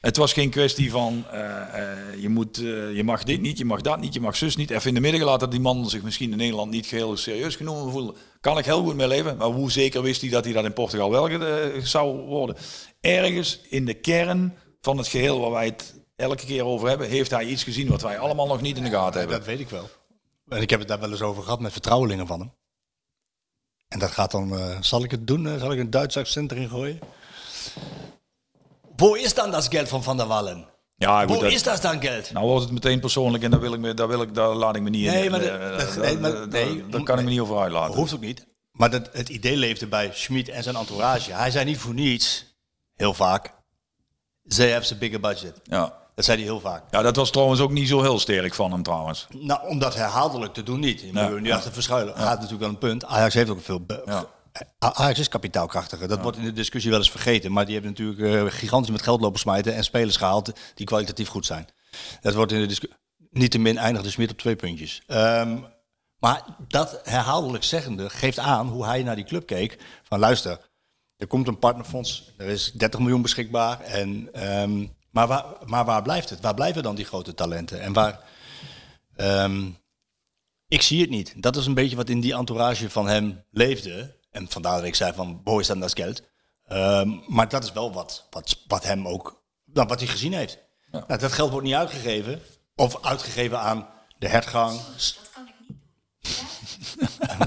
Het 0.00 0.16
was 0.16 0.32
geen 0.32 0.50
kwestie 0.50 0.90
van 0.90 1.24
eh, 1.30 1.82
eh, 1.82 2.20
je, 2.20 2.28
moet, 2.28 2.58
eh, 2.58 2.96
je 2.96 3.04
mag 3.04 3.24
dit 3.24 3.40
niet, 3.40 3.58
je 3.58 3.64
mag 3.64 3.80
dat 3.80 4.00
niet, 4.00 4.14
je 4.14 4.20
mag 4.20 4.36
zus 4.36 4.56
niet. 4.56 4.70
Even 4.70 4.88
in 4.88 4.94
de 4.94 5.00
midden 5.00 5.20
gelaten 5.20 5.40
dat 5.40 5.50
die 5.50 5.60
man 5.60 5.88
zich 5.88 6.02
misschien 6.02 6.30
in 6.30 6.36
Nederland 6.36 6.70
niet 6.70 6.86
geheel 6.86 7.16
serieus 7.16 7.56
genomen 7.56 7.92
voelde. 7.92 8.14
Kan 8.40 8.58
ik 8.58 8.64
heel 8.64 8.82
goed 8.82 8.94
mee 8.94 9.08
leven. 9.08 9.36
Maar 9.36 9.46
hoe 9.46 9.70
zeker 9.70 10.02
wist 10.02 10.20
hij 10.20 10.30
dat 10.30 10.44
hij 10.44 10.52
dat 10.52 10.64
in 10.64 10.72
Portugal 10.72 11.10
wel 11.10 11.28
zou 11.82 12.16
worden? 12.18 12.56
Ergens 13.00 13.60
in 13.68 13.84
de 13.84 13.94
kern 13.94 14.56
van 14.80 14.98
het 14.98 15.08
geheel 15.08 15.40
waar 15.40 15.50
wij 15.50 15.66
het 15.66 15.94
elke 16.16 16.46
keer 16.46 16.64
over 16.64 16.88
hebben, 16.88 17.08
heeft 17.08 17.30
hij 17.30 17.44
iets 17.44 17.62
gezien 17.62 17.88
wat 17.88 18.02
wij 18.02 18.18
allemaal 18.18 18.46
nog 18.46 18.60
niet 18.60 18.76
in 18.76 18.84
de 18.84 18.90
gaten 18.90 19.18
hebben. 19.18 19.38
Dat 19.38 19.46
weet 19.46 19.60
ik 19.60 19.68
wel. 19.68 19.88
En 20.48 20.60
ik 20.62 20.70
heb 20.70 20.78
het 20.78 20.88
daar 20.88 21.00
wel 21.00 21.10
eens 21.10 21.22
over 21.22 21.42
gehad 21.42 21.60
met 21.60 21.72
vertrouwelingen 21.72 22.26
van 22.26 22.40
hem. 22.40 22.52
En 23.88 23.98
dat 23.98 24.10
gaat 24.10 24.30
dan, 24.30 24.58
eh, 24.58 24.76
zal 24.80 25.04
ik 25.04 25.10
het 25.10 25.26
doen? 25.26 25.46
eh, 25.46 25.58
zal 25.58 25.72
ik 25.72 25.78
een 25.78 25.90
Duits 25.90 26.16
accent 26.16 26.52
erin 26.52 26.68
gooien? 26.68 26.98
Wo 28.96 29.14
is 29.14 29.34
dan 29.34 29.50
dat 29.50 29.66
geld 29.68 29.88
van 29.88 30.02
Van 30.02 30.16
der 30.16 30.26
Wallen? 30.26 30.66
Ja, 30.96 31.26
Wo 31.26 31.40
dat- 31.40 31.52
is 31.52 31.62
dat 31.62 31.82
dan 31.82 32.00
geld? 32.02 32.30
Nou 32.32 32.46
wordt 32.46 32.62
het 32.64 32.72
meteen 32.72 33.00
persoonlijk 33.00 33.44
en 33.44 33.50
daar, 33.50 33.60
wil 33.60 33.72
ik 33.72 33.80
me, 33.80 33.94
daar, 33.94 34.08
wil 34.08 34.22
ik, 34.22 34.34
daar 34.34 34.54
laat 34.54 34.76
ik 34.76 34.82
me 34.82 34.90
niet 34.90 35.06
in. 35.06 35.12
Nee, 35.12 35.30
maar 35.30 35.40
de- 35.40 35.48
eh, 35.50 35.78
daar- 35.78 35.98
nee, 35.98 36.18
maar- 36.18 36.32
daar- 36.32 36.48
nee, 36.48 36.86
daar 36.86 37.02
kan 37.02 37.18
ik 37.18 37.24
me 37.24 37.30
niet 37.30 37.40
over 37.40 37.58
uitlaten. 37.58 37.94
Hoeft 37.94 38.14
ook 38.14 38.20
niet. 38.20 38.46
Maar 38.72 38.90
dat, 38.90 39.08
het 39.12 39.28
idee 39.28 39.56
leefde 39.56 39.86
bij 39.86 40.10
Schmid 40.12 40.48
en 40.48 40.62
zijn 40.62 40.76
entourage. 40.76 41.32
Hij 41.32 41.50
zei 41.50 41.64
niet 41.64 41.78
voor 41.78 41.94
niets, 41.94 42.56
heel 42.94 43.14
vaak, 43.14 43.54
they 44.48 44.72
have 44.72 44.94
a 44.94 44.98
bigger 44.98 45.20
budget. 45.20 45.60
Ja. 45.62 46.06
Dat 46.18 46.26
zei 46.26 46.38
hij 46.38 46.46
heel 46.46 46.60
vaak. 46.60 46.82
ja, 46.90 47.02
dat 47.02 47.16
was 47.16 47.30
trouwens 47.30 47.60
ook 47.60 47.70
niet 47.70 47.88
zo 47.88 48.02
heel 48.02 48.18
sterk 48.18 48.54
van 48.54 48.72
hem 48.72 48.82
trouwens. 48.82 49.26
Nou, 49.30 49.68
om 49.68 49.78
dat 49.78 49.94
herhaaldelijk 49.94 50.52
te 50.52 50.62
doen 50.62 50.80
niet. 50.80 51.00
Je 51.00 51.06
moet 51.06 51.14
Ja, 51.14 51.28
er 51.28 51.40
nu 51.40 51.50
achter 51.50 51.72
verschuilen. 51.72 52.16
Gaat 52.16 52.34
natuurlijk 52.34 52.60
wel 52.60 52.68
een 52.68 52.78
punt. 52.78 53.04
Ajax 53.04 53.34
heeft 53.34 53.50
ook 53.50 53.62
veel... 53.62 53.84
Ja. 54.04 54.26
Ajax 54.78 55.18
is 55.18 55.28
kapitaalkrachtiger. 55.28 56.08
Dat 56.08 56.22
wordt 56.22 56.36
in 56.36 56.44
de 56.44 56.52
discussie 56.52 56.90
wel 56.90 56.98
eens 56.98 57.10
vergeten. 57.10 57.52
Maar 57.52 57.64
die 57.64 57.74
hebben 57.74 57.90
natuurlijk 57.90 58.20
eh, 58.20 58.58
gigantisch 58.58 58.90
met 58.90 59.02
geld 59.02 59.20
lopen 59.20 59.38
smijten... 59.40 59.74
en 59.74 59.84
spelers 59.84 60.16
gehaald 60.16 60.52
die 60.74 60.86
kwalitatief 60.86 61.28
goed 61.28 61.46
zijn. 61.46 61.66
Dat 62.20 62.34
wordt 62.34 62.52
in 62.52 62.60
de 62.60 62.66
discussie... 62.66 62.98
Niettemin 63.30 63.78
eindigde 63.78 64.10
Smit 64.10 64.30
op 64.30 64.38
twee 64.38 64.56
puntjes. 64.56 65.02
Ehm, 65.06 65.56
maar 66.18 66.42
dat 66.68 67.00
herhaaldelijk 67.02 67.64
zeggende 67.64 68.10
geeft 68.10 68.38
aan 68.38 68.68
hoe 68.68 68.84
hij 68.84 69.02
naar 69.02 69.16
die 69.16 69.24
club 69.24 69.46
keek. 69.46 69.78
Van 70.02 70.18
luister, 70.18 70.58
er 71.16 71.26
komt 71.26 71.48
een 71.48 71.58
partnerfonds. 71.58 72.34
Er 72.36 72.46
is 72.46 72.72
30 72.72 73.00
miljoen 73.00 73.22
beschikbaar. 73.22 73.80
En, 73.80 74.28
ehm, 74.32 74.86
maar, 75.18 75.26
waar, 75.26 75.44
maar 75.64 75.84
waar 75.84 76.02
blijft 76.02 76.30
het? 76.30 76.40
Waar 76.40 76.54
blijven 76.54 76.82
dan 76.82 76.94
die 76.94 77.04
grote 77.04 77.34
talenten? 77.34 77.80
En 77.80 77.92
waar... 77.92 78.20
ehm, 79.16 79.70
ik 80.68 80.82
zie 80.82 81.00
het 81.00 81.10
niet. 81.10 81.42
Dat 81.42 81.56
is 81.56 81.66
een 81.66 81.74
beetje 81.74 81.96
wat 81.96 82.08
in 82.08 82.20
die 82.20 82.34
entourage 82.34 82.90
van 82.90 83.08
hem 83.08 83.44
leefde. 83.50 84.16
En 84.30 84.48
vandaar 84.48 84.76
dat 84.76 84.84
ik 84.84 84.94
zei 84.94 85.12
van, 85.12 85.42
boy 85.42 85.60
is 85.60 85.66
dan 85.66 85.80
dat 85.80 85.98
geld. 85.98 86.22
Ehm, 86.64 87.10
maar 87.26 87.48
dat 87.48 87.64
is 87.64 87.72
wel 87.72 87.92
wat, 87.92 88.26
wat, 88.30 88.64
wat 88.66 88.84
hem 88.84 89.08
ook, 89.08 89.42
nou, 89.64 89.86
wat 89.86 90.00
hij 90.00 90.08
gezien 90.08 90.32
heeft. 90.32 90.58
Nou, 90.90 91.18
dat 91.18 91.32
geld 91.32 91.50
wordt 91.50 91.66
niet 91.66 91.74
uitgegeven. 91.74 92.42
Of 92.74 93.04
uitgegeven 93.04 93.60
aan 93.60 93.88
de 94.18 94.28
hertgang. 94.28 94.80
Dat 94.80 95.30
kan 95.34 95.46
ik 95.46 95.54
niet 95.68 95.78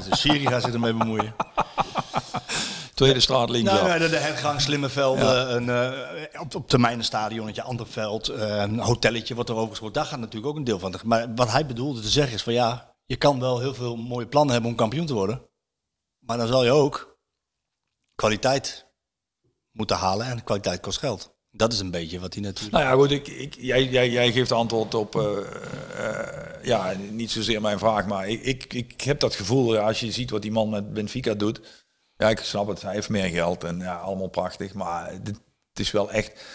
doen. 0.06 0.18
Siri 0.18 0.48
gaat 0.48 0.64
zich 0.64 0.74
ermee 0.74 0.94
bemoeien. 0.94 1.36
Tweede 3.02 3.20
straat 3.20 3.50
links 3.50 3.72
Nou, 3.72 3.90
af. 3.90 4.00
nee, 4.00 4.10
de 4.10 4.16
hertgang, 4.16 4.62
slimme 4.62 4.90
velden, 4.90 5.56
een, 5.56 5.70
eh, 5.70 6.42
op, 6.42 6.56
op 6.56 6.70
termijn 6.70 6.98
een 6.98 7.04
stadionnetje, 7.04 7.62
Anderveld, 7.62 8.28
eh, 8.28 8.62
een 8.62 8.80
hotelletje 8.80 9.36
wordt 9.36 9.50
erover 9.50 9.70
gesproken. 9.70 9.96
Daar 9.96 10.06
gaat 10.06 10.20
natuurlijk 10.20 10.52
ook 10.52 10.56
een 10.58 10.64
deel 10.64 10.80
van. 10.80 10.96
Maar 11.04 11.36
wat 11.36 11.52
hij 11.52 11.66
bedoelde 11.66 12.02
te 12.02 12.10
zeggen 12.10 12.34
is 12.34 12.44
van 12.44 12.54
ja, 12.54 12.96
je 13.06 13.16
kan 13.16 13.40
wel 13.40 13.60
heel 13.60 13.74
veel 13.74 13.96
mooie 13.96 14.28
plannen 14.28 14.54
hebben 14.54 14.72
om 14.72 14.78
kampioen 14.78 15.06
te 15.06 15.14
worden. 15.14 15.50
Maar 16.20 16.38
dan 16.38 16.48
zal 16.48 16.64
je 16.64 16.72
ook 16.72 17.20
kwaliteit 18.16 18.86
moeten 19.72 19.98
halen 19.98 20.26
en 20.26 20.44
kwaliteit 20.44 20.80
kost 20.80 21.00
geld. 21.00 21.36
Dat 21.52 21.74
is 21.74 21.80
een 21.80 21.92
beetje 21.92 22.20
wat 22.20 22.34
hij 22.34 22.44
natuurlijk... 22.44 22.74
Nou 22.74 22.86
ja, 22.86 22.94
goed, 22.94 23.12
ik, 23.12 23.28
ik, 23.28 23.56
jij, 23.60 23.84
jij, 23.84 24.10
jij 24.10 24.32
geeft 24.32 24.52
antwoord 24.52 24.94
op, 24.94 25.16
eh, 25.16 25.38
ja, 26.64 26.94
niet 27.10 27.32
zozeer 27.32 27.62
mijn 27.62 27.80
vraag, 27.80 28.08
maar 28.08 28.28
ik, 28.28 28.44
ik, 28.44 28.74
ik 28.74 29.02
heb 29.02 29.20
dat 29.20 29.36
gevoel, 29.36 29.74
ja, 29.74 29.82
als 29.82 30.00
je 30.00 30.12
ziet 30.12 30.30
wat 30.30 30.42
die 30.42 30.52
man 30.52 30.70
met 30.70 30.94
Benfica 30.94 31.34
doet, 31.34 31.81
ja, 32.22 32.30
ik 32.30 32.40
snap 32.40 32.68
het, 32.68 32.82
hij 32.82 32.94
heeft 32.94 33.10
meer 33.10 33.30
geld 33.30 33.64
en 33.64 33.80
ja, 33.80 33.96
allemaal 33.96 34.28
prachtig, 34.28 34.74
maar 34.74 35.24
dit, 35.24 35.36
het 35.70 35.80
is 35.80 35.92
wel 35.92 36.12
echt... 36.12 36.46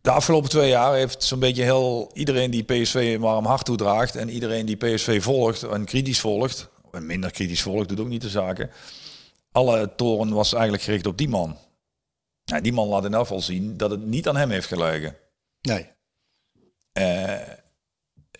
De 0.00 0.10
afgelopen 0.10 0.50
twee 0.50 0.68
jaar 0.68 0.94
heeft 0.94 1.22
zo'n 1.22 1.38
beetje 1.38 1.62
heel 1.62 2.10
iedereen 2.14 2.50
die 2.50 2.62
PSV 2.62 2.94
een 3.14 3.20
warm 3.20 3.44
hart 3.44 3.64
toedraagt 3.64 4.16
en 4.16 4.28
iedereen 4.28 4.66
die 4.66 4.76
PSV 4.76 5.22
volgt 5.22 5.62
en 5.62 5.84
kritisch 5.84 6.20
volgt, 6.20 6.68
en 6.90 7.06
minder 7.06 7.30
kritisch 7.30 7.62
volgt, 7.62 7.88
doet 7.88 8.00
ook 8.00 8.08
niet 8.08 8.22
de 8.22 8.28
zaken. 8.28 8.70
Alle 9.52 9.94
toren 9.94 10.32
was 10.32 10.52
eigenlijk 10.52 10.82
gericht 10.82 11.06
op 11.06 11.18
die 11.18 11.28
man. 11.28 11.58
Ja, 12.44 12.60
die 12.60 12.72
man 12.72 12.88
laat 12.88 13.04
in 13.04 13.14
elk 13.14 13.26
geval 13.26 13.40
zien 13.40 13.76
dat 13.76 13.90
het 13.90 14.04
niet 14.06 14.28
aan 14.28 14.36
hem 14.36 14.50
heeft 14.50 14.66
gelegen. 14.66 15.16
Nee. 15.60 15.88
Eh, 16.92 17.40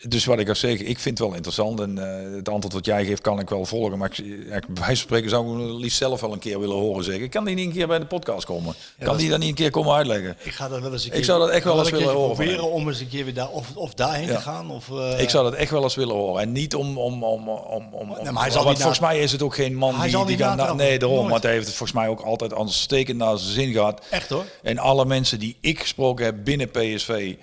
dus 0.09 0.25
wat 0.25 0.39
ik 0.39 0.49
al 0.49 0.55
zeg, 0.55 0.79
ik 0.79 0.99
vind 0.99 1.19
het 1.19 1.27
wel 1.27 1.37
interessant. 1.37 1.81
En 1.81 1.99
eh, 1.99 2.37
het 2.37 2.49
antwoord 2.49 2.75
wat 2.75 2.85
jij 2.85 3.05
geeft 3.05 3.21
kan 3.21 3.39
ik 3.39 3.49
wel 3.49 3.65
volgen. 3.65 3.99
Maar 3.99 4.11
ik, 4.11 4.19
ik- 4.19 4.47
bij 4.49 4.85
wijze 4.85 5.01
spreken 5.01 5.31
zou 5.31 5.45
ik 5.45 5.59
hem 5.59 5.77
liefst 5.77 5.99
zelf 5.99 6.21
wel 6.21 6.33
een 6.33 6.39
keer 6.39 6.61
willen 6.61 6.77
horen 6.77 7.05
zeggen. 7.05 7.29
Kan 7.29 7.45
die 7.45 7.55
niet 7.55 7.67
een 7.67 7.73
keer 7.73 7.87
bij 7.87 7.99
de 7.99 8.07
podcast 8.07 8.45
komen? 8.45 8.75
kan 9.03 9.17
die 9.17 9.31
dan 9.31 9.39
niet 9.41 9.49
een 9.49 9.55
keer 9.55 9.71
komen 9.71 9.95
uitleggen? 9.95 10.37
Ik 10.43 10.53
ga 10.53 10.69
dat 10.69 10.81
wel 10.81 10.93
eens 10.93 11.01
een 11.03 11.07
Ik 11.09 11.13
keer, 11.15 11.25
zou 11.25 11.39
dat 11.41 11.49
echt 11.51 11.65
wel 11.65 11.79
eens 11.79 11.91
willen 11.91 12.09
horen 12.15 12.37
proberen 12.37 12.71
om 12.71 12.89
eens 12.89 13.01
een 13.01 13.09
keer 13.09 13.25
weer 13.25 13.35
daar, 13.35 13.49
of, 13.51 13.77
of 13.77 13.95
daarheen 13.95 14.27
Ja. 14.27 14.35
te 14.37 14.41
gaan. 14.43 14.71
Of, 14.71 14.91
eh, 14.91 15.21
ik 15.21 15.31
zou 15.31 15.45
dat 15.51 15.55
echt 15.55 15.71
wel 15.71 15.83
eens 15.83 15.95
willen 15.95 16.15
horen. 16.15 16.43
En 16.43 16.53
niet 16.53 16.75
om... 16.75 16.99
om, 16.99 17.25
om, 17.25 17.49
om, 17.49 17.95
om, 17.95 18.09
maar 18.33 18.43
hij 18.43 18.51
zal 18.51 18.65
want 18.65 18.77
volgens 18.79 19.01
mij 19.01 19.19
is 19.21 19.33
het 19.33 19.43
ook 19.43 19.55
geen 19.55 19.75
man 19.75 19.95
Hij 19.95 20.03
die... 20.03 20.11
zal 20.11 20.25
die 20.25 20.37
na- 20.39 20.49
natrappen. 20.49 20.77
nee, 20.77 20.99
daarom. 20.99 21.19
Nooit. 21.19 21.31
Want 21.31 21.43
hij 21.43 21.53
heeft 21.53 21.67
het 21.67 21.75
volgens 21.77 21.99
mij 21.99 22.09
ook 22.09 22.21
altijd 22.21 22.55
aanstekend 22.55 23.19
naar 23.19 23.39
zijn 23.39 23.53
zin 23.53 23.73
gehad. 23.73 24.05
Echt 24.11 24.29
hoor. 24.29 24.45
En 24.63 24.79
alle 24.79 25.05
mensen 25.05 25.39
die 25.39 25.57
ik 25.61 25.81
gesproken 25.81 26.25
heb 26.25 26.45
binnen 26.45 26.71
PSV 26.71 27.35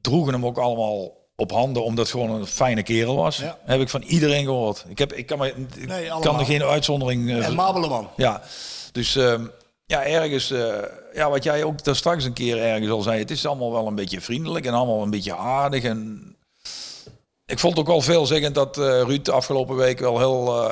droegen 0.00 0.32
hem 0.32 0.46
ook 0.46 0.58
allemaal 0.58 1.20
op 1.42 1.50
handen 1.52 1.84
omdat 1.84 2.08
gewoon 2.10 2.30
een 2.30 2.46
fijne 2.46 2.82
kerel 2.82 3.16
was. 3.16 3.36
Ja. 3.36 3.58
Heb 3.64 3.80
ik 3.80 3.88
van 3.88 4.02
iedereen 4.02 4.44
gehoord. 4.44 4.84
Ik, 4.88 4.98
heb, 4.98 5.12
ik 5.12 5.26
kan, 5.26 5.38
me, 5.38 5.48
ik 5.48 5.86
Nee, 5.86 6.08
kan 6.20 6.38
er 6.38 6.44
geen 6.44 6.62
uitzondering... 6.62 7.30
eh, 7.30 7.46
En 7.46 7.54
Mabeleman. 7.54 8.08
ja, 8.16 8.42
dus 8.92 9.16
ehm, 9.16 9.46
ja, 9.86 10.04
ergens... 10.04 10.50
eh, 10.50 10.74
ja, 11.14 11.30
wat 11.30 11.44
jij 11.44 11.64
ook 11.64 11.84
daar 11.84 11.96
straks 11.96 12.24
een 12.24 12.32
keer 12.32 12.58
ergens 12.62 12.90
al 12.90 13.02
zei... 13.02 13.18
Het 13.18 13.30
is 13.30 13.46
allemaal 13.46 13.72
wel 13.72 13.86
een 13.86 13.94
beetje 13.94 14.20
vriendelijk 14.20 14.66
en 14.66 14.72
allemaal 14.74 15.02
een 15.02 15.10
beetje 15.10 15.36
aardig 15.36 15.82
en... 15.84 16.26
Ik 17.46 17.58
vond 17.58 17.78
ook 17.78 17.86
wel 17.86 18.00
veelzeggend 18.00 18.54
dat 18.54 18.78
eh 18.78 18.84
Ruud 18.84 19.24
de 19.24 19.32
afgelopen 19.32 19.76
week 19.76 19.98
wel 19.98 20.18
heel... 20.18 20.70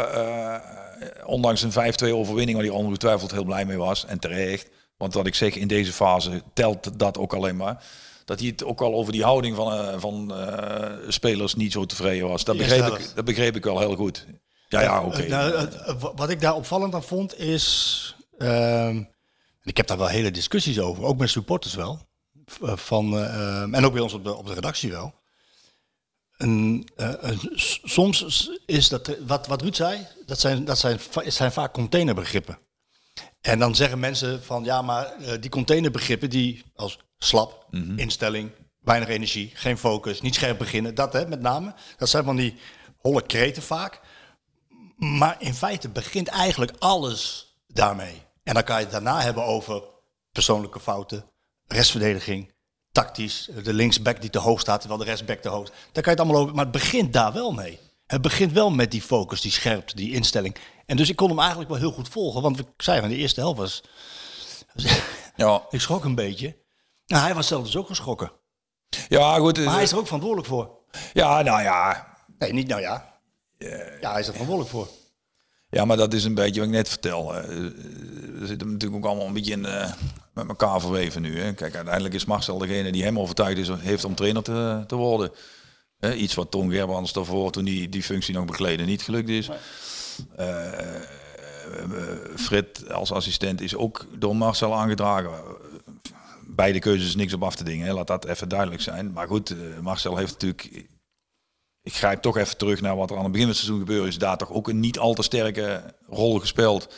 ondanks 1.27 1.63
een 1.63 1.73
5-2 2.05 2.13
overwinning, 2.13 2.59
waar 2.59 2.67
hij 2.67 2.77
ongetwijfeld 2.77 3.31
heel 3.33 3.45
blij 3.45 3.65
mee 3.65 3.77
was. 3.77 4.05
En 4.07 4.19
terecht. 4.19 4.69
Want 4.97 5.15
wat 5.15 5.27
ik 5.27 5.35
zeg, 5.35 5.55
in 5.55 5.69
deze 5.69 5.93
fase 5.93 6.43
telt 6.55 6.99
dat 6.99 7.19
ook 7.19 7.35
alleen 7.35 7.57
maar. 7.57 7.85
Dat 8.31 8.39
hij 8.41 8.49
het 8.49 8.65
ook 8.65 8.81
al 8.81 8.95
over 8.95 9.13
die 9.13 9.23
houding 9.25 9.57
van, 9.57 9.73
eh, 9.73 9.95
van 10.01 10.35
eh, 10.35 11.09
spelers 11.09 11.55
niet 11.55 11.73
zo 11.73 11.87
tevreden 11.87 12.29
was. 12.29 12.45
Dat 12.45 12.57
begreep, 12.57 12.99
ik, 12.99 13.13
dat 13.15 13.25
begreep 13.25 13.57
ik 13.57 13.65
wel 13.65 13.79
heel 13.79 13.95
goed. 13.97 14.27
Ja, 14.69 14.81
ja, 14.81 15.03
oké. 15.05 15.23
Eh, 15.23 15.29
nou, 15.29 15.69
wat 16.17 16.31
ik 16.31 16.41
daar 16.41 16.55
opvallend 16.55 16.95
aan 16.95 17.03
vond 17.03 17.39
is. 17.39 18.17
ehm, 18.39 18.97
en 18.97 19.09
ik 19.63 19.77
heb 19.77 19.87
daar 19.87 19.99
wel 19.99 20.07
hele 20.07 20.31
discussies 20.31 20.79
over, 20.79 21.05
ook 21.05 21.19
met 21.19 21.31
supporters 21.31 21.75
wel. 21.75 22.09
Van, 22.61 23.19
en 23.75 23.85
ook 23.85 23.93
bij 23.93 24.03
ons 24.03 24.13
op 24.13 24.25
de, 24.25 24.35
op 24.35 24.47
de 24.47 24.55
redactie 24.55 24.91
wel. 24.91 25.15
S- 27.55 27.81
soms 27.83 28.51
is 28.67 28.89
dat, 28.89 29.17
wat, 29.27 29.47
wat 29.47 29.63
Ruud 29.63 29.75
zei, 29.75 30.07
dat 30.27 30.41
zijn, 30.41 30.65
dat 30.65 30.79
zijn, 30.79 31.01
zijn 31.27 31.53
vaak 31.53 31.73
containerbegrippen. 31.73 32.59
En 33.41 33.59
dan 33.59 33.75
zeggen 33.75 33.99
mensen 33.99 34.43
van 34.43 34.65
ja, 34.65 34.83
maar 34.83 35.15
die 35.41 35.51
containerbegrippen 35.51 36.31
die 36.31 36.63
als 36.75 36.99
slap, 37.25 37.67
instelling, 37.97 38.51
weinig 38.81 39.09
energie, 39.09 39.51
geen 39.55 39.79
focus, 39.79 40.21
niet 40.21 40.35
scherp 40.35 40.59
beginnen, 40.59 40.95
dat 40.95 41.13
hè, 41.13 41.27
met 41.27 41.41
name. 41.41 41.75
Dat 41.97 42.09
zijn 42.09 42.25
van 42.25 42.37
die 42.37 42.57
holle 42.97 43.23
kreten 43.23 43.63
vaak. 43.63 44.01
Maar 44.97 45.37
in 45.39 45.55
feite 45.55 45.89
begint 45.89 46.29
eigenlijk 46.29 46.73
alles 46.79 47.55
daarmee. 47.67 48.23
En 48.43 48.55
dan 48.55 48.65
kan 48.65 48.77
je 48.77 48.83
het 48.83 48.93
daarna 48.93 49.21
hebben 49.21 49.45
over 49.45 49.83
persoonlijke 50.33 50.81
fouten, 50.81 51.25
restverdediging, 51.67 52.53
tactisch, 52.93 53.51
de 53.63 53.73
linksback 53.73 54.21
die 54.21 54.31
te 54.31 54.39
hoog 54.39 54.61
staat 54.61 54.81
terwijl 54.81 55.01
de 55.01 55.07
rechtsback 55.07 55.41
te 55.41 55.49
hoog 55.49 55.67
staat. 55.67 55.79
Daar 55.93 56.03
kan 56.03 56.13
je 56.13 56.19
het 56.19 56.21
allemaal 56.21 56.43
over, 56.43 56.55
maar 56.55 56.65
het 56.65 56.73
begint 56.73 57.13
daar 57.13 57.33
wel 57.33 57.53
mee. 57.53 57.79
het 58.07 58.23
begint 58.23 58.53
wel 58.53 58.71
met 58.71 58.91
die 58.91 59.03
focus, 59.03 59.41
die 59.41 59.51
scherpte, 59.51 59.97
die 59.97 60.13
instelling. 60.13 60.57
En 60.87 60.97
dus 60.97 61.09
ik 61.09 61.17
kon 61.17 61.29
hem 61.29 61.39
eigenlijk 61.39 61.71
wel 61.71 61.79
heel 61.79 61.93
goed 61.93 62.09
volgen. 62.09 62.43
Want 62.43 62.59
ik 62.59 62.67
zei 62.77 63.01
van 63.01 63.09
de 63.09 63.17
eerste 63.17 63.41
helft 63.41 63.59
was... 63.59 63.83
Ja, 65.37 65.63
ik 65.71 65.81
schrok 65.81 66.05
een 66.05 66.15
beetje. 66.15 66.57
Nou, 67.11 67.23
hij 67.25 67.35
was 67.35 67.47
zelf 67.47 67.65
dus 67.65 67.77
ook 67.77 67.87
geschrokken. 67.87 68.33
ja 69.09 69.39
goed. 69.39 69.65
Maar 69.65 69.75
hij 69.75 69.83
is 69.83 69.93
er 69.93 69.99
ook 69.99 70.05
verantwoordelijk 70.05 70.49
voor. 70.49 70.71
Ja, 71.13 71.43
nou 71.43 71.63
ja. 71.63 72.07
Nee, 72.39 72.53
niet 72.53 72.69
nou 72.69 72.81
ja. 72.81 73.19
Ja, 74.01 74.11
hij 74.11 74.21
is 74.21 74.27
er 74.27 74.33
verantwoordelijk 74.33 74.71
voor. 74.71 74.89
Ja, 75.71 75.85
maar 75.85 75.97
dat 75.97 76.13
is 76.15 76.25
een 76.25 76.35
beetje 76.35 76.61
wat 76.61 76.69
ik 76.69 76.75
net 76.75 76.89
vertel. 76.89 77.37
eh, 77.37 77.45
We 78.39 78.43
zitten 78.47 78.73
natuurlijk 78.73 79.05
ook 79.05 79.11
allemaal 79.11 79.27
een 79.27 79.33
beetje 79.33 79.53
in, 79.53 79.65
eh, 79.67 79.93
met 80.35 80.49
elkaar 80.49 80.81
verweven 80.81 81.23
nu. 81.23 81.41
Hè. 81.41 81.53
Kijk, 81.53 81.75
uiteindelijk 81.75 82.15
is 82.15 82.25
Marcel 82.25 82.59
degene 82.59 82.93
die 82.93 83.05
hem 83.05 83.19
overtuigd 83.19 83.59
is, 83.59 83.69
heeft 83.69 84.05
om 84.05 84.15
trainer 84.15 84.43
te, 84.43 84.85
te 84.87 84.95
worden. 84.97 85.33
Iets 86.17 86.35
wat 86.35 86.51
Tom 86.51 86.71
Gerbrands 86.71 87.13
daarvoor, 87.13 87.51
toen 87.51 87.65
die 87.65 87.89
die 87.89 88.03
functie 88.03 88.35
nog 88.35 88.45
bekleedde, 88.45 88.85
niet 88.85 89.03
gelukt 89.03 89.29
is. 89.29 89.51
Eh, 90.37 90.67
eh, 90.79 90.87
Frit 92.37 92.91
als 92.93 93.13
assistent 93.13 93.61
is 93.61 93.75
ook 93.77 94.07
door 94.19 94.37
Marcel 94.37 94.75
aangedragen. 94.75 95.31
Beide 96.61 96.79
keuzes 96.79 97.15
niks 97.15 97.35
op 97.35 97.43
af 97.43 97.55
te 97.55 97.65
dingen, 97.65 97.87
hè. 97.87 97.93
laat 97.93 98.07
dat 98.07 98.25
even 98.25 98.49
duidelijk 98.49 98.83
zijn. 98.83 99.13
Maar 99.13 99.27
goed, 99.27 99.51
eh, 99.51 99.57
Marcel 99.83 100.17
heeft 100.17 100.33
natuurlijk 100.33 100.89
ik 101.83 101.95
grijp 101.95 102.23
toch 102.23 102.37
even 102.37 102.57
terug 102.57 102.81
naar 102.81 102.97
wat 102.97 103.11
er 103.11 103.17
aan 103.17 103.23
het 103.23 103.33
begin 103.33 103.47
van 103.47 103.57
het 103.57 103.65
seizoen 103.65 103.87
gebeurde. 103.87 104.09
Is 104.09 104.19
daar 104.19 104.37
toch 104.37 104.53
ook 104.53 104.69
een 104.69 104.81
niet 104.81 104.99
al 104.99 105.15
te 105.15 105.23
sterke 105.23 105.95
rol 106.09 106.39
gespeeld. 106.39 106.95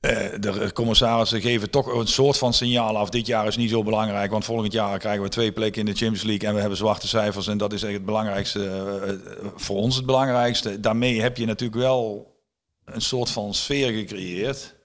Eh, 0.00 0.26
de 0.40 0.70
commissarissen 0.72 1.40
geven 1.40 1.70
toch 1.70 1.86
een 1.86 2.06
soort 2.06 2.38
van 2.38 2.52
signaal 2.52 2.96
af. 2.96 3.10
Dit 3.10 3.26
jaar 3.26 3.46
is 3.46 3.56
niet 3.56 3.70
zo 3.70 3.82
belangrijk, 3.82 4.30
want 4.30 4.44
volgend 4.44 4.72
jaar 4.72 4.98
krijgen 4.98 5.22
we 5.22 5.28
twee 5.28 5.52
plekken 5.52 5.80
in 5.80 5.86
de 5.86 5.98
Champions 5.98 6.22
League 6.22 6.48
en 6.48 6.54
we 6.54 6.60
hebben 6.60 6.78
zwarte 6.78 7.08
cijfers. 7.08 7.46
En 7.46 7.58
dat 7.58 7.72
is 7.72 7.82
echt 7.82 7.92
het 7.92 8.04
belangrijkste, 8.04 8.68
eh, 8.68 9.40
voor 9.54 9.76
ons 9.76 9.96
het 9.96 10.06
belangrijkste. 10.06 10.80
Daarmee 10.80 11.20
heb 11.20 11.36
je 11.36 11.46
natuurlijk 11.46 11.80
wel 11.80 12.34
een 12.84 13.02
soort 13.02 13.30
van 13.30 13.54
sfeer 13.54 13.92
gecreëerd. 13.92 14.75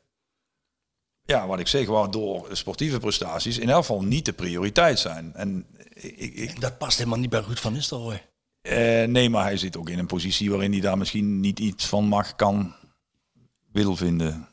Ja, 1.32 1.48
wat 1.48 1.60
ik 1.60 1.68
zeg, 1.68 1.88
waardoor 1.88 2.48
sportieve 2.52 3.00
prestaties 3.00 3.58
in 3.58 3.70
elk 3.70 3.80
geval 3.86 4.02
niet 4.02 4.26
de 4.26 4.34
prioriteit 4.34 5.00
zijn. 5.00 5.32
En 5.36 5.66
ik, 5.94 6.34
ik, 6.36 6.62
Dat 6.62 6.78
past 6.78 6.98
helemaal 6.98 7.20
niet 7.20 7.30
bij 7.30 7.40
Ruud 7.48 7.58
van 7.58 7.74
Nistelrooy. 7.74 8.22
eh, 8.62 9.08
nee, 9.08 9.30
maar 9.30 9.44
hij 9.44 9.58
zit 9.58 9.78
ook 9.78 9.90
in 9.90 10.00
een 10.00 10.06
positie 10.06 10.50
waarin 10.50 10.72
hij 10.72 10.82
daar 10.82 10.98
misschien 10.98 11.40
niet 11.40 11.60
iets 11.60 11.86
van 11.86 12.06
mag, 12.06 12.36
kan, 12.36 12.74
wil 13.72 13.96
vinden. 13.96 14.48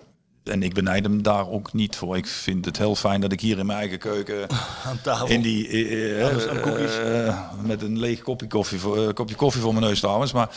En 0.44 0.62
ik 0.62 0.74
benijd 0.74 1.04
hem 1.04 1.22
daar 1.22 1.48
ook 1.48 1.72
niet 1.72 1.96
voor. 1.96 2.16
Ik 2.16 2.26
vind 2.26 2.64
het 2.64 2.78
heel 2.78 2.94
fijn 2.94 3.20
dat 3.20 3.32
ik 3.32 3.40
hier 3.40 3.58
in 3.58 3.66
mijn 3.66 3.78
eigen 3.78 3.98
keuken 3.98 4.50
Aan 4.86 5.00
tafel. 5.02 5.28
in 5.28 5.42
die 5.42 5.68
eh, 5.68 7.52
met 7.62 7.82
een 7.82 7.98
leeg 7.98 8.22
kopje 8.22 8.46
koffie, 8.46 8.78
voor, 8.78 9.12
kopje 9.12 9.34
koffie 9.34 9.62
voor 9.62 9.72
mijn 9.74 9.84
neus 9.84 10.00
trouwens. 10.00 10.32
Maar 10.32 10.50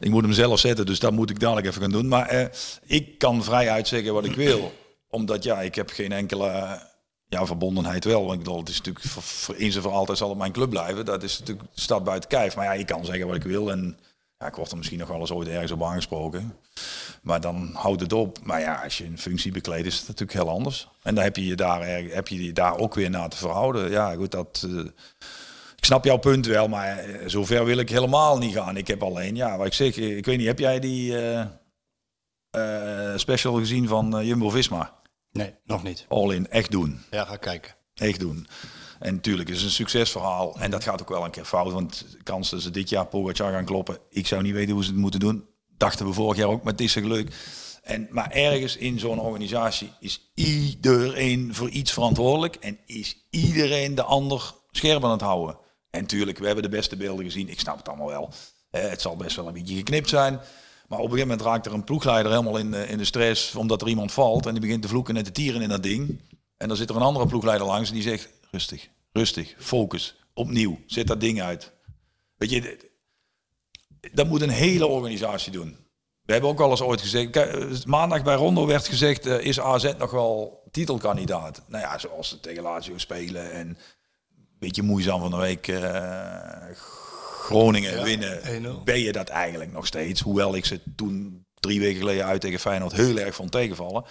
ik 0.00 0.10
moet 0.10 0.22
hem 0.22 0.32
zelf 0.32 0.58
zetten, 0.58 0.86
dus 0.86 0.98
dat 0.98 1.12
moet 1.12 1.30
ik 1.30 1.40
dadelijk 1.40 1.66
even 1.66 1.82
gaan 1.82 1.90
doen. 1.90 2.08
Maar 2.08 2.50
ik 2.86 3.18
kan 3.18 3.44
vrij 3.44 3.70
uitzeggen 3.70 4.12
wat 4.14 4.24
ik 4.24 4.34
wil, 4.34 4.72
omdat 5.10 5.42
ja, 5.42 5.60
ik 5.60 5.74
heb 5.74 5.90
geen 5.90 6.12
enkele 6.12 6.80
ja, 7.26 7.46
verbondenheid 7.46 8.04
wel. 8.04 8.20
Want 8.20 8.32
ik 8.32 8.38
bedoel, 8.38 8.58
het 8.58 8.68
is 8.68 8.78
natuurlijk 8.78 9.06
voor, 9.06 9.22
voor 9.22 9.54
eens 9.54 9.76
en 9.76 9.82
voor 9.82 9.92
altijd 9.92 10.18
zal 10.18 10.28
het 10.28 10.38
mijn 10.38 10.52
club 10.52 10.70
blijven. 10.70 11.04
Dat 11.04 11.22
is 11.22 11.38
natuurlijk 11.38 11.68
stad 11.74 12.04
buiten 12.04 12.28
kijf. 12.28 12.56
Maar 12.56 12.64
ja, 12.64 12.72
ik 12.72 12.86
kan 12.86 13.04
zeggen 13.04 13.26
wat 13.26 13.36
ik 13.36 13.42
wil 13.42 13.70
en 13.70 13.98
ja, 14.38 14.46
ik 14.46 14.54
word 14.54 14.70
er 14.70 14.76
misschien 14.76 14.98
nog 14.98 15.08
wel 15.08 15.20
eens 15.20 15.32
ooit 15.32 15.48
ergens 15.48 15.72
op 15.72 15.82
aangesproken. 15.82 16.56
Maar 17.22 17.40
dan 17.40 17.70
houdt 17.74 18.00
het 18.00 18.12
op. 18.12 18.38
Maar 18.42 18.60
ja, 18.60 18.82
als 18.82 18.98
je 18.98 19.04
een 19.04 19.18
functie 19.18 19.52
bekleedt, 19.52 19.86
is 19.86 19.98
het 19.98 20.08
natuurlijk 20.08 20.38
heel 20.38 20.48
anders. 20.48 20.88
En 21.02 21.14
dan 21.14 21.24
heb 21.24 21.36
je 21.36 21.46
je 21.46 21.56
daar, 21.56 21.86
heb 21.88 22.28
je 22.28 22.44
je 22.44 22.52
daar 22.52 22.76
ook 22.76 22.94
weer 22.94 23.10
naar 23.10 23.28
te 23.28 23.36
verhouden. 23.36 23.90
Ja, 23.90 24.14
goed, 24.14 24.30
dat. 24.30 24.66
eh, 24.68 24.84
ik 25.76 25.86
snap 25.86 26.04
jouw 26.04 26.16
punt 26.16 26.46
wel, 26.46 26.68
maar 26.68 26.98
eh, 26.98 27.28
zover 27.28 27.64
wil 27.64 27.78
ik 27.78 27.88
helemaal 27.88 28.38
niet 28.38 28.54
gaan. 28.54 28.76
Ik 28.76 28.86
heb 28.86 29.02
alleen, 29.02 29.36
ja, 29.36 29.56
wat 29.56 29.66
ik 29.66 29.72
zeg, 29.72 29.96
ik 29.96 30.24
weet 30.24 30.38
niet, 30.38 30.46
heb 30.46 30.58
jij 30.58 30.80
die 30.80 31.18
eh, 32.50 33.16
special 33.16 33.54
gezien 33.54 33.88
van 33.88 34.26
Jumbo 34.26 34.50
Visma? 34.50 34.99
Nee, 35.32 35.54
nog 35.64 35.82
niet. 35.82 36.04
All 36.08 36.34
in, 36.34 36.50
echt 36.50 36.70
doen. 36.70 37.00
Ja, 37.10 37.24
ga 37.24 37.36
kijken. 37.36 37.74
Echt 37.94 38.20
doen. 38.20 38.46
En 38.98 39.14
natuurlijk 39.14 39.48
is 39.48 39.56
het 39.56 39.64
een 39.64 39.70
succesverhaal. 39.70 40.56
En 40.58 40.70
dat 40.70 40.84
gaat 40.84 41.00
ook 41.00 41.08
wel 41.08 41.24
een 41.24 41.30
keer 41.30 41.44
fout. 41.44 41.72
Want 41.72 42.06
de 42.10 42.22
kans 42.22 42.50
dat 42.50 42.62
ze 42.62 42.70
dit 42.70 42.88
jaar 42.88 43.06
Pogacar 43.06 43.52
gaan 43.52 43.64
kloppen. 43.64 43.98
Ik 44.08 44.26
zou 44.26 44.42
niet 44.42 44.52
weten 44.52 44.74
hoe 44.74 44.84
ze 44.84 44.90
het 44.90 44.98
moeten 44.98 45.20
doen. 45.20 45.48
Dachten 45.76 46.06
we 46.06 46.12
vorig 46.12 46.36
jaar 46.36 46.48
ook 46.48 46.64
met 46.64 46.76
Tisse 46.76 47.00
geluk. 47.00 47.34
En, 47.82 48.08
maar 48.10 48.30
ergens 48.30 48.76
in 48.76 48.98
zo'n 48.98 49.20
organisatie 49.20 49.92
is 50.00 50.30
iedereen 50.34 51.54
voor 51.54 51.68
iets 51.68 51.92
verantwoordelijk. 51.92 52.54
En 52.54 52.78
is 52.86 53.26
iedereen 53.30 53.94
de 53.94 54.02
ander 54.02 54.54
scherp 54.70 55.04
aan 55.04 55.10
het 55.10 55.20
houden. 55.20 55.58
En 55.90 56.00
natuurlijk, 56.00 56.38
we 56.38 56.46
hebben 56.46 56.62
de 56.62 56.68
beste 56.68 56.96
beelden 56.96 57.24
gezien. 57.24 57.48
Ik 57.48 57.60
snap 57.60 57.76
het 57.76 57.88
allemaal 57.88 58.08
wel. 58.08 58.32
Eh, 58.70 58.88
het 58.88 59.00
zal 59.00 59.16
best 59.16 59.36
wel 59.36 59.46
een 59.46 59.52
beetje 59.52 59.76
geknipt 59.76 60.08
zijn. 60.08 60.40
Maar 60.90 60.98
op 60.98 61.04
een 61.04 61.10
gegeven 61.10 61.28
moment 61.28 61.46
raakt 61.46 61.66
er 61.66 61.72
een 61.72 61.84
ploegleider 61.84 62.32
helemaal 62.32 62.56
in 62.56 62.70
de, 62.70 62.86
in 62.86 62.98
de 62.98 63.04
stress. 63.04 63.54
Omdat 63.54 63.82
er 63.82 63.88
iemand 63.88 64.12
valt. 64.12 64.46
En 64.46 64.52
die 64.52 64.60
begint 64.60 64.82
te 64.82 64.88
vloeken 64.88 65.16
en 65.16 65.24
te 65.24 65.32
tieren 65.32 65.62
in 65.62 65.68
dat 65.68 65.82
ding. 65.82 66.20
En 66.56 66.68
dan 66.68 66.76
zit 66.76 66.90
er 66.90 66.96
een 66.96 67.02
andere 67.02 67.26
ploegleider 67.26 67.66
langs 67.66 67.88
en 67.88 67.94
die 67.94 68.02
zegt: 68.02 68.28
rustig, 68.50 68.88
rustig, 69.12 69.54
focus, 69.58 70.16
opnieuw, 70.34 70.78
zet 70.86 71.06
dat 71.06 71.20
ding 71.20 71.42
uit. 71.42 71.72
Weet 72.36 72.50
je, 72.50 72.90
dat 74.12 74.26
moet 74.26 74.40
een 74.40 74.48
hele 74.48 74.86
organisatie 74.86 75.52
doen. 75.52 75.76
We 76.22 76.32
hebben 76.32 76.50
ook 76.50 76.60
al 76.60 76.70
eens 76.70 76.82
ooit 76.82 77.00
gezegd, 77.00 77.36
eh, 77.36 77.84
maandag 77.84 78.22
bij 78.22 78.34
Rondo 78.34 78.66
werd 78.66 78.88
gezegd, 78.88 79.26
eh, 79.26 79.46
is 79.46 79.60
AZ 79.60 79.92
nog 79.98 80.10
wel 80.10 80.62
titelkandidaat? 80.70 81.62
Nou 81.66 81.82
ja, 81.82 81.98
zoals 81.98 82.28
ze 82.28 82.40
tegen 82.40 82.62
Lazio 82.62 82.98
spelen 82.98 83.52
en 83.52 83.66
een 83.68 83.76
beetje 84.58 84.82
moeizaam 84.82 85.20
van 85.20 85.30
de 85.30 85.36
week 85.36 85.68
eh, 85.68 86.62
Groningen 87.40 88.02
winnen, 88.02 88.40
1-0. 88.80 88.84
ben 88.84 89.00
je 89.00 89.12
dat 89.12 89.28
eigenlijk 89.28 89.72
nog 89.72 89.86
steeds. 89.86 90.20
Hoewel 90.20 90.54
ik 90.54 90.64
ze 90.64 90.80
toen 90.96 91.44
drie 91.54 91.80
weken 91.80 91.98
geleden 91.98 92.24
uit 92.24 92.40
tegen 92.40 92.58
Feyenoord 92.58 92.92
heel 92.92 93.18
erg 93.18 93.34
vond 93.34 93.52
tegenvallen. 93.52 94.04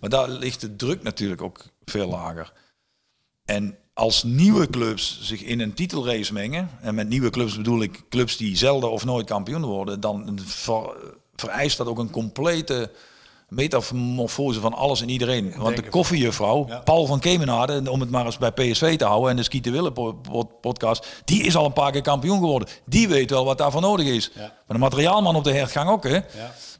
Maar 0.00 0.10
daar 0.10 0.28
ligt 0.28 0.60
de 0.60 0.76
druk 0.76 1.02
natuurlijk 1.02 1.42
ook 1.42 1.64
veel 1.84 2.08
lager. 2.08 2.52
En 3.44 3.76
als 3.94 4.22
nieuwe 4.22 4.70
clubs 4.70 5.18
zich 5.22 5.42
in 5.42 5.60
een 5.60 5.74
titelrace 5.74 6.32
mengen, 6.32 6.70
en 6.80 6.94
met 6.94 7.08
nieuwe 7.08 7.30
clubs 7.30 7.56
bedoel 7.56 7.82
ik 7.82 8.02
clubs 8.08 8.36
die 8.36 8.56
zelden 8.56 8.90
of 8.90 9.04
nooit 9.04 9.26
kampioen 9.26 9.64
worden, 9.64 10.00
dan 10.00 10.38
ver- 10.44 10.96
vereist 11.34 11.76
dat 11.76 11.86
ook 11.86 11.98
een 11.98 12.10
complete 12.10 12.90
metamorfose 13.54 14.60
van 14.60 14.74
alles 14.74 15.00
en 15.00 15.08
iedereen. 15.08 15.54
Want 15.56 15.76
de 15.76 15.82
koffiejuffrouw, 15.88 16.66
Paul 16.84 17.06
van 17.06 17.20
Kemenade, 17.20 17.90
om 17.90 18.00
het 18.00 18.10
maar 18.10 18.24
eens 18.26 18.38
bij 18.38 18.52
PSV 18.52 18.96
te 18.96 19.04
houden, 19.04 19.30
en 19.30 19.36
de 19.36 19.42
Skieten 19.42 19.72
Willen 19.72 19.92
po- 19.92 20.12
po- 20.12 20.44
podcast, 20.60 21.22
die 21.24 21.42
is 21.42 21.56
al 21.56 21.64
een 21.64 21.72
paar 21.72 21.92
keer 21.92 22.02
kampioen 22.02 22.38
geworden. 22.38 22.68
Die 22.86 23.08
weet 23.08 23.30
wel 23.30 23.44
wat 23.44 23.58
daarvoor 23.58 23.80
nodig 23.80 24.06
is. 24.06 24.30
Maar 24.36 24.52
de 24.66 24.78
materiaalman 24.78 25.36
op 25.36 25.44
de 25.44 25.52
hertgang 25.52 25.90
ook, 25.90 26.04
hè. 26.04 26.18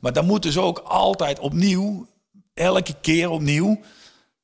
Maar 0.00 0.12
dan 0.12 0.26
moet 0.26 0.42
dus 0.42 0.58
ook 0.58 0.78
altijd 0.78 1.38
opnieuw, 1.38 2.06
elke 2.54 2.94
keer 3.00 3.30
opnieuw, 3.30 3.80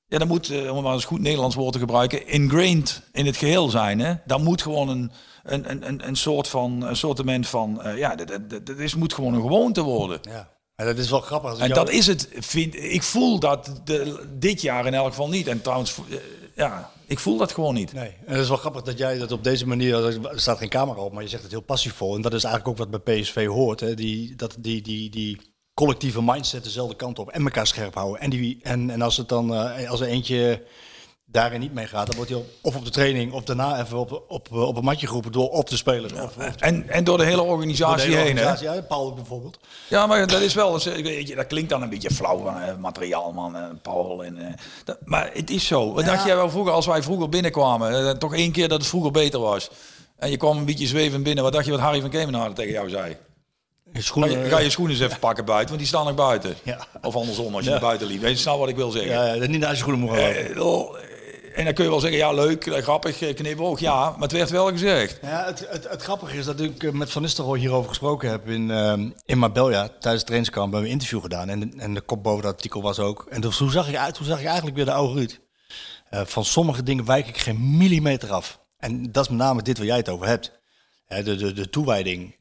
ja, 0.06 0.18
dat 0.18 0.28
moet, 0.28 0.50
eh, 0.50 0.76
om 0.76 0.82
maar 0.82 0.92
eens 0.92 1.04
goed 1.04 1.20
Nederlands 1.20 1.56
woord 1.56 1.72
te 1.72 1.78
gebruiken, 1.78 2.26
ingrained 2.28 3.02
in 3.12 3.26
het 3.26 3.36
geheel 3.36 3.68
zijn. 3.68 3.98
Hè? 3.98 4.14
Dat 4.26 4.40
moet 4.40 4.62
gewoon 4.62 4.88
een, 4.88 5.12
een, 5.42 5.70
een- 5.70 5.88
een, 5.88 6.08
een 6.08 6.16
soort 6.16 6.48
van, 6.48 6.82
een 6.82 6.96
sortiment 6.96 7.48
van, 7.48 7.82
eh, 7.82 7.98
ja, 7.98 8.14
dat, 8.14 8.28
dat, 8.48 8.66
dat 8.66 8.78
is, 8.78 8.94
moet 8.94 9.14
gewoon 9.14 9.34
een 9.34 9.40
gewoonte 9.40 9.82
worden. 9.82 10.20
Ja. 10.22 10.48
En 10.78 10.86
dat 10.86 10.98
is 10.98 11.10
wel 11.10 11.20
grappig. 11.20 11.52
En 11.58 11.68
jou- 11.68 11.72
dat 11.72 11.90
is 11.90 12.06
het, 12.06 12.28
vind, 12.32 12.74
ik 12.74 13.02
voel 13.02 13.38
dat 13.38 13.80
de, 13.84 14.26
dit 14.38 14.60
jaar 14.60 14.86
in 14.86 14.94
elk 14.94 15.08
geval 15.08 15.28
niet. 15.28 15.46
En 15.46 15.62
trouwens, 15.62 15.94
eh, 16.10 16.16
ja, 16.54 16.90
ik 17.06 17.18
voel 17.18 17.36
dat 17.36 17.52
gewoon 17.52 17.74
niet. 17.74 17.92
Nee, 17.92 18.08
en 18.26 18.32
het 18.32 18.40
is 18.42 18.48
wel 18.48 18.56
grappig 18.56 18.82
dat 18.82 18.98
jij 18.98 19.18
dat 19.18 19.32
op 19.32 19.44
deze 19.44 19.66
manier, 19.66 20.04
er 20.04 20.40
staat 20.40 20.58
geen 20.58 20.68
camera 20.68 21.00
op, 21.00 21.12
maar 21.12 21.22
je 21.22 21.28
zegt 21.28 21.42
het 21.42 21.50
heel 21.50 21.60
passievol. 21.60 22.14
En 22.14 22.22
dat 22.22 22.34
is 22.34 22.44
eigenlijk 22.44 22.80
ook 22.80 22.88
wat 22.90 23.04
bij 23.04 23.20
PSV 23.20 23.46
hoort. 23.46 23.80
Hè? 23.80 23.94
Die, 23.94 24.34
dat, 24.36 24.56
die, 24.58 24.82
die, 24.82 25.10
die 25.10 25.40
collectieve 25.74 26.22
mindset 26.22 26.64
dezelfde 26.64 26.96
kant 26.96 27.18
op 27.18 27.28
en 27.28 27.42
elkaar 27.42 27.66
scherp 27.66 27.94
houden. 27.94 28.20
En, 28.20 28.30
die, 28.30 28.58
en, 28.62 28.90
en 28.90 29.02
als, 29.02 29.16
het 29.16 29.28
dan, 29.28 29.54
eh, 29.54 29.90
als 29.90 30.00
er 30.00 30.06
eentje 30.06 30.62
daarin 31.30 31.60
niet 31.60 31.74
mee 31.74 31.86
gaat, 31.86 32.06
dan 32.06 32.16
wordt 32.16 32.30
hij 32.30 32.42
of 32.62 32.76
op 32.76 32.84
de 32.84 32.90
training 32.90 33.32
of 33.32 33.44
daarna 33.44 33.80
even 33.80 33.98
op, 33.98 34.24
op, 34.28 34.52
op 34.52 34.76
een 34.76 34.84
matje 34.84 35.06
geroepen 35.06 35.32
door 35.32 35.48
op 35.48 35.68
te 35.68 35.76
spelen. 35.76 36.22
Of, 36.22 36.36
of 36.36 36.56
En, 36.56 36.88
en 36.88 37.04
door 37.04 37.18
de 37.18 37.24
hele 37.24 37.36
de 37.36 37.42
organisatie 37.42 38.16
hele 38.16 38.22
heen. 38.22 38.36
Hè? 38.36 38.52
ja, 38.52 38.80
Paul 38.80 39.14
bijvoorbeeld. 39.14 39.58
Ja, 39.88 40.06
maar 40.06 40.26
dat 40.26 40.40
is 40.40 40.54
wel, 40.54 40.78
weet 40.82 41.28
je, 41.28 41.34
dat 41.34 41.46
klinkt 41.46 41.70
dan 41.70 41.82
een 41.82 41.88
beetje 41.88 42.10
flauw 42.10 42.42
van 42.42 42.60
eh, 42.60 42.76
materiaalman 42.76 43.56
en 43.56 43.78
Paul. 43.82 44.24
En, 44.24 44.38
eh, 44.38 44.54
dat, 44.84 44.98
maar 45.04 45.30
het 45.32 45.50
is 45.50 45.66
zo. 45.66 45.92
Wat 45.92 46.04
dacht 46.04 46.24
jij 46.24 46.36
wel 46.36 46.50
vroeger, 46.50 46.72
als 46.72 46.86
wij 46.86 47.02
vroeger 47.02 47.28
binnenkwamen, 47.28 48.08
eh, 48.08 48.10
toch 48.10 48.34
één 48.34 48.52
keer 48.52 48.68
dat 48.68 48.78
het 48.78 48.88
vroeger 48.88 49.10
beter 49.10 49.40
was. 49.40 49.70
En 50.16 50.30
je 50.30 50.36
kwam 50.36 50.58
een 50.58 50.64
beetje 50.64 50.86
zwevend 50.86 51.22
binnen. 51.22 51.44
Wat 51.44 51.52
dacht 51.52 51.64
je 51.64 51.70
wat 51.70 51.80
Harry 51.80 52.00
van 52.00 52.10
Kemenade 52.10 52.54
tegen 52.54 52.72
jou 52.72 52.88
zei? 52.88 53.16
Je 53.92 53.98
Ga 53.98 54.00
schoenen, 54.00 54.30
je, 54.30 54.48
ga 54.48 54.58
je 54.58 54.70
schoenen 54.70 54.94
eens 54.94 55.04
even 55.04 55.18
pakken 55.18 55.44
buiten, 55.44 55.68
want 55.68 55.78
die 55.78 55.88
staan 55.88 56.04
nog 56.04 56.14
buiten. 56.14 56.54
Ja. 56.62 56.86
Of 57.02 57.16
andersom, 57.16 57.54
als 57.54 57.64
je 57.64 57.70
naar 57.70 57.80
buiten 57.80 58.06
liep. 58.06 58.20
Weet 58.20 58.30
je 58.30 58.36
snap 58.36 58.58
wat 58.58 58.68
ik 58.68 58.76
wil 58.76 58.90
zeggen? 58.90 59.12
ja, 59.12 59.32
ja, 59.32 59.46
niet 59.46 59.60
naar 59.60 59.70
je 59.70 59.76
schoenen 59.76 60.00
mogen. 60.00 60.56
En 61.58 61.64
dan 61.64 61.74
kun 61.74 61.84
je 61.84 61.90
wel 61.90 62.00
zeggen, 62.00 62.18
ja 62.18 62.32
leuk, 62.32 62.66
eh, 62.66 62.82
grappig, 62.82 63.20
eh, 63.22 63.34
knipoog. 63.34 63.80
Ja, 63.80 64.10
maar 64.10 64.20
het 64.20 64.32
werd 64.32 64.50
wel 64.50 64.66
gezegd. 64.68 65.18
Ja, 65.22 65.44
het, 65.44 65.66
het, 65.68 65.88
het 65.88 66.02
grappige 66.02 66.36
is 66.36 66.44
dat 66.44 66.60
ik 66.60 66.82
eh, 66.82 66.90
met 66.92 67.10
Van 67.10 67.22
Nistelrooy 67.22 67.58
hierover 67.58 67.88
gesproken 67.88 68.30
heb 68.30 68.48
in, 68.48 68.70
ehm 68.70 69.10
in 69.24 69.38
Marbella 69.38 69.86
tijdens 69.88 70.12
het 70.14 70.26
trainingskamp. 70.26 70.72
Hebben 70.72 70.80
we 70.80 70.86
een 70.86 70.92
interview 70.92 71.20
gedaan 71.22 71.48
en, 71.48 71.60
de- 71.60 71.76
en 71.76 71.94
de 71.94 72.00
kop 72.00 72.22
boven 72.22 72.42
dat 72.42 72.52
artikel 72.52 72.82
was 72.82 72.98
ook. 72.98 73.26
En 73.30 73.40
dus, 73.40 73.58
hoe 73.58 73.70
zag 73.70 73.88
ik 73.88 73.96
uit? 73.96 74.16
Hoe 74.16 74.26
zag 74.26 74.38
ik 74.40 74.44
eigenlijk 74.46 74.76
weer 74.76 74.84
de 74.84 74.92
oude 74.92 75.14
Ruud? 75.20 75.38
Van 76.10 76.44
sommige 76.44 76.82
dingen 76.82 77.04
wijk 77.04 77.28
ik 77.28 77.38
geen 77.38 77.76
millimeter 77.76 78.32
af. 78.32 78.60
En 78.78 79.12
dat 79.12 79.22
is 79.24 79.28
met 79.30 79.38
name 79.38 79.62
dit 79.62 79.78
waar 79.78 79.86
jij 79.86 79.96
het 79.96 80.08
over 80.08 80.26
hebt. 80.26 80.52
De, 81.08 81.36
de, 81.36 81.52
de 81.52 81.70
toewijding, 81.70 82.36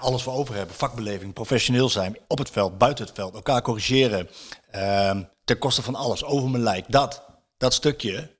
alles 0.00 0.22
voor 0.22 0.32
over 0.32 0.54
hebben, 0.54 0.74
vakbeleving, 0.76 1.32
professioneel 1.32 1.88
zijn, 1.88 2.16
op 2.26 2.38
het 2.38 2.50
veld, 2.50 2.78
buiten 2.78 3.04
het 3.04 3.14
veld, 3.14 3.34
elkaar 3.34 3.62
corrigeren, 3.62 4.28
eh, 4.70 5.16
ten 5.44 5.58
koste 5.58 5.82
van 5.82 5.94
alles, 5.94 6.24
over 6.24 6.48
mijn 6.50 6.62
lijk. 6.62 6.84
Dat, 6.88 7.22
dat 7.58 7.74
stukje, 7.74 8.33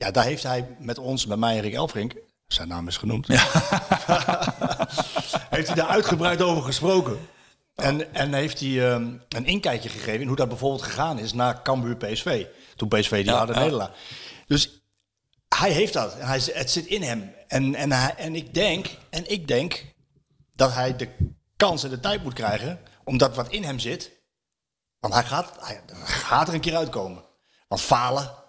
ja, 0.00 0.10
daar 0.10 0.24
heeft 0.24 0.42
hij 0.42 0.76
met 0.78 0.98
ons, 0.98 1.26
met 1.26 1.38
mij 1.38 1.56
en 1.56 1.60
Rick 1.60 1.74
Elfrink, 1.74 2.14
zijn 2.46 2.68
naam 2.68 2.88
is 2.88 2.96
genoemd, 2.96 3.26
heeft 5.56 5.66
hij 5.66 5.74
daar 5.74 5.86
uitgebreid 5.86 6.42
over 6.42 6.62
gesproken. 6.62 7.18
En, 7.74 8.14
en 8.14 8.32
heeft 8.32 8.60
hij 8.60 8.92
ehm, 8.92 9.14
een 9.28 9.46
inkijkje 9.46 9.88
gegeven 9.88 10.20
in 10.20 10.26
hoe 10.26 10.36
dat 10.36 10.48
bijvoorbeeld 10.48 10.82
gegaan 10.82 11.18
is 11.18 11.32
na 11.32 11.60
Cambuur 11.62 11.96
PSV. 11.96 12.46
Toen 12.76 12.88
PSV 12.88 13.24
die 13.24 13.32
harde 13.32 13.54
nederlaag. 13.54 13.90
Dus 14.46 14.82
hij 15.48 15.70
heeft 15.70 15.92
dat. 15.92 16.16
En 16.16 16.26
hij, 16.26 16.40
het 16.52 16.70
zit 16.70 16.86
in 16.86 17.02
hem. 17.02 17.34
En, 17.46 17.74
en, 17.74 17.92
hij, 17.92 18.14
en, 18.14 18.34
ik 18.34 18.54
denk, 18.54 18.96
en 19.10 19.30
ik 19.30 19.48
denk 19.48 19.84
dat 20.54 20.72
hij 20.74 20.96
de 20.96 21.08
kans 21.56 21.84
en 21.84 21.90
de 21.90 22.00
tijd 22.00 22.22
moet 22.22 22.34
krijgen. 22.34 22.80
Omdat 23.04 23.34
wat 23.34 23.48
in 23.48 23.64
hem 23.64 23.78
zit. 23.78 24.10
Want 24.98 25.14
hij 25.14 25.24
gaat, 25.24 25.56
hij 25.60 25.80
gaat 26.04 26.48
er 26.48 26.54
een 26.54 26.60
keer 26.60 26.76
uitkomen. 26.76 27.24
Want 27.68 27.80
falen, 27.80 28.39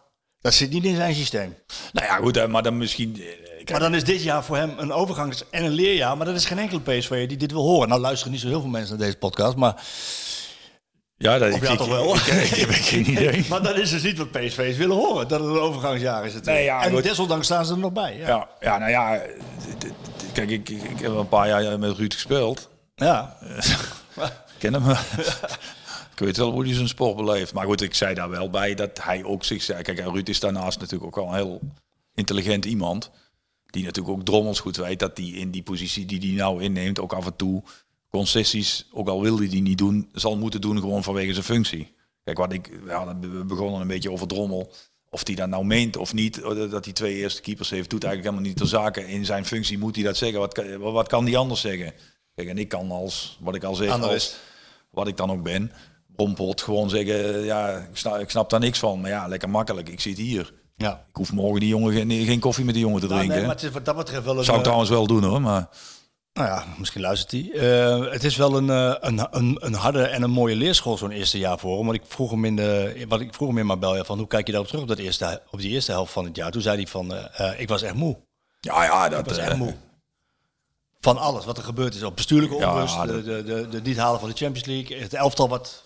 dat 0.42 0.54
zit 0.54 0.72
niet 0.72 0.84
in 0.86 0.96
zijn 0.96 1.16
systeem. 1.16 1.56
Nou 1.94 2.08
ja, 2.08 2.16
goed, 2.16 2.36
hè, 2.36 2.48
maar 2.48 2.64
dan 2.64 2.78
misschien... 2.78 3.16
eh, 3.22 3.26
kijk, 3.56 3.70
Maar 3.70 3.80
dan 3.80 3.96
is 3.96 4.04
dit 4.04 4.24
jaar 4.24 4.44
voor 4.44 4.58
hem 4.58 4.74
een 4.78 4.92
overgangs- 4.92 5.44
en 5.50 5.64
een 5.66 5.72
leerjaar. 5.72 6.18
Maar 6.18 6.26
dat 6.26 6.36
is 6.36 6.46
geen 6.46 6.60
enkele 6.60 6.80
PSV 6.82 7.28
die 7.28 7.38
dit 7.38 7.52
wil 7.52 7.62
horen. 7.62 7.90
Nou 7.90 8.02
luisteren 8.02 8.32
niet 8.32 8.42
zo 8.42 8.48
heel 8.48 8.62
veel 8.62 8.70
mensen 8.70 8.98
naar 8.98 9.06
deze 9.06 9.18
podcast. 9.18 9.56
Maar 9.56 9.84
ja, 11.18 11.38
dat, 11.38 11.62
ja, 11.62 11.76
toch 11.76 11.88
wel? 11.88 12.16
Ik, 12.16 12.22
ik, 12.26 12.44
ik 12.52 12.56
heb 12.60 12.70
geen 12.72 13.10
idee. 13.10 13.46
Maar 13.50 13.62
dat 13.64 13.78
is 13.78 13.90
dus 13.90 14.04
niet 14.04 14.18
wat 14.18 14.32
PSV's 14.32 14.78
willen 14.78 14.96
horen. 14.96 15.28
Dat 15.28 15.40
het 15.40 15.50
een 15.50 15.60
overgangsjaar 15.60 16.26
is. 16.26 16.34
Het 16.34 16.46
Nee, 16.46 16.64
ja, 16.64 16.84
en 16.84 16.92
goed. 16.92 17.04
desondanks 17.04 17.46
staan 17.46 17.66
ze 17.66 17.74
er 17.74 17.80
nog 17.80 17.92
bij. 17.92 18.18
Ja. 18.18 18.28
Ja, 18.28 18.48
ja, 18.60 18.78
nou 18.78 18.92
ja, 18.92 19.22
kijk, 20.34 20.50
ik, 20.50 20.70
ik, 20.70 20.84
ik 20.84 21.00
heb 21.00 21.12
een 21.12 21.28
paar 21.28 21.48
jaar 21.62 21.80
met 21.80 21.98
Ruud 21.98 22.14
gespeeld. 22.14 22.70
ja. 22.96 23.38
Ik 24.16 24.28
ken 24.58 24.74
hem. 24.74 24.84
ik 26.22 26.28
weet 26.28 26.38
wel 26.38 26.52
hoe 26.52 26.66
hij 26.66 26.74
zijn 26.74 26.88
sport 26.88 27.16
beleeft. 27.16 27.54
Maar 27.54 27.66
goed, 27.66 27.82
ik 27.82 27.96
zei 27.96 28.14
daar 28.14 28.30
wel 28.30 28.50
bij 28.50 28.76
dat 28.76 29.04
hij 29.04 29.24
ook 29.24 29.44
zich 29.44 29.62
zei. 29.64 29.82
Kijk, 29.82 30.00
Ruud 30.00 30.28
is 30.30 30.40
daarnaast 30.40 30.80
natuurlijk 30.80 31.06
ook 31.06 31.16
wel 31.16 31.28
een 31.28 31.36
heel 31.36 31.62
intelligent 32.16 32.66
iemand. 32.66 33.12
Die 33.66 33.84
natuurlijk 33.84 34.18
ook 34.18 34.26
drommels 34.26 34.60
goed 34.60 34.76
weet 34.78 35.00
dat 35.00 35.18
hij 35.18 35.26
in 35.26 35.52
die 35.52 35.64
positie 35.64 36.06
die 36.06 36.20
hij 36.20 36.30
nou 36.30 36.64
inneemt, 36.64 37.00
ook 37.00 37.14
af 37.14 37.26
en 37.26 37.36
toe 37.36 37.64
concessies, 38.10 38.88
ook 38.92 39.08
al 39.08 39.22
wil 39.22 39.38
hij 39.38 39.48
die 39.50 39.62
niet 39.62 39.78
doen, 39.78 40.10
zal 40.14 40.38
moeten 40.38 40.62
doen 40.62 40.80
gewoon 40.80 41.04
vanwege 41.04 41.34
zijn 41.34 41.46
functie. 41.46 41.94
Kijk, 42.24 42.38
wat 42.38 42.54
ik, 42.54 42.80
we, 42.84 42.92
hadden, 42.92 43.38
we 43.38 43.46
begonnen 43.46 43.82
een 43.82 43.88
beetje 43.88 44.12
over 44.12 44.28
drommel. 44.28 44.74
Of 45.10 45.28
hij 45.28 45.36
dat 45.36 45.50
nou 45.50 45.66
meent 45.66 45.98
of 45.98 46.14
niet, 46.14 46.42
dat 46.44 46.86
hij 46.86 46.94
twee 46.94 47.16
eerste 47.16 47.42
keepers 47.42 47.70
heeft, 47.70 47.90
doet 47.90 48.04
eigenlijk 48.04 48.34
helemaal 48.34 48.54
niet 48.56 48.58
ter 48.72 48.80
zake. 48.80 49.08
In 49.08 49.26
zijn 49.26 49.46
functie 49.46 49.78
moet 49.78 49.96
hij 49.96 50.04
dat 50.04 50.18
zeggen. 50.18 50.40
Wat, 50.40 50.54
kan- 50.54 50.80
wat 50.80 51.08
kan 51.08 51.26
die 51.26 51.38
anders 51.38 51.62
zeggen? 51.62 51.94
Kijk, 52.36 52.48
en 52.48 52.58
ik 52.58 52.68
kan 52.68 52.92
als, 52.92 53.38
wat 53.40 53.56
ik 53.56 53.64
al 53.64 53.76
zeg, 53.76 53.90
als, 54.02 54.36
wat 54.90 55.08
ik 55.08 55.18
dan 55.18 55.32
ook 55.32 55.44
ben, 55.44 55.72
brompot 56.16 56.62
gewoon 56.62 56.90
zeggen, 56.90 57.44
ja, 57.44 57.70
ik 57.78 57.98
snap, 57.98 58.20
ik 58.20 58.30
snap 58.30 58.50
daar 58.50 58.60
niks 58.60 58.80
van. 58.80 59.02
Maar 59.02 59.10
ja, 59.10 59.28
lekker 59.28 59.50
makkelijk, 59.50 59.90
ik 59.90 60.00
zit 60.00 60.18
hier. 60.18 60.54
ja. 60.76 61.06
Ik 61.10 61.16
hoef 61.16 61.32
morgen 61.32 61.60
die 61.60 61.70
jongen 61.70 61.94
geen, 61.94 62.26
geen 62.26 62.40
koffie 62.40 62.66
met 62.66 62.74
die 62.74 62.84
jongen 62.84 63.00
te 63.02 63.06
Nou, 63.08 63.18
drinken. 63.18 63.38
nee, 63.38 63.48
maar 63.48 63.56
het 63.56 63.66
is 63.66 63.72
wat 63.72 63.86
dat 63.86 63.96
betreft 63.96 64.26
wel 64.26 64.38
een... 64.38 64.44
Zou 64.44 64.52
ik 64.58 64.58
eh, 64.58 64.64
trouwens 64.64 64.90
wel 64.90 65.08
doen 65.08 65.24
hoor, 65.24 65.42
maar... 65.42 65.70
Nou 66.34 66.48
ja, 66.48 66.66
misschien 66.78 67.02
luistert 67.02 67.32
hij. 67.32 67.52
Eh, 67.52 68.12
het 68.12 68.24
is 68.24 68.36
wel 68.36 68.58
een, 68.58 68.70
eh, 68.70 68.96
een, 69.00 69.28
een, 69.32 69.58
een 69.60 69.74
harde 69.74 70.04
en 70.04 70.22
een 70.22 70.30
mooie 70.32 70.56
leerschool 70.56 70.98
zo'n 70.98 71.12
eerste 71.12 71.38
jaar 71.38 71.60
voor 71.60 71.78
hem. 71.78 71.86
Want 71.86 71.98
ik 71.98 72.04
vroeg 72.08 72.32
hem 72.32 72.46
in 72.46 72.56
de, 72.56 73.06
wat 73.08 73.20
ik 73.20 73.34
vroeg 73.34 73.48
hem 73.48 73.58
in 73.58 73.66
Marbella 73.66 74.04
van 74.04 74.18
hoe 74.18 74.28
kijk 74.28 74.46
je 74.46 74.52
daarop 74.52 74.70
terug 74.70 74.84
op, 74.84 74.90
dat 74.90 74.98
eerste, 74.98 75.42
op 75.52 75.60
die 75.60 75.70
eerste 75.72 75.92
helft 75.92 76.12
van 76.14 76.26
het 76.26 76.36
jaar. 76.36 76.52
Toen 76.52 76.62
zei 76.62 76.76
hij 76.76 76.88
van, 76.88 77.14
ik 77.58 77.68
was 77.68 77.82
echt 77.82 77.94
moe. 77.94 78.18
Ja, 78.60 78.84
ja, 78.84 79.10
dat... 79.10 79.20
Ik 79.20 79.26
was 79.26 79.38
echt 79.38 79.58
moe. 79.58 79.76
Van 81.00 81.18
alles 81.18 81.46
wat 81.46 81.58
er 81.58 81.64
gebeurd 81.64 81.96
is. 81.96 82.04
Op 82.04 82.16
bestuurlijke 82.16 82.56
onrust, 82.56 82.94
ja, 82.96 83.06
de, 83.06 83.12
dat- 83.24 83.24
de, 83.24 83.44
de, 83.44 83.68
de 83.70 83.82
niet 83.82 83.98
halen 83.98 84.20
van 84.20 84.30
de 84.30 84.36
Champions 84.36 84.68
League. 84.68 84.98
Het 85.02 85.14
elftal 85.14 85.50
wat, 85.50 85.84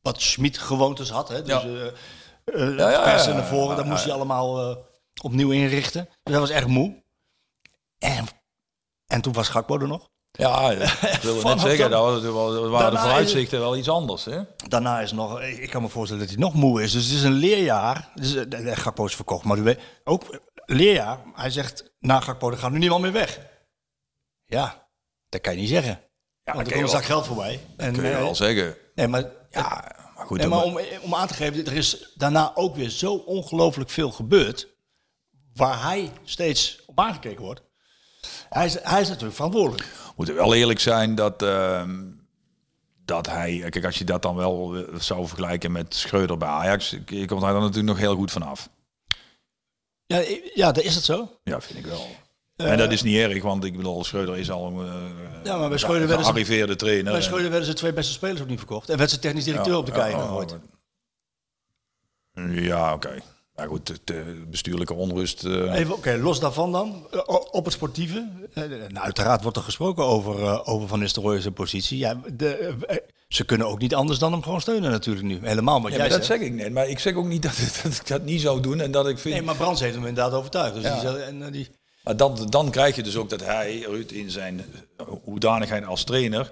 wat 0.00 0.20
Schmid 0.20 0.58
gewoontes 0.58 1.10
had. 1.10 1.28
Hè? 1.28 1.42
Dus, 1.42 1.62
Ja. 1.62 1.90
eh, 2.44 2.94
eh, 2.94 3.02
persen 3.04 3.34
naar 3.34 3.46
voren, 3.46 3.76
dat 3.76 3.84
moest 3.86 4.04
hij 4.04 4.12
allemaal 4.12 4.70
eh, 4.70 4.76
opnieuw 5.22 5.50
inrichten. 5.50 6.04
Dus 6.04 6.32
hij 6.32 6.40
was 6.40 6.50
echt 6.50 6.66
moe. 6.66 7.02
En, 7.98 8.26
en 9.06 9.20
toen 9.20 9.32
was 9.32 9.48
Gakpo 9.48 9.78
er 9.78 9.88
nog. 9.88 10.08
Ja, 10.32 10.70
ik 10.70 11.20
wilde 11.22 11.40
Vanaf 11.40 11.56
net 11.56 11.66
zeggen, 11.66 11.90
dat 11.90 12.00
was- 12.02 12.22
dat 12.22 12.70
waren 12.70 12.90
de 12.90 12.98
vooruitzichten 12.98 13.58
wel 13.60 13.76
iets 13.76 13.88
anders. 13.88 14.24
Hè? 14.24 14.40
Daarna 14.68 15.00
is 15.00 15.12
nog, 15.12 15.40
ik 15.42 15.70
kan 15.70 15.82
me 15.82 15.88
voorstellen 15.88 16.22
dat 16.22 16.32
hij 16.34 16.42
nog 16.42 16.54
moe 16.54 16.82
is. 16.82 16.92
Dus 16.92 17.04
het 17.04 17.14
is 17.14 17.22
een 17.22 17.32
leerjaar. 17.32 18.10
Dus, 18.14 18.32
de- 18.32 18.76
Gakpo 18.76 19.04
is 19.04 19.14
verkocht, 19.16 19.44
maar 19.44 19.62
weet, 19.62 19.80
ook 20.04 20.40
leerjaar. 20.66 21.18
Hij 21.34 21.50
zegt, 21.50 21.92
na 21.98 22.20
Gakpo, 22.20 22.50
er 22.50 22.56
gaat 22.58 22.70
nu 22.70 22.78
niemand 22.78 23.02
meer 23.02 23.12
weg. 23.12 23.40
Ja, 24.44 24.88
dat 25.28 25.40
kan 25.40 25.52
je 25.54 25.60
niet 25.60 25.68
zeggen. 25.68 25.92
Ja, 26.42 26.52
Want 26.52 26.56
dat 26.58 26.66
er 26.66 26.72
komt 26.72 26.82
een 26.84 26.98
zak 26.98 27.04
geld 27.04 27.26
voorbij. 27.26 27.60
En, 27.76 27.92
kun 27.92 28.04
je 28.04 28.10
wel 28.16 28.34
zeggen. 28.34 28.76
Nee, 28.94 29.08
maar, 29.08 29.24
Ja, 29.50 29.96
maar 30.16 30.26
goed. 30.26 30.38
nee, 30.38 30.48
maar 30.48 30.62
om, 30.62 30.78
om 31.00 31.14
aan 31.14 31.26
te 31.26 31.34
geven, 31.34 31.66
er 31.66 31.72
is 31.72 32.12
daarna 32.14 32.52
ook 32.54 32.76
weer 32.76 32.88
zo 32.88 33.14
ongelooflijk 33.14 33.90
veel 33.90 34.10
gebeurd. 34.10 34.68
Waar 35.54 35.82
hij 35.82 36.12
steeds 36.24 36.82
op 36.86 37.00
aangekeken 37.00 37.44
wordt. 37.44 37.62
Hij 38.48 38.66
is, 38.66 38.76
hij 38.82 39.00
is 39.00 39.08
natuurlijk 39.08 39.34
verantwoordelijk. 39.34 39.82
we 39.82 40.12
moeten 40.16 40.34
wel 40.34 40.54
eerlijk 40.54 40.80
zijn 40.80 41.14
dat, 41.14 41.42
ehm, 41.42 42.10
dat 43.04 43.26
hij... 43.26 43.66
Kijk, 43.68 43.84
als 43.84 43.98
je 43.98 44.04
dat 44.04 44.22
dan 44.22 44.36
wel 44.36 44.76
eh, 44.76 44.94
zou 45.00 45.26
vergelijken 45.26 45.72
met 45.72 45.94
Schreuder 45.94 46.36
bij 46.36 46.48
Ajax... 46.48 46.96
komt 47.06 47.42
hij 47.42 47.52
dan 47.52 47.60
natuurlijk 47.60 47.86
nog 47.86 47.98
heel 47.98 48.14
goed 48.16 48.30
vanaf. 48.30 48.68
Ja, 50.06 50.22
ja 50.54 50.72
dat 50.72 50.84
is 50.84 50.94
het 50.94 51.04
zo. 51.04 51.38
Ja, 51.44 51.60
vind 51.60 51.78
ik 51.78 51.86
wel. 51.86 52.06
En 52.64 52.78
dat 52.78 52.92
is 52.92 53.02
niet 53.02 53.16
erg, 53.16 53.42
want 53.42 53.64
ik 53.64 53.76
bedoel, 53.76 54.04
Schreuder 54.04 54.38
is 54.38 54.50
al 54.50 54.66
een 54.66 54.86
Eh, 54.86 54.92
Ja, 55.44 55.56
maar 55.56 55.68
bij 55.68 55.78
Schreuder 55.78 56.06
werden 56.08 56.24
ze- 56.26 56.30
gearriveerde 56.32 56.76
trainer. 56.76 57.12
Bij 57.12 57.22
Schreuder 57.22 57.50
werden 57.50 57.68
ze 57.68 57.74
twee 57.74 57.92
beste 57.92 58.12
spelers 58.12 58.40
ook 58.40 58.48
niet 58.48 58.58
verkocht. 58.58 58.88
En 58.88 58.98
werd 58.98 59.10
ze 59.10 59.18
technisch 59.18 59.44
directeur 59.44 59.76
op 59.76 59.86
de 59.86 59.92
kei 59.92 60.10
ja, 60.10 60.20
gegooid. 60.20 60.54
Ja, 62.50 62.92
oké. 62.94 63.14
Ja 63.56 63.66
goed, 63.66 63.86
de, 63.86 63.98
de 64.04 64.44
bestuurlijke 64.50 64.94
onrust... 64.94 65.44
eh, 65.44 65.74
Even, 65.74 65.94
oké, 65.94 66.16
los 66.16 66.40
daarvan 66.40 66.72
dan. 66.72 67.06
eh, 67.10 67.20
op 67.50 67.64
het 67.64 67.74
sportieve. 67.74 68.28
eh, 68.54 68.62
nou, 68.68 69.04
uiteraard 69.04 69.42
wordt 69.42 69.56
er 69.56 69.62
gesproken 69.62 70.04
over, 70.04 70.42
eh, 70.44 70.60
over 70.68 70.88
Van 70.88 70.98
Nistelrooy 70.98 71.40
zijn 71.40 71.52
positie. 71.54 71.98
Ja, 71.98 72.20
de, 72.36 72.76
eh, 72.86 72.96
ze 73.28 73.44
kunnen 73.44 73.66
ook 73.66 73.78
niet 73.78 73.94
anders 73.94 74.18
dan 74.18 74.32
hem 74.32 74.42
gewoon 74.42 74.60
steunen 74.60 74.90
natuurlijk 74.90 75.26
nu. 75.26 75.38
Helemaal 75.42 75.82
wat 75.82 75.90
Ja, 75.90 75.96
jij 75.96 76.08
maar 76.08 76.16
dat 76.18 76.26
zegt. 76.26 76.40
zeg 76.40 76.48
ik 76.50 76.54
net. 76.54 76.72
Maar 76.72 76.88
ik 76.88 76.98
zeg 76.98 77.14
ook 77.14 77.26
niet 77.26 77.42
dat, 77.48 77.80
dat 77.82 77.92
ik 77.94 78.06
dat 78.06 78.22
niet 78.24 78.40
zou 78.40 78.60
doen. 78.60 78.80
En 78.80 78.90
dat 78.90 79.08
ik 79.08 79.18
vind. 79.18 79.34
Nee, 79.34 79.44
maar 79.44 79.56
Brands 79.56 79.80
heeft 79.80 79.94
hem 79.94 80.06
inderdaad 80.06 80.32
overtuigd. 80.32 80.74
Dus 80.74 80.82
Ja. 80.82 81.00
die, 81.00 81.22
en, 81.22 81.42
eh, 81.42 81.52
die, 81.52 81.68
Maar 82.10 82.18
dan, 82.18 82.46
dan 82.48 82.70
krijg 82.70 82.96
je 82.96 83.02
dus 83.02 83.16
ook 83.16 83.30
dat 83.30 83.44
hij, 83.44 83.78
Ruud, 83.80 84.10
in 84.10 84.30
zijn 84.30 84.64
hoedanigheid 85.24 85.84
als 85.84 86.04
trainer, 86.04 86.50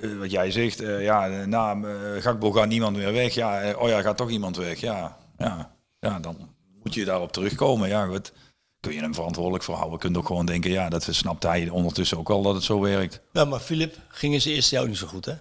eh, 0.00 0.18
wat 0.18 0.30
jij 0.30 0.50
zegt, 0.50 0.80
eh, 0.80 1.02
ja, 1.02 1.26
na 1.44 1.72
eh, 1.82 2.22
Gakbo 2.22 2.52
gaat 2.52 2.68
niemand 2.68 2.96
meer 2.96 3.12
weg. 3.12 3.34
Ja, 3.34 3.74
oh 3.78 3.88
ja, 3.88 4.00
gaat 4.00 4.16
toch 4.16 4.30
iemand 4.30 4.56
weg. 4.56 4.80
Ja, 4.80 5.16
ja, 5.38 5.76
ja, 6.00 6.18
dan 6.20 6.36
moet 6.82 6.94
je 6.94 7.04
daarop 7.04 7.32
terugkomen. 7.32 7.88
Ja, 7.88 8.06
goed. 8.06 8.32
Kun 8.80 8.92
je 8.92 9.00
hem 9.00 9.14
verantwoordelijk 9.14 9.64
voor 9.64 9.74
houden. 9.74 9.92
Je 9.94 10.04
kunt 10.04 10.16
ook 10.16 10.26
gewoon 10.26 10.46
denken, 10.46 10.70
ja, 10.70 10.88
dat 10.88 11.06
snapt 11.10 11.42
hij 11.42 11.68
ondertussen 11.68 12.18
ook 12.18 12.28
wel 12.28 12.42
dat 12.42 12.54
het 12.54 12.62
zo 12.64 12.80
werkt. 12.80 13.20
ja, 13.32 13.44
maar 13.44 13.60
Filip 13.60 13.96
ging 14.08 14.34
in 14.34 14.40
zijn 14.40 14.54
eerste 14.54 14.74
jaar 14.74 14.82
ook 14.84 14.90
niet 14.90 14.98
zo 14.98 15.06
goed, 15.06 15.24
hè? 15.24 15.34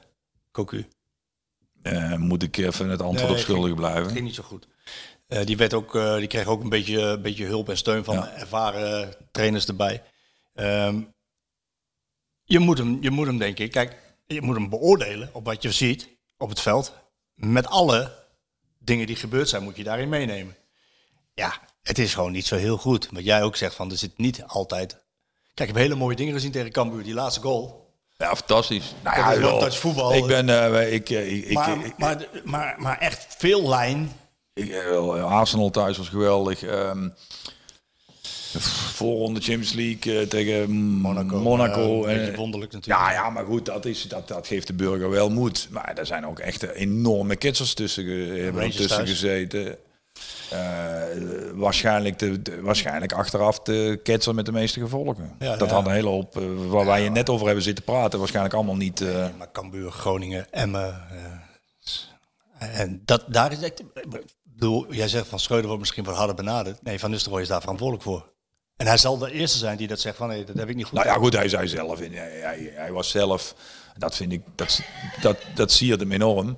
Cocu. 0.52 0.88
Eh, 1.82 2.16
moet 2.16 2.44
ik 2.44 2.58
even 2.58 2.90
het 2.90 3.02
antwoord 3.02 3.24
Nee, 3.30 3.38
op 3.38 3.44
schuldig 3.44 3.66
ging- 3.66 3.76
blijven? 3.76 4.12
ging 4.12 4.26
niet 4.26 4.36
zo 4.36 4.44
goed. 4.44 4.68
Eh, 5.36 5.46
die, 5.46 5.58
werd 5.58 5.74
ook, 5.74 5.96
eh, 5.96 6.16
die 6.16 6.28
kreeg 6.28 6.48
ook 6.48 6.62
een 6.64 6.70
beetje, 6.70 7.00
een 7.02 7.22
beetje 7.22 7.46
hulp 7.46 7.70
en 7.70 7.78
steun 7.78 8.04
van 8.04 8.16
Ja. 8.16 8.32
ervaren 8.34 9.16
trainers 9.32 9.66
erbij. 9.68 10.04
Ehm, 10.54 11.02
je, 12.44 12.60
moet 12.60 12.78
hem, 12.78 12.98
je 13.02 13.10
moet 13.12 13.28
hem, 13.28 13.38
denk 13.38 13.60
ik, 13.60 13.72
kijk, 13.72 13.96
je 14.26 14.42
moet 14.42 14.56
hem 14.56 14.70
beoordelen 14.70 15.30
op 15.34 15.46
wat 15.46 15.62
je 15.62 15.72
ziet 15.72 16.10
op 16.38 16.50
het 16.50 16.62
veld. 16.62 16.94
Met 17.34 17.68
alle 17.68 18.12
dingen 18.80 19.08
die 19.08 19.16
gebeurd 19.16 19.50
zijn, 19.50 19.64
moet 19.64 19.76
je 19.78 19.84
daarin 19.84 20.10
meenemen. 20.10 20.56
Ja, 21.34 21.54
het 21.82 22.00
is 22.00 22.14
gewoon 22.14 22.32
niet 22.32 22.46
zo 22.46 22.56
heel 22.56 22.78
goed. 22.78 23.08
Wat 23.12 23.24
jij 23.24 23.44
ook 23.44 23.56
zegt, 23.56 23.76
van 23.76 23.92
er 23.92 23.98
zit 23.98 24.18
niet 24.18 24.44
altijd... 24.44 25.04
Kijk, 25.54 25.70
ik 25.70 25.76
heb 25.76 25.84
hele 25.84 25.96
mooie 25.96 26.16
dingen 26.16 26.34
gezien 26.34 26.52
tegen 26.52 26.72
Cambuur. 26.72 27.04
Die 27.04 27.14
laatste 27.14 27.42
goal. 27.42 27.94
Ja, 28.18 28.36
fantastisch. 28.36 28.94
Nou 29.04 29.40
Dat 29.42 29.68
is 29.68 29.78
voetbal. 29.78 30.14
Ik 30.14 30.26
ben, 30.26 30.50
eh, 30.50 30.94
ik, 30.94 31.10
ik, 31.10 31.46
ik- 31.46 31.98
maar, 31.98 32.28
maar, 32.44 32.76
maar 32.78 32.98
echt 33.00 33.26
veel 33.38 33.68
lijn. 33.70 34.12
Ik, 34.56 34.70
eh, 34.70 35.24
Arsenal 35.32 35.70
thuis 35.70 35.98
was 35.98 36.10
geweldig. 36.10 36.64
Ehm 36.64 37.08
voorronde 38.94 39.40
Champions 39.42 39.74
League 39.74 40.20
eh, 40.20 40.28
tegen 40.28 40.72
Monaco. 40.76 41.40
Monaco. 41.40 42.06
eh, 42.06 42.12
en- 42.14 42.20
beetje 42.20 42.36
wonderlijk 42.38 42.72
natuurlijk. 42.72 43.04
ja, 43.06 43.12
ja, 43.12 43.30
maar 43.30 43.46
goed, 43.46 43.66
dat, 43.66 43.86
is, 43.86 44.04
dat, 44.08 44.28
dat 44.28 44.48
geeft 44.48 44.68
de 44.68 44.74
burger 44.74 45.10
wel 45.10 45.30
moed. 45.30 45.68
Maar 45.72 45.94
er 45.98 46.06
zijn 46.06 46.26
ook 46.28 46.40
echt 46.40 46.64
enorme 46.64 47.36
kitsers 47.36 47.74
tussen, 47.74 48.06
hebben 48.44 48.64
tussen 48.72 48.88
thuis. 48.88 49.10
gezeten. 49.10 49.78
Eh, 50.52 51.02
waarschijnlijk, 51.54 52.20
de, 52.20 52.42
de- 52.42 52.62
waarschijnlijk 52.62 53.14
achteraf 53.14 53.60
de 53.60 54.00
ketser 54.04 54.36
met 54.36 54.46
de 54.46 54.52
meeste 54.52 54.80
gevolgen. 54.80 55.36
Ja, 55.40 55.56
dat 55.58 55.70
ja. 55.70 55.76
had 55.76 55.86
een 55.86 55.92
hele 55.92 56.10
hoop, 56.10 56.38
eh, 56.38 56.44
waar 56.68 56.86
wij 56.86 57.04
je 57.04 57.10
net 57.10 57.30
over 57.30 57.46
hebben 57.46 57.64
zitten 57.64 57.84
praten, 57.84 58.20
waarschijnlijk 58.20 58.56
allemaal 58.56 58.76
niet... 58.76 59.02
eh, 59.02 59.28
Maar 59.38 59.52
Cambuur, 59.52 59.92
Groningen, 59.92 60.52
Emmen. 60.52 61.02
eh, 62.60 62.80
en 62.80 63.02
dat, 63.06 63.24
daar 63.28 63.52
is 63.52 63.62
echt... 63.62 63.84
bedoel, 64.56 64.94
jij 64.94 65.08
zegt 65.08 65.28
van 65.28 65.40
Schreuder 65.40 65.66
wordt 65.66 65.82
misschien 65.82 66.04
wat 66.04 66.16
harder 66.16 66.36
benaderd. 66.36 66.84
Nee, 66.84 67.00
Van 67.00 67.12
Nistelrooy 67.12 67.42
is 67.42 67.48
daar 67.48 67.62
verantwoordelijk 67.62 68.04
voor. 68.04 68.34
En 68.78 68.88
hij 68.88 68.98
zal 68.98 69.18
de 69.18 69.32
eerste 69.32 69.58
zijn 69.58 69.78
die 69.78 69.88
dat 69.88 70.00
zegt 70.00 70.18
van 70.18 70.28
nee, 70.28 70.44
dat 70.44 70.56
heb 70.56 70.70
ik 70.70 70.76
niet 70.76 70.86
goed 70.86 70.94
Nou 70.94 71.08
ja, 71.08 71.14
goed, 71.14 71.34
hij 71.34 71.50
zei 71.50 71.68
zelf. 71.68 72.00
en 72.02 72.14
Hij, 72.14 72.40
hij, 72.42 72.72
hij 72.74 72.92
was 72.92 73.10
zelf. 73.10 73.56
Dat 73.98 74.16
vind 74.16 74.32
ik. 74.32 74.42
Dat, 74.56 74.82
dat, 75.22 75.38
dat 75.56 75.72
hem 75.80 76.12
enorm. 76.12 76.58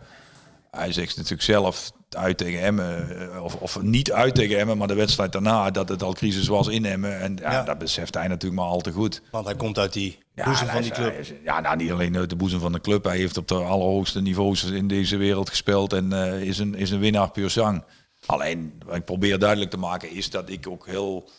Hij 0.77 0.93
zegt 0.93 1.15
natuurlijk 1.15 1.41
zelf 1.43 1.91
uit 2.09 2.37
tegen 2.37 2.61
Emmen. 2.61 3.19
eh, 3.33 3.43
Of, 3.43 3.55
of 3.55 3.81
niet 3.81 4.11
uit 4.11 4.35
tegen 4.35 4.57
Emmen, 4.59 4.77
maar 4.77 4.87
de 4.87 4.93
wedstrijd 4.93 5.31
daarna. 5.31 5.71
Dat 5.71 5.89
het 5.89 6.03
al 6.03 6.13
crisis 6.13 6.47
was 6.47 6.67
in 6.67 6.85
Emmen. 6.85 7.19
En 7.19 7.37
ja, 7.41 7.51
Ja. 7.51 7.63
dat 7.63 7.77
beseft 7.77 8.13
hij 8.13 8.27
natuurlijk 8.27 8.61
maar 8.61 8.69
al 8.69 8.81
te 8.81 8.91
goed. 8.91 9.21
Want 9.31 9.45
hij 9.45 9.55
komt 9.55 9.77
uit 9.79 9.93
die 9.93 10.17
boezem 10.45 10.67
van 10.67 10.81
die 10.81 10.91
club. 10.91 11.19
is- 11.19 11.31
ja, 11.43 11.59
nou 11.59 11.75
niet 11.75 11.91
alleen 11.91 12.17
uit 12.17 12.29
de 12.29 12.35
boezem 12.35 12.59
van 12.59 12.71
de 12.71 12.81
club. 12.81 13.03
Hij 13.03 13.17
heeft 13.17 13.37
op 13.37 13.47
de 13.47 13.55
allerhoogste 13.55 14.21
niveaus 14.21 14.63
in 14.63 14.87
deze 14.87 15.17
wereld 15.17 15.49
gespeeld. 15.49 15.93
En 15.93 16.13
eh, 16.13 16.41
is, 16.41 16.57
een, 16.59 16.75
is 16.75 16.91
een 16.91 16.99
winnaar 16.99 17.31
puur 17.31 17.49
zang. 17.49 17.83
Alleen, 18.25 18.81
wat 18.85 18.95
ik 18.95 19.05
probeer 19.05 19.39
duidelijk 19.39 19.71
te 19.71 19.77
maken, 19.77 20.11
is 20.11 20.29
dat 20.29 20.49
ik 20.49 20.67
ook 20.67 20.85
heel, 20.85 21.29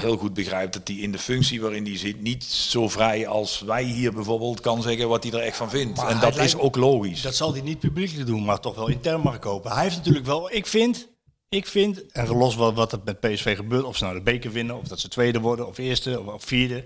heel 0.00 0.16
goed 0.16 0.34
begrijp 0.34 0.72
dat 0.72 0.88
hij 0.88 0.96
in 0.96 1.12
de 1.12 1.18
functie 1.18 1.60
waarin 1.60 1.84
hij 1.84 1.96
zit, 1.98 2.20
niet 2.20 2.44
zo 2.44 2.88
vrij 2.88 3.26
als 3.26 3.60
wij 3.60 3.82
hier 3.84 4.12
bijvoorbeeld 4.12 4.60
kan 4.60 4.82
zeggen 4.82 5.08
wat 5.08 5.22
hij 5.22 5.32
er 5.32 5.38
echt 5.38 5.56
van 5.56 5.70
vindt. 5.70 5.96
Maar 5.96 6.08
en 6.08 6.20
dat 6.20 6.34
lijkt- 6.34 6.54
is 6.54 6.60
ook 6.60 6.76
logisch. 6.76 7.22
Dat 7.22 7.34
zal 7.34 7.52
hij 7.52 7.60
niet 7.62 7.78
publiekelijk 7.78 8.26
doen, 8.26 8.44
maar 8.44 8.60
toch 8.60 8.74
wel 8.74 8.88
intern 8.88 9.20
mag 9.20 9.38
kopen. 9.38 9.72
Hij 9.72 9.82
heeft 9.82 9.96
natuurlijk 9.96 10.26
wel, 10.26 10.52
ik 10.52 10.66
vind, 10.66 11.08
ik 11.48 11.66
vind, 11.66 12.06
en 12.12 12.28
los 12.28 12.54
wat, 12.54 12.74
wat 12.74 12.92
er 12.92 13.00
met 13.04 13.20
PSV 13.20 13.56
gebeurt, 13.56 13.84
of 13.84 13.96
ze 13.96 14.04
nou 14.04 14.16
de 14.16 14.22
beker 14.22 14.52
winnen, 14.52 14.76
of 14.76 14.88
dat 14.88 15.00
ze 15.00 15.08
tweede 15.08 15.40
worden, 15.40 15.66
of 15.66 15.78
eerste, 15.78 16.20
of, 16.32 16.44
vierde. 16.44 16.84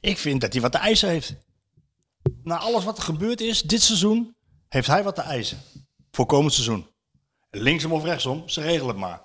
Ik 0.00 0.18
vind 0.18 0.40
dat 0.40 0.52
hij 0.52 0.62
wat 0.62 0.72
te 0.72 0.78
eisen 0.78 1.08
heeft. 1.08 1.34
Na 2.42 2.58
alles 2.58 2.84
wat 2.84 2.96
er 2.96 3.02
gebeurd 3.04 3.40
is 3.40 3.62
dit 3.62 3.82
seizoen, 3.82 4.34
heeft 4.68 4.86
hij 4.86 5.02
wat 5.02 5.14
te 5.14 5.20
eisen. 5.20 5.58
Voor 6.10 6.26
komend 6.26 6.52
seizoen. 6.52 6.86
Linksom 7.50 7.92
of 7.92 8.04
rechtsom, 8.04 8.42
ze 8.48 8.60
regelen 8.60 8.86
het 8.88 8.96
maar. 8.96 9.22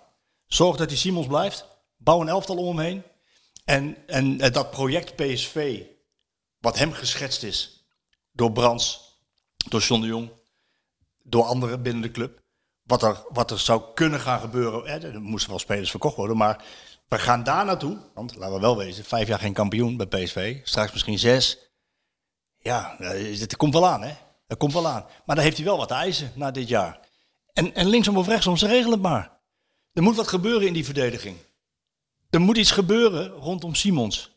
Zorg 0.48 0.78
dat 0.78 0.90
hij 0.90 0.98
Simons 0.98 1.28
blijft. 1.28 1.66
Bouw 1.98 2.22
een 2.22 2.28
elftal 2.28 2.56
om 2.56 2.78
hem 2.78 2.86
heen. 2.86 3.04
En, 3.68 3.97
en 4.07 4.39
eh, 4.39 4.51
dat 4.51 4.72
project 4.72 5.15
PSV, 5.15 5.82
wat 6.59 6.78
hem 6.78 6.91
geschetst 6.91 7.43
is 7.43 7.88
door 8.32 8.51
Brands, 8.51 9.15
door 9.70 9.82
John 9.82 10.01
de 10.01 10.07
Jong, 10.07 10.32
door 11.24 11.43
anderen 11.43 11.82
binnen 11.82 12.01
de 12.01 12.11
club. 12.11 12.41
Wat 12.84 13.03
er, 13.03 13.24
wat 13.30 13.51
er 13.51 13.59
zou 13.59 13.82
kunnen 13.93 14.20
gaan 14.20 14.39
gebeuren. 14.39 15.03
Er 15.03 15.22
moesten 15.22 15.49
wel 15.49 15.59
spelers 15.59 15.89
verkocht 15.89 16.15
worden, 16.15 16.38
maar 16.38 16.63
we 17.07 17.20
gaan 17.20 17.43
daar 17.43 17.65
naartoe. 17.65 17.97
Want 18.13 18.36
laten 18.36 18.55
we 18.55 18.61
wel 18.61 18.78
wezen, 18.78 19.03
vijf 19.03 19.28
jaar 19.28 19.39
geen 19.39 19.53
kampioen 19.53 19.97
bij 19.97 20.05
PSV. 20.05 20.59
Straks 20.63 20.91
misschien 20.91 21.20
zes. 21.20 21.72
Ja, 22.57 22.99
eh, 22.99 23.39
het 23.39 23.55
komt 23.55 23.74
wel 23.74 23.88
aan, 23.88 24.01
hè? 24.01 24.13
Dat 24.47 24.57
komt 24.57 24.74
wel 24.74 24.88
aan. 24.88 25.05
Maar 25.26 25.36
dan 25.36 25.45
heeft 25.45 25.57
hij 25.57 25.65
wel 25.65 25.78
wat 25.78 25.91
eisen 25.91 26.32
na 26.36 26.51
dit 26.51 26.68
jaar. 26.68 26.99
En, 27.53 27.76
en 27.76 27.88
linksom 27.88 28.18
of 28.18 28.28
rechtsom, 28.28 28.57
ze 28.57 28.68
regelen 28.68 28.91
het 28.91 29.01
maar. 29.01 29.39
Er 29.93 30.03
moet 30.03 30.15
wat 30.15 30.28
gebeuren 30.28 30.68
in 30.68 30.74
die 30.74 30.86
verdediging. 30.86 31.38
Er 32.30 32.41
moet 32.41 32.57
iets 32.57 32.71
gebeuren 32.71 33.30
rondom 33.30 33.75
Simons. 33.75 34.36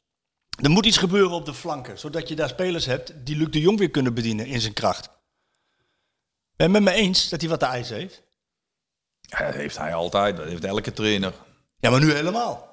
Er 0.63 0.71
moet 0.71 0.87
iets 0.87 0.97
gebeuren 0.97 1.31
op 1.33 1.45
de 1.45 1.55
flanken, 1.55 1.99
zodat 1.99 2.29
je 2.29 2.35
daar 2.37 2.49
spelers 2.49 2.87
hebt 2.87 3.13
die 3.27 3.37
Luc 3.37 3.51
de 3.51 3.61
Jong 3.61 3.79
weer 3.79 3.91
kunnen 3.91 4.15
bedienen 4.15 4.47
in 4.47 4.61
zijn 4.61 4.73
kracht. 4.73 5.09
Ben 6.57 6.69
je 6.69 6.75
het 6.75 6.85
met 6.85 6.95
me 6.95 7.01
eens 7.01 7.29
dat 7.29 7.41
hij 7.41 7.51
wat 7.51 7.59
te 7.61 7.67
eisen 7.67 7.97
heeft? 7.97 8.23
Ja, 9.21 9.45
dat 9.47 9.55
heeft 9.55 9.79
hij 9.79 9.95
altijd, 9.95 10.37
dat 10.37 10.47
heeft 10.47 10.65
elke 10.65 10.93
trainer. 10.93 11.33
Ja, 11.79 11.91
maar 11.91 12.01
nu 12.01 12.13
helemaal. 12.13 12.69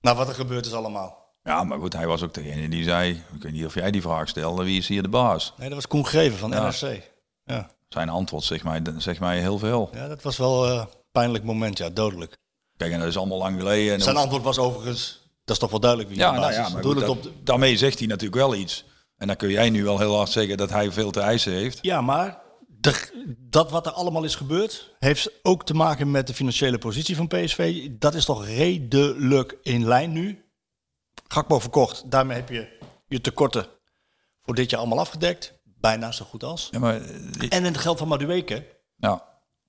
Nou, 0.00 0.16
wat 0.16 0.28
er 0.28 0.34
gebeurd 0.34 0.66
is 0.66 0.72
allemaal. 0.72 1.22
Ja, 1.42 1.64
maar 1.64 1.78
goed, 1.78 1.92
hij 1.92 2.06
was 2.06 2.22
ook 2.22 2.34
degene 2.34 2.68
die 2.68 2.84
zei, 2.84 3.10
ik 3.34 3.42
weet 3.42 3.52
niet 3.52 3.64
of 3.66 3.74
jij 3.74 3.90
die 3.90 4.02
vraag 4.02 4.28
stelde, 4.28 4.64
wie 4.64 4.78
is 4.78 4.88
hier 4.88 5.02
de 5.02 5.08
baas? 5.08 5.52
Nee, 5.56 5.66
dat 5.68 5.76
was 5.76 5.86
Koen 5.86 6.06
Greven 6.06 6.38
van 6.38 6.50
Ja. 6.50 6.62
NRC. 6.66 7.10
Ja. 7.44 7.70
Zijn 7.88 8.08
antwoord 8.08 8.44
zegt 8.44 8.64
mij, 8.64 8.82
zegt 8.96 9.20
mij 9.20 9.40
heel 9.40 9.58
veel. 9.58 9.90
ja, 9.92 10.08
dat 10.08 10.22
was 10.22 10.36
wel 10.36 10.66
eh, 10.66 10.76
een 10.76 10.88
pijnlijk 11.12 11.44
moment, 11.44 11.78
ja, 11.78 11.90
dodelijk. 11.90 12.36
Kijk, 12.76 12.92
en 12.92 12.98
dat 12.98 13.08
is 13.08 13.16
allemaal 13.16 13.38
lang 13.38 13.58
geleden. 13.58 13.94
En 13.94 14.00
Zijn 14.00 14.16
antwoord 14.16 14.42
was 14.42 14.58
overigens, 14.58 15.22
dat 15.44 15.54
is 15.54 15.58
toch 15.58 15.70
wel 15.70 15.80
duidelijk 15.80 16.10
wie 16.10 16.18
Ja, 16.18 16.30
nou 16.32 16.52
ja, 16.52 16.68
maar 16.68 16.82
Doe 16.82 16.92
goed, 16.92 17.00
het 17.00 17.06
dat- 17.06 17.16
op 17.16 17.22
de- 17.22 17.42
daarmee 17.42 17.76
zegt 17.76 17.98
hij 17.98 18.06
natuurlijk 18.08 18.40
wel 18.40 18.54
iets. 18.54 18.84
En 19.16 19.26
dan 19.26 19.36
kun 19.36 19.50
jij 19.50 19.70
nu 19.70 19.84
wel 19.84 19.98
heel 19.98 20.16
hard 20.16 20.28
zeggen 20.30 20.56
dat 20.56 20.70
hij 20.70 20.92
veel 20.92 21.10
te 21.10 21.20
eisen 21.20 21.52
heeft. 21.52 21.78
Ja, 21.82 22.00
maar 22.00 22.40
de- 22.68 23.36
dat 23.38 23.70
wat 23.70 23.86
er 23.86 23.92
allemaal 23.92 24.24
is 24.24 24.34
gebeurd, 24.34 24.94
heeft 24.98 25.30
ook 25.42 25.64
te 25.64 25.74
maken 25.74 26.10
met 26.10 26.26
de 26.26 26.34
financiële 26.34 26.78
positie 26.78 27.16
van 27.16 27.26
PSV. 27.28 27.88
Dat 27.90 28.14
is 28.14 28.24
toch 28.24 28.46
redelijk 28.46 29.56
in 29.62 29.86
lijn 29.86 30.12
nu. 30.12 30.44
Gakpo 31.28 31.58
verkocht, 31.58 32.10
daarmee 32.10 32.36
heb 32.36 32.48
je 32.48 32.78
je 33.06 33.20
tekorten 33.20 33.66
voor 34.42 34.54
dit 34.54 34.70
jaar 34.70 34.80
allemaal 34.80 34.98
afgedekt. 34.98 35.54
Bijna 35.64 36.12
zo 36.12 36.24
goed 36.24 36.44
als. 36.44 36.68
Ja, 36.70 36.78
maar, 36.78 37.00
eh, 37.00 37.46
En 37.48 37.64
het 37.64 37.78
geld 37.78 37.98
van 37.98 38.08
Madueke 38.08 38.66
ja, 38.96 39.24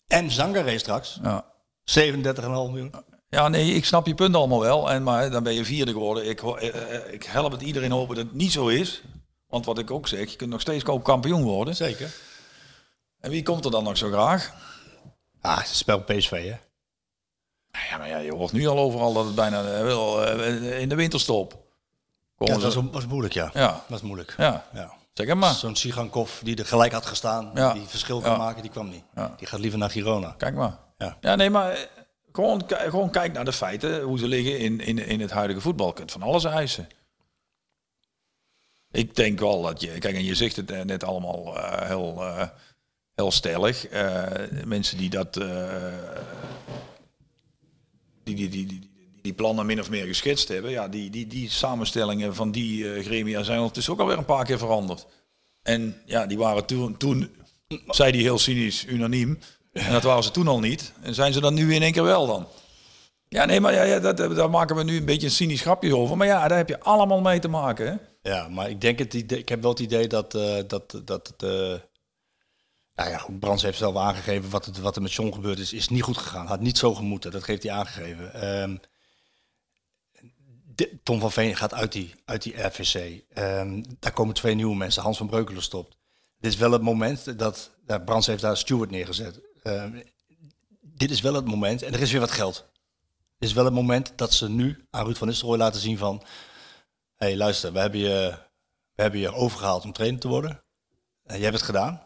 en 0.08 0.32
Zangaré 0.32 0.78
straks, 0.78 1.20
ja. 1.24 1.54
37,5 1.86 2.46
miljoen. 2.48 2.94
ja, 3.30 3.48
nee, 3.48 3.74
ik 3.74 3.86
snap 3.86 4.08
je 4.08 4.16
punt 4.16 4.36
allemaal 4.36 4.60
wel. 4.60 4.92
En, 4.92 5.04
maar 5.04 5.30
dan 5.32 5.44
ben 5.44 5.54
je 5.54 5.66
vierde 5.66 5.92
geworden. 5.92 6.30
Ik, 6.30 6.40
ho- 6.40 6.56
eh, 6.56 6.96
eh, 6.96 7.14
ik 7.14 7.24
help 7.24 7.52
het 7.52 7.62
iedereen 7.62 7.92
hopen 7.92 8.16
dat 8.16 8.26
het 8.26 8.34
niet 8.34 8.52
zo 8.52 8.68
is. 8.68 9.02
Want 9.48 9.66
wat 9.66 9.78
ik 9.78 9.92
ook 9.92 10.08
zeg, 10.08 10.30
je 10.32 10.36
kunt 10.36 10.50
nog 10.50 10.62
steeds 10.62 10.84
kampioen 11.04 11.44
worden. 11.44 11.76
Zeker. 11.76 12.14
En 13.20 13.30
wie 13.30 13.44
komt 13.44 13.66
er 13.66 13.72
dan 13.72 13.84
nog 13.84 13.98
zo 13.98 14.10
graag? 14.12 14.54
Ah, 15.42 15.58
het 15.58 15.68
spel 15.68 16.02
PSV, 16.04 16.30
hè? 16.32 16.56
Ja, 17.90 17.98
maar 17.98 18.08
ja, 18.08 18.18
je 18.18 18.34
hoort 18.34 18.52
nu 18.52 18.68
al 18.68 18.78
overal 18.80 19.14
dat 19.14 19.26
het 19.26 19.36
bijna 19.36 19.64
eh, 19.64 19.82
wel 19.82 20.26
eh, 20.26 20.82
in 20.82 20.90
de 20.90 20.96
winterstop. 20.96 21.64
Ja, 22.38 22.46
dat 22.58 22.74
was, 22.74 22.76
was 22.92 23.06
moeilijk, 23.06 23.34
ja. 23.34 23.50
Ja. 23.54 23.68
Dat 23.68 23.84
was 23.88 24.02
moeilijk. 24.02 24.34
ja, 24.38 24.66
Ja. 24.74 24.94
zeg 25.14 25.34
maar. 25.36 25.54
Zo'n 25.54 25.76
Sigankov 25.76 26.40
die 26.42 26.56
er 26.56 26.66
gelijk 26.66 26.92
had 26.92 27.06
gestaan, 27.06 27.52
Ja. 27.54 27.74
die 27.74 27.84
verschil 27.88 28.22
kan 28.22 28.38
maken, 28.38 28.62
die 28.62 28.72
kwam 28.72 28.90
niet. 28.90 29.04
Die 29.38 29.48
gaat 29.48 29.60
liever 29.60 29.80
naar 29.80 29.90
Girona. 29.90 30.34
Kijk 30.38 30.56
maar. 30.56 30.80
Ja. 30.98 31.18
Ja, 31.22 31.36
nee, 31.36 31.50
maar 31.50 31.72
eh, 31.72 31.80
gewoon, 32.32 32.64
gewoon 32.68 33.10
kijk 33.10 33.34
naar 33.34 33.46
de 33.46 33.54
feiten, 33.54 34.02
hoe 34.02 34.20
ze 34.20 34.28
liggen 34.28 34.60
in, 34.60 34.80
in, 34.80 34.98
in 34.98 35.22
het 35.22 35.32
huidige 35.32 35.62
voetbal. 35.62 35.88
Je 35.88 35.94
kunt 35.94 36.12
van 36.12 36.22
alles 36.22 36.44
eisen. 36.44 36.88
Ik 38.92 39.16
denk 39.16 39.40
wel 39.40 39.62
dat 39.62 39.82
je, 39.82 39.98
kijk, 39.98 40.16
en 40.16 40.24
je 40.24 40.36
zegt 40.36 40.56
het 40.56 40.72
eh, 40.72 40.82
net 40.82 41.04
allemaal 41.04 41.58
eh, 41.58 41.88
heel, 41.88 42.24
heel 43.16 43.32
stellig. 43.32 43.88
Mensen 44.66 44.98
die 44.98 45.10
dat, 45.10 45.34
die, 48.24 48.36
die, 48.36 48.50
die, 48.50 48.66
die, 48.66 48.90
die, 49.22 49.34
plannen 49.34 49.66
min 49.66 49.80
of 49.80 49.90
meer 49.90 50.06
geschetst 50.06 50.48
hebben, 50.48 50.72
ja, 50.72 50.88
die, 50.88 51.10
die, 51.10 51.28
die 51.28 51.50
samenstellingen 51.50 52.36
van 52.36 52.52
die 52.52 53.04
gremia 53.04 53.44
zijn 53.44 53.60
ondertussen 53.60 53.94
ook 53.94 54.00
alweer 54.00 54.18
een 54.18 54.26
paar 54.26 54.46
keer 54.46 54.58
veranderd. 54.58 55.06
En 55.62 56.02
ja, 56.06 56.26
die 56.26 56.38
waren 56.38 56.66
toen, 56.66 56.98
toen 56.98 57.30
zei 57.88 58.12
die 58.12 58.22
heel 58.22 58.40
cynisch, 58.40 58.86
unaniem. 58.86 59.40
En 59.84 59.92
dat 59.92 60.04
waren 60.04 60.24
ze 60.24 60.32
toen 60.32 60.48
al 60.48 60.60
niet. 60.60 60.94
En 61.02 61.14
zijn 61.14 61.34
ze 61.34 61.40
dat 61.40 61.54
nu 61.54 61.74
in 61.74 61.82
één 61.82 61.92
keer 61.92 62.04
wel 62.04 62.28
dan? 62.28 62.48
Ja, 63.28 63.46
nee, 63.46 63.60
maar 63.60 63.74
ja, 63.74 63.84
ja, 63.84 64.00
dat, 64.00 64.18
daar 64.18 64.50
maken 64.50 64.76
we 64.76 64.84
nu 64.84 64.98
een 64.98 65.06
beetje 65.06 65.28
een 65.28 65.34
cynisch 65.34 65.62
grapje 65.62 65.98
over. 65.98 66.18
Maar 66.18 66.28
ja, 66.28 66.48
daar 66.48 66.58
heb 66.58 66.70
je 66.70 66.80
allemaal 66.80 67.22
mee 67.22 67.40
te 67.40 67.48
maken. 67.48 67.88
Hè? 67.88 68.30
Ja, 68.32 68.48
maar 68.48 68.70
ik 68.70 68.82
denk 68.82 69.00
het 69.00 69.14
idee, 69.14 69.40
ik 69.40 69.50
heb 69.50 69.62
wel 69.62 69.72
het 69.72 69.80
idee 69.80 70.08
dat, 70.08 70.36
eh, 70.36 70.56
dat, 70.68 71.02
dat 71.06 71.34
eh 71.38 71.76
nou 72.96 73.10
ja, 73.10 73.18
goed, 73.18 73.40
Brands 73.40 73.64
heeft 73.64 73.78
zelf 73.78 73.96
aangegeven 73.96 74.50
wat, 74.50 74.66
het, 74.66 74.80
wat 74.80 74.96
er 74.96 75.02
met 75.02 75.14
John 75.14 75.34
gebeurd 75.34 75.60
is, 75.60 75.74
is 75.74 75.90
niet 75.90 76.02
goed 76.02 76.18
gegaan. 76.18 76.48
Had 76.48 76.60
niet 76.60 76.78
zo 76.78 76.94
gemoeten, 76.94 77.32
dat 77.32 77.46
heeft 77.46 77.64
hij 77.64 77.72
aangegeven. 77.72 78.34
Ehm, 78.34 78.78
Tom 81.04 81.20
van 81.20 81.32
Veen 81.32 81.56
gaat 81.56 81.74
uit 81.74 81.92
die, 81.92 82.14
uit 82.26 82.42
die 82.44 82.62
RVC. 82.64 83.24
Ehm, 83.34 83.84
daar 84.00 84.12
komen 84.12 84.34
twee 84.34 84.56
nieuwe 84.56 84.76
mensen. 84.76 85.02
Hans 85.02 85.18
van 85.18 85.28
Breukelen 85.28 85.64
stopt. 85.64 85.98
Dit 86.40 86.52
is 86.52 86.58
wel 86.58 86.72
het 86.72 86.82
moment 86.82 87.40
dat. 87.40 87.72
Ja, 87.88 87.98
Brands 87.98 88.28
heeft 88.28 88.42
daar 88.42 88.58
Stuart 88.58 88.92
neergezet. 88.92 89.42
Ehm, 89.66 90.02
dit 90.82 91.12
is 91.12 91.22
wel 91.22 91.34
het 91.34 91.46
moment. 91.46 91.82
En 91.82 91.94
er 91.94 92.02
is 92.02 92.12
weer 92.12 92.20
wat 92.20 92.32
geld. 92.32 92.66
Dit 93.38 93.50
is 93.50 93.54
wel 93.56 93.66
het 93.66 93.74
moment 93.74 94.14
dat 94.16 94.34
ze 94.34 94.50
nu 94.50 94.86
aan 94.90 95.06
Ruud 95.06 95.18
van 95.18 95.28
Nistelrooy 95.28 95.58
laten 95.58 95.82
zien 95.82 95.98
van... 95.98 96.24
Hé, 97.16 97.28
hey, 97.28 97.38
luister, 97.38 97.74
we 97.74 97.80
hebben, 97.80 98.00
je, 98.00 98.38
we 98.96 99.02
hebben 99.02 99.20
je 99.20 99.34
overgehaald 99.34 99.84
om 99.84 99.94
trainer 99.94 100.20
te 100.20 100.28
worden. 100.28 100.64
En 101.24 101.38
je 101.38 101.44
hebt 101.44 101.56
het 101.56 101.66
gedaan. 101.66 102.02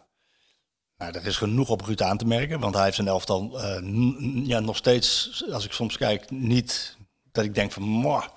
Nou, 0.97 1.13
er 1.13 1.25
is 1.25 1.37
genoeg 1.37 1.69
op 1.69 1.81
Ruud 1.81 2.01
aan 2.01 2.17
te 2.17 2.25
merken, 2.25 2.59
want 2.59 2.75
hij 2.75 2.83
heeft 2.83 2.95
zijn 2.95 3.07
elftal 3.07 3.61
eh, 3.61 3.81
n- 3.81 4.43
ja, 4.45 4.59
nog 4.59 4.75
steeds, 4.77 5.43
als 5.51 5.65
ik 5.65 5.71
soms 5.71 5.97
kijk, 5.97 6.29
niet 6.29 6.97
dat 7.31 7.43
ik 7.43 7.55
denk 7.55 7.71
van, 7.71 7.83
"Mwah." 7.83 8.27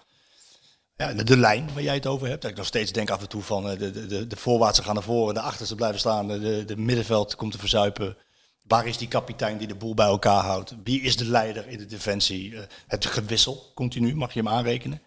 ja, 0.96 1.12
de, 1.12 1.24
de 1.24 1.36
lijn 1.36 1.72
waar 1.74 1.82
jij 1.82 1.94
het 1.94 2.06
over 2.06 2.28
hebt. 2.28 2.42
Dat 2.42 2.50
ik 2.50 2.56
nog 2.56 2.66
steeds 2.66 2.92
denk 2.92 3.10
af 3.10 3.20
en 3.20 3.28
toe 3.28 3.42
van, 3.42 3.68
eh, 3.70 3.78
de, 3.78 3.90
de, 4.06 4.26
de, 4.26 4.36
gaan 4.82 4.94
naar 4.94 5.02
voren, 5.02 5.34
de 5.34 5.40
achterste 5.40 5.74
blijven 5.74 5.98
staan, 6.00 6.28
de, 6.28 6.64
de 6.64 6.76
middenveld 6.76 7.34
komt 7.34 7.52
te 7.52 7.58
verzuipen. 7.58 8.16
Waar 8.62 8.86
is 8.86 8.98
die 8.98 9.08
kapitein 9.08 9.58
die 9.58 9.66
de 9.66 9.74
boel 9.74 9.94
bij 9.94 10.06
elkaar 10.06 10.44
houdt? 10.44 10.74
Wie 10.84 11.00
is 11.00 11.16
de 11.16 11.24
leider 11.24 11.68
in 11.68 11.78
de 11.78 11.86
defensie? 11.86 12.56
Eh, 12.56 12.62
het 12.86 13.06
gewissel, 13.06 13.70
continu, 13.74 14.14
mag 14.16 14.32
je 14.32 14.40
hem 14.40 14.48
aanrekenen. 14.48 15.02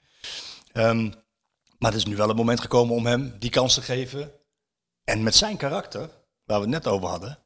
Ehm, 0.72 1.11
maar 1.77 1.91
het 1.91 1.99
is 1.99 2.06
nu 2.06 2.15
wel 2.15 2.27
het 2.27 2.38
moment 2.38 2.61
gekomen 2.61 2.95
om 2.95 3.06
hem 3.06 3.36
die 3.40 3.49
kans 3.49 3.73
te 3.73 3.82
geven. 3.82 4.32
En 5.03 5.23
met 5.23 5.36
zijn 5.36 5.57
karakter, 5.57 6.10
waar 6.44 6.57
we 6.57 6.65
het 6.65 6.73
net 6.73 6.88
over 6.88 7.07
hadden. 7.07 7.40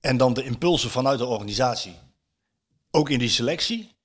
En 0.00 0.16
dan 0.16 0.34
de 0.34 0.44
impulsen 0.44 0.90
vanuit 0.90 1.18
de 1.18 1.26
organisatie. 1.26 1.98
Ook 2.90 3.10
in 3.10 3.18
die 3.18 3.28
selectie. 3.28 3.98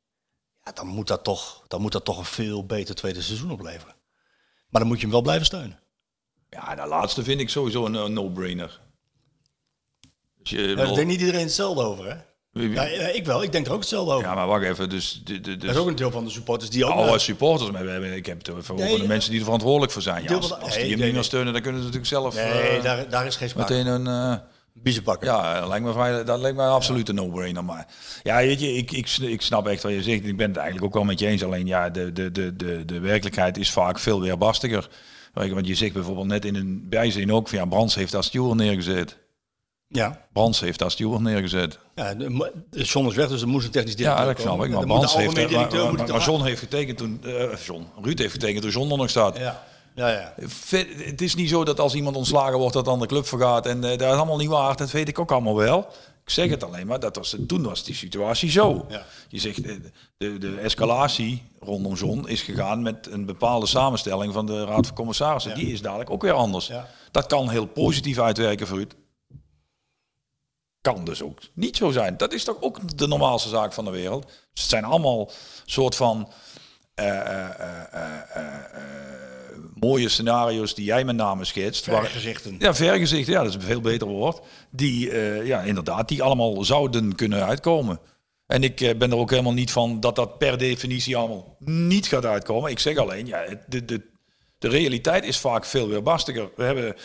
Ja, 0.63 0.71
dan 0.71 0.87
moet 0.87 1.07
dat 1.07 1.23
toch, 1.23 1.63
dan 1.67 1.81
moet 1.81 1.91
dat 1.91 2.05
toch 2.05 2.17
een 2.17 2.25
veel 2.25 2.65
beter 2.65 2.95
tweede 2.95 3.21
seizoen 3.21 3.51
opleveren. 3.51 3.95
Maar 4.69 4.81
dan 4.81 4.87
moet 4.87 4.97
je 4.97 5.03
hem 5.03 5.11
wel 5.11 5.21
blijven 5.21 5.45
steunen. 5.45 5.79
Ja, 6.49 6.75
dat 6.75 6.87
laatste 6.87 7.23
vind 7.23 7.39
ik 7.39 7.49
sowieso 7.49 7.85
een, 7.85 8.13
no-brainer. 8.13 8.81
Je, 10.49 10.61
Ja, 10.61 10.75
daar 10.75 10.85
denkt 10.85 11.05
niet 11.05 11.19
iedereen 11.19 11.41
hetzelfde 11.41 11.83
over, 11.83 12.05
hè? 12.05 12.15
Ja, 12.61 12.83
ik 12.83 13.25
wel. 13.25 13.43
Ik 13.43 13.51
denk 13.51 13.65
er 13.65 13.73
ook 13.73 13.79
hetzelfde 13.79 14.13
over. 14.13 14.27
Ja, 14.27 14.35
maar 14.35 14.47
wacht 14.47 14.63
even. 14.63 14.89
Dus, 14.89 15.21
Er 15.25 15.59
dus 15.59 15.71
is 15.71 15.75
ook 15.75 15.87
een 15.87 15.95
deel 15.95 16.11
van 16.11 16.23
de 16.25 16.29
supporters 16.29 16.69
die 16.69 16.85
ook... 16.85 16.91
alle 16.91 17.19
supporters, 17.19 17.71
maar 17.71 17.85
we 17.85 17.91
hebben, 17.91 18.15
ik 18.15 18.25
heb 18.25 18.37
het 18.37 18.49
over 18.49 18.75
Nee, 18.75 18.95
de 18.95 19.01
ja. 19.01 19.07
mensen 19.07 19.29
die 19.29 19.39
er 19.39 19.45
verantwoordelijk 19.45 19.91
voor 19.91 20.01
zijn. 20.01 20.23
Ja, 20.23 20.35
als, 20.35 20.53
als 20.59 20.61
nee, 20.61 20.79
die 20.79 20.89
hem 20.89 20.97
nee, 20.97 21.05
niet 21.05 21.15
meer 21.15 21.23
steunen, 21.23 21.53
dan 21.53 21.61
kunnen 21.61 21.81
ze 21.81 21.85
natuurlijk 21.87 22.13
zelf 22.13 22.35
Nee, 22.35 22.45
eh, 22.45 22.83
daar, 22.83 23.09
daar 23.09 23.25
is 23.25 23.35
geen 23.35 23.49
sprake 23.49 23.73
meteen 23.73 23.93
een... 23.93 24.07
eh, 24.07 24.37
Biezen 24.73 25.03
pakken. 25.03 25.27
Ja, 25.27 25.59
dat 25.59 25.69
lijkt 25.69 25.85
me, 25.85 25.91
vrij, 25.93 26.23
dat 26.23 26.39
lijkt 26.39 26.57
me 26.57 26.63
een 26.63 26.69
absolute 26.69 27.13
no-brainer. 27.13 27.63
Maar 27.65 27.87
ja, 28.23 28.37
weet 28.37 28.59
je, 28.59 28.73
ik, 28.73 28.91
ik, 28.91 29.17
ik 29.17 29.41
snap 29.41 29.67
echt 29.67 29.83
wat 29.83 29.91
je 29.91 30.03
zegt. 30.03 30.25
Ik 30.25 30.37
ben 30.37 30.47
het 30.47 30.57
eigenlijk 30.57 30.85
ook 30.85 30.93
wel 30.93 31.03
met 31.03 31.19
je 31.19 31.27
eens. 31.27 31.43
Alleen 31.43 31.67
ja, 31.67 31.89
de, 31.89 32.11
de, 32.11 32.31
de, 32.31 32.55
de, 32.55 32.85
de 32.85 32.99
werkelijkheid 32.99 33.57
is 33.57 33.71
vaak 33.71 33.99
veel 33.99 34.19
je, 35.47 35.53
Want 35.53 35.67
je 35.67 35.75
zegt 35.75 35.93
bijvoorbeeld 35.93 36.27
net 36.27 36.45
in 36.45 36.55
een 36.55 36.85
bijzin 36.89 37.33
ook 37.33 37.47
van 37.47 37.57
ja, 37.57 37.65
Brands 37.65 37.95
heeft 37.95 38.11
daar 38.11 38.23
steward 38.23 38.57
neergezet. 38.57 39.17
Ja. 39.87 40.25
Brands 40.33 40.59
heeft 40.59 40.79
daar 40.79 40.91
steward 40.91 41.21
neergezet. 41.21 41.79
Ja, 41.95 42.13
de, 42.13 42.51
de 42.69 42.83
John 42.83 43.07
is 43.07 43.15
weg, 43.15 43.27
dus 43.27 43.41
er 43.41 43.47
moest 43.47 43.65
een 43.65 43.71
technisch 43.71 43.93
Ja, 43.93 44.15
directeur 44.15 44.45
dat 44.45 44.53
snap 44.53 44.65
ik. 44.65 44.71
Maar 44.71 44.85
Brands 44.85 45.15
heeft... 45.15 45.51
Maar, 45.51 46.07
maar, 46.07 46.21
John 46.25 46.43
heeft 46.43 46.59
getekend 46.59 46.97
toen... 46.97 47.19
eh, 47.23 47.57
John, 47.65 47.85
Ruud 48.01 48.19
heeft 48.19 48.31
getekend 48.31 48.61
toen 48.61 48.71
John 48.71 48.91
er 48.91 48.97
nog 48.97 49.09
staat. 49.09 49.37
Ja, 49.37 49.63
ja, 49.95 50.09
ja. 50.09 50.33
Het 51.03 51.21
is 51.21 51.35
niet 51.35 51.49
zo 51.49 51.63
dat 51.63 51.79
als 51.79 51.93
iemand 51.93 52.15
ontslagen 52.15 52.57
wordt, 52.57 52.73
dat 52.73 52.85
dan 52.85 52.99
de 52.99 53.05
club 53.05 53.27
vergaat. 53.27 53.65
En 53.65 53.83
eh, 53.83 53.89
dat 53.97 54.11
is 54.11 54.17
allemaal 54.17 54.37
niet 54.37 54.49
waar. 54.49 54.75
Dat 54.75 54.91
weet 54.91 55.07
ik 55.07 55.19
ook 55.19 55.31
allemaal 55.31 55.55
wel. 55.55 55.87
Ik 56.23 56.31
zeg 56.31 56.49
het 56.49 56.63
alleen 56.63 56.87
maar, 56.87 56.99
dat 56.99 57.15
was, 57.15 57.35
toen 57.47 57.63
was 57.63 57.83
die 57.83 57.95
situatie 57.95 58.51
zo. 58.51 58.85
Ja. 58.89 59.05
Je 59.27 59.39
zegt, 59.39 59.61
eh, 59.61 59.75
de, 60.17 60.37
de 60.37 60.57
escalatie 60.59 61.43
rondom 61.59 61.97
Zon 61.97 62.27
is 62.27 62.41
gegaan 62.41 62.81
met 62.81 63.07
een 63.11 63.25
bepaalde 63.25 63.65
samenstelling 63.65 64.33
van 64.33 64.45
de 64.45 64.65
Raad 64.65 64.85
van 64.87 64.95
Commissarissen. 64.95 65.51
Ja. 65.51 65.57
Die 65.57 65.71
is 65.71 65.81
dadelijk 65.81 66.09
ook 66.09 66.21
weer 66.21 66.33
anders. 66.33 66.67
Ja. 66.67 66.87
Dat 67.11 67.25
kan 67.25 67.49
heel 67.49 67.65
positief 67.65 68.19
uitwerken 68.19 68.67
voor 68.67 68.79
u. 68.79 68.87
Kan 70.93 71.03
dus 71.03 71.21
ook 71.21 71.39
niet 71.53 71.77
zo 71.77 71.91
zijn. 71.91 72.17
Dat 72.17 72.33
is 72.33 72.43
toch 72.43 72.57
ook 72.61 72.97
de 72.97 73.07
normaalste 73.07 73.49
zaak 73.49 73.73
van 73.73 73.85
de 73.85 73.91
wereld. 73.91 74.23
Dus 74.25 74.61
het 74.61 74.69
zijn 74.69 74.83
allemaal 74.83 75.31
soort 75.65 75.95
van 75.95 76.31
eh, 76.93 77.09
eh, 77.09 77.79
eh, 78.33 78.43
mooie 79.79 80.09
scenario's 80.09 80.75
die 80.75 80.85
jij 80.85 81.03
met 81.03 81.15
name 81.15 81.45
schetst. 81.45 81.85
waar- 81.85 82.01
Vergezichten. 82.03 82.55
ja, 82.59 82.73
vergezichten, 82.75 83.33
ja, 83.33 83.39
dat 83.39 83.49
is 83.49 83.55
een 83.55 83.61
veel 83.61 83.81
beter 83.81 84.07
woord. 84.07 84.39
Die, 84.71 85.15
ja, 85.45 85.61
inderdaad, 85.61 86.07
die 86.07 86.23
allemaal 86.23 86.63
zouden 86.63 87.15
kunnen 87.15 87.45
uitkomen. 87.45 87.99
En 88.47 88.63
ik 88.63 88.75
ben 88.97 89.11
er 89.11 89.17
ook 89.17 89.29
helemaal 89.29 89.53
niet 89.53 89.71
van 89.71 89.99
dat 89.99 90.15
dat 90.15 90.37
per 90.37 90.57
definitie 90.57 91.17
allemaal 91.17 91.55
niet 91.59 92.07
gaat 92.07 92.25
uitkomen. 92.25 92.71
Ik 92.71 92.79
zeg 92.79 92.97
alleen, 92.97 93.25
ja, 93.27 93.45
de, 93.67 93.85
de, 93.85 94.01
de 94.57 94.67
realiteit 94.67 95.23
is 95.23 95.37
vaak 95.37 95.65
veel 95.65 95.87
weerbastiger. 95.87 96.49
We 96.55 96.63
hebben 96.63 96.95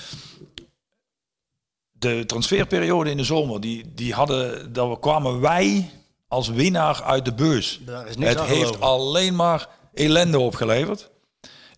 de 2.00 2.26
transferperiode 2.26 3.10
in 3.10 3.16
de 3.16 3.24
zomer, 3.24 3.60
die, 3.60 3.94
die 3.94 4.12
hadden, 4.14 4.72
daar 4.72 4.98
kwamen 4.98 5.40
wij 5.40 5.90
als 6.28 6.48
winnaar 6.48 7.02
uit 7.02 7.24
de 7.24 7.34
beurs. 7.34 7.80
Daar 7.84 8.06
is 8.08 8.16
niks 8.16 8.30
Het 8.30 8.40
heeft 8.40 8.60
geloven. 8.60 8.80
alleen 8.82 9.36
maar 9.36 9.68
ellende 9.94 10.38
opgeleverd. 10.38 11.10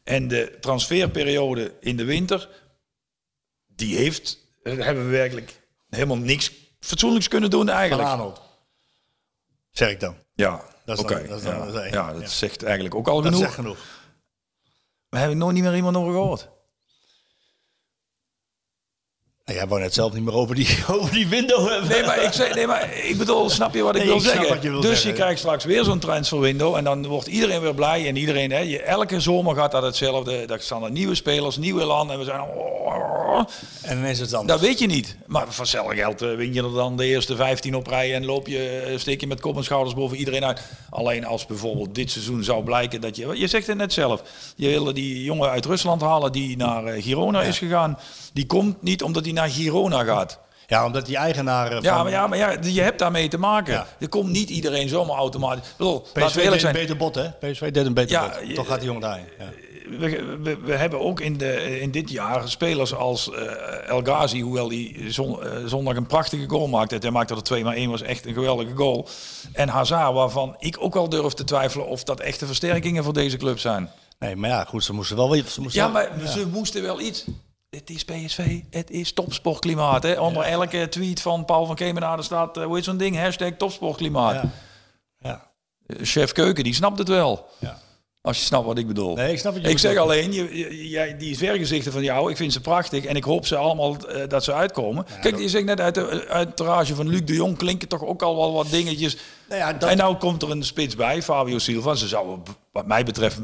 En 0.04 0.28
de 0.28 0.56
transferperiode 0.60 1.74
in 1.80 1.96
de 1.96 2.04
winter, 2.04 2.48
die 3.66 3.96
heeft, 3.96 4.38
daar 4.62 4.76
hebben 4.76 5.04
we 5.04 5.10
werkelijk 5.10 5.60
helemaal 5.88 6.16
niks 6.16 6.52
fatsoenlijks 6.80 7.28
kunnen 7.28 7.50
doen 7.50 7.66
Van 7.66 7.74
eigenlijk. 7.74 8.08
Arnold. 8.08 8.40
Zeg 9.70 9.90
ik 9.90 10.00
dan. 10.00 10.16
Ja, 10.34 10.64
Dat 10.84 10.98
is 10.98 11.04
oké. 11.04 11.14
dan- 11.14 11.26
dat 11.26 11.38
is 11.38 11.44
dan- 11.44 11.54
ja. 11.58 11.64
dat 11.66 11.84
is 11.84 11.90
ja, 11.90 12.12
dat 12.12 12.30
zegt 12.30 12.62
eigenlijk 12.62 12.94
ook 12.94 13.08
al 13.08 13.14
Dat 13.16 13.24
genoeg. 13.24 13.40
zegt 13.40 13.54
genoeg. 13.54 13.78
We 15.08 15.18
hebben 15.18 15.38
nooit 15.38 15.54
niet 15.54 15.62
meer 15.64 15.74
iemand 15.76 15.96
over 15.96 16.12
gehoord. 16.12 16.48
Nou, 19.52 19.64
jij 19.64 19.70
wou 19.70 19.80
net 19.80 19.94
zelf 19.94 20.12
niet 20.12 20.24
meer 20.24 20.34
over 20.34 20.54
die, 20.54 20.68
over 20.98 21.12
die 21.12 21.28
window 21.28 21.68
hebben. 21.68 21.88
Nee, 21.88 22.04
maar 22.04 22.22
ik, 22.22 22.32
zeg, 22.32 22.54
nee, 22.54 22.66
maar 22.66 22.96
ik 22.96 23.18
bedoel, 23.18 23.50
snap 23.50 23.74
je 23.74 23.82
wat 23.82 23.94
ik 23.94 24.00
Nee, 24.00 24.08
wil 24.08 24.16
ik 24.16 24.22
zeggen? 24.22 24.48
wat 24.48 24.62
je 24.62 24.70
wil 24.70 24.80
dus 24.80 24.90
zeggen. 24.90 25.10
je 25.10 25.16
krijgt 25.16 25.38
straks 25.38 25.64
weer 25.64 25.84
zo'n 25.84 25.98
transferwindow 25.98 26.74
en 26.74 26.84
dan 26.84 27.06
wordt 27.06 27.26
iedereen 27.26 27.60
weer 27.60 27.74
blij 27.74 28.08
en 28.08 28.16
iedereen, 28.16 28.50
hè, 28.50 28.58
je, 28.58 28.82
elke 28.82 29.20
zomer 29.20 29.56
gaat 29.56 29.72
dat 29.72 29.82
hetzelfde. 29.82 30.46
Daar 30.46 30.60
staan 30.60 30.84
er 30.84 30.90
nieuwe 30.90 31.14
spelers, 31.14 31.56
nieuwe 31.56 31.84
landen 31.84 32.12
en 32.12 32.18
we 32.18 32.24
zijn 32.24 32.40
oh, 32.40 33.42
En 33.82 34.00
dan 34.00 34.10
is 34.10 34.20
het 34.20 34.34
anders. 34.34 34.60
Dat 34.60 34.68
weet 34.68 34.78
je 34.78 34.86
niet. 34.86 35.16
Maar 35.26 35.46
van 35.48 35.62
hetzelfde 35.64 35.96
geld 35.96 36.22
eh, 36.22 36.34
win 36.34 36.54
je 36.54 36.62
er 36.62 36.72
dan 36.72 36.96
de 36.96 37.06
eerste 37.06 37.36
15 37.36 37.74
op 37.74 37.86
rij 37.86 38.14
en 38.14 38.24
loop 38.24 38.46
je, 38.46 38.68
eh, 38.68 38.98
steek 38.98 39.20
je 39.20 39.26
met 39.26 39.40
kop 39.40 39.56
en 39.56 39.64
schouders 39.64 39.94
boven 39.94 40.16
iedereen 40.16 40.44
uit. 40.44 40.60
Alleen 40.90 41.24
als 41.24 41.46
bijvoorbeeld 41.46 41.94
dit 41.94 42.10
seizoen 42.10 42.44
zou 42.44 42.64
blijken 42.64 43.00
dat 43.00 43.16
je, 43.16 43.38
je 43.38 43.46
zegt 43.46 43.66
het 43.66 43.76
net 43.76 43.92
zelf, 43.92 44.22
je 44.56 44.68
wilde 44.68 44.92
die 44.92 45.24
jongen 45.24 45.50
uit 45.50 45.64
Rusland 45.64 46.00
halen 46.00 46.32
die 46.32 46.56
naar 46.56 46.84
eh, 46.84 47.02
Girona 47.02 47.42
is 47.42 47.58
gegaan. 47.58 47.98
Die 48.32 48.46
komt 48.46 48.82
niet 48.82 49.02
omdat 49.02 49.24
hij 49.24 49.32
naar 49.32 49.48
Girona 49.50 50.04
gaat. 50.04 50.38
Ja, 50.66 50.84
omdat 50.86 51.06
die 51.06 51.16
eigenaar 51.16 51.82
Ja, 51.82 51.94
van 51.94 52.02
maar, 52.02 52.12
ja, 52.12 52.26
maar 52.26 52.38
ja, 52.38 52.56
je 52.62 52.80
hebt 52.80 52.98
daarmee 52.98 53.28
te 53.28 53.38
maken. 53.38 53.72
Ja. 53.72 53.86
Er 54.00 54.08
komt 54.08 54.30
niet 54.30 54.50
iedereen 54.50 54.88
zomaar 54.88 55.16
automatisch. 55.16 55.74
Bedoel, 55.76 56.06
laten 56.14 56.26
PSV 56.40 56.50
deed 56.50 56.62
een 56.62 56.72
beter 56.72 56.96
bot, 56.96 57.14
hè? 57.14 57.30
PSV 57.30 57.70
deed 57.70 57.86
een 57.86 57.94
beter 57.94 58.10
Ja, 58.10 58.34
bot. 58.44 58.54
Toch 58.54 58.66
gaat 58.66 58.76
die 58.78 58.86
jongen 58.86 59.02
daarheen. 59.02 59.24
Ja. 59.38 59.48
we, 59.98 60.38
we, 60.42 60.56
we 60.64 60.74
hebben 60.74 61.00
ook 61.00 61.20
in, 61.20 61.36
de, 61.36 61.80
in 61.80 61.90
dit 61.90 62.10
jaar 62.10 62.48
spelers 62.48 62.94
als 62.94 63.30
eh, 63.32 63.88
El 63.88 64.02
Ghazi, 64.02 64.42
hoewel 64.42 64.72
zon, 65.08 65.42
eh, 65.42 65.50
zondag 65.66 65.96
een 65.96 66.06
prachtige 66.06 66.48
goal 66.48 66.68
maakte. 66.68 66.96
Hij 67.00 67.10
maakte 67.10 67.34
er 67.34 67.42
twee, 67.42 67.64
maar 67.64 67.74
één 67.74 67.90
was 67.90 68.02
echt 68.02 68.26
een 68.26 68.34
geweldige 68.34 68.72
goal. 68.76 69.08
En 69.52 69.68
Hazard, 69.68 70.14
waarvan 70.14 70.56
ik 70.58 70.76
ook 70.80 70.94
wel 70.94 71.08
durf 71.08 71.32
te 71.32 71.44
twijfelen 71.44 71.86
of 71.86 72.04
dat 72.04 72.20
echte 72.20 72.46
versterkingen 72.46 73.04
voor 73.04 73.12
deze 73.12 73.36
club 73.36 73.58
zijn. 73.58 73.90
Nee, 74.18 74.36
maar 74.36 74.50
ja, 74.50 74.64
goed, 74.64 74.84
ze 74.84 74.92
moesten 74.92 75.16
wel... 75.16 75.28
Ze 75.34 75.60
moesten 75.60 75.82
Ja, 75.82 75.92
wel- 75.92 76.08
maar 76.18 76.28
ze 76.28 76.46
moesten 76.52 76.82
wel 76.82 77.00
iets. 77.00 77.24
Het 77.76 77.90
is 77.90 78.04
PSV, 78.04 78.60
het 78.70 78.90
is 78.90 79.12
topsportklimaat. 79.12 80.02
Hè? 80.02 80.20
Onder 80.20 80.42
elke 80.42 80.86
tweet 80.88 81.20
van 81.20 81.44
Paul 81.44 81.66
van 81.66 81.74
Kemenade 81.74 82.22
staat, 82.22 82.56
eh, 82.56 82.64
hoe 82.64 82.74
heet 82.74 82.84
zo'n 82.84 82.96
ding? 82.96 83.16
Hashtag 83.18 83.50
topsportklimaat. 83.58 84.34
Ja. 84.34 84.50
Ja. 85.18 85.50
Eh, 85.86 85.96
Chef 86.02 86.32
Keuken, 86.32 86.64
die 86.64 86.74
snapt 86.74 86.98
het 86.98 87.08
wel. 87.08 87.46
Ja. 87.58 87.78
Als 88.20 88.38
je 88.38 88.44
snapt 88.44 88.66
wat 88.66 88.78
ik 88.78 88.86
bedoel. 88.86 89.14
Nee, 89.14 89.32
ik 89.32 89.38
snap 89.38 89.52
wat 89.52 89.62
je 89.62 89.68
Ik 89.68 89.78
zeg 89.78 89.96
alleen, 89.96 90.32
je, 90.32 90.88
je- 90.90 91.16
die 91.18 91.36
vergezichten 91.38 91.92
van 91.92 92.02
jou, 92.02 92.30
ik 92.30 92.36
vind 92.36 92.52
ze 92.52 92.60
prachtig. 92.60 93.04
En 93.04 93.16
ik 93.16 93.24
hoop 93.24 93.46
ze 93.46 93.56
allemaal 93.56 93.96
eh, 93.96 94.28
dat 94.28 94.44
ze 94.44 94.52
uitkomen. 94.52 95.06
Kijk, 95.20 95.38
je 95.38 95.48
zegt 95.48 95.64
net 95.64 95.80
uit 95.80 95.94
de, 95.94 96.26
uit 96.28 96.56
de 96.56 96.64
rage 96.64 96.94
van 96.94 97.08
Luc 97.08 97.24
de 97.24 97.34
Jong 97.34 97.56
klinken 97.56 97.88
toch 97.88 98.04
ook 98.04 98.22
al 98.22 98.36
wel 98.36 98.52
wat 98.52 98.70
dingetjes. 98.70 99.16
Nou 99.48 99.60
ja, 99.60 99.72
dat- 99.72 99.90
En 99.90 99.96
nou 99.96 100.16
komt 100.16 100.42
er 100.42 100.50
een 100.50 100.62
spits 100.64 100.96
bij, 100.96 101.22
Fabio 101.22 101.58
Silva. 101.58 101.94
Ze 101.94 102.08
zouden, 102.08 102.42
wat 102.72 102.86
mij 102.86 103.04
betreft, 103.04 103.40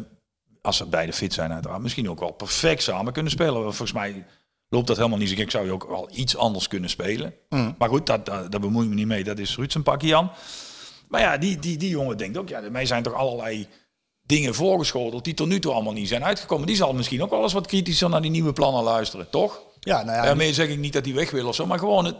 als 0.62 0.76
ze 0.76 0.86
beide 0.86 1.12
fit 1.12 1.32
zijn 1.32 1.52
uiteraard, 1.52 1.82
misschien 1.82 2.10
ook 2.10 2.20
wel 2.20 2.32
perfect 2.32 2.82
samen 2.82 3.12
kunnen 3.12 3.32
spelen. 3.32 3.62
Volgens 3.62 3.92
mij 3.92 4.24
loopt 4.68 4.86
dat 4.86 4.96
helemaal 4.96 5.18
niet 5.18 5.28
zo 5.28 5.34
gek. 5.34 5.44
Ik 5.44 5.50
zou 5.50 5.64
je 5.64 5.72
ook 5.72 5.88
wel 5.88 6.08
iets 6.12 6.36
anders 6.36 6.68
kunnen 6.68 6.90
spelen. 6.90 7.34
Mm. 7.48 7.74
Maar 7.78 7.88
goed, 7.88 8.06
dat, 8.06 8.26
dat, 8.26 8.50
daar 8.50 8.60
bemoei 8.60 8.84
ik 8.84 8.90
me 8.90 8.96
niet 8.96 9.06
mee. 9.06 9.24
Dat 9.24 9.38
is 9.38 9.56
Ruud 9.56 9.72
zijn 9.72 9.84
pakje 9.84 10.16
aan. 10.16 10.30
Maar 11.08 11.20
ja, 11.20 11.38
die, 11.38 11.58
die, 11.58 11.76
die 11.76 11.88
jongen 11.88 12.16
denkt 12.16 12.38
ook, 12.38 12.48
ja, 12.48 12.60
mij 12.70 12.86
zijn 12.86 13.02
toch 13.02 13.14
allerlei 13.14 13.68
dingen 14.22 14.54
voorgeschoteld 14.54 15.24
die 15.24 15.34
tot 15.34 15.48
nu 15.48 15.58
toe 15.58 15.72
allemaal 15.72 15.92
niet 15.92 16.08
zijn 16.08 16.24
uitgekomen. 16.24 16.66
Die 16.66 16.76
zal 16.76 16.92
misschien 16.92 17.22
ook 17.22 17.30
wel 17.30 17.42
eens 17.42 17.52
wat 17.52 17.66
kritischer 17.66 18.08
naar 18.08 18.22
die 18.22 18.30
nieuwe 18.30 18.52
plannen 18.52 18.82
luisteren, 18.82 19.30
toch? 19.30 19.60
Ja, 19.80 20.02
nou 20.02 20.16
ja, 20.16 20.22
Daarmee 20.22 20.54
zeg 20.54 20.68
ik 20.68 20.78
niet 20.78 20.92
dat 20.92 21.04
hij 21.04 21.14
weg 21.14 21.30
wil 21.30 21.48
of 21.48 21.54
zo, 21.54 21.66
maar 21.66 21.78
gewoon 21.78 22.04
het, 22.04 22.16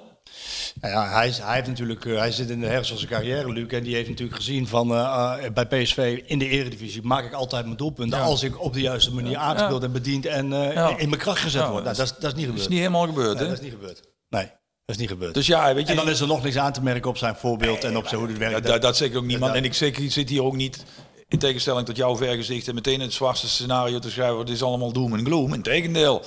Nou 0.81 0.95
ja, 0.95 1.09
hij, 1.09 1.33
hij, 1.43 1.55
heeft 1.55 1.67
natuurlijk, 1.67 2.05
eh, 2.05 2.19
hij 2.19 2.31
zit 2.33 2.51
in 2.51 2.61
de 2.61 2.67
herfst 2.67 2.89
van 2.91 2.99
zijn 2.99 3.11
carrière, 3.11 3.53
Luc. 3.53 3.67
En 3.67 3.83
die 3.83 3.95
heeft 3.95 4.09
natuurlijk 4.09 4.37
gezien 4.37 4.67
van 4.67 4.91
eh, 4.95 5.35
eh, 5.45 5.53
bij 5.53 5.67
PSV 5.67 6.23
in 6.27 6.39
de 6.39 6.49
Eredivisie 6.49 7.03
maak 7.03 7.25
ik 7.25 7.33
altijd 7.33 7.65
mijn 7.65 7.77
doelpunten. 7.77 8.19
Ja. 8.19 8.25
Als 8.25 8.43
ik 8.43 8.61
op 8.63 8.73
de 8.73 8.81
juiste 8.81 9.15
manier 9.15 9.37
aangespeeld 9.37 9.83
en 9.83 9.93
bediend 9.93 10.27
en 10.27 10.53
in 10.99 11.09
mijn 11.09 11.17
kracht 11.21 11.41
gezet 11.41 11.63
word. 11.69 11.85
Nou, 11.85 11.97
dat, 11.97 12.07
is, 12.07 12.13
dat 12.13 12.17
is 12.19 12.23
niet 12.23 12.33
dat 12.35 12.35
gebeurd. 12.45 12.61
is 12.61 12.69
niet 12.69 12.79
helemaal 12.79 13.07
gebeurd. 13.07 13.35
Nee, 13.35 13.43
hè? 13.43 13.49
dat 13.49 13.59
is 13.59 13.65
niet 13.65 13.73
gebeurd. 13.73 14.01
Nee, 14.29 14.45
dat 14.85 14.97
is 14.97 14.97
niet 14.97 15.09
gebeurd. 15.09 15.35
Dus 15.35 15.47
ja, 15.47 15.75
weet 15.75 15.85
je, 15.87 15.91
en 15.93 15.97
dan 15.99 16.09
is 16.09 16.21
er 16.21 16.27
nog 16.27 16.43
niks 16.43 16.57
aan 16.57 16.73
te 16.73 16.83
merken 16.83 17.11
op 17.11 17.17
zijn 17.19 17.35
voorbeeld 17.37 17.85
en 17.85 17.97
op 17.97 18.09
zijn 18.09 18.21
hoe 18.21 18.29
het 18.29 18.39
werkt. 18.39 18.67
Dat, 18.67 18.83
dat 18.83 18.97
zeg 18.97 19.09
ik 19.09 19.17
ook 19.17 19.25
niet, 19.25 19.39
man. 19.39 19.49
dat- 19.49 19.57
En 19.57 19.65
ik 19.65 19.75
zit 20.13 20.29
hier 20.29 20.43
ook 20.45 20.57
niet, 20.57 20.85
in 21.29 21.39
tegenstelling 21.39 21.87
tot 21.87 21.97
jouw 21.97 22.17
vergezicht, 22.17 22.69
en 22.69 22.75
meteen 22.75 23.01
het 23.01 23.13
zwartste 23.13 23.49
scenario 23.49 23.99
te 23.99 24.11
schrijven. 24.11 24.39
Het 24.39 24.49
is 24.49 24.63
allemaal 24.63 24.93
doom 24.93 25.15
en 25.15 25.25
gloom. 25.25 25.55
Integendeel. 25.55 26.23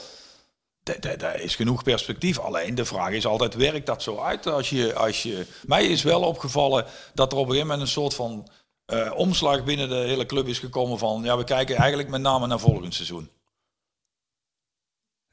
Daar 1.17 1.39
is 1.41 1.55
genoeg 1.55 1.83
perspectief. 1.83 2.39
Alleen 2.39 2.75
de 2.75 2.85
vraag 2.85 3.11
is 3.11 3.25
altijd, 3.25 3.55
werkt 3.55 3.85
dat 3.85 4.03
zo 4.03 4.19
uit? 4.19 4.47
Als 4.47 4.69
je, 4.69 4.95
als 4.95 5.23
je... 5.23 5.45
Mij 5.65 5.85
is 5.85 6.03
wel 6.03 6.21
opgevallen 6.21 6.85
dat 7.13 7.31
er 7.31 7.37
op 7.37 7.43
een 7.45 7.51
gegeven 7.51 7.71
moment 7.71 7.87
een 7.87 7.93
soort 7.93 8.13
van 8.13 8.49
eh, 8.85 9.11
omslag 9.15 9.63
binnen 9.63 9.89
de 9.89 9.95
hele 9.95 10.25
club 10.25 10.47
is 10.47 10.59
gekomen 10.59 10.97
van... 10.97 11.23
Ja, 11.23 11.37
we 11.37 11.43
kijken 11.43 11.75
eigenlijk 11.75 12.09
met 12.09 12.21
name 12.21 12.47
naar 12.47 12.59
volgend 12.59 12.93
seizoen. 12.93 13.29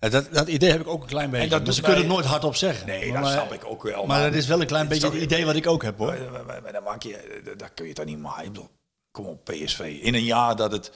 Ja, 0.01 0.09
dat, 0.09 0.33
dat 0.33 0.49
idee 0.49 0.71
heb 0.71 0.81
ik 0.81 0.87
ook 0.87 1.03
een 1.03 1.09
klein 1.09 1.31
beetje. 1.31 1.49
dat 1.49 1.65
maar 1.65 1.73
ze 1.73 1.81
kunnen 1.83 2.01
het 2.01 2.09
nooit 2.09 2.25
hardop 2.25 2.55
zeggen. 2.57 2.87
Nee, 2.87 3.13
maar, 3.13 3.23
dat 3.23 3.31
snap 3.31 3.53
ik 3.53 3.65
ook 3.65 3.83
wel. 3.83 4.07
Maar 4.07 4.23
dat 4.23 4.35
is 4.35 4.47
wel 4.47 4.61
een 4.61 4.67
klein 4.67 4.89
Het 4.89 5.01
beetje 5.01 5.15
het 5.15 5.23
idee 5.23 5.45
wat 5.47 5.57
ik 5.57 5.67
ook 5.67 5.83
heb 5.83 5.99
hoor. 5.99 6.19
Maar, 6.19 6.31
maar- 6.31 6.45
maar- 6.45 6.63
maar 6.63 6.73
dan 6.73 6.83
maak 6.83 7.03
je, 7.03 7.43
dat 7.57 7.75
kun 7.75 7.87
je 7.87 7.93
toch 7.93 8.05
niet 8.05 8.19
maken. 8.19 8.71
Kom 9.11 9.27
op, 9.27 9.45
PSV. 9.45 9.99
In 10.03 10.15
een 10.15 10.25
jaar 10.25 10.57
dat 10.57 10.73
het 10.73 10.93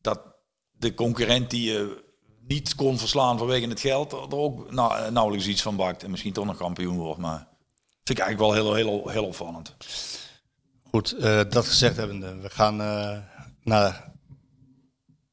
dat 0.00 0.20
de 0.70 0.94
concurrent 0.94 1.50
die 1.50 1.72
je 1.72 2.11
niet 2.46 2.74
kon 2.74 2.98
verslaan 2.98 3.38
vanwege 3.38 3.68
het 3.68 3.80
geld, 3.80 4.12
er 4.12 4.36
ook 4.36 4.70
nou, 4.70 5.10
nauwelijks 5.10 5.46
iets 5.46 5.62
van 5.62 5.76
bakt 5.76 6.02
en 6.02 6.10
misschien 6.10 6.32
toch 6.32 6.44
nog 6.44 6.56
kampioen 6.56 6.96
wordt. 6.96 7.20
Maar 7.20 7.48
vind 8.04 8.18
ik 8.18 8.24
eigenlijk 8.24 8.54
wel 8.54 8.74
heel, 8.74 8.74
heel, 8.74 9.08
heel 9.08 9.24
opvallend. 9.24 9.76
Goed, 10.90 11.12
eh, 11.12 11.40
dat 11.48 11.66
gezegd 11.66 11.96
hebbende, 11.96 12.36
we 12.36 12.50
gaan 12.50 12.80
eh, 12.80 13.18
naar 13.62 14.12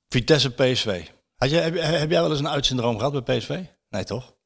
Vitesse 0.07 0.51
PSV. 0.51 1.07
Had 1.35 1.49
jij, 1.49 1.61
heb, 1.63 1.73
heb 1.81 2.09
jij 2.09 2.21
wel 2.21 2.29
eens 2.29 2.39
een 2.39 2.49
uitsyndroom 2.49 2.97
gehad 2.97 3.23
bij 3.25 3.37
PSV? 3.37 3.63
Nee, 3.89 4.03
toch? 4.03 4.37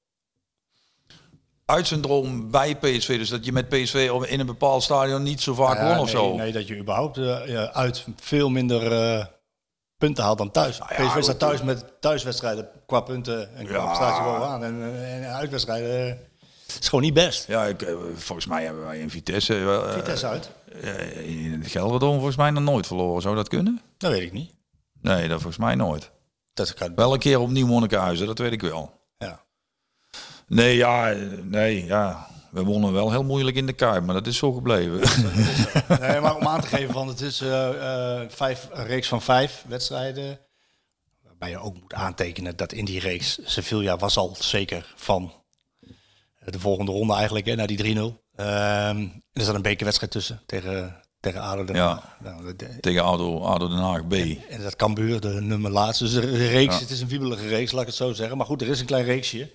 uitsyndroom 1.65 2.52
bij 2.52 2.76
PSV. 2.76 3.18
Dus 3.18 3.30
dat 3.30 3.45
je 3.45 3.52
met 3.52 3.69
PSV 3.69 4.11
in 4.27 4.40
een 4.40 4.45
bepaald 4.45 4.84
stadion 4.84 5.23
niet 5.23 5.41
zo 5.41 5.53
vaak 5.53 5.77
Ja, 5.77 5.88
won 5.88 5.99
of 5.99 6.14
nee, 6.14 6.15
zo. 6.15 6.35
Nee, 6.35 6.52
dat 6.52 6.68
je 6.68 6.77
überhaupt 6.77 7.18
eh, 7.18 7.64
uit 7.64 8.06
veel 8.15 8.49
minder 8.49 8.81
punten 10.06 10.24
haalt 10.24 10.38
dan 10.38 10.52
thuis. 10.52 10.80
Nou 10.80 10.94
ja, 10.94 11.08
PSV 11.08 11.24
staat 11.24 11.40
thuis 11.40 11.62
met 11.62 11.86
thuiswedstrijden 12.00 12.68
qua 12.86 13.00
punten 13.02 13.56
en 13.56 13.66
qua 13.66 13.76
Ja. 13.78 13.86
prestatie 13.86 14.24
wel 14.24 14.44
aan. 14.44 14.64
En, 14.64 14.82
eh, 14.82 15.16
en 15.16 15.34
uitwedstrijden 15.34 16.08
eh, 16.10 16.16
is 16.80 16.88
gewoon 16.90 17.04
niet 17.04 17.14
best. 17.14 17.48
Ja, 17.48 17.64
ik, 17.66 17.82
eh, 17.82 17.94
volgens 18.16 18.48
mij 18.48 18.64
hebben 18.64 18.84
wij 18.84 19.00
in 19.00 19.10
Vitesse, 19.10 19.84
Vitesse 19.94 20.28
uit. 20.28 20.50
in 21.24 21.60
het 21.62 21.72
Gelderdoom 21.72 22.14
volgens 22.14 22.36
mij 22.36 22.52
nog 22.52 22.64
nooit 22.64 22.88
verloren. 22.88 23.22
Zou 23.22 23.36
dat 23.36 23.48
kunnen? 23.48 23.82
Dat 23.98 24.12
weet 24.12 24.22
ik 24.22 24.32
niet. 24.32 24.52
Nee, 25.02 25.28
dat 25.28 25.42
volgens 25.42 25.58
mij 25.58 25.76
nooit. 25.76 26.12
Dat 26.54 26.74
kan. 26.74 26.96
Wel 26.96 27.14
een 27.14 27.20
keer 27.20 27.40
opnieuw 27.40 27.68
Monnikenhuizen, 27.68 28.28
dat 28.28 28.38
weet 28.38 28.52
ik 28.52 28.62
wel. 28.62 28.92
Ja. 29.18 29.44
Nee, 30.48 30.76
ja, 30.76 31.14
nee, 31.44 31.86
ja. 31.86 32.28
We 32.54 32.64
wonnen 32.64 32.94
wel 32.94 33.12
heel 33.12 33.24
moeilijk 33.24 33.56
in 33.58 33.66
de 33.66 33.74
Kuip, 33.74 34.04
maar 34.04 34.14
dat 34.16 34.28
is 34.28 34.38
zo 34.38 34.52
gebleven. 34.52 35.00
Nee, 36.00 36.20
maar 36.20 36.36
om 36.36 36.48
aan 36.48 36.62
te 36.62 36.68
geven 36.68 36.94
van 36.94 37.08
het 37.08 37.22
is 37.22 37.42
eh, 37.42 38.22
eh, 38.22 38.30
vijf, 38.30 38.68
een 38.72 38.86
reeks 38.86 39.08
van 39.08 39.22
vijf 39.22 39.64
wedstrijden. 39.68 40.40
Waarbij 41.24 41.50
je 41.50 41.58
ook 41.60 41.80
moet 41.82 41.94
aantekenen 41.94 42.56
dat 42.56 42.72
in 42.74 42.86
die 42.86 43.00
reeks 43.00 43.40
Sevilla 43.44 43.98
was 43.98 44.18
al 44.18 44.36
zeker 44.40 44.94
van 44.96 45.34
de 46.46 46.60
volgende 46.60 46.92
ronde 46.92 47.14
eigenlijk, 47.14 47.46
hè, 47.46 47.56
naar 47.56 47.68
die 47.68 47.78
3-0. 47.78 48.22
Ehm, 48.36 49.08
er 49.34 49.44
zat 49.44 49.56
een 49.56 49.62
bekerwedstrijd 49.62 50.12
tussen 50.12 50.42
tegen, 50.46 51.02
tegen 51.20 51.42
ADO. 51.42 51.64
Den 51.66 51.76
Ja. 51.76 51.88
Haag. 51.88 52.18
Nou, 52.20 52.56
de- 52.56 52.80
Tegen 52.80 53.04
ADO, 53.04 53.42
ADO 53.44 53.68
Den 53.68 53.78
Haag 53.78 54.08
B. 54.08 54.14
en 54.50 54.62
dat 54.64 54.76
Cambuur, 54.76 55.20
de 55.20 55.42
nummer 55.42 55.72
laatste. 55.72 56.04
Dus 56.04 56.14
de 56.14 56.48
reeks, 56.48 56.80
het 56.80 56.90
is 56.90 57.02
een 57.02 57.08
wiebelige 57.08 57.48
reeks, 57.48 57.72
laat 57.72 57.82
ik 57.82 57.88
het 57.88 57.96
zo 57.96 58.14
zeggen. 58.14 58.38
Maar 58.38 58.46
goed, 58.46 58.62
er 58.62 58.68
is 58.70 58.80
een 58.80 58.86
klein 58.86 59.06
reeksje. 59.06 59.52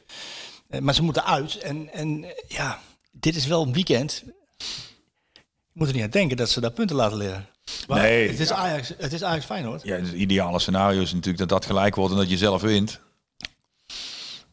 Eh, 0.68 0.80
Maar 0.80 0.94
ze 0.94 1.02
moeten 1.02 1.24
uit. 1.24 1.58
En, 1.58 1.92
en 1.92 2.24
eh, 2.24 2.30
ja, 2.48 2.80
dit 3.10 3.36
is 3.36 3.46
wel 3.46 3.62
een 3.62 3.72
weekend. 3.72 4.22
Je 5.72 5.84
moet 5.84 5.88
er 5.88 5.94
niet 5.94 6.02
aan 6.02 6.10
denken 6.10 6.36
dat 6.36 6.50
ze 6.50 6.60
daar 6.60 6.70
punten 6.70 6.96
laten 6.96 7.16
liggen. 7.18 7.48
Maar 7.86 8.00
Nee, 8.00 8.28
het 8.28 8.40
is, 8.40 8.48
ja. 8.48 8.54
Ajax, 8.54 8.92
het 8.98 9.12
is 9.12 9.22
Ajax 9.22 9.44
Feyenoord. 9.44 9.82
Ja, 9.82 9.96
het 9.96 10.12
ideale 10.12 10.58
scenario 10.58 11.00
is 11.00 11.12
natuurlijk 11.12 11.38
dat 11.38 11.48
dat 11.48 11.64
gelijk 11.66 11.94
wordt 11.94 12.12
en 12.12 12.18
dat 12.18 12.30
je 12.30 12.36
zelf 12.36 12.62
wint. 12.62 13.00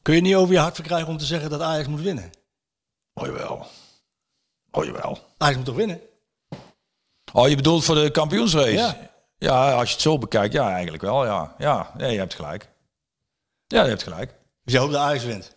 Kun 0.01 0.15
je 0.15 0.21
niet 0.21 0.35
over 0.35 0.53
je 0.53 0.59
hart 0.59 0.75
verkrijgen 0.75 1.07
om 1.07 1.17
te 1.17 1.25
zeggen 1.25 1.49
dat 1.49 1.61
Ajax 1.61 1.87
moet 1.87 2.01
winnen? 2.01 2.29
Oh 3.13 3.25
jawel. 3.25 3.67
Oh 4.71 4.85
jawel. 4.85 5.19
Ajax 5.37 5.57
moet 5.57 5.65
toch 5.65 5.75
winnen? 5.75 6.01
Oh, 7.33 7.47
je 7.49 7.55
bedoelt 7.55 7.83
voor 7.85 7.95
de 7.95 8.11
kampioensrace? 8.11 8.71
Ja. 8.71 9.09
Ja. 9.37 9.73
als 9.73 9.87
je 9.87 9.93
het 9.93 10.03
zo 10.03 10.17
bekijkt, 10.17 10.53
ja, 10.53 10.71
eigenlijk 10.71 11.03
wel, 11.03 11.25
ja. 11.25 11.55
Ja, 11.57 11.91
nee, 11.97 12.11
je 12.11 12.17
hebt 12.17 12.33
gelijk. 12.33 12.69
Ja, 13.67 13.83
je 13.83 13.89
hebt 13.89 14.03
gelijk. 14.03 14.33
Dus 14.63 14.73
je 14.73 14.79
hoopt 14.79 14.91
dat 14.91 15.01
Ajax 15.01 15.23
wint. 15.23 15.55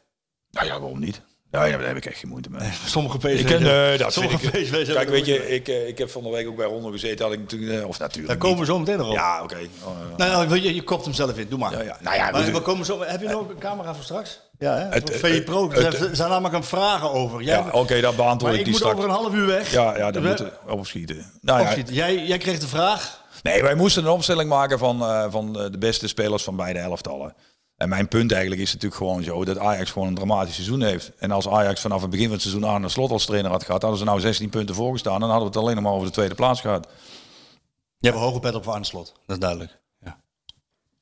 Nou 0.50 0.66
ja, 0.66 0.80
waarom 0.80 0.98
niet? 1.00 1.20
Ja, 1.50 1.64
ja, 1.64 1.76
daar 1.76 1.86
heb 1.86 1.96
ik 1.96 2.04
echt 2.06 2.18
geen 2.18 2.30
moeite 2.30 2.50
mee. 2.50 2.68
Sommige 2.86 3.18
PSV. 3.18 3.38
Ik 3.40 3.46
ken, 3.46 3.62
nee, 3.62 3.98
dat 3.98 4.12
Sommige 4.12 4.46
ik. 4.46 4.50
PSV's 4.64 4.92
Kijk, 4.92 5.08
weet 5.08 5.26
je, 5.26 5.48
ik, 5.54 5.68
eh, 5.68 5.88
ik 5.88 5.98
heb 5.98 6.10
van 6.10 6.22
de 6.22 6.30
week 6.30 6.48
ook 6.48 6.56
bij 6.56 6.66
Rondo 6.66 6.90
gezeten. 6.90 7.24
Had 7.24 7.34
ik 7.34 7.40
natuurlijk, 7.40 7.80
eh, 7.82 7.88
of 7.88 7.98
natuurlijk. 7.98 8.28
Daar 8.28 8.36
komen 8.36 8.58
we 8.58 8.64
zo 8.64 8.78
meteen 8.78 8.96
nog 8.98 9.08
op. 9.08 9.14
Ja, 9.14 9.42
oké. 9.42 9.58
Oh, 9.84 9.96
Nou, 10.16 10.30
ja, 10.30 10.46
weet 10.48 10.62
je, 10.62 10.74
je 10.74 10.82
kopt 10.82 11.04
hem 11.04 11.14
zelf 11.14 11.38
in. 11.38 11.48
Doe 11.48 11.58
maar. 11.58 11.72
Ja, 11.72 11.80
ja. 11.82 11.96
Nou 12.00 12.16
ja, 12.16 12.30
Maar 12.30 12.52
we 12.52 12.60
komen 12.60 12.86
zo, 12.86 13.02
heb 13.02 13.20
je 13.20 13.28
nog 13.28 13.48
een 13.48 13.58
camera 13.58 13.94
voor 13.94 14.04
straks? 14.04 14.40
Ja, 14.58 14.74
hè? 14.74 14.88
Het- 14.88 15.10
VI 15.16 15.42
Pro. 15.42 15.70
Er 15.70 16.10
zijn 16.12 16.28
namelijk 16.30 16.54
een 16.54 16.64
vragen 16.64 17.10
over. 17.12 17.42
Jij, 17.42 17.56
ja, 17.56 17.70
oké, 17.72 18.00
dat 18.00 18.16
beantwoord 18.16 18.42
maar 18.42 18.52
ik 18.52 18.58
ik 18.58 18.64
die 18.64 18.72
moet 18.72 18.76
straks. 18.82 18.96
over 18.96 19.08
een 19.08 19.14
half 19.16 19.34
uur 19.34 19.46
weg. 19.46 19.72
Ja, 19.72 19.96
ja, 19.96 20.10
dat 20.10 20.22
We- 20.22 20.28
moet 20.28 20.42
opschieten. 20.78 21.32
Nou, 21.40 21.58
ja, 21.60 21.64
Opschieten. 21.64 21.94
Jij, 21.94 22.24
jij 22.26 22.38
kreeg 22.38 22.58
de 22.58 22.68
vraag. 22.68 23.24
Nee, 23.42 23.62
wij 23.62 23.74
moesten 23.74 24.04
een 24.04 24.10
opstelling 24.10 24.48
maken 24.48 24.78
van, 24.78 25.02
eh, 25.02 25.24
van 25.30 25.58
eh, 25.60 25.70
de 25.70 25.78
beste 25.78 26.08
spelers 26.08 26.42
van 26.42 26.56
beide 26.56 26.78
elftallen. 26.78 27.34
En 27.78 27.88
mijn 27.88 28.08
punt 28.08 28.32
eigenlijk 28.32 28.60
is 28.62 28.72
natuurlijk 28.72 29.00
gewoon 29.00 29.22
zo 29.22 29.44
dat 29.44 29.58
Ajax 29.58 29.90
gewoon 29.90 30.08
een 30.08 30.14
dramatisch 30.14 30.54
seizoen 30.54 30.82
heeft. 30.82 31.12
En 31.18 31.30
als 31.30 31.48
Ajax 31.48 31.80
vanaf 31.80 32.00
het 32.00 32.10
begin 32.10 32.24
van 32.24 32.34
het 32.34 32.42
seizoen 32.42 32.66
aan 32.66 32.82
een 32.82 32.90
slot 32.90 33.10
als 33.10 33.26
trainer 33.26 33.50
had 33.50 33.64
gehad, 33.64 33.80
hadden 33.82 33.98
ze 34.00 34.04
nou 34.06 34.20
16 34.20 34.48
punten 34.48 34.74
voorgestaan. 34.74 35.20
Dan 35.20 35.30
hadden 35.30 35.48
we 35.48 35.54
het 35.54 35.62
alleen 35.64 35.74
nog 35.74 35.84
maar 35.84 35.92
over 35.92 36.06
de 36.06 36.12
tweede 36.12 36.34
plaats 36.34 36.60
gehad. 36.60 36.88
Je 37.98 38.06
hebt 38.08 38.20
een 38.20 38.26
hoge 38.26 38.40
pet 38.40 38.54
op 38.54 38.64
voor 38.64 38.72
Arne 38.72 38.84
Slot. 38.84 39.12
Dat 39.26 39.36
is 39.36 39.42
duidelijk. 39.42 39.78
Ja. 40.00 40.20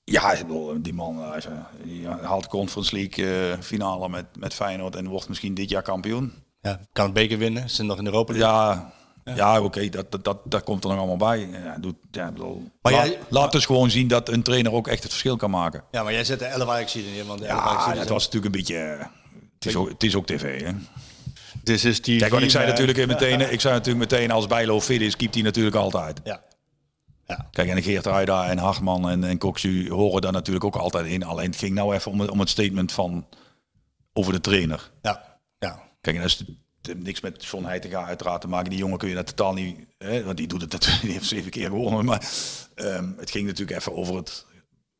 Ja, 0.04 0.32
ik 0.32 0.46
bedoel, 0.46 0.82
die 0.82 0.94
man 0.94 1.22
eh, 1.22 1.30
hij- 1.30 1.42
die 1.84 2.08
haalt 2.08 2.46
Conference 2.48 2.94
League 2.96 3.50
eh, 3.52 3.60
finale 3.60 4.08
met, 4.08 4.26
met 4.38 4.54
Feyenoord 4.54 4.96
en 4.96 5.08
wordt 5.08 5.28
misschien 5.28 5.54
dit 5.54 5.68
jaar 5.70 5.82
kampioen. 5.82 6.32
Ja, 6.60 6.80
kan 6.92 7.04
het 7.04 7.14
beker 7.14 7.38
winnen. 7.38 7.68
Ze 7.68 7.74
zijn 7.74 7.86
nog 7.86 7.98
in 7.98 8.06
Europa. 8.06 8.32
League. 8.32 8.48
Ja, 8.50 8.92
ja. 9.34 9.60
oké, 9.62 9.88
dat, 9.88 10.10
dat, 10.12 10.24
dat, 10.24 10.38
dat 10.44 10.62
komt 10.64 10.84
er 10.84 10.90
nog 10.90 10.98
allemaal 10.98 11.16
bij. 11.16 11.48
Ja, 11.64 11.76
doet, 11.80 11.96
ja, 12.10 12.30
bedoel, 12.32 12.62
Maar 12.82 12.92
laat, 12.92 13.06
jij- 13.06 13.18
laat 13.28 13.52
dus 13.52 13.66
gewoon 13.66 13.90
zien 13.90 14.08
dat 14.08 14.28
een 14.28 14.42
trainer 14.42 14.72
ook 14.72 14.88
echt 14.88 15.02
het 15.02 15.10
verschil 15.12 15.36
kan 15.36 15.50
maken. 15.50 15.84
Ja, 15.90 16.02
maar 16.02 16.12
jij 16.12 16.24
zet 16.24 16.38
de 16.38 16.44
11 16.44 16.68
Ajax 16.68 16.96
in. 16.96 17.26
Want 17.26 17.38
de 17.40 17.46
11 17.46 17.62
Ja, 17.64 17.74
dat 17.74 17.94
zijn- 17.96 18.08
was 18.08 18.24
natuurlijk 18.24 18.54
een 18.54 18.60
beetje... 18.60 18.76
Het 19.54 19.66
is, 19.66 19.76
ook, 19.76 19.88
het 19.88 20.02
is 20.02 20.14
ook 20.14 20.26
tv, 20.26 20.62
hè? 20.64 20.72
Dit 21.62 21.84
is 21.84 22.02
die. 22.02 22.18
Kijk, 22.18 22.30
want 22.30 22.42
ik 22.44 22.50
zei 22.50 22.66
natuurlijk 22.66 23.06
meteen, 23.06 23.40
ik 23.52 23.60
zei 23.60 23.74
natuurlijk 23.74 24.10
meteen 24.10 24.30
als 24.30 24.46
Bijlo 24.46 24.80
fit 24.80 25.00
is, 25.00 25.16
keept 25.16 25.34
hij 25.34 25.42
natuurlijk 25.42 25.76
altijd. 25.76 26.20
Ja. 26.24 26.40
Ja. 27.26 27.48
Kijk, 27.50 27.68
en 27.68 27.82
Geert 27.82 28.06
Ruida 28.06 28.48
en 28.48 28.58
Hartman 28.58 29.08
en, 29.10 29.24
en 29.24 29.38
Koksu 29.38 29.90
horen 29.90 30.20
daar 30.22 30.32
natuurlijk 30.32 30.64
ook 30.64 30.76
altijd 30.76 31.06
in. 31.06 31.22
Alleen 31.24 31.46
het 31.50 31.56
ging 31.58 31.74
nou 31.74 31.94
even 31.94 32.10
om, 32.12 32.20
het- 32.20 32.30
om 32.30 32.40
het 32.40 32.48
statement 32.48 32.92
van 32.92 33.26
over 34.12 34.32
de 34.32 34.40
trainer. 34.40 34.90
Ja. 35.02 35.38
Ja. 35.58 35.82
Kijk, 36.00 36.16
en 36.16 36.22
dat 36.22 36.30
is 36.30 36.38
het 36.38 36.48
heeft 36.86 37.02
niks 37.02 37.20
met 37.20 37.44
John 37.44 37.64
Heitinga 37.64 38.04
uiteraard 38.04 38.40
te 38.40 38.48
maken. 38.48 38.70
Die 38.70 38.78
jongen 38.78 38.98
kun 38.98 39.08
je 39.08 39.14
dat 39.14 39.26
totaal 39.26 39.52
niet, 39.52 39.76
hè, 39.98 40.24
want 40.24 40.36
die 40.36 40.46
doet 40.46 40.60
het 40.60 40.98
die 41.02 41.12
heeft 41.12 41.26
zeven 41.26 41.50
keer 41.50 41.68
gewonnen. 41.68 42.04
Maar 42.04 42.28
ehm, 42.74 43.10
het 43.16 43.30
ging 43.30 43.46
natuurlijk 43.46 43.78
even 43.78 43.96
over 43.96 44.16
het 44.16 44.46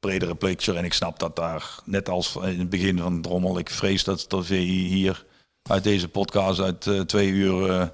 bredere 0.01 0.35
picture. 0.35 0.79
En 0.79 0.85
ik 0.85 0.93
snap 0.93 1.19
dat 1.19 1.37
daar, 1.37 1.79
net 1.85 2.09
als 2.09 2.37
in 2.37 2.59
het 2.59 2.71
begin 2.71 2.99
van 2.99 3.23
Drommel, 3.23 3.59
ik 3.59 3.71
vrees 3.71 4.05
dat, 4.05 4.25
dat 4.29 4.47
VI 4.47 4.87
hier 4.87 5.25
uit 5.63 5.85
deze 5.85 6.09
podcast 6.09 6.61
uit 6.61 6.87
eh, 6.87 7.01
twee 7.01 7.29
uur 7.29 7.71
eh, 7.71 7.87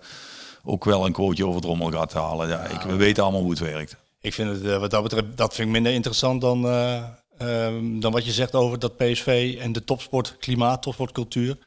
ook 0.64 0.84
wel 0.84 1.06
een 1.06 1.12
quoteje 1.12 1.46
over 1.46 1.60
Drommel 1.60 1.90
gaat 1.90 2.12
halen. 2.12 2.48
Ja, 2.48 2.64
ik, 2.64 2.80
we 2.80 2.96
weten 2.96 3.22
allemaal 3.22 3.40
hoe 3.40 3.50
het 3.50 3.58
werkt. 3.58 3.96
Ik 4.22 4.34
vind 4.34 4.50
het, 4.50 4.64
eh, 4.64 4.78
wat 4.78 4.90
dat 4.90 5.02
betreft, 5.02 5.36
dat 5.36 5.54
vind 5.54 5.66
ik 5.66 5.74
minder 5.74 5.92
interessant 5.92 6.40
dan, 6.40 6.66
eh, 6.66 7.02
ehm, 7.38 8.00
dan 8.00 8.12
wat 8.12 8.24
je 8.24 8.32
zegt 8.32 8.54
over 8.54 8.78
dat 8.78 8.96
PSV 8.96 9.56
en 9.60 9.72
de 9.72 9.84
topsportklimaat, 9.84 10.82
topsportcultuur. 10.82 11.58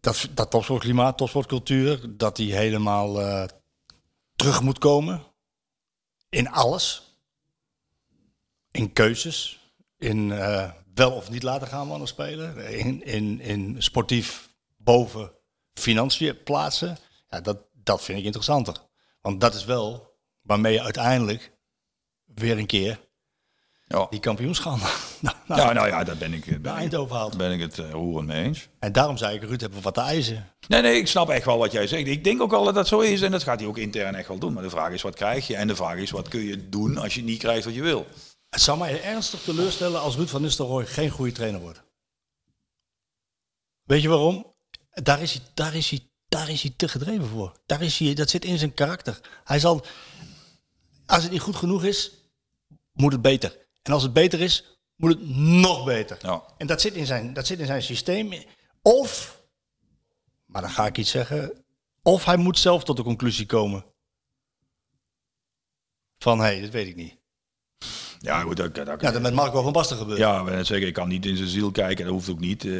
Dat, 0.00 0.28
dat 0.30 0.50
topsportklimaat, 0.50 1.18
topsportcultuur, 1.18 2.16
dat 2.16 2.36
die 2.36 2.54
helemaal 2.54 3.20
eh, 3.20 3.44
terug 4.36 4.62
moet 4.62 4.78
komen. 4.78 5.22
In 6.28 6.50
alles. 6.50 7.02
In 8.70 8.92
keuzes. 8.92 9.60
In 9.98 10.32
eh, 10.32 10.70
wel 10.94 11.12
of 11.12 11.30
niet 11.30 11.42
laten 11.42 11.68
gaan 11.68 11.88
van 11.88 12.00
een 12.00 12.06
speler. 12.06 12.58
In, 12.58 13.04
in, 13.04 13.40
in 13.40 13.82
sportief 13.82 14.54
boven 14.76 15.32
financiën 15.72 16.42
plaatsen. 16.42 16.98
Ja, 17.28 17.40
dat, 17.40 17.58
dat 17.72 18.02
vind 18.02 18.18
ik 18.18 18.24
interessanter. 18.24 18.76
Want 19.20 19.40
dat 19.40 19.54
is 19.54 19.64
wel 19.64 20.16
waarmee 20.42 20.72
je 20.72 20.82
uiteindelijk 20.82 21.52
weer 22.24 22.58
een 22.58 22.66
keer 22.66 23.00
Ja, 23.86 24.06
die 24.10 24.20
kampioenschap 24.20 24.78
naar, 25.46 25.58
ja 25.58 25.72
nou 25.72 25.88
ja, 25.88 26.04
daar 26.04 26.16
ben 26.16 26.32
ik, 26.32 26.44
ben 26.44 26.60
naar 26.62 26.74
ik, 26.74 26.80
Eindhoven 26.80 27.16
haalt. 27.16 27.36
ben 27.36 27.52
ik 27.52 27.60
het 27.60 27.78
eh, 27.78 27.90
roerend 27.90 28.26
mee 28.26 28.44
eens. 28.44 28.68
En 28.78 28.92
daarom 28.92 29.16
zei 29.16 29.36
ik, 29.36 29.42
Ruud, 29.42 29.60
hebben 29.60 29.78
we 29.78 29.84
wat 29.84 29.94
te 29.94 30.00
eisen. 30.00 30.48
Nee, 30.68 30.82
nee, 30.82 30.98
ik 30.98 31.06
snap 31.06 31.28
echt 31.28 31.44
wel 31.44 31.58
wat 31.58 31.72
jij 31.72 31.86
zegt. 31.86 32.06
Ik 32.06 32.24
denk 32.24 32.42
ook 32.42 32.50
wel 32.50 32.64
dat 32.64 32.74
dat 32.74 32.88
zo 32.88 33.00
is 33.00 33.22
en 33.22 33.30
dat 33.30 33.42
gaat 33.42 33.60
hij 33.60 33.68
ook 33.68 33.78
intern 33.78 34.14
echt 34.14 34.28
wel 34.28 34.38
doen. 34.38 34.52
Maar 34.52 34.62
de 34.62 34.70
vraag 34.70 34.92
is, 34.92 35.02
wat 35.02 35.14
krijg 35.14 35.46
je? 35.46 35.56
En 35.56 35.66
de 35.66 35.76
vraag 35.76 35.96
is, 35.96 36.10
wat 36.10 36.28
kun 36.28 36.40
je 36.40 36.68
doen 36.68 36.96
als 36.96 37.14
je 37.14 37.22
niet 37.22 37.38
krijgt 37.38 37.64
wat 37.64 37.74
je 37.74 37.82
wil? 37.82 38.06
Het 38.50 38.60
zou 38.60 38.78
mij 38.78 39.02
ernstig 39.02 39.40
teleurstellen 39.40 40.00
als 40.00 40.16
Ruud 40.16 40.28
van 40.28 40.42
Nistelrooy 40.42 40.86
geen 40.86 41.10
goede 41.10 41.32
trainer 41.32 41.60
wordt. 41.60 41.82
Weet 43.82 44.02
je 44.02 44.08
waarom? 44.08 44.54
Daar 44.90 45.22
is 45.22 45.32
hij, 45.32 45.42
daar 45.54 45.74
is 45.74 45.90
hij, 45.90 46.08
daar 46.28 46.50
is 46.50 46.62
hij 46.62 46.72
te 46.76 46.88
gedreven 46.88 47.26
voor. 47.26 47.52
Daar 47.66 47.82
is 47.82 47.98
hij, 47.98 48.14
dat 48.14 48.30
zit 48.30 48.44
in 48.44 48.58
zijn 48.58 48.74
karakter. 48.74 49.20
Hij 49.44 49.58
zal, 49.58 49.84
als 51.06 51.22
het 51.22 51.32
niet 51.32 51.40
goed 51.40 51.56
genoeg 51.56 51.84
is, 51.84 52.12
moet 52.92 53.12
het 53.12 53.22
beter. 53.22 53.56
En 53.82 53.92
als 53.92 54.02
het 54.02 54.12
beter 54.12 54.40
is, 54.40 54.79
moet 55.00 55.10
het 55.10 55.28
nog 55.36 55.84
beter. 55.84 56.18
Ja. 56.22 56.42
En 56.56 56.66
dat 56.66 56.80
zit, 56.80 56.94
in 56.94 57.06
zijn, 57.06 57.32
dat 57.32 57.46
zit 57.46 57.58
in 57.58 57.66
zijn 57.66 57.82
systeem. 57.82 58.32
Of, 58.82 59.40
maar 60.46 60.62
dan 60.62 60.70
ga 60.70 60.86
ik 60.86 60.98
iets 60.98 61.10
zeggen, 61.10 61.64
of 62.02 62.24
hij 62.24 62.36
moet 62.36 62.58
zelf 62.58 62.84
tot 62.84 62.96
de 62.96 63.02
conclusie 63.02 63.46
komen. 63.46 63.84
Van, 66.18 66.38
hé, 66.38 66.44
hey, 66.44 66.60
dat 66.60 66.70
weet 66.70 66.88
ik 66.88 66.96
niet. 66.96 67.18
Ja, 68.18 68.40
goed, 68.40 68.56
dat, 68.56 68.74
dat, 68.74 69.00
Ja, 69.00 69.10
dat 69.10 69.22
met 69.22 69.34
Marco 69.34 69.62
van 69.62 69.72
Basten 69.72 69.96
gebeurt. 69.96 70.18
Ja, 70.18 70.44
we 70.44 70.64
zeggen, 70.64 70.86
ik 70.86 70.94
kan 70.94 71.08
niet 71.08 71.26
in 71.26 71.36
zijn 71.36 71.48
ziel 71.48 71.70
kijken, 71.70 72.04
dat 72.04 72.14
hoeft 72.14 72.30
ook 72.30 72.40
niet. 72.40 72.64
Eh, 72.64 72.72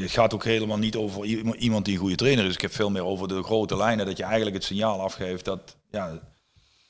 het 0.00 0.10
gaat 0.10 0.34
ook 0.34 0.44
helemaal 0.44 0.78
niet 0.78 0.96
over 0.96 1.24
iemand 1.56 1.84
die 1.84 1.94
een 1.94 2.00
goede 2.00 2.16
trainer 2.16 2.44
is. 2.44 2.54
Ik 2.54 2.60
heb 2.60 2.74
veel 2.74 2.90
meer 2.90 3.04
over 3.04 3.28
de 3.28 3.42
grote 3.42 3.76
lijnen, 3.76 4.06
dat 4.06 4.16
je 4.16 4.22
eigenlijk 4.22 4.56
het 4.56 4.64
signaal 4.64 5.00
afgeeft 5.00 5.44
dat, 5.44 5.76
ja, 5.90 6.18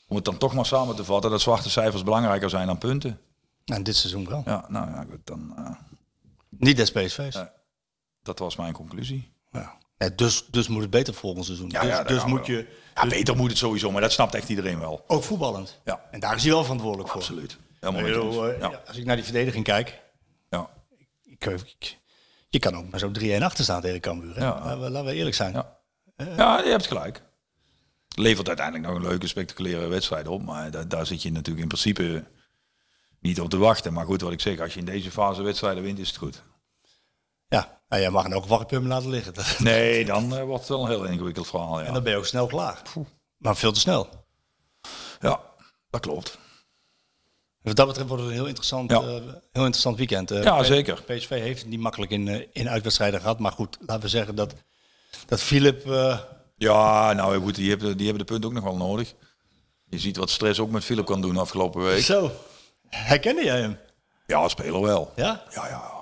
om 0.09 0.17
het 0.17 0.25
dan 0.25 0.39
toch 0.39 0.55
maar 0.55 0.67
samen 0.67 0.97
te 0.97 1.05
vatten, 1.05 1.31
dat 1.31 1.41
zwarte 1.41 1.71
cijfers 1.71 2.03
belangrijker 2.03 2.51
zijn 2.51 2.67
dan 2.67 2.79
punten. 2.79 3.21
En 3.73 3.83
dit 3.83 3.97
seizoen 3.97 4.29
wel. 4.29 4.43
Ja, 4.45 4.65
nou 4.69 4.91
ja, 4.91 5.07
goed, 5.11 5.27
dan, 5.27 5.53
eh, 5.57 5.71
Niet 6.49 6.77
des 6.77 6.93
PSV's. 6.93 7.35
Ja. 7.35 7.53
dat 8.23 8.39
was 8.39 8.57
mijn 8.57 8.73
conclusie. 8.73 9.33
Ja. 9.53 9.79
Nee, 9.99 10.15
dus, 10.15 10.47
dus 10.47 10.69
moet 10.69 10.83
het 10.83 10.91
beter 10.91 11.15
volgend 11.15 11.45
seizoen. 11.45 11.69
Ja, 11.71 11.81
dus 11.81 11.91
ja, 11.91 12.03
dus 12.03 12.23
we 12.23 12.29
moet 12.29 12.47
je 12.47 12.67
Ja, 12.95 13.07
beter 13.07 13.37
moet 13.37 13.49
het 13.49 13.59
sowieso, 13.59 13.91
maar 13.91 14.01
dat 14.01 14.13
snapt 14.13 14.35
echt 14.35 14.49
iedereen 14.49 14.79
wel. 14.79 15.05
ook 15.07 15.23
voetballend. 15.23 15.81
Ja. 15.85 16.01
En 16.11 16.21
daar 16.21 16.37
is 16.37 16.43
hij 16.43 16.53
wel 16.53 16.63
verantwoordelijk 16.63 17.09
voor. 17.09 17.21
Absoluut. 17.21 17.57
Helemaal 17.81 18.49
eh, 18.51 18.59
Ja. 18.59 18.83
Als 18.87 18.97
ik 18.97 19.05
naar 19.05 19.17
die 19.17 19.25
verdediging 19.25 19.65
kijk. 19.65 20.01
Ja. 20.51 20.71
Ik, 21.23 21.45
ik- 21.45 21.99
Je 22.49 22.59
kan 22.59 22.75
ook 22.77 22.91
maar 22.91 23.01
zo 23.01 23.11
3-1 23.11 23.43
achter 23.43 23.65
staan 23.65 23.81
tegen 23.81 24.01
Cambuur. 24.01 24.35
hè? 24.35 24.41
Ja. 24.45 24.55
Laten, 24.65 24.81
we, 24.81 24.91
laten 24.91 25.09
we 25.11 25.15
eerlijk 25.15 25.37
zijn. 25.37 25.53
Ja. 25.53 25.79
Ja, 26.37 26.63
je 26.63 26.71
hebt 26.71 26.87
gelijk. 26.87 27.23
Levert 28.17 28.49
uiteindelijk 28.49 28.87
nog 28.87 28.97
een 28.97 29.09
leuke, 29.09 29.27
spectaculaire 29.27 29.87
wedstrijd 29.87 30.29
op. 30.29 30.43
Maar 30.43 30.71
da- 30.71 30.85
daar 30.85 31.07
zit 31.07 31.23
je 31.23 31.33
natuurlijk 31.33 31.63
in 31.63 31.69
principe 31.69 32.25
niet 33.21 33.41
op 33.41 33.51
te 33.51 33.57
wachten. 33.59 33.93
Maar 33.93 34.05
goed, 34.05 34.21
wat 34.21 34.33
ik 34.33 34.41
zeg, 34.41 34.61
als 34.61 34.73
je 34.75 34.79
in 34.81 34.85
deze 34.87 35.11
fase 35.11 35.43
wedstrijden 35.43 35.83
wint, 35.83 35.99
is 35.99 36.09
het 36.09 36.17
goed. 36.17 36.43
Ja, 37.49 37.81
nou, 37.89 38.03
jij 38.03 38.11
mag 38.11 38.25
geen 38.25 38.41
punten 38.67 38.87
laten 38.87 39.11
liggen. 39.11 39.35
Nee, 39.65 40.05
dan 40.05 40.37
eh, 40.37 40.43
wordt 40.45 40.61
het 40.61 40.69
wel 40.69 40.83
een 40.83 40.89
heel 40.89 41.05
ingewikkeld 41.05 41.47
verhaal. 41.47 41.79
En 41.81 41.87
Ja, 41.87 41.93
dan 41.93 42.03
ben 42.03 42.13
je 42.13 42.19
ook 42.19 42.27
snel 42.27 42.47
klaar. 42.47 42.83
Maar 43.37 43.57
veel 43.57 43.73
te 43.73 43.81
snel. 43.81 44.09
ja 45.21 45.41
dat 45.91 46.01
klopt. 46.01 46.39
Wat 47.63 47.77
dat 47.77 47.87
betreft 47.87 48.09
wordt 48.09 48.23
het 48.23 48.33
een 48.33 48.39
heel 48.39 48.47
interessant, 48.49 48.91
Ja. 48.91 48.99
eh, 49.01 49.05
heel 49.53 49.65
interessant 49.65 49.97
weekend. 49.97 50.31
Eh, 50.31 50.43
Ja, 50.43 50.63
zeker. 50.63 51.03
PSV 51.03 51.29
heeft 51.29 51.61
het 51.61 51.69
niet 51.71 51.81
makkelijk 51.81 52.11
in, 52.11 52.53
in 52.53 52.69
uitwedstrijden 52.69 53.21
gehad. 53.21 53.39
Maar 53.39 53.53
goed, 53.53 53.77
laten 53.87 54.03
we 54.03 54.09
zeggen 54.09 54.35
dat, 54.35 54.55
dat 55.27 55.41
Philip... 55.41 55.85
Ja, 56.57 57.13
nou 57.13 57.41
goed, 57.43 57.55
die 57.55 57.69
hebben, 57.71 57.97
die 57.97 58.07
hebben 58.07 58.27
de 58.27 58.33
punten 58.33 58.49
ook 58.51 58.55
nog 58.57 58.65
wel 58.65 58.77
nodig. 58.89 59.15
Je 59.85 59.99
ziet 59.99 60.17
wat 60.17 60.31
stress 60.31 60.61
ook 60.61 60.71
met 60.71 60.85
Philip 60.85 61.07
kan 61.07 61.21
doen 61.21 61.37
afgelopen 61.37 61.83
week. 61.83 62.03
zo, 62.05 62.31
herkende 62.91 63.45
jij 63.45 63.61
hem? 63.61 63.79
Ja, 64.27 64.49
speler 64.49 64.81
wel. 64.81 65.13
Ja? 65.17 65.43
Ja, 65.55 65.69
ja. 65.69 65.99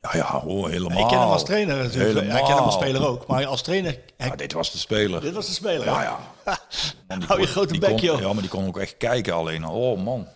Ja, 0.00 0.10
ja, 0.16 0.40
hoor, 0.40 0.70
helemaal. 0.70 0.98
Ik 1.02 1.06
ken 1.08 1.18
hem 1.20 1.28
als 1.28 1.44
trainer 1.44 1.76
natuurlijk. 1.76 2.14
Helemaal. 2.14 2.36
Hij 2.36 2.42
ken 2.46 2.54
hem 2.54 2.64
als 2.64 2.74
speler 2.74 3.06
ook. 3.06 3.26
Maar 3.26 3.46
als 3.46 3.62
trainer... 3.62 3.98
Ja, 4.16 4.36
dit 4.36 4.52
was 4.52 4.72
de 4.72 4.78
speler. 4.78 5.20
Dit 5.20 5.34
was 5.34 5.46
de 5.46 5.52
speler. 5.52 5.84
Ja, 5.84 6.02
ja. 6.02 6.18
Man, 7.08 7.22
Hou 7.22 7.40
je 7.40 7.44
kon- 7.44 7.52
grote 7.54 7.78
bek, 7.78 7.98
joh. 7.98 8.20
Ja, 8.20 8.32
maar 8.32 8.40
die 8.42 8.50
kon 8.50 8.66
ook 8.66 8.78
echt 8.78 8.96
kijken 8.96 9.34
alleen. 9.34 9.64
Oh 9.64 9.98
man. 10.02 10.28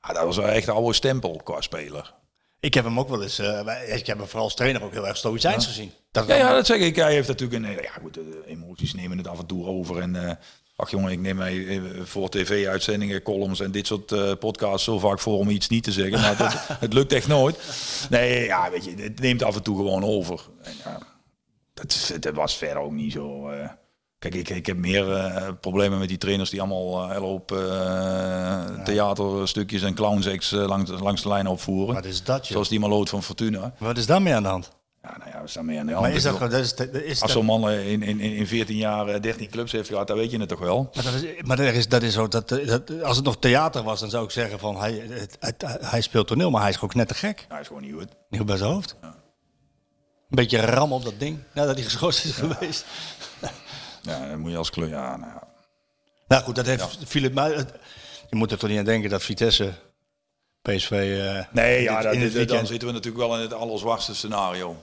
Ja, 0.00 0.12
dat 0.14 0.24
was 0.24 0.36
wel 0.36 0.46
echt 0.48 0.66
een 0.68 0.74
oude 0.74 0.92
stempel 0.92 1.40
qua 1.44 1.60
speler. 1.60 2.14
Ik 2.60 2.74
heb 2.74 2.84
hem 2.84 2.98
ook 2.98 3.08
wel 3.08 3.22
eens... 3.22 3.38
eh, 3.38 3.94
ik 3.96 4.06
heb 4.06 4.18
hem 4.18 4.26
vooral 4.26 4.44
als 4.44 4.54
trainer 4.54 4.82
ook 4.82 4.92
heel 4.92 5.06
erg 5.06 5.16
stoïcijns 5.16 5.66
gezien. 5.66 5.92
Dat, 6.10 6.26
Ja, 6.26 6.34
ja, 6.34 6.52
dat 6.54 6.66
zeg 6.66 6.80
ik. 6.80 6.96
Hij 6.96 7.12
heeft 7.12 7.28
natuurlijk 7.28 7.64
een... 7.64 7.70
Ja, 7.82 7.90
goed, 8.02 8.14
de 8.14 8.42
emoties 8.46 8.94
nemen 8.94 9.18
het 9.18 9.26
af 9.28 9.38
en 9.38 9.46
toe 9.46 9.66
over. 9.66 10.00
En 10.00 10.28
eh, 10.28 10.36
ach 10.76 10.90
jongen, 10.90 11.12
ik 11.12 11.20
neem 11.20 11.36
mij 11.36 11.66
eh, 11.68 11.80
voor 12.04 12.28
tv-uitzendingen, 12.28 13.22
columns 13.22 13.60
en 13.60 13.70
dit 13.70 13.86
soort 13.86 14.12
eh, 14.12 14.32
podcasts 14.38 14.84
zo 14.84 14.98
vaak 14.98 15.20
voor 15.20 15.38
om 15.38 15.48
iets 15.48 15.68
niet 15.68 15.84
te 15.84 15.92
zeggen. 15.92 16.20
Maar 16.20 16.38
het, 16.38 16.54
het 16.80 16.92
lukt 16.92 17.12
echt 17.12 17.28
nooit. 17.28 17.58
Nee, 18.10 18.44
ja, 18.44 18.70
weet 18.70 18.84
je, 18.84 18.94
het 18.96 19.20
neemt 19.20 19.42
af 19.42 19.56
en 19.56 19.62
toe 19.62 19.76
gewoon 19.76 20.04
over. 20.04 20.40
En, 20.62 20.72
ja, 20.84 20.98
dat, 21.74 22.12
dat 22.20 22.34
was 22.34 22.56
verder 22.56 22.82
ook 22.82 22.92
niet 22.92 23.12
zo... 23.12 23.48
eh, 23.48 23.68
Kijk, 24.18 24.34
ik, 24.36 24.48
ik 24.48 24.66
heb 24.66 24.76
meer 24.76 25.04
problemen 25.60 25.98
met 25.98 26.08
die 26.08 26.18
trainers 26.18 26.50
die 26.50 26.60
allemaal 26.60 27.12
hoop 27.14 27.52
eh, 27.52 28.64
theaterstukjes 28.84 29.82
en 29.82 29.94
clownsacts 29.94 30.52
eh, 30.52 30.66
langs, 30.66 30.90
langs 30.90 31.22
de 31.22 31.28
lijn 31.28 31.46
opvoeren. 31.46 31.94
Wat 31.94 32.04
is 32.04 32.22
dat, 32.24 32.42
joh? 32.42 32.52
Zoals 32.52 32.68
die 32.68 32.80
Maloot 32.80 33.08
van 33.08 33.22
Fortuna. 33.22 33.74
Wat 33.78 33.98
is 33.98 34.06
daarmee 34.06 34.34
aan 34.34 34.42
de 34.42 34.48
hand? 34.48 34.70
Ja, 35.44 35.44
nou 35.44 35.44
ja, 35.44 35.44
we 35.44 35.48
staan 35.48 35.64
mee 35.64 35.78
aan 35.78 35.86
de 35.86 35.92
hand. 35.92 36.06
Maar 36.06 36.16
is 36.16 36.22
dat. 36.22 36.38
Dat 36.38 36.52
is, 36.52 36.74
dat 36.74 36.94
is, 36.94 37.22
als 37.22 37.32
zo'n 37.32 37.44
man 37.44 37.68
eh, 37.68 37.92
in, 37.92 38.02
in, 38.02 38.20
in 38.20 38.32
in 38.34 38.46
14 38.46 38.76
jaar 38.76 39.08
eh, 39.08 39.20
13 39.20 39.48
clubs 39.50 39.72
heeft 39.72 39.88
gehad, 39.88 40.06
dan 40.06 40.16
weet 40.16 40.30
je 40.30 40.38
het 40.38 40.48
toch 40.48 40.58
wel. 40.58 40.90
Maar, 40.94 41.04
dat 41.04 41.12
is, 41.14 41.42
maar 41.42 41.56
dat 41.56 41.66
is, 41.74 41.88
dat 41.88 42.02
is 42.02 42.12
zo, 42.12 42.28
dat, 42.28 42.48
dat, 42.48 43.02
als 43.02 43.16
het 43.16 43.24
nog 43.24 43.36
theater 43.38 43.82
was, 43.82 44.00
dan 44.00 44.10
zou 44.10 44.24
ik 44.24 44.30
zeggen 44.30 44.58
van 44.58 44.76
hij, 44.76 44.92
het, 44.92 45.36
het- 45.40 45.64
hij 45.80 46.00
speelt 46.00 46.26
toneel, 46.26 46.50
maar 46.50 46.60
hij 46.60 46.70
is 46.70 46.76
gewoon 46.76 46.94
net 46.96 47.08
te 47.08 47.14
gek. 47.14 47.46
Hij 47.48 47.60
is 47.60 47.66
gewoon 47.66 47.82
niet 47.82 47.92
goed. 47.94 48.08
Niet 48.28 48.40
goed 48.40 48.46
bij 48.46 48.56
zijn 48.56 48.70
hoofd. 48.70 48.96
Een 49.00 50.40
beetje 50.40 50.60
ram 50.60 50.92
op 50.92 51.04
dat 51.04 51.18
ding, 51.18 51.38
nadat 51.54 51.74
hij 51.74 51.84
geschoten 51.84 52.24
is 52.24 52.30
geweest. 52.34 52.84
Ja, 54.02 54.28
dan 54.28 54.38
moet 54.38 54.50
je 54.50 54.56
als 54.56 54.70
club... 54.70 54.88
Ja, 54.88 55.16
nou, 55.16 55.32
ja. 55.32 55.42
Nou 56.28 56.42
goed, 56.42 56.54
dat 56.54 56.66
heeft 56.66 56.98
Philip... 57.06 57.34
Maar 57.34 57.52
het- 57.54 57.72
je 58.30 58.36
moet 58.36 58.52
er 58.52 58.58
toch 58.58 58.68
niet 58.70 58.78
aan 58.78 58.84
denken 58.84 59.10
dat 59.10 59.22
Vitesse, 59.22 59.72
PSV... 60.62 60.90
eh, 60.90 61.44
Nee, 61.52 61.82
ja, 61.82 61.94
dit- 61.94 62.04
dat, 62.04 62.14
in 62.14 62.20
het 62.20 62.32
dit- 62.32 62.48
dan 62.48 62.66
zitten 62.66 62.88
we 62.88 62.94
natuurlijk 62.94 63.24
wel 63.26 63.34
in 63.36 63.40
het 63.40 63.52
allerzwartste 63.52 64.14
scenario. 64.14 64.76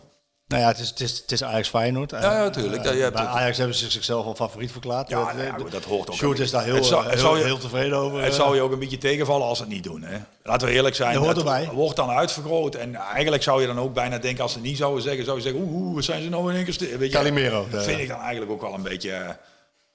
Nou 0.52 0.64
ja, 0.64 0.68
het 0.70 0.80
is, 0.80 0.90
het 0.90 1.00
is, 1.00 1.18
het 1.20 1.32
is 1.32 1.44
Ajax 1.44 1.70
Feyenoord. 1.70 2.12
Ja, 2.12 2.20
ja, 2.22 2.50
tuurlijk. 2.50 2.84
Ja, 2.84 2.92
je 2.92 3.02
hebt 3.02 3.16
Bij 3.16 3.26
Ajax 3.26 3.58
hebben 3.58 3.76
ze 3.76 3.92
zichzelf 3.92 4.26
al 4.26 4.36
favoriet 4.36 4.72
verklaard. 4.72 5.10
Ja, 5.10 5.30
Eh, 5.30 5.36
nou 5.50 5.64
de- 5.64 5.70
dat 5.70 5.84
hoort 5.84 6.10
ook 6.10 6.16
Sjoerd 6.16 6.40
is 6.40 6.52
daar 6.52 6.64
heel, 6.64 6.84
zou- 6.84 7.04
eh, 7.04 7.10
heel, 7.10 7.20
zou 7.20 7.38
je- 7.38 7.44
heel 7.44 7.58
tevreden 7.58 7.98
over. 7.98 8.20
Het 8.22 8.30
eh. 8.32 8.36
zou 8.36 8.56
je 8.56 8.62
ook 8.62 8.72
een 8.72 8.80
beetje 8.80 8.98
tegenvallen 8.98 9.48
als 9.48 9.58
ze 9.58 9.64
het 9.64 9.74
niet 9.74 9.84
doen. 9.84 10.02
Hè? 10.04 10.18
Laten 10.44 10.68
we 10.68 10.74
eerlijk 10.74 10.96
zijn. 10.96 11.14
Dat 11.14 11.24
hoort 11.24 11.38
erbij. 11.38 11.70
wordt 11.74 11.96
dan 11.96 12.10
uitvergroot. 12.10 12.76
En 12.76 12.96
eigenlijk 12.96 13.44
zou 13.44 13.62
je 13.62 13.68
dan 13.68 13.80
ook 13.80 13.94
bijna 13.94 14.18
denken, 14.18 14.44
als 14.44 14.52
ze 14.52 14.58
het 14.58 14.68
niet 14.68 14.78
zouden 14.78 15.04
zeggen, 15.04 15.26
zou 15.26 15.38
je 15.38 15.44
zeggen, 15.44 15.62
oeh, 15.62 15.96
wat 15.96 16.04
zijn 16.04 16.24
ze 16.24 16.30
nou 16.30 16.50
in 16.50 16.56
één 16.56 16.66
keer? 16.66 16.98
Weet 17.00 17.12
je, 17.12 17.18
Calimero, 17.18 17.68
Dat 17.70 17.80
ja. 17.80 17.88
vind 17.88 18.00
ik 18.02 18.08
dan 18.08 18.20
eigenlijk 18.20 18.52
ook 18.52 18.62
wel 18.62 18.74
een 18.74 18.82
beetje... 18.84 19.12
eh, 19.12 19.30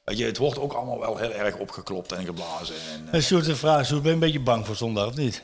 Weet 0.04 0.18
je, 0.18 0.24
het 0.24 0.36
wordt 0.36 0.58
ook 0.58 0.72
allemaal 0.72 1.00
wel 1.00 1.16
heel 1.16 1.32
erg 1.32 1.56
opgeklopt 1.56 2.12
en 2.12 2.24
geblazen. 2.24 2.74
En, 2.92 3.08
eh, 3.08 3.14
En 3.14 3.22
Sjoerd, 3.22 3.46
een 3.46 3.56
vraag. 3.56 3.86
Sjoerd, 3.86 4.00
ben 4.02 4.08
je 4.10 4.14
een 4.16 4.22
beetje 4.22 4.40
bang 4.40 4.66
voor 4.66 4.76
zondag 4.76 5.06
of 5.06 5.14
niet? 5.16 5.42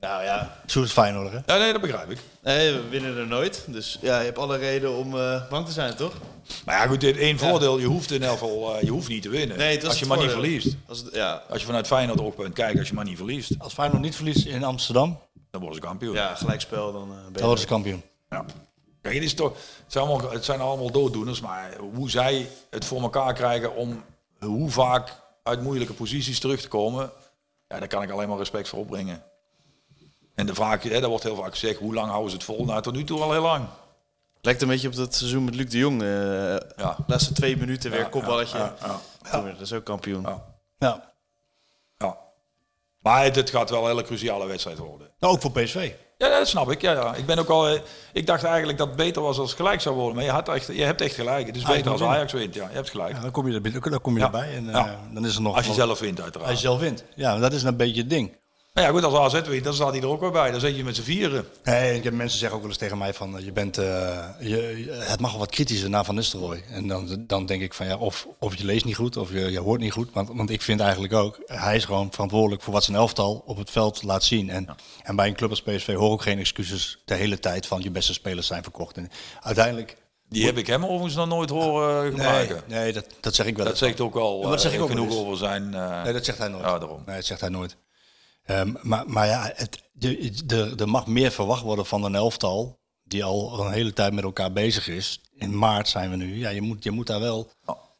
Nou 0.00 0.22
ja. 0.22 0.60
Sjoerd 0.66 0.86
is 0.86 0.92
Feyenoord, 0.92 1.32
hè? 1.32 1.38
ja, 1.46 1.58
nee, 1.58 1.72
dat 1.72 1.80
begrijp 1.80 2.10
ik. 2.10 2.18
Nee, 2.42 2.72
we 2.72 2.88
winnen 2.88 3.16
er 3.16 3.26
nooit. 3.26 3.64
Dus 3.66 3.98
ja, 4.00 4.18
je 4.18 4.24
hebt 4.24 4.38
alle 4.38 4.56
reden 4.56 4.96
om 4.96 5.18
eh, 5.18 5.48
bang 5.48 5.66
te 5.66 5.72
zijn, 5.72 5.94
toch? 5.94 6.12
Maar 6.64 6.80
ja, 6.80 6.86
goed, 6.86 7.00
dit 7.00 7.16
één 7.16 7.38
voordeel. 7.38 7.78
Je 7.78 7.86
hoeft 7.86 8.10
in 8.10 8.22
elk 8.22 8.38
geval 8.38 8.76
eh, 8.76 8.82
je 8.82 8.90
hoeft 8.90 9.08
niet 9.08 9.22
te 9.22 9.28
winnen. 9.28 9.58
Nee, 9.58 9.74
dat 9.74 9.82
is 9.82 9.88
als 9.88 9.98
je 9.98 10.04
het 10.04 10.14
maar 10.14 10.22
niet 10.22 10.32
verliest. 10.32 10.76
Als 10.86 10.98
het, 10.98 11.14
ja, 11.14 11.42
Als 11.48 11.60
je 11.60 11.66
vanuit 11.66 11.86
Feyenoord 11.86 12.20
oogpunt 12.20 12.54
kijkt, 12.54 12.78
als 12.78 12.88
je 12.88 12.94
maar 12.94 13.04
niet 13.04 13.16
verliest, 13.16 13.52
Als 13.58 13.72
Feyenoord 13.72 14.02
niet 14.02 14.16
verliest 14.16 14.46
in 14.46 14.64
Amsterdam, 14.64 15.18
dan 15.50 15.60
worden 15.60 15.80
ze 15.80 15.86
kampioen. 15.86 16.14
ja, 16.14 16.34
gelijkspel, 16.34 16.92
dan 16.92 17.02
eh, 17.02 17.08
ben 17.08 17.24
je 17.26 17.32
dan 17.32 17.42
worden 17.42 17.60
ze 17.60 17.66
kampioen. 17.66 18.02
Ja. 18.30 18.44
Kijk, 19.02 19.14
het, 19.14 19.24
is 19.24 19.34
toch, 19.34 19.52
het, 19.52 19.92
zijn 19.92 20.04
allemaal, 20.04 20.30
het 20.30 20.44
zijn 20.44 20.60
allemaal 20.60 20.90
dooddoeners, 20.90 21.40
maar 21.40 21.76
hoe 21.94 22.10
zij 22.10 22.48
het 22.70 22.84
voor 22.84 23.02
elkaar 23.02 23.34
krijgen 23.34 23.74
om 23.76 24.04
hoe 24.38 24.70
vaak 24.70 25.16
uit 25.42 25.62
moeilijke 25.62 25.92
posities 25.92 26.40
terug 26.40 26.60
te 26.60 26.68
komen, 26.68 27.10
ja, 27.68 27.78
daar 27.78 27.88
kan 27.88 28.02
ik 28.02 28.10
alleen 28.10 28.28
maar 28.28 28.38
respect 28.38 28.68
voor 28.68 28.78
opbrengen. 28.78 29.22
En 30.38 30.46
de 30.46 30.54
vraag, 30.54 30.82
hè, 30.82 31.00
daar 31.00 31.08
wordt 31.08 31.24
heel 31.24 31.36
vaak 31.36 31.50
gezegd, 31.50 31.78
hoe 31.78 31.94
lang 31.94 32.08
houden 32.10 32.30
ze 32.30 32.36
het 32.36 32.44
vol? 32.44 32.64
Nou, 32.64 32.82
tot 32.82 32.94
nu 32.94 33.04
toe 33.04 33.20
al 33.20 33.32
heel 33.32 33.42
lang. 33.42 33.64
Lijkt 34.40 34.62
een 34.62 34.68
beetje 34.68 34.88
op 34.88 34.94
dat 34.94 35.14
seizoen 35.14 35.44
met 35.44 35.54
Luc 35.54 35.70
de 35.70 35.78
Jong. 35.78 36.02
eh 36.02 36.08
Ja. 36.76 36.96
Laatste 37.06 37.32
twee 37.32 37.56
minuten 37.56 37.90
weer 37.90 38.00
Ja, 38.00 38.08
kopballetje. 38.08 38.58
ja, 38.58 38.74
ja, 38.80 39.00
Toen 39.30 39.42
werd 39.44 39.58
dat 39.58 39.66
is 39.66 39.72
ook 39.72 39.84
kampioen. 39.84 40.22
Ja. 40.22 40.44
Ja. 40.78 41.12
Ja. 41.98 42.16
Maar 42.98 43.24
het, 43.24 43.36
het 43.36 43.50
gaat 43.50 43.70
wel 43.70 43.82
een 43.82 43.88
hele 43.88 44.02
cruciale 44.02 44.46
wedstrijd 44.46 44.78
worden. 44.78 45.10
Nou, 45.18 45.34
ook 45.34 45.40
voor 45.40 45.50
PSV. 45.50 45.92
Ja, 46.18 46.28
dat 46.28 46.48
snap 46.48 46.70
ik. 46.70 46.80
Ja, 46.80 46.92
ja. 46.92 47.14
Ik, 47.14 47.26
ben 47.26 47.38
ook 47.38 47.48
al, 47.48 47.68
eh, 47.68 47.80
ik 48.12 48.26
dacht 48.26 48.44
eigenlijk 48.44 48.78
dat 48.78 48.86
het 48.86 48.96
beter 48.96 49.22
was 49.22 49.38
als 49.38 49.48
het 49.50 49.58
gelijk 49.58 49.80
zou 49.80 49.94
worden. 49.96 50.14
Maar 50.14 50.24
je, 50.24 50.30
had 50.30 50.48
echt, 50.48 50.66
je 50.66 50.82
hebt 50.84 51.00
echt 51.00 51.14
gelijk. 51.14 51.46
Het 51.46 51.56
is 51.56 51.62
Ajax 51.64 51.76
beter 51.76 51.92
als 51.92 52.02
Ajax 52.02 52.32
wint. 52.32 52.54
Ja, 52.54 52.68
je 52.68 52.74
hebt 52.74 52.90
gelijk. 52.90 53.14
Ja, 53.14 53.20
dan 53.20 53.30
kom 53.30 53.48
je, 53.48 53.54
er, 53.54 53.60
binnen- 53.60 53.90
dan 53.90 54.00
kom 54.00 54.12
je 54.14 54.18
Ja. 54.18 54.24
erbij 54.24 54.54
en 54.54 54.68
eh, 54.70 54.90
dan 55.14 55.26
is 55.26 55.34
er 55.36 55.42
nog... 55.42 55.54
Als 55.54 55.62
je 55.64 55.68
nog- 55.70 55.80
zelf 55.80 55.98
wint, 55.98 56.20
uiteraard. 56.20 56.50
Als 56.50 56.60
je 56.60 56.66
zelf 56.66 56.80
wint. 56.80 57.04
Ja, 57.14 57.38
dat 57.38 57.52
is 57.52 57.62
een 57.62 57.76
beetje 57.76 58.00
het 58.00 58.10
ding. 58.10 58.36
Nou 58.78 58.90
ja, 58.90 58.96
goed, 59.00 59.12
als 59.14 59.34
AZ 59.34 59.46
wint, 59.48 59.64
dan 59.64 59.74
staat 59.74 59.92
hij 59.92 60.00
er 60.00 60.08
ook 60.08 60.20
weer 60.20 60.30
bij. 60.30 60.50
Dan 60.50 60.60
zit 60.60 60.76
je 60.76 60.84
met 60.84 60.96
z'n 60.96 61.02
vieren. 61.02 61.46
Nee, 61.64 61.96
ik 61.96 62.04
heb 62.04 62.12
mensen 62.12 62.38
zeggen 62.38 62.56
ook 62.56 62.62
wel 62.62 62.72
eens 62.72 62.80
tegen 62.80 62.98
mij 62.98 63.14
van, 63.14 63.38
eh, 63.38 63.44
je 63.44 63.52
bent, 63.52 63.78
eh, 63.78 63.84
je, 64.40 64.86
het 64.98 65.20
mag 65.20 65.30
wel 65.30 65.40
wat 65.40 65.50
kritischer 65.50 65.90
naar 65.90 66.04
Van 66.04 66.14
Nistelrooy. 66.14 66.62
En 66.70 66.88
dan, 66.88 67.24
dan 67.26 67.46
denk 67.46 67.62
ik 67.62 67.74
van, 67.74 67.86
ja, 67.86 67.96
of, 67.96 68.26
of 68.38 68.54
je 68.56 68.64
leest 68.64 68.84
niet 68.84 68.96
goed, 68.96 69.16
of 69.16 69.32
je, 69.32 69.50
je 69.50 69.58
hoort 69.60 69.80
niet 69.80 69.92
goed. 69.92 70.08
Want, 70.12 70.28
want 70.32 70.50
ik 70.50 70.62
vind 70.62 70.80
eigenlijk 70.80 71.12
ook, 71.12 71.38
hij 71.46 71.76
is 71.76 71.84
gewoon 71.84 72.08
verantwoordelijk 72.12 72.62
voor 72.62 72.72
wat 72.72 72.84
zijn 72.84 72.96
elftal 72.96 73.42
op 73.46 73.56
het 73.56 73.70
veld 73.70 74.02
laat 74.02 74.24
zien. 74.24 74.50
En, 74.50 74.68
en 75.02 75.16
bij 75.16 75.26
een 75.28 75.34
club 75.34 75.50
als 75.50 75.62
PSV 75.62 75.94
hoor 75.94 76.10
ook 76.10 76.22
geen 76.22 76.38
excuses 76.38 77.02
de 77.04 77.14
hele 77.14 77.38
tijd 77.38 77.66
van 77.66 77.82
je 77.82 77.90
beste 77.90 78.12
spelers 78.12 78.46
zijn 78.46 78.62
verkocht. 78.62 78.96
En 78.96 79.10
uiteindelijk, 79.40 79.96
Die 80.28 80.46
heb 80.46 80.56
ik 80.58 80.66
hem 80.66 80.84
overigens 80.84 81.14
nog 81.14 81.28
nooit 81.28 81.50
horen 81.50 82.02
nee, 82.02 82.10
gebruiken. 82.10 82.62
nee 82.66 82.92
dat, 82.92 83.06
dat 83.20 83.34
zeg 83.34 83.46
ik 83.46 83.56
wel. 83.56 83.66
Dat 83.66 83.78
zegt 83.78 84.00
ook 84.00 84.14
wel 84.14 84.40
Ja, 84.42 84.48
dat 84.50 84.60
zeg 84.60 84.70
eh, 84.70 84.76
ik 84.76 84.82
ook 84.82 84.88
wel 84.92 84.96
genoeg 84.96 85.18
over 85.18 85.36
zijn... 85.36 85.74
eh, 85.74 86.02
Nee, 86.02 86.12
dat 86.12 86.24
zegt 86.24 86.38
hij 86.38 86.48
nooit. 86.48 86.64
Ja, 86.64 86.78
daarom. 86.78 87.02
Nee, 87.06 87.16
dat 87.16 87.24
zegt 87.24 87.40
hij 87.40 87.50
nooit. 87.50 87.76
Ehm, 88.48 88.74
maar, 88.82 89.04
maar 89.06 89.26
ja, 89.26 89.52
het, 89.54 89.82
de, 89.92 90.30
de, 90.46 90.74
er 90.76 90.88
mag 90.88 91.06
meer 91.06 91.30
verwacht 91.30 91.62
worden 91.62 91.86
van 91.86 92.04
een 92.04 92.14
elftal 92.14 92.80
die 93.04 93.24
al 93.24 93.60
een 93.60 93.72
hele 93.72 93.92
tijd 93.92 94.12
met 94.12 94.24
elkaar 94.24 94.52
bezig 94.52 94.88
is. 94.88 95.20
In 95.34 95.58
maart 95.58 95.88
zijn 95.88 96.10
we 96.10 96.16
nu. 96.16 96.38
Ja, 96.38 96.48
je 96.48 96.60
moet, 96.60 96.84
je 96.84 96.90
moet 96.90 97.06
daar 97.06 97.20
wel, 97.20 97.50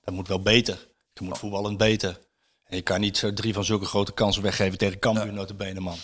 dat 0.05 0.15
moet 0.15 0.29
wel 0.29 0.43
beter. 0.43 0.89
Je 1.13 1.25
moet 1.25 1.39
voetballend 1.39 1.79
beter. 1.79 2.19
En 2.65 2.77
je 2.77 2.83
kan 2.83 3.01
niet 3.01 3.17
zo 3.17 3.33
drie 3.33 3.55
van 3.55 3.65
zulke 3.65 3.85
grote 3.85 4.13
kansen 4.13 4.43
weggeven 4.43 4.79
tegen 4.79 4.99
Cambuur, 4.99 5.33
notabene 5.33 5.81
man. 5.81 5.97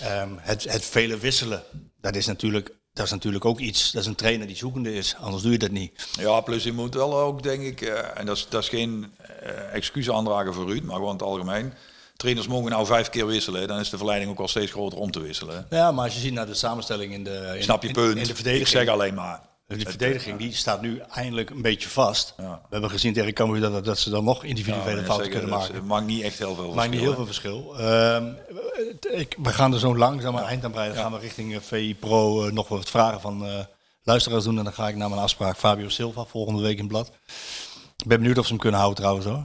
Ehm, 0.00 0.30
het, 0.36 0.72
het 0.72 0.84
vele 0.84 1.18
wisselen, 1.18 1.62
dat 2.00 2.16
is, 2.16 2.26
natuurlijk, 2.26 2.74
dat 2.92 3.04
is 3.04 3.10
natuurlijk 3.10 3.44
ook 3.44 3.58
iets. 3.58 3.90
Dat 3.90 4.02
is 4.02 4.08
een 4.08 4.14
trainer 4.14 4.46
die 4.46 4.56
zoekende 4.56 4.94
is, 4.94 5.16
anders 5.16 5.42
doe 5.42 5.52
je 5.52 5.58
dat 5.58 5.70
niet. 5.70 6.08
Ja, 6.18 6.40
plus 6.40 6.64
je 6.64 6.72
moet 6.72 6.94
wel 6.94 7.18
ook, 7.18 7.42
denk 7.42 7.62
ik, 7.62 7.80
eh, 7.80 8.18
en 8.18 8.26
dat 8.26 8.36
is, 8.36 8.46
dat 8.48 8.62
is 8.62 8.68
geen 8.68 9.12
eh, 9.18 9.74
excuus 9.74 10.10
aandragen 10.10 10.54
voor 10.54 10.66
Ruud, 10.66 10.82
maar 10.82 10.96
gewoon 10.96 11.12
het 11.12 11.22
algemeen. 11.22 11.72
Trainers 12.20 12.46
mogen 12.46 12.70
nou 12.70 12.86
vijf 12.86 13.08
keer 13.08 13.26
wisselen, 13.26 13.68
dan 13.68 13.78
is 13.78 13.90
de 13.90 13.96
verleiding 13.96 14.30
ook 14.30 14.38
al 14.38 14.48
steeds 14.48 14.70
groter 14.70 14.98
om 14.98 15.10
te 15.10 15.20
wisselen. 15.20 15.66
Ja, 15.70 15.92
maar 15.92 16.04
als 16.04 16.14
je 16.14 16.20
ziet 16.20 16.32
naar 16.32 16.46
de 16.46 16.54
samenstelling 16.54 17.12
in 17.12 17.24
de, 17.24 17.52
in, 17.56 17.62
Snap 17.62 17.82
je 17.82 17.90
punt? 17.90 18.16
in 18.16 18.22
de 18.22 18.28
ik 18.28 18.34
verdediging. 18.34 18.68
zeg 18.68 18.88
alleen 18.88 19.14
maar. 19.14 19.40
De 19.66 19.78
verdediging 19.78 20.38
die 20.38 20.54
staat 20.54 20.80
nu 20.80 20.98
eindelijk 21.10 21.50
een 21.50 21.62
beetje 21.62 21.88
vast. 21.88 22.34
Ja. 22.36 22.60
We 22.62 22.68
hebben 22.70 22.90
gezien 22.90 23.12
tegen 23.12 23.32
Cambuur 23.32 23.60
dat, 23.60 23.84
dat 23.84 23.98
ze 23.98 24.10
dan 24.10 24.24
nog 24.24 24.44
individuele 24.44 25.00
Ja, 25.00 25.06
fouten 25.06 25.30
kunnen 25.30 25.48
maken. 25.48 25.74
Het 25.74 25.84
maakt 25.84 26.06
niet 26.06 26.22
echt 26.22 26.38
heel 26.38 26.54
veel 26.54 26.74
Maakt 26.74 26.90
niet 26.90 27.00
heel 27.00 27.14
veel 27.14 27.26
verschil. 27.26 27.78
Ehm, 27.78 28.26
ik, 29.10 29.36
we 29.42 29.50
gaan 29.50 29.72
er 29.72 29.78
zo 29.78 29.96
langzaam 29.96 30.36
aan 30.36 30.44
eind 30.44 30.64
aan 30.64 30.70
breiden. 30.70 30.96
Dan 30.96 31.04
gaan 31.04 31.14
we 31.14 31.20
richting 31.20 31.54
eh, 31.54 31.60
VI 31.60 31.96
Pro 32.00 32.46
eh, 32.46 32.52
nog 32.52 32.68
wat 32.68 32.90
vragen 32.90 33.20
van 33.20 33.46
eh, 33.46 33.58
luisteraars 34.02 34.44
doen. 34.44 34.58
En 34.58 34.64
dan 34.64 34.72
ga 34.72 34.88
ik 34.88 34.96
naar 34.96 35.08
mijn 35.08 35.22
afspraak 35.22 35.56
Fabio 35.56 35.88
Silva 35.88 36.24
volgende 36.24 36.62
week 36.62 36.78
in 36.78 36.88
blad. 36.88 37.12
Ik 37.96 38.06
ben 38.06 38.18
benieuwd 38.18 38.38
of 38.38 38.44
ze 38.44 38.50
hem 38.50 38.60
kunnen 38.60 38.80
houden 38.80 39.00
trouwens 39.00 39.26
hoor. 39.26 39.44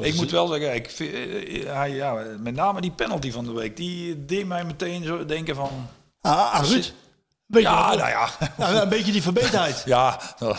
Ik 0.00 0.14
moet 0.14 0.30
wel 0.30 0.46
zeggen, 0.46 0.74
ik 0.74 0.90
vind, 0.90 1.12
eh, 1.14 1.72
hij, 1.74 1.90
ja, 1.90 2.12
met 2.38 2.54
name 2.54 2.80
die 2.80 2.90
penalty 2.90 3.30
van 3.32 3.44
de 3.44 3.52
week, 3.52 3.76
die 3.76 4.24
deed 4.24 4.46
mij 4.46 4.64
meteen 4.64 5.04
zo 5.04 5.24
denken 5.24 5.54
van... 5.54 5.70
Ah, 6.20 6.52
ah, 6.52 6.68
Ruud. 6.68 6.92
Beetje, 7.46 7.68
Ja, 7.68 7.94
nou 7.94 8.08
ja. 8.08 8.28
nou, 8.58 8.76
een 8.76 8.88
beetje 8.88 9.12
die 9.12 9.22
verbeterheid. 9.22 9.82
Ja, 9.94 10.20
dan, 10.38 10.56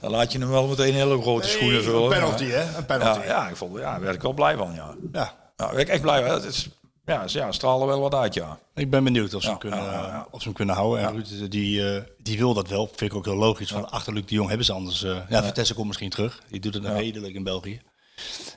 dan 0.00 0.10
laat 0.10 0.32
je 0.32 0.38
hem 0.38 0.48
wel 0.48 0.66
meteen 0.66 0.94
hele 0.94 1.20
grote 1.20 1.48
schoenen 1.48 1.82
vullen. 1.82 2.02
Een 2.02 2.08
penalty, 2.08 2.44
hè? 2.44 2.76
Een 2.76 2.86
penalty. 2.86 3.18
Ja, 3.18 3.24
ja, 3.24 3.48
ik 3.48 3.56
vond, 3.56 3.76
ja, 3.78 3.80
daar 3.90 4.00
werd 4.00 4.14
ik 4.14 4.22
wel 4.22 4.32
blij 4.32 4.56
van, 4.56 4.72
ja. 4.74 4.94
Ja. 5.12 5.34
Werd 5.56 5.78
ik 5.78 5.88
echt 5.88 6.02
blij. 6.02 6.22
Het 6.22 6.44
is, 6.44 6.68
ja, 7.04 7.28
ze 7.28 7.38
ja, 7.38 7.52
stralen 7.52 7.86
wel 7.86 8.00
wat 8.00 8.14
uit, 8.14 8.34
ja. 8.34 8.58
Ik 8.74 8.90
ben 8.90 9.04
benieuwd 9.04 9.34
of 9.34 9.40
ze, 9.42 9.46
Ja, 9.46 9.52
hem, 9.52 9.60
kunnen, 9.60 9.78
ja. 9.84 10.26
Of 10.30 10.38
ze 10.40 10.44
hem 10.46 10.56
kunnen 10.56 10.74
houden. 10.74 11.06
En 11.06 11.12
Ruud, 11.12 11.50
die, 11.50 11.94
eh, 11.94 12.02
die 12.18 12.38
wil 12.38 12.54
dat 12.54 12.68
wel. 12.68 12.86
Vind 12.86 13.10
ik 13.10 13.14
ook 13.16 13.24
heel 13.24 13.34
logisch. 13.36 13.70
Van 13.70 13.90
achter 13.90 14.12
Luc 14.12 14.24
de 14.26 14.34
Jong 14.34 14.48
hebben 14.48 14.66
ze 14.66 14.72
anders. 14.72 15.02
eh, 15.02 15.16
ja, 15.28 15.42
Vitesse 15.44 15.74
komt 15.74 15.86
misschien 15.86 16.10
terug. 16.10 16.42
Die 16.48 16.60
doet 16.60 16.74
het 16.74 16.82
nou 16.82 16.96
redelijk 16.96 17.34
in 17.34 17.44
België. 17.44 17.80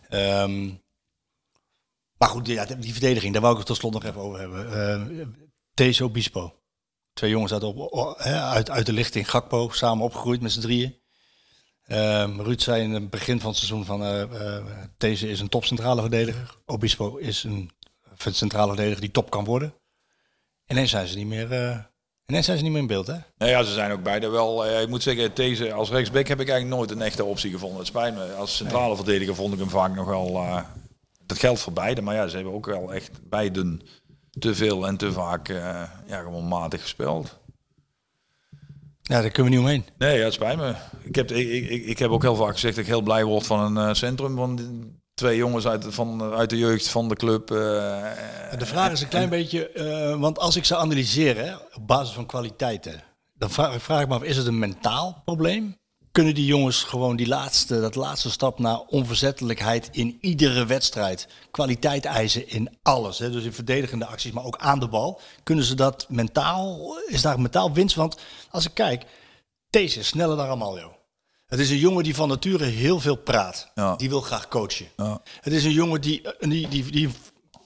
Ehm, 0.09 0.65
maar 2.17 2.29
goed, 2.29 2.47
ja, 2.47 2.65
die 2.65 2.91
verdediging, 2.91 3.33
daar 3.33 3.41
wou 3.41 3.53
ik 3.53 3.59
het 3.59 3.67
tot 3.67 3.77
slot 3.77 3.93
nog 3.93 4.03
even 4.03 4.21
over 4.21 4.39
hebben. 4.39 5.17
Uh, 5.19 5.27
Teso 5.73 6.09
Bispo. 6.09 6.55
Twee 7.13 7.29
jongens 7.29 7.53
uit, 7.53 8.69
uit, 8.69 8.85
de 8.85 8.93
lichting. 8.93 9.29
Gakpo, 9.29 9.69
samen 9.69 10.05
opgegroeid 10.05 10.41
met 10.41 10.51
z'n 10.51 10.61
drieën. 10.61 11.01
Ehm, 11.83 12.41
Ruud 12.41 12.61
zei 12.61 12.83
in 12.83 12.91
het 12.91 13.09
begin 13.09 13.39
van 13.39 13.49
het 13.49 13.57
seizoen 13.57 13.85
van 13.85 14.03
eh 14.03 14.21
eh, 14.57 14.65
deze 14.97 15.29
is 15.29 15.39
een 15.39 15.49
topcentrale 15.49 16.01
verdediger. 16.01 16.55
Obispo 16.65 17.17
is 17.17 17.43
een 17.43 17.71
centrale 18.15 18.67
verdediger 18.67 19.01
die 19.01 19.11
top 19.11 19.29
kan 19.29 19.45
worden. 19.45 19.73
Ineens 20.67 20.89
zijn 20.89 21.07
ze 21.07 21.17
niet 21.17 21.27
meer, 21.27 21.91
ineens 22.33 22.45
zijn 22.45 22.57
ze 22.57 22.63
niet 22.63 22.71
meer 22.73 22.81
in 22.81 22.87
beeld, 22.87 23.07
hè? 23.07 23.17
Nou 23.37 23.51
ja, 23.51 23.63
ze 23.63 23.73
zijn 23.73 23.91
ook 23.91 24.03
beide 24.03 24.27
wel. 24.29 24.65
eh, 24.65 24.81
ik 24.81 24.89
moet 24.89 25.03
zeggen, 25.03 25.31
deze 25.33 25.73
als 25.73 25.89
rechtsback 25.89 26.27
heb 26.27 26.39
ik 26.39 26.49
eigenlijk 26.49 26.77
nooit 26.79 26.91
een 26.91 27.01
echte 27.01 27.23
optie 27.23 27.51
gevonden. 27.51 27.77
Het 27.77 27.87
spijt 27.87 28.15
me. 28.15 28.33
Als 28.33 28.55
centrale 28.55 28.95
verdediger 28.95 29.35
vond 29.35 29.53
ik 29.53 29.59
hem 29.59 29.69
vaak 29.69 29.95
nog 29.95 30.05
wel. 30.07 30.27
eh, 30.35 30.61
dat 31.25 31.39
geldt 31.39 31.59
voor 31.59 31.73
beide, 31.73 32.01
maar 32.01 32.15
ja, 32.15 32.27
ze 32.27 32.35
hebben 32.35 32.53
ook 32.53 32.65
wel 32.65 32.93
echt 32.93 33.11
beiden 33.29 33.81
te 34.39 34.55
veel 34.55 34.87
en 34.87 34.97
te 34.97 35.11
vaak 35.11 35.49
eh, 35.49 35.83
ja, 36.07 36.21
gewoon 36.21 36.47
matig 36.47 36.81
gespeeld. 36.81 37.37
Ja, 39.01 39.21
daar 39.21 39.29
kunnen 39.29 39.51
we 39.51 39.57
niet 39.57 39.65
omheen. 39.67 39.85
Nee, 39.97 40.17
ja, 40.17 40.23
het 40.23 40.33
spijt 40.33 40.57
me. 40.57 40.73
Ik 41.03 41.15
heb, 41.15 41.31
ik, 41.31 41.69
ik, 41.69 41.85
ik 41.85 41.99
heb 41.99 42.09
ook 42.09 42.21
heel 42.21 42.35
vaak 42.35 42.53
gezegd 42.53 42.75
dat 42.75 42.83
ik 42.83 42.89
heel 42.89 43.01
blij 43.01 43.23
word 43.23 43.45
van 43.45 43.77
een 43.77 43.95
centrum 43.95 44.35
van 44.35 44.55
die 44.55 45.01
twee 45.13 45.37
jongens 45.37 45.67
uit, 45.67 45.85
van, 45.89 46.33
uit 46.33 46.49
de 46.49 46.57
jeugd 46.57 46.87
van 46.87 47.09
de 47.09 47.15
club. 47.15 47.51
eh, 47.51 47.57
De 48.57 48.65
vraag 48.65 48.91
is 48.91 49.01
een 49.01 49.07
klein 49.07 49.29
beetje, 49.29 49.69
eh, 49.69 50.19
want 50.19 50.39
als 50.39 50.55
ik 50.55 50.65
ze 50.65 50.75
analyseer 50.75 51.37
hè, 51.37 51.55
op 51.55 51.87
basis 51.87 52.13
van 52.13 52.25
kwaliteiten, 52.25 53.03
dan 53.33 53.49
vraag, 53.49 53.81
vraag 53.81 54.01
ik 54.01 54.07
me 54.07 54.15
af, 54.15 54.23
is 54.23 54.37
het 54.37 54.47
een 54.47 54.59
mentaal 54.59 55.21
probleem? 55.25 55.81
Kunnen 56.11 56.35
die 56.35 56.45
jongens 56.45 56.83
gewoon 56.83 57.15
die 57.15 57.27
laatste, 57.27 57.79
dat 57.81 57.95
laatste 57.95 58.31
stap 58.31 58.59
naar 58.59 58.79
onverzettelijkheid 58.79 59.89
in 59.91 60.17
iedere 60.21 60.65
wedstrijd, 60.65 61.27
kwaliteit 61.51 62.05
eisen 62.05 62.49
in 62.49 62.77
alles, 62.81 63.19
hè, 63.19 63.31
dus 63.31 63.43
in 63.43 63.53
verdedigende 63.53 64.05
acties, 64.05 64.31
maar 64.31 64.43
ook 64.45 64.57
aan 64.57 64.79
de 64.79 64.87
bal, 64.87 65.21
kunnen 65.43 65.63
ze 65.65 65.75
dat 65.75 66.05
mentaal, 66.09 66.95
is 67.07 67.21
daar 67.21 67.39
mentaal 67.39 67.73
winst? 67.73 67.95
Want 67.95 68.17
als 68.49 68.65
ik 68.65 68.73
kijk, 68.73 69.05
deze 69.69 70.03
sneller 70.03 70.37
dan 70.37 70.45
Ramaljo. 70.45 70.95
Het 71.53 71.61
is 71.61 71.69
een 71.69 71.77
jongen 71.77 72.03
die 72.03 72.15
van 72.15 72.27
nature 72.27 72.65
heel 72.65 72.99
veel 72.99 73.15
praat. 73.15 73.71
Ja. 73.75 73.95
Die 73.95 74.09
wil 74.09 74.21
graag 74.21 74.47
coachen. 74.47 74.87
Ja. 74.97 75.21
Het 75.41 75.53
is 75.53 75.63
een 75.63 75.71
jongen 75.71 76.01
die, 76.01 76.21
eh, 76.21 76.49
die, 76.49 76.67
die, 76.67 76.91
die 76.91 77.09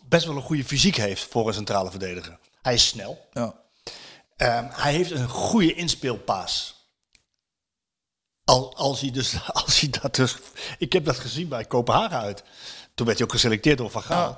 best 0.09 0.25
wel 0.25 0.35
een 0.35 0.41
goede 0.41 0.63
fysiek 0.65 0.95
heeft 0.95 1.27
voor 1.29 1.47
een 1.47 1.53
centrale 1.53 1.89
verdediger. 1.89 2.39
Hij 2.61 2.73
is 2.73 2.87
snel. 2.87 3.27
ja. 3.33 3.53
Ehm, 4.35 4.65
hij 4.69 4.93
heeft 4.93 5.11
een 5.11 5.29
goede 5.29 5.73
inspeelpaas. 5.73 6.75
Al, 8.43 8.75
als, 8.75 9.01
hij 9.01 9.11
dus, 9.11 9.35
als 9.63 9.79
hij 9.79 9.89
dat 9.89 10.15
dus... 10.15 10.35
Ik 10.77 10.93
heb 10.93 11.05
dat 11.05 11.19
gezien 11.19 11.47
bij 11.47 11.65
Kopenhagen 11.65 12.19
uit. 12.19 12.43
Toen 12.95 13.05
werd 13.05 13.17
hij 13.17 13.27
ook 13.27 13.33
geselecteerd 13.33 13.77
door 13.77 13.89
Van 13.91 14.03
Gaal. 14.03 14.37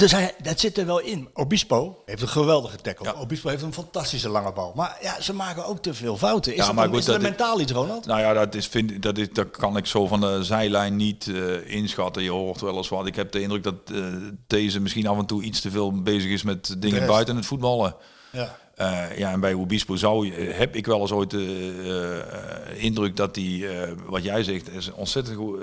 Dus 0.00 0.12
hij, 0.12 0.34
dat 0.42 0.60
zit 0.60 0.78
er 0.78 0.86
wel 0.86 0.98
in. 1.00 1.28
Obispo 1.34 2.02
heeft 2.06 2.22
een 2.22 2.28
geweldige 2.28 2.76
tackle. 2.76 3.06
Ja. 3.06 3.14
Obispo 3.20 3.48
heeft 3.48 3.62
een 3.62 3.72
fantastische 3.72 4.28
lange 4.28 4.52
bal. 4.52 4.72
Maar 4.76 4.98
ja, 5.00 5.20
ze 5.20 5.34
maken 5.34 5.66
ook 5.66 5.82
te 5.82 5.94
veel 5.94 6.16
fouten. 6.16 6.52
Is 6.52 6.58
Ja, 6.58 6.66
dat, 6.66 6.74
maar 6.74 6.84
een, 6.84 6.90
goed, 6.90 6.98
is 6.98 7.04
dat 7.04 7.20
mentaal 7.20 7.60
iets, 7.60 7.72
Ronald? 7.72 8.06
Nou 8.06 8.20
ja, 8.20 8.32
dat, 8.32 8.54
is, 8.54 8.66
vind, 8.66 9.02
dat, 9.02 9.18
is, 9.18 9.26
dat 9.32 9.50
kan 9.50 9.76
ik 9.76 9.86
zo 9.86 10.06
van 10.06 10.20
de 10.20 10.38
zijlijn 10.44 10.96
niet 10.96 11.26
eh, 11.28 11.74
inschatten. 11.74 12.22
Je 12.22 12.30
hoort 12.30 12.60
wel 12.60 12.76
eens 12.76 12.88
wat. 12.88 13.06
Ik 13.06 13.16
heb 13.16 13.32
de 13.32 13.40
indruk 13.40 13.62
dat 13.62 13.74
eh, 13.94 14.04
deze 14.46 14.80
misschien 14.80 15.06
af 15.06 15.18
en 15.18 15.26
toe 15.26 15.42
iets 15.42 15.60
te 15.60 15.70
veel 15.70 16.02
bezig 16.02 16.30
is 16.30 16.42
met 16.42 16.76
dingen 16.78 17.06
buiten 17.06 17.36
het 17.36 17.46
voetballen. 17.46 17.94
Ja. 18.32 18.58
Eh, 18.74 19.18
ja, 19.18 19.30
en 19.32 19.40
bij 19.40 19.54
Obispo 19.54 19.96
zou 19.96 20.26
je, 20.26 20.32
heb 20.32 20.74
ik 20.76 20.86
wel 20.86 21.00
eens 21.00 21.12
ooit 21.12 21.30
de 21.30 22.74
indruk 22.76 23.16
dat 23.16 23.36
hij, 23.36 23.68
wat 24.06 24.22
jij 24.24 24.42
zegt, 24.42 24.70
is 24.70 24.86
een 24.86 24.94
ontzettend 24.94 25.36
goe- 25.36 25.58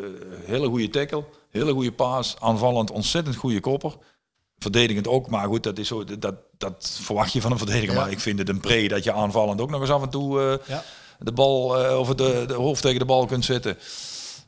hele 0.46 0.68
goede 0.68 0.90
tackle, 0.90 1.24
hele 1.50 1.72
goede 1.74 1.92
paas, 1.92 2.36
aanvallend 2.40 2.92
ontzettend 2.92 3.36
goede 3.36 3.60
kopper. 3.60 3.98
Verdedigend 4.60 5.08
ook, 5.08 5.30
maar 5.30 5.48
goed, 5.48 5.64
dat, 5.64 5.78
is 5.78 5.88
zo, 5.88 6.04
dat, 6.20 6.36
dat 6.58 6.98
verwacht 7.02 7.34
je 7.34 7.42
van 7.42 7.52
een 7.52 7.58
verdediger. 7.58 7.94
Ja. 7.94 8.00
Maar 8.02 8.12
ik 8.12 8.20
vind 8.20 8.40
het 8.40 8.50
een 8.50 8.60
pre 8.60 8.88
dat 8.88 9.04
je 9.04 9.14
aanvallend 9.14 9.62
ook 9.62 9.70
nog 9.70 9.82
eens 9.82 9.90
af 9.90 10.02
en 10.02 10.10
toe 10.10 10.42
eh, 10.42 10.68
Ja. 10.68 10.84
de 11.20 11.32
bal 11.32 11.78
eh, 11.86 12.00
of 12.00 12.16
de, 12.16 12.44
de 12.48 12.54
hoofd 12.54 12.82
tegen 12.82 13.00
de 13.00 13.06
bal 13.06 13.26
kunt 13.26 13.46
zetten. 13.46 13.78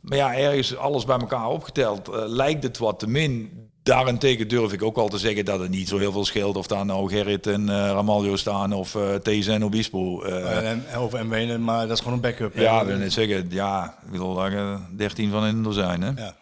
Maar 0.01 0.17
ja, 0.17 0.35
ergens 0.35 0.75
alles 0.75 1.05
bij 1.05 1.17
elkaar 1.19 1.47
opgeteld 1.47 2.07
eh, 2.07 2.15
lijkt 2.25 2.63
het 2.63 2.77
wat 2.77 2.99
te 2.99 3.07
min. 3.07 3.67
Daarentegen 3.83 4.47
durf 4.47 4.73
ik 4.73 4.83
ook 4.83 4.95
wel 4.95 5.07
te 5.07 5.17
zeggen 5.17 5.45
dat 5.45 5.59
het 5.59 5.69
niet 5.69 5.87
zo 5.87 5.97
heel 5.97 6.11
veel 6.11 6.25
scheelt 6.25 6.55
of 6.55 6.67
daar 6.67 6.85
nou 6.85 7.09
Gerrit 7.09 7.47
en 7.47 7.67
Ramaljo 7.69 8.35
staan 8.35 8.73
of 8.73 8.95
eh 8.95 9.13
These 9.15 9.51
en 9.51 9.63
Obispo. 9.65 10.21
eh, 10.21 10.57
En, 10.71 10.85
en 10.87 10.97
over 10.97 11.25
Mwene, 11.25 11.57
maar 11.57 11.81
dat 11.87 11.91
is 11.97 11.99
gewoon 12.03 12.13
een 12.13 12.21
backup. 12.21 12.55
ja, 12.57 12.81
ik 12.81 12.87
wil 12.87 12.97
net 12.97 13.13
zeggen, 13.13 13.47
ja, 13.49 13.97
ik 14.11 14.17
wil 14.19 14.33
daar 14.35 14.53
eh, 14.53 14.79
13 14.97 15.29
van 15.31 15.45
in 15.45 15.55
een 15.55 15.63
dozijn. 15.63 16.01
Hè? 16.01 16.11
Ja. 16.15 16.35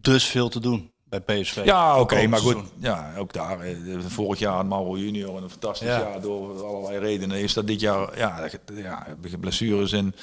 Dus 0.00 0.24
veel 0.24 0.48
te 0.48 0.60
doen 0.60 0.91
bij 1.20 1.40
PSV. 1.40 1.60
Ja, 1.64 2.00
oké, 2.00 2.26
maar 2.26 2.38
goed. 2.38 2.56
Ja, 2.78 3.12
ook 3.18 3.32
daar. 3.32 3.58
Vorig 4.06 4.38
jaar 4.38 4.54
had 4.54 4.66
Mauro 4.66 4.96
Junior 4.96 5.36
en 5.36 5.42
een 5.42 5.50
fantastisch 5.50 5.88
Ja. 5.88 5.98
jaar 5.98 6.20
door 6.20 6.64
allerlei 6.66 6.98
redenen. 6.98 7.38
Is 7.38 7.52
dat 7.52 7.66
dit 7.66 7.80
jaar, 7.80 8.18
ja, 8.18 8.48
ja 8.74 9.06
blessures 9.40 9.92
en 9.92 10.14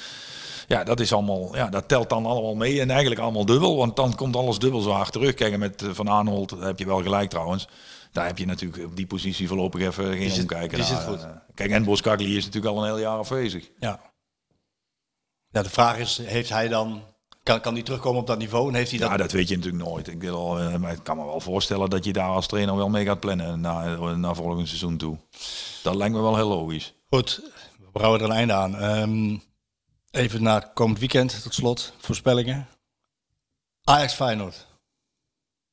ja, 0.68 0.84
dat 0.84 1.00
is 1.00 1.12
allemaal, 1.12 1.56
ja, 1.56 1.68
dat 1.68 1.88
telt 1.88 2.08
dan 2.08 2.26
allemaal 2.26 2.54
mee 2.54 2.80
en 2.80 2.90
eigenlijk 2.90 3.20
allemaal 3.20 3.44
dubbel, 3.44 3.76
want 3.76 3.96
dan 3.96 4.14
komt 4.14 4.36
alles 4.36 4.58
dubbel 4.58 4.80
zo 4.80 4.90
hard 4.90 5.12
terug. 5.12 5.34
Kijk, 5.34 5.58
met 5.58 5.82
eh, 5.82 5.88
Van 5.92 6.08
Aanholt 6.10 6.50
heb 6.50 6.78
je 6.78 6.86
wel 6.86 7.02
gelijk 7.02 7.30
trouwens. 7.30 7.68
Daar 8.12 8.26
heb 8.26 8.38
je 8.38 8.46
natuurlijk 8.46 8.84
op 8.84 8.96
die 8.96 9.06
positie 9.06 9.48
voorlopig 9.48 9.80
even 9.80 10.16
geen 10.16 10.40
omkijken. 10.40 10.76
die 10.78 10.86
zit 10.86 10.96
naar, 10.96 11.06
goed. 11.06 11.22
eh, 11.22 11.30
Kijk, 11.54 11.70
en 11.70 11.88
is 11.88 12.44
natuurlijk 12.44 12.74
al 12.74 12.78
een 12.78 12.84
heel 12.88 12.98
jaar 12.98 13.18
afwezig. 13.18 13.70
Ja. 13.78 14.00
ja, 15.48 15.62
de 15.62 15.70
vraag 15.70 15.98
is, 15.98 16.20
heeft 16.24 16.48
hij 16.50 16.68
dan... 16.68 17.02
Kan, 17.42 17.60
kan 17.60 17.74
hij 17.74 17.82
terugkomen 17.82 18.20
op 18.20 18.26
dat 18.26 18.38
niveau? 18.38 18.68
En 18.68 18.74
heeft 18.74 18.90
hij 18.90 18.98
dat... 18.98 19.10
Ja, 19.10 19.16
dat 19.16 19.32
weet 19.32 19.48
je 19.48 19.56
natuurlijk 19.56 19.84
nooit. 19.84 20.08
Ik, 20.08 20.20
wil, 20.20 20.58
eh, 20.58 20.76
maar 20.76 20.92
ik 20.92 21.02
kan 21.02 21.16
me 21.16 21.24
wel 21.24 21.40
voorstellen 21.40 21.90
dat 21.90 22.04
je 22.04 22.12
daar 22.12 22.28
als 22.28 22.46
trainer 22.46 22.76
wel 22.76 22.88
mee 22.88 23.04
gaat 23.04 23.20
plannen 23.20 23.60
naar, 23.60 24.18
naar 24.18 24.34
volgend 24.34 24.68
seizoen 24.68 24.96
toe. 24.96 25.18
Dat 25.82 25.94
lijkt 25.94 26.14
me 26.14 26.20
wel 26.20 26.36
heel 26.36 26.48
logisch. 26.48 26.94
Goed, 27.08 27.42
we 27.78 27.90
brouwen 27.92 28.20
er 28.20 28.26
een 28.26 28.36
einde 28.36 28.52
aan. 28.52 28.76
Ehm, 28.76 29.38
even 30.10 30.42
naar 30.42 30.72
komend 30.72 30.98
weekend, 30.98 31.42
tot 31.42 31.54
slot. 31.54 31.92
Voorspellingen. 31.98 32.68
Ajax 33.84 34.12
Feyenoord. 34.12 34.66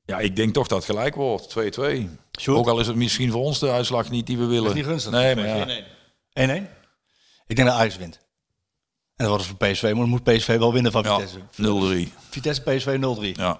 Ja, 0.05 0.19
ik 0.19 0.35
denk 0.35 0.53
toch 0.53 0.67
dat 0.67 0.77
het 0.77 0.87
gelijk 0.87 1.15
wordt. 1.15 1.49
2-2. 1.49 2.09
Sjoerd? 2.39 2.59
Ook 2.59 2.67
al 2.67 2.79
is 2.79 2.87
het 2.87 2.95
misschien 2.95 3.31
voor 3.31 3.41
ons 3.41 3.59
de 3.59 3.71
uitslag 3.71 4.09
niet 4.09 4.27
die 4.27 4.37
we 4.37 4.45
willen. 4.45 4.69
is 4.69 4.75
niet 4.75 4.85
gunstig. 4.85 5.11
Nee, 5.11 5.35
maar 5.35 5.45
ja. 5.47 6.61
1-1? 6.63 6.67
Ik 7.47 7.55
denk 7.55 7.67
dat 7.67 7.77
Ajax 7.77 7.97
wint. 7.97 8.26
En 9.17 9.25
dat 9.25 9.27
wordt 9.27 9.43
het 9.47 9.55
voor 9.59 9.67
PSV, 9.71 9.81
maar 9.83 9.93
dan 9.95 10.09
moet 10.09 10.23
PSV 10.23 10.57
wel 10.57 10.73
winnen 10.73 10.91
van 10.91 11.03
Ja, 11.03 11.15
Vitesse. 11.19 12.07
0-3. 12.09 12.13
Vitesse 12.29 12.61
PSV 12.61 12.97
0-3. 12.99 13.31
Ja. 13.39 13.59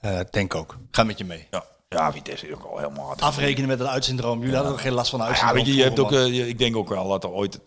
Eh, 0.00 0.20
denk 0.30 0.54
ook. 0.54 0.76
Ga 0.90 1.02
met 1.02 1.18
je 1.18 1.24
mee. 1.24 1.46
Ja. 1.50 1.64
ja, 1.88 2.12
Vitesse 2.12 2.46
is 2.48 2.54
ook 2.54 2.64
al 2.64 2.78
helemaal 2.78 3.06
hard. 3.06 3.20
Afrekenen 3.20 3.68
met 3.68 3.78
het 3.78 3.88
uitsyndroom. 3.88 4.40
Jullie 4.40 4.54
hadden 4.54 4.72
er 4.72 4.78
geen 4.78 4.92
last 4.92 5.10
van 5.10 5.18
Ja, 5.20 5.26
uitsyndroom. 5.26 5.56
weet 5.58 5.66
je, 5.66 5.74
je 5.74 5.82
hebt 5.82 5.98
ook, 5.98 6.12
eh, 6.12 6.48
ik 6.48 6.58
denk 6.58 6.76
ook 6.76 6.88
wel 6.88 7.08
dat 7.08 7.24
er 7.24 7.30
ooit 7.30 7.60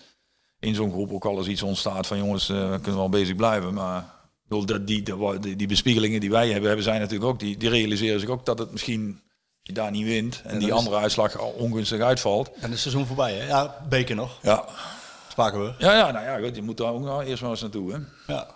in 0.60 0.76
zo'n 0.76 0.92
groep 0.92 1.12
ook 1.14 1.26
eens 1.26 1.48
iets 1.48 1.64
ontstaat 1.64 2.08
van 2.08 2.18
jongens, 2.18 2.48
we 2.48 2.78
kunnen 2.82 3.00
wel 3.00 3.10
bezig 3.10 3.36
blijven. 3.36 3.74
Maar 3.74 4.06
die, 4.48 4.84
die, 4.84 5.56
die 5.56 5.68
bespiegelingen 5.68 6.20
die 6.20 6.30
wij 6.32 6.48
hebben, 6.48 6.68
hebben 6.68 6.84
zij 6.86 6.98
natuurlijk 7.00 7.30
ook. 7.32 7.40
Die, 7.40 7.58
die 7.58 7.70
realiseren 7.70 8.20
zich 8.20 8.30
ook 8.30 8.46
dat 8.46 8.60
het 8.60 8.72
misschien 8.72 9.22
je 9.62 9.74
daar 9.74 9.92
niet 9.92 10.06
wint 10.06 10.42
en 10.46 10.60
die 10.60 10.68
is- 10.68 10.74
andere 10.74 10.96
uitslag 10.96 11.38
al 11.40 11.50
ongunstig 11.50 12.00
uitvalt. 12.02 12.52
En 12.60 12.72
het 12.72 12.80
seizoen 12.80 13.06
voorbij, 13.06 13.34
hè? 13.34 13.48
Ja, 13.48 13.76
beker 13.90 14.16
nog. 14.16 14.40
Ja, 14.42 14.66
Spraken 15.34 15.60
we. 15.66 15.74
ja, 15.78 15.94
ja 15.94 16.12
nou 16.12 16.26
ja, 16.26 16.48
goed, 16.48 16.56
je 16.56 16.62
moet 16.62 16.78
daar 16.78 16.92
ook 16.92 17.02
nou 17.02 17.24
eerst 17.24 17.42
maar 17.42 17.52
eens 17.52 17.62
naartoe. 17.62 17.92
Hè. 17.92 17.98
Ja. 18.34 18.48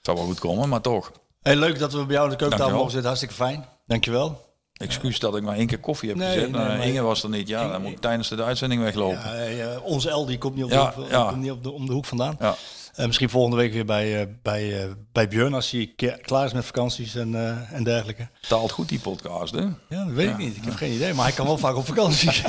Zou 0.00 0.16
wel 0.16 0.26
goed 0.26 0.38
komen, 0.38 0.68
maar 0.68 0.80
toch. 0.80 1.12
Hey, 1.42 1.56
leuk 1.56 1.78
dat 1.78 1.92
we 1.92 2.04
bij 2.04 2.14
jou 2.14 2.24
in 2.24 2.30
de 2.30 2.36
keukentafel 2.36 2.72
mogen 2.74 2.90
zitten. 2.90 3.06
Hartstikke 3.08 3.34
fijn. 3.36 3.64
Dankjewel. 3.86 4.48
Excuus 4.72 5.18
dat 5.18 5.36
ik 5.36 5.42
maar 5.42 5.56
één 5.56 5.66
keer 5.66 5.78
koffie 5.80 6.08
heb 6.08 6.18
Nee, 6.18 6.32
gezet. 6.32 6.50
nee, 6.50 6.60
maar 6.60 6.76
maar- 6.76 6.86
Inge 6.86 7.00
was 7.02 7.22
er 7.22 7.28
niet. 7.28 7.48
Ja, 7.48 7.68
dan 7.70 7.82
moet 7.82 7.90
ik 7.90 7.98
tijdens 8.00 8.28
de 8.28 8.42
uitzending 8.42 8.82
weglopen. 8.82 9.18
Ja, 9.18 9.34
eh, 9.34 9.84
onze 9.84 10.10
L 10.10 10.26
die 10.26 10.38
komt 10.38 10.54
niet, 10.54 10.64
op 10.64 10.70
de, 10.70 10.76
Ja, 10.76 10.92
hoek, 10.94 11.10
ja. 11.10 11.28
komt 11.28 11.40
niet 11.42 11.50
op 11.50 11.62
de, 11.62 11.70
om 11.70 11.86
de 11.86 11.92
hoek 11.92 12.04
vandaan. 12.04 12.36
Ja. 12.40 12.54
Eh, 12.94 13.06
misschien 13.06 13.30
volgende 13.30 13.56
week 13.56 13.72
weer 13.72 13.84
bij, 13.84 14.20
eh, 14.20 14.26
bij, 14.42 14.82
eh, 14.82 14.90
bij 15.12 15.28
Björn 15.28 15.54
als 15.54 15.70
hij 15.70 15.92
klaar 16.22 16.44
is 16.44 16.52
met 16.52 16.64
vakanties 16.64 17.14
en, 17.14 17.34
en 17.72 17.84
dergelijke. 17.84 18.28
Taalt 18.48 18.70
goed 18.70 18.88
die 18.88 19.00
podcast, 19.00 19.52
hè? 19.52 19.60
Ja, 19.88 20.04
dat 20.04 20.14
weet 20.14 20.28
ik 20.28 20.36
niet. 20.36 20.56
Ik 20.56 20.64
heb 20.64 20.74
geen 20.74 20.92
idee, 20.92 21.14
maar 21.14 21.24
hij 21.24 21.34
kan 21.34 21.46
wel 21.46 21.58
vaak 21.58 21.76
op 21.76 21.86
vakantie. 21.86 22.30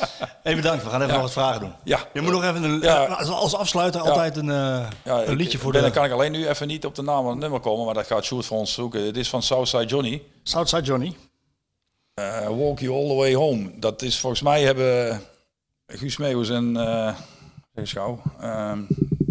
hey, 0.42 0.56
bedankt. 0.56 0.84
We 0.84 0.90
gaan 0.90 1.00
even 1.00 1.12
nog 1.12 1.22
wat 1.22 1.32
vragen 1.32 1.60
doen. 1.60 1.72
Ja. 1.84 1.98
Je 2.12 2.20
moet 2.20 2.32
nog 2.32 2.44
even 2.44 2.62
een, 2.62 2.80
Ja. 2.80 3.04
als, 3.04 3.54
afsluiter 3.54 4.00
altijd 4.00 4.36
een, 4.36 4.48
een 4.48 5.36
liedje 5.36 5.56
ik, 5.56 5.62
voor 5.62 5.72
ben, 5.72 5.80
de 5.80 5.86
Dan 5.86 5.96
kan 5.96 6.04
ik 6.04 6.12
alleen 6.12 6.32
nu 6.32 6.48
even 6.48 6.66
niet 6.66 6.84
op 6.84 6.94
de 6.94 7.02
naam 7.02 7.22
van 7.22 7.30
het 7.30 7.40
nummer 7.40 7.60
komen, 7.60 7.84
maar 7.84 7.94
dat 7.94 8.06
gaat 8.06 8.24
Sjoerd 8.24 8.46
voor 8.46 8.58
ons 8.58 8.72
zoeken. 8.72 9.02
Het 9.02 9.16
is 9.16 9.28
van 9.28 9.42
Southside 9.42 9.86
Johnny. 9.86 10.22
Southside 10.42 10.82
Johnny. 10.82 11.16
Walk 12.48 12.78
You 12.78 12.94
All 12.94 13.08
The 13.08 13.14
Way 13.14 13.34
Home. 13.34 13.70
Dat 13.78 14.02
is 14.02 14.18
volgens 14.18 14.42
mij 14.42 14.62
hebben 14.62 15.20
Guus 15.86 16.16
Meeuwis 16.16 16.48
en 16.48 16.74
uh, 16.76 17.14
uh, 17.74 18.72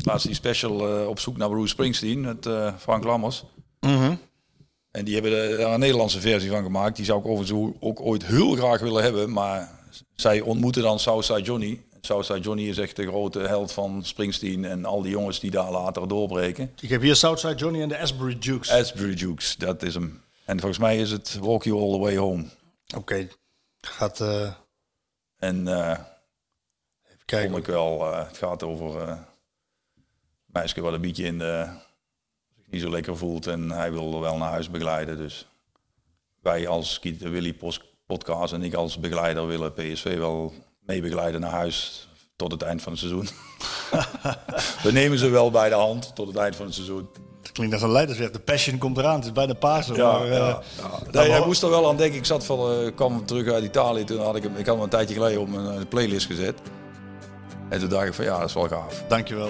laatst 0.10 0.26
die 0.26 0.36
special 0.36 1.02
uh, 1.02 1.07
op 1.07 1.19
zoek 1.19 1.38
naar 1.38 1.49
Bruce 1.49 1.68
Springsteen 1.68 2.22
met 2.22 2.45
uh, 2.45 2.73
Frank 2.77 3.03
Lammers. 3.03 3.44
En 4.91 5.06
die 5.06 5.14
hebben 5.14 5.31
er 5.31 5.60
een 5.60 5.80
Nederlandse 5.80 6.19
versie 6.19 6.49
van 6.49 6.64
gemaakt. 6.64 6.95
Die 6.95 7.06
zou 7.06 7.19
ik 7.19 7.26
overigens 7.26 7.76
ook 7.80 8.02
ooit 8.02 8.26
heel 8.26 8.56
graag 8.56 8.80
willen 8.80 9.03
hebben. 9.03 9.31
Maar 9.31 9.72
zij 10.15 10.41
ontmoeten 10.41 10.81
dan 10.81 10.99
Southside 10.99 11.41
Johnny. 11.41 11.81
Southside 12.02 12.40
Johnny 12.40 12.68
is 12.68 12.77
echt 12.77 12.95
de 12.95 13.07
grote 13.07 13.40
held 13.40 13.72
van 13.72 14.03
Springsteen 14.03 14.65
en 14.65 14.86
al 14.86 15.02
die 15.02 15.11
jongens 15.11 15.40
die 15.40 15.52
daar 15.52 15.72
later 15.72 16.07
doorbreken. 16.07 16.72
Ik 16.80 16.90
heb 16.90 17.02
hier 17.02 17.15
Southside 17.15 17.56
Johnny 17.56 17.81
en 17.81 17.90
de 17.90 17.99
Asbury 17.99 18.38
Jukes. 18.40 18.72
Asbury 18.72 19.14
Jukes, 19.14 19.56
dat 19.56 19.84
is 19.84 19.94
hem. 19.94 20.22
En 20.45 20.60
volgens 20.60 20.80
mij 20.80 20.98
is 20.98 21.11
het 21.11 21.38
Walk 21.41 21.64
You 21.64 21.81
All 21.81 21.91
The 21.91 21.99
Way 21.99 22.18
Home. 22.18 22.44
Oké, 22.88 22.98
okay. 22.98 23.30
gaat... 23.81 24.19
Uh... 24.19 24.52
En 25.38 25.68
uh, 25.68 25.90
even 27.06 27.26
kijken. 27.26 27.49
vond 27.49 27.68
ik 27.68 27.73
wel, 27.73 28.11
uh, 28.11 28.27
het 28.27 28.38
gaat 28.38 28.64
over 28.64 29.18
meisje 30.60 30.81
wat 30.81 30.94
een 30.94 31.02
beetje 31.02 31.23
in 31.23 31.38
de, 31.38 31.68
zich 32.56 32.65
niet 32.69 32.81
zo 32.81 32.90
lekker 32.90 33.18
voelt 33.18 33.48
en 33.48 33.72
hij 33.72 33.91
wil 33.91 34.22
wel 34.22 34.38
naar 34.38 34.49
huis 34.49 34.69
begeleiden. 34.69 35.18
Dus 35.18 35.48
wij 36.41 36.68
als 36.68 36.99
Kiet 36.99 37.22
Willy 37.22 37.56
podcast 38.06 38.53
en 38.53 38.64
ik 38.64 38.73
als 38.73 38.99
begeleider 38.99 39.48
willen 39.48 39.73
PSV 39.73 40.18
wel 40.18 40.53
mee 40.80 41.02
begeleiden 41.02 41.41
naar 41.41 41.52
huis 41.52 42.07
tot 42.36 42.52
het 42.52 42.61
eind 42.61 42.81
van 42.81 42.91
het 42.91 43.02
seizoen. 43.02 43.27
We 44.84 44.91
nemen 44.91 45.18
ze 45.18 45.30
wel 45.30 45.52
bij 45.52 45.69
de 45.69 45.76
hand 45.76 46.15
tot 46.15 46.27
het 46.27 46.36
eind 46.36 46.56
van 46.56 46.65
het 46.65 46.76
seizoen. 46.76 47.10
Het 47.41 47.52
klinkt 47.52 47.73
als 47.73 47.84
een 47.84 47.91
leidersweg. 47.91 48.31
De 48.31 48.40
passion 48.40 48.77
komt 48.77 48.98
eraan. 48.98 49.15
Het 49.15 49.26
is 49.26 49.31
bijna 49.31 49.53
Pasen. 49.53 49.95
Ja, 49.95 50.11
maar, 50.11 50.27
ja, 50.27 50.34
uh, 50.34 50.57
ja. 51.11 51.22
Nee, 51.22 51.38
ik 51.38 51.45
moest 51.45 51.64
er 51.64 51.69
wel 51.69 51.90
aan 51.90 51.98
denken. 51.98 52.18
Ik 52.18 52.26
zat 52.26 52.45
van, 52.45 52.72
uh, 52.72 52.95
kwam 52.95 53.26
terug 53.26 53.48
uit 53.48 53.64
Italië. 53.64 54.03
Toen 54.03 54.22
had 54.22 54.36
ik 54.36 54.44
hem, 54.44 54.56
ik 54.56 54.65
had 54.65 54.76
hem 54.76 54.84
een 54.84 54.90
tijdje 54.90 55.14
geleden 55.14 55.41
op 55.41 55.53
een, 55.53 55.88
playlist 55.88 56.26
gezet. 56.26 56.60
En 57.69 57.80
toen 57.80 57.90
dacht 57.90 58.07
ik 58.07 58.14
van 58.14 58.26
ja, 58.26 58.40
dat 58.40 58.48
is 58.48 58.53
wel 58.53 58.68
gaaf. 58.68 59.03
Dankjewel. 59.07 59.49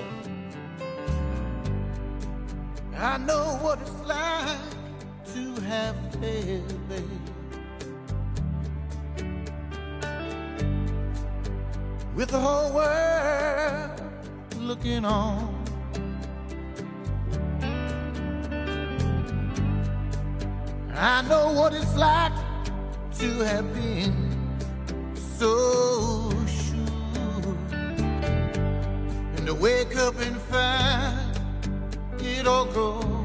I 3.01 3.17
know 3.17 3.57
what 3.61 3.79
it's 3.79 4.01
like 4.01 4.57
to 5.33 5.61
have 5.61 5.95
baby. 6.19 6.65
With 12.13 12.27
the 12.27 12.39
whole 12.39 12.73
world 12.73 14.01
looking 14.57 15.05
on. 15.05 15.55
I 20.93 21.21
know 21.21 21.53
what 21.53 21.73
it's 21.73 21.95
like 21.95 22.33
to 23.19 23.39
have 23.45 23.73
been 23.73 24.57
so 25.37 26.29
sure. 26.47 27.55
And 29.37 29.47
to 29.47 29.53
wake 29.53 29.95
up 29.95 30.19
and 30.19 30.35
find 30.35 31.28
it 32.21 32.47
all 32.47 32.65
gone. 32.65 33.19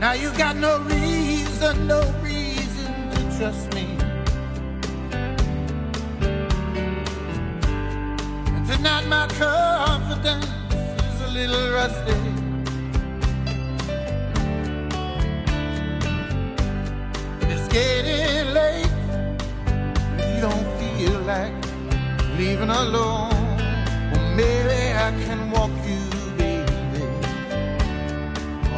Now 0.00 0.12
you 0.12 0.30
got 0.36 0.56
no 0.56 0.80
reason, 0.80 1.86
no 1.86 2.02
reason 2.22 2.92
to 3.12 3.38
trust 3.38 3.72
me. 3.74 3.96
And 8.54 8.66
tonight 8.68 9.06
my 9.06 9.26
confidence 9.28 10.46
is 11.08 11.20
a 11.22 11.30
little 11.32 11.72
rusty. 11.72 12.20
It's 17.50 17.66
getting 17.68 18.52
late. 18.52 18.92
You 20.34 20.40
don't 20.42 20.66
feel 20.78 21.20
like 21.20 21.63
leaving 22.36 22.70
alone, 22.70 23.30
well, 24.10 24.34
maybe 24.34 24.92
I 24.92 25.10
can 25.24 25.50
walk 25.50 25.70
you, 25.86 26.02
baby, 26.36 27.04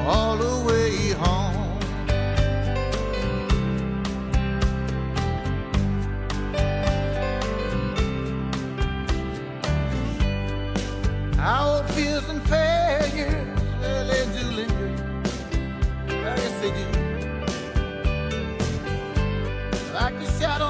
all 0.07 0.37
the 0.37 0.65
way 0.69 1.11
home. 1.13 1.79
Our 11.39 11.83
fears 11.95 12.29
and 12.29 12.43
failures, 12.49 13.61
well, 13.81 14.07
they 14.07 14.25
do 14.37 14.45
linger. 14.59 14.91
Yes, 16.09 16.53
they 16.61 16.71
do. 16.71 16.87
Like 19.95 20.15
the 20.19 20.27
shadow 20.39 20.67